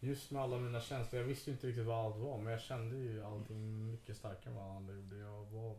just 0.00 0.30
med 0.30 0.42
alla 0.42 0.58
mina 0.58 0.80
känslor, 0.80 1.20
jag 1.20 1.28
visste 1.28 1.50
inte 1.50 1.66
riktigt 1.66 1.86
vad 1.86 2.04
allt 2.04 2.16
var 2.16 2.38
men 2.38 2.52
jag 2.52 2.60
kände 2.60 2.96
ju 2.96 3.24
allting 3.24 3.86
mycket 3.86 4.16
starkare 4.16 4.50
än 4.50 4.56
vad 4.56 4.76
andra 4.76 4.94
gjorde. 4.94 5.16
Jag 5.16 5.44
var, 5.44 5.76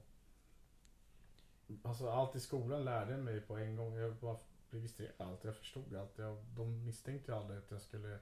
alltså 1.84 2.09
allt 2.09 2.36
i 2.36 2.39
skolan 2.39 2.86
lärde 2.86 3.11
jag 3.11 3.20
mig 3.20 3.41
på 3.41 3.57
en 3.57 3.76
gång. 3.76 3.95
Jag 3.95 4.15
bara 4.15 4.38
registrerade 4.70 5.13
allt, 5.17 5.43
jag 5.43 5.55
förstod 5.55 5.95
allt. 5.95 6.17
Jag, 6.17 6.38
de 6.55 6.86
misstänkte 6.86 7.32
ju 7.32 7.38
aldrig 7.38 7.59
att 7.59 7.72
jag 7.72 7.82
skulle 7.82 8.20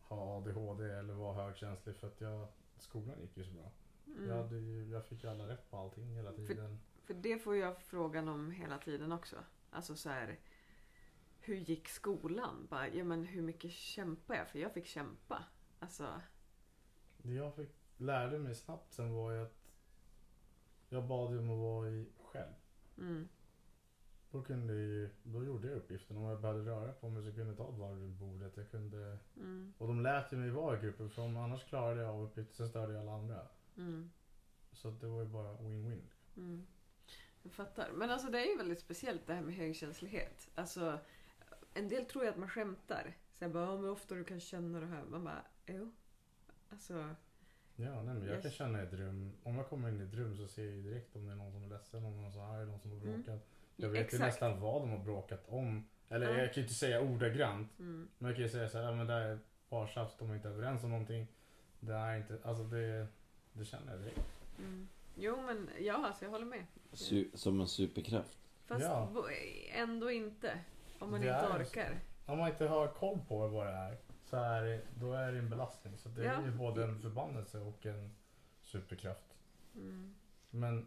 ha 0.00 0.36
ADHD 0.38 0.84
eller 0.84 1.14
vara 1.14 1.44
högkänslig 1.44 1.96
för 1.96 2.06
att 2.06 2.20
jag, 2.20 2.48
skolan 2.78 3.20
gick 3.20 3.36
ju 3.36 3.44
så 3.44 3.50
bra. 3.50 3.70
Mm. 4.06 4.28
Jag, 4.28 4.52
ju, 4.52 4.88
jag 4.90 5.04
fick 5.04 5.24
ju 5.24 5.30
alla 5.30 5.48
rätt 5.48 5.70
på 5.70 5.76
allting 5.76 6.14
hela 6.16 6.32
tiden. 6.32 6.80
För 7.04 7.14
det 7.14 7.38
får 7.38 7.56
jag 7.56 7.80
frågan 7.82 8.28
om 8.28 8.50
hela 8.50 8.78
tiden 8.78 9.12
också. 9.12 9.36
Alltså 9.70 9.96
så 9.96 10.08
här. 10.08 10.38
Hur 11.48 11.56
gick 11.56 11.88
skolan? 11.88 12.66
Bara, 12.70 12.88
ja 12.88 13.04
men 13.04 13.24
hur 13.24 13.42
mycket 13.42 13.72
kämpade 13.72 14.38
jag? 14.38 14.48
För 14.48 14.58
jag 14.58 14.72
fick 14.72 14.86
kämpa. 14.86 15.44
Alltså. 15.78 16.20
Det 17.18 17.32
jag 17.32 17.54
fick, 17.54 17.70
lärde 17.96 18.38
mig 18.38 18.54
snabbt 18.54 18.92
sen 18.92 19.12
var 19.14 19.32
ju 19.32 19.42
att 19.42 19.72
jag 20.88 21.04
bad 21.04 21.32
ju 21.32 21.38
om 21.38 21.50
att 21.50 21.58
vara 21.58 21.88
i 21.88 22.06
själv. 22.18 22.52
Mm. 22.98 23.28
Då, 24.30 24.42
kunde 24.42 24.74
ju, 24.74 25.10
då 25.22 25.44
gjorde 25.44 25.68
jag 25.68 25.76
uppgiften. 25.76 26.16
Om 26.16 26.22
jag 26.22 26.40
behövde 26.40 26.70
röra 26.70 26.92
på 26.92 27.08
mig 27.08 27.22
så 27.22 27.32
kunde 27.32 27.46
jag 27.48 27.56
ta 27.56 27.68
ett 27.68 27.78
varv 27.78 27.98
runt 28.00 28.18
bordet. 28.18 28.56
Jag 28.56 28.70
kunde, 28.70 29.18
Mm. 29.36 29.72
och 29.78 29.86
de 29.88 30.00
lät 30.00 30.32
ju 30.32 30.36
mig 30.36 30.50
vara 30.50 30.78
i 30.78 30.80
gruppen 30.82 31.10
för 31.10 31.22
om 31.22 31.36
annars 31.36 31.64
klarade 31.64 32.00
jag 32.02 32.10
av 32.14 32.22
uppgiften 32.22 32.56
så 32.56 32.68
störde 32.68 32.92
jag 32.92 33.02
alla 33.02 33.12
andra. 33.14 33.46
Mm. 33.76 34.10
Så 34.72 34.90
det 34.90 35.06
var 35.06 35.22
ju 35.22 35.28
bara 35.28 35.52
win-win. 35.52 36.02
Mm. 36.36 36.66
Jag 37.42 37.52
fattar. 37.52 37.90
Men 37.92 38.10
alltså 38.10 38.30
det 38.30 38.38
är 38.38 38.50
ju 38.50 38.56
väldigt 38.56 38.80
speciellt 38.80 39.26
det 39.26 39.34
här 39.34 39.42
med 39.42 39.54
högkänslighet. 39.54 40.48
Alltså, 40.54 40.98
en 41.78 41.88
del 41.88 42.04
tror 42.04 42.24
ju 42.24 42.30
att 42.30 42.36
man 42.36 42.48
skämtar. 42.48 43.14
Så 43.32 43.44
jag 43.44 43.50
bara, 43.50 43.64
ja, 43.64 43.76
men 43.76 43.90
ofta 43.90 44.14
du 44.14 44.24
kan 44.24 44.40
känna 44.40 44.80
det 44.80 44.86
här. 44.86 45.02
Man 45.04 45.24
bara, 45.24 45.42
jo. 45.66 45.92
Alltså, 46.70 47.14
Ja, 47.80 48.02
nej, 48.02 48.14
men 48.14 48.22
jag 48.26 48.34
Yes. 48.34 48.42
kan 48.42 48.50
känna 48.50 48.80
i 48.82 48.86
ett 48.86 48.92
rum. 48.92 49.32
Om 49.42 49.54
jag 49.56 49.68
kommer 49.68 49.88
in 49.88 50.00
i 50.00 50.04
ett 50.04 50.14
rum 50.14 50.36
så 50.36 50.48
ser 50.48 50.64
jag 50.64 50.74
ju 50.74 50.82
direkt 50.82 51.16
om 51.16 51.26
det 51.26 51.32
är 51.32 51.36
någon 51.36 51.52
som 51.52 51.64
är 51.64 51.68
ledsen, 51.68 52.04
om 52.04 52.22
någon 52.22 52.32
som 52.32 52.40
är 52.40 52.44
arg, 52.58 52.66
någon 52.66 52.80
som 52.80 52.90
har 52.90 52.98
Mm. 52.98 53.22
bråkat. 53.22 53.48
Jag 53.76 53.88
vet 53.88 54.14
ju 54.14 54.18
nästan 54.18 54.60
vad 54.60 54.82
de 54.82 54.90
har 54.90 54.98
bråkat 54.98 55.44
om. 55.48 55.88
Eller 56.08 56.26
Ja. 56.32 56.38
jag 56.38 56.46
kan 56.54 56.54
ju 56.54 56.62
inte 56.62 56.74
säga 56.74 57.00
ordagrant. 57.00 57.78
Mm. 57.78 58.08
Men 58.18 58.28
jag 58.28 58.36
kan 58.36 58.42
ju 58.44 58.48
säga 58.50 58.68
så 58.68 58.78
här, 58.78 58.84
ja, 58.84 58.92
men 58.94 59.06
det 59.06 59.12
är 59.14 59.34
ett 59.34 59.40
par 59.68 59.86
tjafs, 59.86 60.16
de 60.18 60.30
är 60.30 60.34
inte 60.34 60.48
överens 60.48 60.84
om 60.84 60.90
någonting. 60.90 61.26
Det 61.80 61.92
är 61.92 62.16
inte, 62.16 62.38
alltså 62.44 62.64
det, 62.64 63.06
det 63.52 63.64
känner 63.64 63.92
jag 63.92 64.00
direkt. 64.00 64.20
Mm. 64.58 64.88
Jo 65.16 65.42
men 65.42 65.70
ja, 65.80 66.06
alltså 66.06 66.24
jag 66.24 66.30
håller 66.30 66.46
med. 66.46 66.66
Su- 66.92 67.36
som 67.36 67.60
en 67.60 67.68
superkraft. 67.68 68.38
Fast 68.66 68.84
Ja. 68.84 69.28
ändå 69.72 70.10
inte. 70.10 70.58
Om 70.98 71.10
man 71.10 71.20
Det 71.20 71.26
inte 71.26 71.38
är 71.46 71.60
orkar. 71.62 72.00
Om 72.26 72.38
man 72.38 72.48
inte 72.50 72.66
har 72.66 72.88
koll 72.88 73.18
på 73.28 73.48
vad 73.48 73.66
det 73.66 73.72
är 73.72 73.96
så 74.24 74.36
är 74.36 74.62
det, 74.62 74.80
då 75.00 75.12
är 75.12 75.32
det 75.32 75.38
en 75.38 75.50
belastning. 75.50 75.98
Så 75.98 76.08
det 76.08 76.24
Ja. 76.24 76.32
är 76.32 76.44
ju 76.44 76.50
både 76.50 76.84
en 76.84 77.00
förbannelse 77.00 77.58
och 77.58 77.86
en 77.86 78.10
superkraft. 78.62 79.36
Mm. 79.74 80.14
Men 80.50 80.86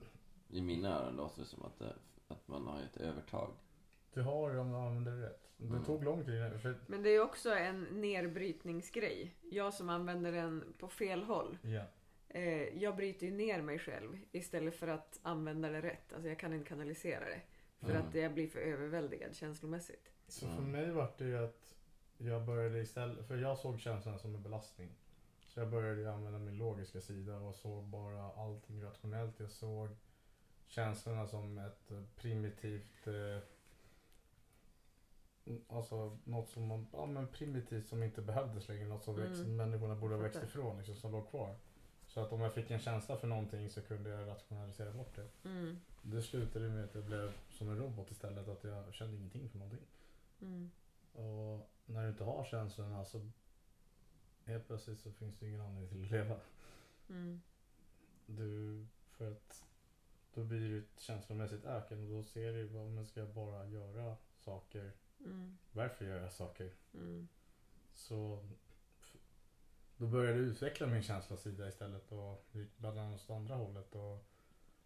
I 0.49 0.62
mina 0.62 0.99
öron 0.99 1.16
låter 1.16 1.39
det 1.41 1.47
som 1.47 1.66
att, 1.66 1.80
det, 1.80 1.93
att 2.28 2.47
man 2.47 2.68
har 2.68 2.82
ett 2.82 2.97
övertag. 2.97 3.49
du 4.14 4.22
har 4.22 4.53
det 4.53 4.59
om 4.59 4.72
du 4.72 4.78
använder 4.78 5.12
det 5.12 5.26
rätt. 5.26 5.38
Det 5.57 5.68
Mm. 5.68 5.84
tog 5.84 6.03
lång 6.03 6.26
tid. 6.26 6.62
För, 6.62 6.76
Men 6.88 7.03
det 7.03 7.09
är 7.09 7.22
också 7.22 7.53
en 7.53 7.84
nedbrytningsgrej. 7.84 9.36
Jag 9.41 9.74
som 9.74 9.89
använder 9.89 10.32
den 10.32 10.74
på 10.80 10.88
fel 10.88 11.24
håll. 11.24 11.57
ja. 11.62 11.84
Eh, 12.30 12.78
jag 12.78 12.95
bryter 12.95 13.26
ju 13.28 13.32
ner 13.34 13.62
mig 13.62 13.80
själv 13.80 14.20
istället 14.32 14.76
för 14.76 14.88
att 14.88 15.20
använda 15.24 15.70
det 15.70 15.82
rätt. 15.82 16.14
Alltså 16.14 16.28
jag 16.30 16.39
kan 16.39 16.53
inte 16.53 16.70
kanalisera 16.70 17.26
det. 17.26 17.41
För 17.82 17.89
Mm. 17.89 18.07
att 18.07 18.15
jag 18.15 18.34
blir 18.34 18.47
för 18.47 18.59
överväldigad 18.59 19.36
känslomässigt. 19.36 20.11
Så 20.27 20.47
för 20.47 20.57
Mm. 20.57 20.71
mig 20.71 20.91
var 20.91 21.11
det 21.17 21.25
ju 21.25 21.38
att 21.38 21.75
jag 22.17 22.45
började 22.45 22.79
istället, 22.79 23.27
för 23.27 23.38
jag 23.38 23.57
såg 23.57 23.79
känslan 23.79 24.19
som 24.19 24.36
en 24.36 24.43
belastning. 24.43 24.89
Så 25.47 25.59
jag 25.59 25.69
började 25.69 26.13
använda 26.13 26.39
min 26.39 26.57
logiska 26.57 27.01
sida 27.01 27.36
och 27.38 27.55
såg 27.55 27.84
bara 27.84 28.32
allting 28.32 28.84
rationellt. 28.84 29.39
Jag 29.39 29.51
såg 29.51 29.89
känslorna 30.67 31.27
som 31.27 31.57
ett 31.57 31.91
primitivt, 32.15 33.07
eh, 33.07 33.39
alltså 35.67 36.17
något 36.23 36.49
som 36.49 36.67
man, 36.67 36.88
ja 36.93 37.05
men 37.05 37.27
primitivt 37.27 37.88
som 37.88 38.03
inte 38.03 38.21
behövdes 38.21 38.67
längre. 38.69 38.86
Något 38.86 39.03
som 39.03 39.15
Mm. 39.15 39.29
växt, 39.29 39.45
människorna 39.47 39.95
borde 39.95 40.15
ha 40.15 40.21
växt 40.21 40.43
ifrån 40.43 40.77
liksom, 40.77 40.95
som 40.95 41.11
låg 41.11 41.29
kvar. 41.29 41.55
Så 42.07 42.19
att 42.19 42.32
om 42.32 42.41
jag 42.41 42.53
fick 42.53 42.71
en 42.71 42.79
känsla 42.79 43.17
för 43.17 43.27
någonting 43.27 43.69
så 43.69 43.82
kunde 43.82 44.09
jag 44.09 44.27
rationalisera 44.27 44.91
bort 44.91 45.15
det. 45.15 45.27
Mm. 45.49 45.77
Det 46.02 46.22
slutade 46.22 46.70
med 46.70 46.84
att 46.84 46.95
jag 46.95 47.04
blev 47.04 47.34
som 47.49 47.70
en 47.70 47.78
robot 47.78 48.12
istället. 48.12 48.47
Att 48.47 48.64
jag 48.64 48.93
kände 48.93 49.18
ingenting 49.18 49.49
för 49.49 49.58
någonting. 49.58 49.86
Mm. 50.41 50.72
Och 51.14 51.70
när 51.86 52.04
du 52.04 52.10
inte 52.10 52.24
har 52.24 52.45
känslorna 52.45 53.06
så 53.06 53.30
helt 54.43 54.68
plötsligt 54.68 54.99
så 54.99 55.12
finns 55.12 55.38
det 55.39 55.47
ingen 55.47 55.62
anledning 55.62 55.89
till 55.89 56.06
att 56.06 56.12
leva. 56.12 56.39
Mm. 57.10 57.41
Du, 58.26 58.86
för 59.12 59.32
att 59.32 59.64
då 60.34 60.43
blir 60.43 60.60
du 60.60 60.84
känslomässigt 60.97 61.66
öken 61.66 62.04
och 62.04 62.10
då 62.10 62.24
ser 62.24 62.54
du 62.54 62.64
vad 62.64 62.91
man 62.91 63.06
ska 63.06 63.26
bara 63.26 63.66
göra 63.66 64.16
saker. 64.38 64.91
Mm. 65.20 65.58
Varför 65.72 66.06
gör 66.06 66.22
jag 66.22 66.32
saker? 66.32 66.74
Mm. 66.93 67.28
Så 67.93 68.45
då 69.97 70.08
började 70.08 70.38
jag 70.38 70.47
utveckla 70.47 70.88
min 70.88 71.04
känslosida 71.04 71.68
istället 71.68 72.12
och 72.12 72.45
gick 72.52 72.78
bland 72.78 72.99
annat 72.99 73.24
åt 73.24 73.30
andra 73.30 73.56
hållet. 73.56 73.95
Och 73.95 74.26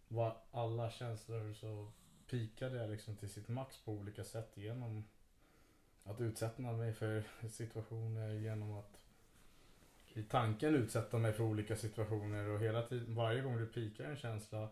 var 0.08 0.36
alla 0.50 0.90
känslor 0.90 1.52
så 1.52 1.92
pikade 2.30 2.76
jag 2.76 2.90
liksom 2.90 3.16
till 3.16 3.30
sitt 3.30 3.48
max 3.48 3.78
på 3.84 3.92
olika 3.92 4.24
sätt 4.24 4.52
genom 4.54 5.04
att 6.04 6.20
utsätta 6.20 6.62
mig 6.62 6.92
för 6.92 7.24
situationer 7.48 8.32
genom 8.34 8.72
att 8.72 9.00
i 10.16 10.22
tanken 10.22 10.74
utsätta 10.74 11.18
mig 11.18 11.32
för 11.32 11.44
olika 11.44 11.76
situationer 11.76 12.48
och 12.48 12.60
hela 12.60 12.82
tiden, 12.82 13.14
varje 13.14 13.42
gång 13.42 13.56
du 13.58 13.66
pikar 13.66 14.04
en 14.04 14.16
känsla 14.16 14.68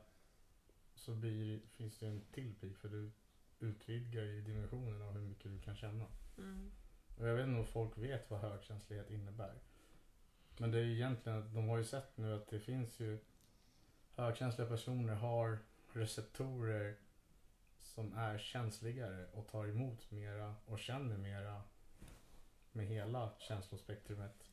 så 0.94 1.14
blir, 1.14 1.60
finns 1.76 1.98
det 1.98 2.06
en 2.06 2.20
till 2.32 2.54
pik 2.54 2.78
för 2.78 2.88
du 2.88 3.10
utvidgar 3.60 4.22
i 4.22 4.40
dimensionerna 4.40 5.04
av 5.04 5.12
hur 5.12 5.20
mycket 5.20 5.52
du 5.52 5.60
kan 5.60 5.76
känna. 5.76 6.04
Mm. 6.38 6.70
Och 7.18 7.28
jag 7.28 7.34
vet 7.34 7.46
inte 7.46 7.58
om 7.58 7.66
folk 7.66 7.98
vet 7.98 8.30
vad 8.30 8.40
högkänslighet 8.40 9.10
innebär. 9.10 9.54
Men 10.58 10.70
det 10.70 10.78
är 10.78 10.82
ju 10.82 10.94
egentligen, 10.94 11.38
att 11.38 11.54
de 11.54 11.68
har 11.68 11.78
ju 11.78 11.84
sett 11.84 12.16
nu 12.16 12.34
att 12.34 12.48
det 12.48 12.60
finns 12.60 13.00
ju 13.00 13.18
högkänsliga 14.16 14.68
personer 14.68 15.14
har 15.14 15.58
receptorer 15.92 16.96
som 17.80 18.12
är 18.12 18.38
känsligare 18.38 19.26
och 19.32 19.48
tar 19.48 19.68
emot 19.68 20.10
mera 20.10 20.54
och 20.66 20.78
känner 20.78 21.16
mera 21.16 21.62
med 22.72 22.86
hela 22.86 23.30
känslospektrumet. 23.38 24.50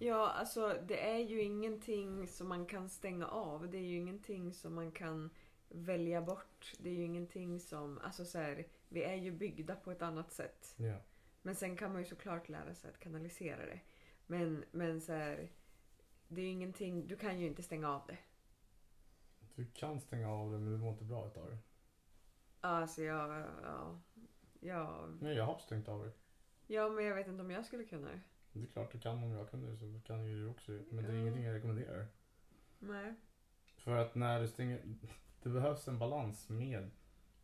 Ja, 0.00 0.28
alltså 0.30 0.76
det 0.88 1.10
är 1.10 1.18
ju 1.18 1.42
ingenting 1.42 2.28
som 2.28 2.48
man 2.48 2.66
kan 2.66 2.88
stänga 2.88 3.26
av. 3.26 3.70
Det 3.70 3.78
är 3.78 3.82
ju 3.82 3.96
ingenting 3.96 4.52
som 4.52 4.74
man 4.74 4.92
kan 4.92 5.30
välja 5.68 6.22
bort. 6.22 6.72
Det 6.78 6.90
är 6.90 6.94
ju 6.94 7.04
ingenting 7.04 7.60
som, 7.60 7.98
alltså 7.98 8.24
så 8.24 8.38
här, 8.38 8.66
vi 8.88 9.02
är 9.02 9.14
ju 9.14 9.30
byggda 9.30 9.76
på 9.76 9.90
ett 9.90 10.02
annat 10.02 10.32
sätt. 10.32 10.74
Ja. 10.76 10.96
Men 11.42 11.54
sen 11.54 11.76
kan 11.76 11.92
man 11.92 12.00
ju 12.00 12.06
såklart 12.06 12.48
lära 12.48 12.74
sig 12.74 12.90
att 12.90 12.98
kanalisera 12.98 13.66
det. 13.66 13.80
Men, 14.26 14.64
men 14.70 15.00
så 15.00 15.12
här, 15.12 15.48
det 16.28 16.40
är 16.40 16.44
ju 16.44 16.50
ingenting, 16.50 17.06
du 17.06 17.16
kan 17.16 17.40
ju 17.40 17.46
inte 17.46 17.62
stänga 17.62 17.88
av 17.90 18.02
det. 18.06 18.18
Du 19.54 19.66
kan 19.66 20.00
stänga 20.00 20.30
av 20.30 20.52
det 20.52 20.58
men 20.58 20.72
du 20.72 20.78
mår 20.78 20.92
inte 20.92 21.04
bra 21.04 21.26
utav 21.26 21.50
det. 21.50 21.58
Alltså 22.60 23.02
jag, 23.02 23.46
ja, 23.62 24.00
ja, 24.60 25.06
Men 25.20 25.34
jag 25.34 25.44
har 25.44 25.58
stängt 25.58 25.88
av 25.88 26.04
det. 26.04 26.12
ja 26.66 26.88
men 26.88 27.04
jag 27.04 27.14
vet 27.14 27.26
inte 27.26 27.42
om 27.42 27.50
jag 27.50 27.64
skulle 27.64 27.84
kunna 27.84 28.08
det. 28.08 28.20
Det 28.52 28.62
är 28.62 28.66
klart 28.66 28.92
du 28.92 29.00
kan 29.00 29.22
om 29.22 29.32
jag 29.32 29.50
kunde 29.50 29.76
så 29.76 30.00
kan 30.06 30.26
ju 30.26 30.40
du 30.40 30.48
också. 30.48 30.72
Men 30.90 31.04
det 31.04 31.10
är 31.10 31.16
ingenting 31.16 31.44
jag 31.44 31.54
rekommenderar. 31.54 32.06
Nej. 32.78 33.14
För 33.76 33.96
att 33.96 34.14
när 34.14 34.40
du 34.40 34.48
stänger, 34.48 34.96
det 35.42 35.48
behövs 35.48 35.88
en 35.88 35.98
balans 35.98 36.48
med. 36.48 36.90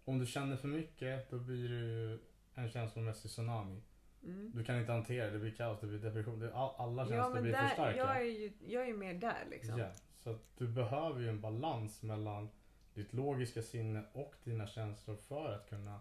Om 0.04 0.18
du 0.18 0.26
känner 0.26 0.56
för 0.56 0.68
mycket 0.68 1.30
då 1.30 1.38
blir 1.38 1.68
du 1.68 2.20
en 2.54 2.68
känslomässig 2.68 3.30
tsunami. 3.30 3.82
Mm. 4.24 4.52
Du 4.54 4.64
kan 4.64 4.78
inte 4.80 4.92
hantera 4.92 5.26
det, 5.26 5.32
det 5.32 5.38
blir 5.38 5.50
kaos, 5.50 5.80
det 5.80 5.86
blir 5.86 5.98
depression. 5.98 6.38
Det, 6.38 6.54
all, 6.54 6.74
alla 6.76 7.02
känslor 7.02 7.36
Ja 7.36 7.42
blir 7.42 7.52
för 7.52 7.62
där, 7.62 7.68
starka. 7.68 7.96
jag 7.96 8.16
är 8.16 8.24
ju 8.24 8.52
jag 8.66 8.88
är 8.88 8.94
mer 8.94 9.14
där 9.14 9.46
liksom. 9.50 9.78
Ja, 9.78 9.90
så 10.18 10.38
du 10.58 10.68
behöver 10.68 11.20
ju 11.20 11.28
en 11.28 11.40
balans 11.40 12.02
mellan 12.02 12.48
ditt 12.94 13.12
logiska 13.12 13.62
sinne 13.62 14.04
och 14.12 14.34
dina 14.44 14.66
känslor 14.66 15.16
för 15.16 15.52
att 15.54 15.68
kunna 15.68 16.00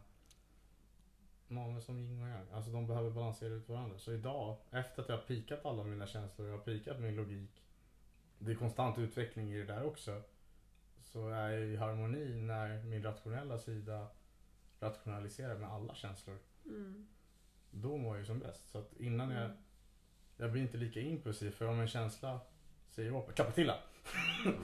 Många 1.48 1.82
som 1.82 2.00
yin 2.00 2.22
och 2.22 2.28
yang, 2.28 2.48
alltså 2.54 2.72
de 2.72 2.88
behöver 2.88 3.10
balansera 3.10 3.54
ut 3.54 3.70
varandra. 3.70 3.98
Så 3.98 4.14
idag, 4.14 4.58
efter 4.72 5.02
att 5.02 5.10
jag 5.10 5.18
har 5.18 5.24
pikat 5.24 5.66
alla 5.66 5.84
mina 5.84 6.08
känslor, 6.08 6.48
jag 6.48 6.58
har 6.58 6.64
pikat 6.64 7.00
min 7.00 7.16
logik. 7.16 7.64
Det 8.40 8.52
är 8.52 8.56
konstant 8.56 8.98
utveckling 8.98 9.54
i 9.54 9.58
det 9.58 9.66
där 9.66 9.84
också. 9.84 10.22
Så 11.02 11.30
är 11.30 11.50
jag 11.50 11.68
i 11.68 11.76
harmoni 11.76 12.36
när 12.36 12.84
min 12.84 13.04
rationella 13.04 13.58
sida 13.58 14.08
rationaliserar 14.80 15.58
med 15.58 15.70
alla 15.70 15.95
känslor. 15.95 16.38
Mm. 16.66 17.08
Då 17.74 17.98
mår 17.98 18.16
jag 18.16 18.20
ju 18.20 18.26
som 18.26 18.40
bäst. 18.40 18.70
Så 18.72 18.78
att 18.78 18.94
innan 19.00 19.32
jag 19.32 19.44
Mm. 19.45 19.58
jag 20.38 20.52
blir 20.52 20.62
inte 20.62 20.78
lika 20.78 21.00
impulsiv 21.00 21.52
för 21.52 21.68
om 21.68 21.80
en 21.80 21.88
känsla 21.88 22.40
säger 22.90 23.14
åt 23.14 23.28
mig, 23.28 23.36
klappa 23.36 23.52
till 23.52 23.70
han. 23.70 23.80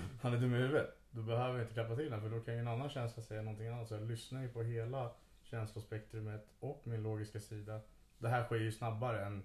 Han 0.22 0.34
är 0.34 0.38
dum 0.38 0.56
i 0.56 0.58
huvudet. 0.58 0.96
Då 1.12 1.22
behöver 1.22 1.54
jag 1.54 1.62
inte 1.62 1.74
klappa 1.74 1.96
till 1.96 2.12
han 2.12 2.22
för 2.22 2.30
då 2.30 2.40
kan 2.40 2.54
ju 2.54 2.60
en 2.60 2.68
annan 2.68 2.90
känsla 2.90 3.24
säga 3.24 3.42
någonting 3.42 3.68
annat. 3.68 3.88
Så 3.88 3.94
jag 3.94 4.04
lyssnar 4.08 4.42
ju 4.42 4.50
på 4.50 4.64
hela 4.64 5.12
känslospektrumet 5.44 6.48
och 6.60 6.82
min 6.84 7.04
logiska 7.04 7.40
sida. 7.40 7.80
Det 8.18 8.30
här 8.30 8.44
sker 8.44 8.56
ju 8.56 8.72
snabbare 8.72 9.26
än 9.26 9.44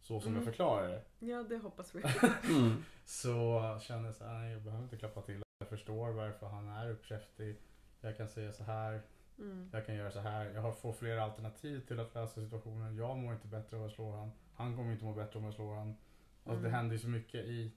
så 0.00 0.20
som 0.20 0.32
Mm. 0.32 0.42
jag 0.42 0.52
förklarar 0.52 0.88
det. 0.88 1.02
Ja 1.26 1.42
det 1.42 1.56
hoppas 1.56 1.94
vi. 1.94 2.02
Mm. 2.56 2.84
Så 3.04 3.60
känner 3.82 4.06
jag 4.06 4.14
så 4.14 4.24
här, 4.24 4.32
nej 4.38 4.52
jag 4.52 4.62
behöver 4.62 4.84
inte 4.84 4.96
klappa 4.96 5.22
till. 5.22 5.42
Jag 5.58 5.68
förstår 5.68 6.10
varför 6.10 6.46
han 6.46 6.68
är 6.68 6.90
uppkäftig. 6.90 7.56
Jag 8.00 8.16
kan 8.16 8.28
säga 8.28 8.52
så 8.52 8.64
här. 8.64 9.02
Mm. 9.38 9.68
Jag 9.72 9.86
kan 9.86 9.94
göra 9.94 10.10
så 10.10 10.20
här. 10.20 10.50
Jag 10.54 10.60
har- 10.62 10.72
får 10.72 10.92
fler 10.92 11.16
alternativ 11.16 11.86
till 11.86 12.00
att 12.00 12.14
lösa 12.14 12.40
situationen. 12.42 12.96
Jag 12.96 13.16
mår 13.18 13.32
inte 13.34 13.46
bättre 13.46 13.76
om 13.76 13.82
jag 13.82 13.92
slår 13.92 14.16
han. 14.16 14.30
Han 14.54 14.76
kommer 14.76 14.92
inte 14.92 15.04
må 15.04 15.12
bättre 15.14 15.38
om 15.38 15.44
jag 15.44 15.54
slår 15.54 15.74
han. 15.74 15.88
Alltså 15.88 16.50
Mm. 16.50 16.62
det 16.62 16.68
händer 16.70 16.92
ju 16.96 16.98
så 16.98 17.08
mycket 17.08 17.44
i... 17.44 17.72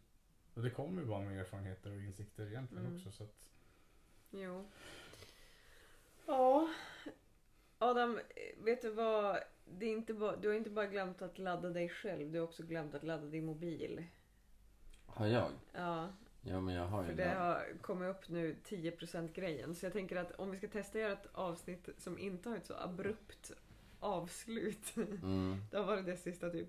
Och 0.53 0.61
det 0.61 0.69
kommer 0.69 1.01
ju 1.01 1.07
bara 1.07 1.19
med 1.19 1.39
erfarenheter 1.39 1.91
och 1.91 2.01
insikter 2.01 2.47
egentligen 2.47 2.85
Mm. 2.85 2.97
också. 2.97 3.11
Så 3.11 3.23
att, 3.23 3.49
Jo. 4.31 4.65
Ja. 6.25 6.69
Adam, 7.77 8.19
vet 8.57 8.81
du 8.81 8.89
vad? 8.89 9.39
Det 9.65 9.85
är 9.85 9.91
inte 9.91 10.13
bara, 10.13 10.35
du 10.35 10.47
har 10.47 10.55
inte 10.55 10.69
bara 10.69 10.85
glömt 10.87 11.21
att 11.21 11.37
ladda 11.39 11.69
dig 11.69 11.89
själv, 11.89 12.31
du 12.31 12.39
har 12.39 12.47
också 12.47 12.63
glömt 12.63 12.93
att 12.95 13.03
ladda 13.03 13.25
din 13.25 13.45
mobil. 13.45 14.05
Har 15.05 15.27
jag? 15.27 15.51
Ja, 15.73 16.09
Ja 16.47 16.61
men 16.61 16.75
jag 16.75 16.87
har 16.87 17.01
ju 17.01 17.07
för 17.07 17.15
det 17.15 17.29
har 17.29 17.65
kommit 17.81 18.09
upp 18.09 18.29
nu 18.29 18.55
10% 18.65 19.33
grejen. 19.33 19.75
Så 19.75 19.85
jag 19.85 19.93
tänker 19.93 20.15
att 20.15 20.31
om 20.31 20.51
vi 20.51 20.57
ska 20.57 20.67
testa 20.67 20.99
göra 20.99 21.13
ett 21.13 21.29
avsnitt 21.33 21.89
som 21.97 22.19
inte 22.19 22.49
har 22.49 22.57
ett 22.57 22.65
så 22.65 22.73
abrupt 22.73 23.51
avslut. 23.99 24.95
Mm. 24.95 25.57
Det 25.71 25.77
har 25.77 25.85
varit 25.85 26.05
det 26.05 26.17
sista 26.17 26.49
typ 26.49 26.67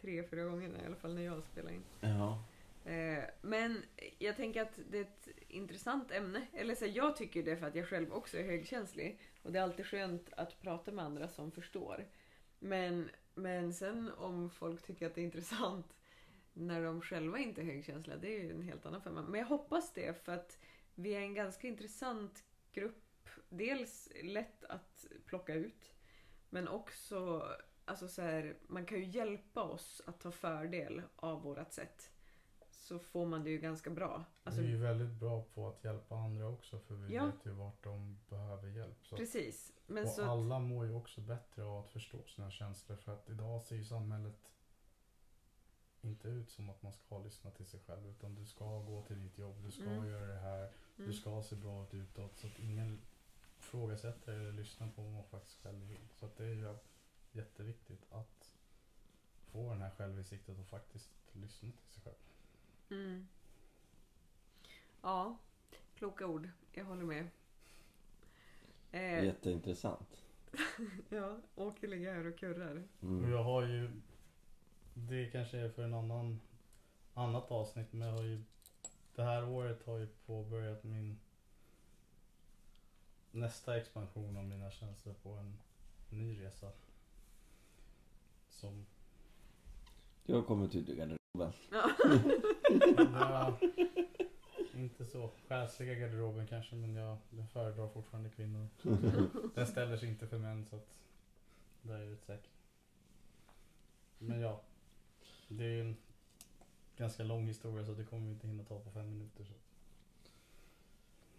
tre, 0.00 0.22
fyra 0.22 0.44
gångerna 0.44 0.82
i 0.82 0.86
alla 0.86 0.96
fall 0.96 1.14
när 1.14 1.22
jag 1.22 1.44
spelar 1.44 1.70
in. 1.70 1.82
Ja. 2.00 2.42
Eh, 2.90 3.24
men 3.40 3.82
jag 4.18 4.36
tänker 4.36 4.62
att 4.62 4.78
det 4.90 4.98
är 4.98 5.02
ett 5.02 5.28
intressant 5.48 6.10
ämne. 6.10 6.46
Eller 6.52 6.74
så 6.74 6.86
jag 6.86 7.16
tycker 7.16 7.42
det 7.42 7.56
för 7.56 7.66
att 7.66 7.74
jag 7.74 7.88
själv 7.88 8.12
också 8.12 8.38
är 8.38 8.42
högkänslig. 8.42 9.20
Och 9.42 9.52
det 9.52 9.58
är 9.58 9.62
alltid 9.62 9.86
skönt 9.86 10.32
att 10.36 10.60
prata 10.60 10.92
med 10.92 11.04
andra 11.04 11.28
som 11.28 11.50
förstår. 11.50 12.06
Men, 12.58 13.10
men 13.34 13.74
sen 13.74 14.10
om 14.18 14.50
folk 14.50 14.82
tycker 14.82 15.06
att 15.06 15.14
det 15.14 15.20
är 15.20 15.24
intressant 15.24 15.94
när 16.58 16.84
de 16.84 17.00
själva 17.00 17.38
inte 17.38 17.60
är 17.60 17.64
högkänsliga, 17.64 18.16
det 18.16 18.36
är 18.36 18.42
ju 18.44 18.50
en 18.50 18.62
helt 18.62 18.86
annan 18.86 19.02
femma. 19.02 19.22
Men 19.22 19.40
jag 19.40 19.46
hoppas 19.46 19.92
det 19.92 20.24
för 20.24 20.32
att 20.32 20.58
vi 20.94 21.14
är 21.14 21.20
en 21.20 21.34
ganska 21.34 21.68
intressant 21.68 22.44
grupp. 22.72 23.04
Dels 23.48 24.08
lätt 24.22 24.64
att 24.64 25.06
plocka 25.26 25.54
ut. 25.54 25.92
Men 26.50 26.68
också, 26.68 27.48
alltså 27.84 28.08
så 28.08 28.22
här, 28.22 28.56
man 28.66 28.86
kan 28.86 28.98
ju 28.98 29.04
hjälpa 29.04 29.62
oss 29.62 30.02
att 30.06 30.20
ta 30.20 30.30
fördel 30.30 31.02
av 31.16 31.42
vårat 31.42 31.72
sätt 31.72 32.10
så 32.70 32.98
får 32.98 33.26
man 33.26 33.44
det 33.44 33.50
ju 33.50 33.58
ganska 33.58 33.90
bra. 33.90 34.24
Alltså, 34.44 34.60
vi 34.60 34.66
är 34.66 34.70
ju 34.70 34.78
väldigt 34.78 35.20
bra 35.20 35.42
på 35.54 35.68
att 35.68 35.84
hjälpa 35.84 36.14
andra 36.16 36.48
också 36.48 36.78
för 36.78 36.94
vi 36.94 37.14
Ja. 37.14 37.26
vet 37.26 37.46
ju 37.46 37.50
vart 37.50 37.84
de 37.84 38.18
behöver 38.28 38.68
hjälp. 38.68 39.06
Så. 39.06 39.16
precis. 39.16 39.72
Men 39.86 40.04
och 40.04 40.10
så 40.10 40.22
att, 40.22 40.28
alla 40.28 40.58
mår 40.58 40.86
ju 40.86 40.94
också 40.94 41.20
bättre 41.20 41.64
av 41.64 41.78
att 41.78 41.88
förstå 41.90 42.24
sina 42.26 42.50
känslor 42.50 42.96
för 42.96 43.12
att 43.12 43.28
idag 43.30 43.62
ser 43.62 43.76
ju 43.76 43.84
samhället 43.84 44.34
inte 46.02 46.28
ut 46.28 46.50
som 46.50 46.70
att 46.70 46.82
man 46.82 46.92
ska 46.92 47.18
lyssna 47.18 47.50
till 47.50 47.66
sig 47.66 47.80
själv 47.86 48.06
utan 48.10 48.34
du 48.34 48.46
ska 48.46 48.64
gå 48.82 49.02
till 49.02 49.22
ditt 49.22 49.38
jobb, 49.38 49.56
du 49.64 49.70
ska 49.70 49.82
Mm. 49.84 50.06
göra 50.08 50.26
det 50.26 50.38
här, 50.40 50.72
du 50.96 51.02
mm, 51.02 51.14
ska 51.14 51.42
se 51.42 51.56
bra 51.56 51.82
ut 51.84 51.94
utåt 51.94 52.38
så 52.38 52.46
att 52.46 52.58
ingen 52.58 53.00
ifrågasätter 53.58 54.32
eller 54.32 54.52
lyssnar 54.52 54.88
på 54.88 55.02
vad 55.02 55.12
man 55.12 55.24
faktiskt 55.24 55.62
själv 55.62 55.78
vill. 55.88 56.08
Så 56.14 56.26
att 56.26 56.36
det 56.36 56.44
är 56.44 56.54
ju 56.54 56.74
jätteviktigt 57.32 58.12
att 58.12 58.52
få 59.52 59.70
den 59.70 59.82
här 59.82 59.90
självinsikten 59.90 60.60
och 60.60 60.66
faktiskt 60.66 61.10
lyssna 61.32 61.68
till 61.72 61.92
sig 61.92 62.02
själv. 62.02 62.16
mm. 62.90 63.28
Ja, 65.02 65.36
kloka 65.94 66.26
ord. 66.26 66.48
Jag 66.72 66.84
håller 66.84 67.04
med. 67.04 67.28
Eh, 68.90 69.24
Jätteintressant. 69.24 70.22
ja, 71.08 71.38
Åke 71.54 71.86
ligger 71.86 72.14
här 72.14 72.26
och 72.26 72.38
kurrar. 72.38 72.82
Och 72.98 73.02
Mm. 73.02 73.30
jag 73.30 73.44
har 73.44 73.62
ju, 73.62 73.90
det 75.06 75.26
kanske 75.26 75.58
är 75.58 75.68
för 75.68 75.82
en 75.82 75.94
annan, 75.94 76.40
annat 77.14 77.50
avsnitt, 77.50 77.92
men 77.92 78.08
jag 78.08 78.14
har 78.14 78.22
ju, 78.22 78.42
det 79.14 79.22
här 79.22 79.48
året 79.48 79.86
har 79.86 79.98
ju 79.98 80.06
påbörjat 80.26 80.84
min 80.84 81.18
nästa 83.30 83.76
expansion 83.76 84.36
av 84.36 84.44
mina 84.44 84.70
känslor 84.70 85.14
på 85.22 85.30
en 85.30 85.58
ny 86.10 86.40
resa. 86.40 86.72
Som, 88.48 88.86
Du 90.26 90.34
har 90.34 90.42
kommit 90.42 90.74
ut 90.74 90.88
ur 90.88 90.94
garderoben. 90.96 91.52
ja, 93.14 93.58
inte 94.74 95.06
så 95.06 95.30
själsliga 95.48 95.94
garderoben 95.94 96.46
kanske, 96.46 96.74
men 96.74 96.94
jag, 96.94 97.18
jag 97.30 97.50
föredrar 97.50 97.88
fortfarande 97.88 98.30
kvinnor. 98.30 98.68
Den 99.54 99.66
ställer 99.66 99.96
sig 99.96 100.08
inte 100.08 100.26
för 100.26 100.38
män 100.38 100.66
så 100.66 100.76
att 100.76 100.88
där 101.82 101.94
är 101.94 102.02
jag 102.02 102.12
rätt 102.12 102.24
säker. 102.24 102.50
Men 104.18 104.40
ja, 104.40 104.60
det 105.48 105.64
är 105.64 105.80
en 105.80 105.96
ganska 106.96 107.22
lång 107.22 107.46
historia 107.46 107.84
så 107.84 107.92
det 107.92 108.04
kommer 108.04 108.26
vi 108.26 108.32
inte 108.32 108.46
hinna 108.46 108.64
ta 108.64 108.80
på 108.80 108.90
fem 108.90 109.10
minuter. 109.10 109.44
Så. 109.44 109.52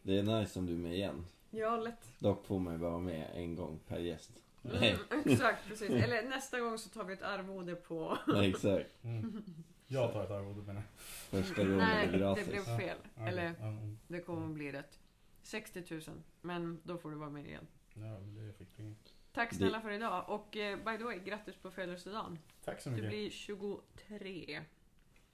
Det 0.02 0.20
är 0.20 0.24
nice 0.24 0.60
om 0.60 0.66
du 0.66 0.74
är 0.74 0.78
med 0.78 0.94
igen. 0.94 1.26
Ja, 1.50 1.78
lätt. 1.78 2.20
Dock 2.20 2.46
får 2.46 2.60
man 2.60 2.74
ju 2.74 2.80
bara 2.80 2.90
vara 2.92 3.02
med 3.02 3.32
en 3.34 3.56
gång 3.56 3.80
per 3.88 4.00
gäst. 4.00 4.32
Nej, 4.62 4.98
Mm, 5.12 5.24
exakt, 5.26 5.60
precis. 5.68 5.90
Eller 5.90 6.30
nästa 6.30 6.60
gång 6.60 6.78
så 6.78 6.90
tar 6.90 7.04
vi 7.04 7.14
ett 7.14 7.22
arvode 7.22 7.76
på... 7.76 8.18
nej 8.28 8.50
exakt. 8.50 9.04
Mm. 9.04 9.44
Jag 9.88 10.14
tar 10.14 10.24
ett 10.24 10.32
arvode 10.32 10.62
menar 10.62 10.82
jag. 10.82 11.00
Första 11.44 11.64
gången 11.64 11.80
är 11.80 11.86
Nej, 11.86 12.06
det 12.08 12.12
det 12.12 12.18
gratis. 12.18 12.48
blev 12.48 12.62
fel. 12.64 12.98
Eller 13.18 13.56
ja, 13.60 13.68
mm. 13.68 13.98
det 14.08 14.22
kommer 14.22 14.46
att 14.48 14.54
bli 14.54 14.72
rätt. 14.72 15.00
60 15.44 15.84
000. 15.90 16.02
Men 16.42 16.80
då 16.84 16.98
får 16.98 17.12
du 17.12 17.18
vara 17.18 17.30
med 17.30 17.46
igen. 17.46 17.68
Ja, 17.94 18.20
men 18.20 18.48
det 18.48 18.54
fick 18.54 18.78
du 18.78 18.84
inget. 18.84 19.14
Tack 19.34 19.50
Det- 19.50 19.56
snälla 19.56 19.82
för 19.82 19.92
idag. 19.92 20.30
Och 20.30 20.58
eh, 20.58 20.78
by 20.78 20.98
the 20.98 21.04
way, 21.04 21.20
grattis 21.20 21.56
på 21.56 21.72
födelsedagen. 21.72 22.40
Tack 22.64 22.82
så 22.82 22.90
Du 22.90 22.96
mycket. 22.96 23.10
blir 23.10 23.30
23. 23.30 24.64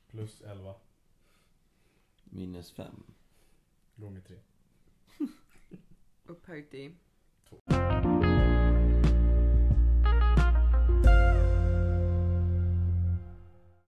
Plus 0.07 0.41
11 0.41 0.75
Minus 2.23 2.71
fem. 2.71 3.03
gånger 3.95 4.21
3. 4.21 4.37
Upphöjt 6.25 6.73
i 6.73 6.95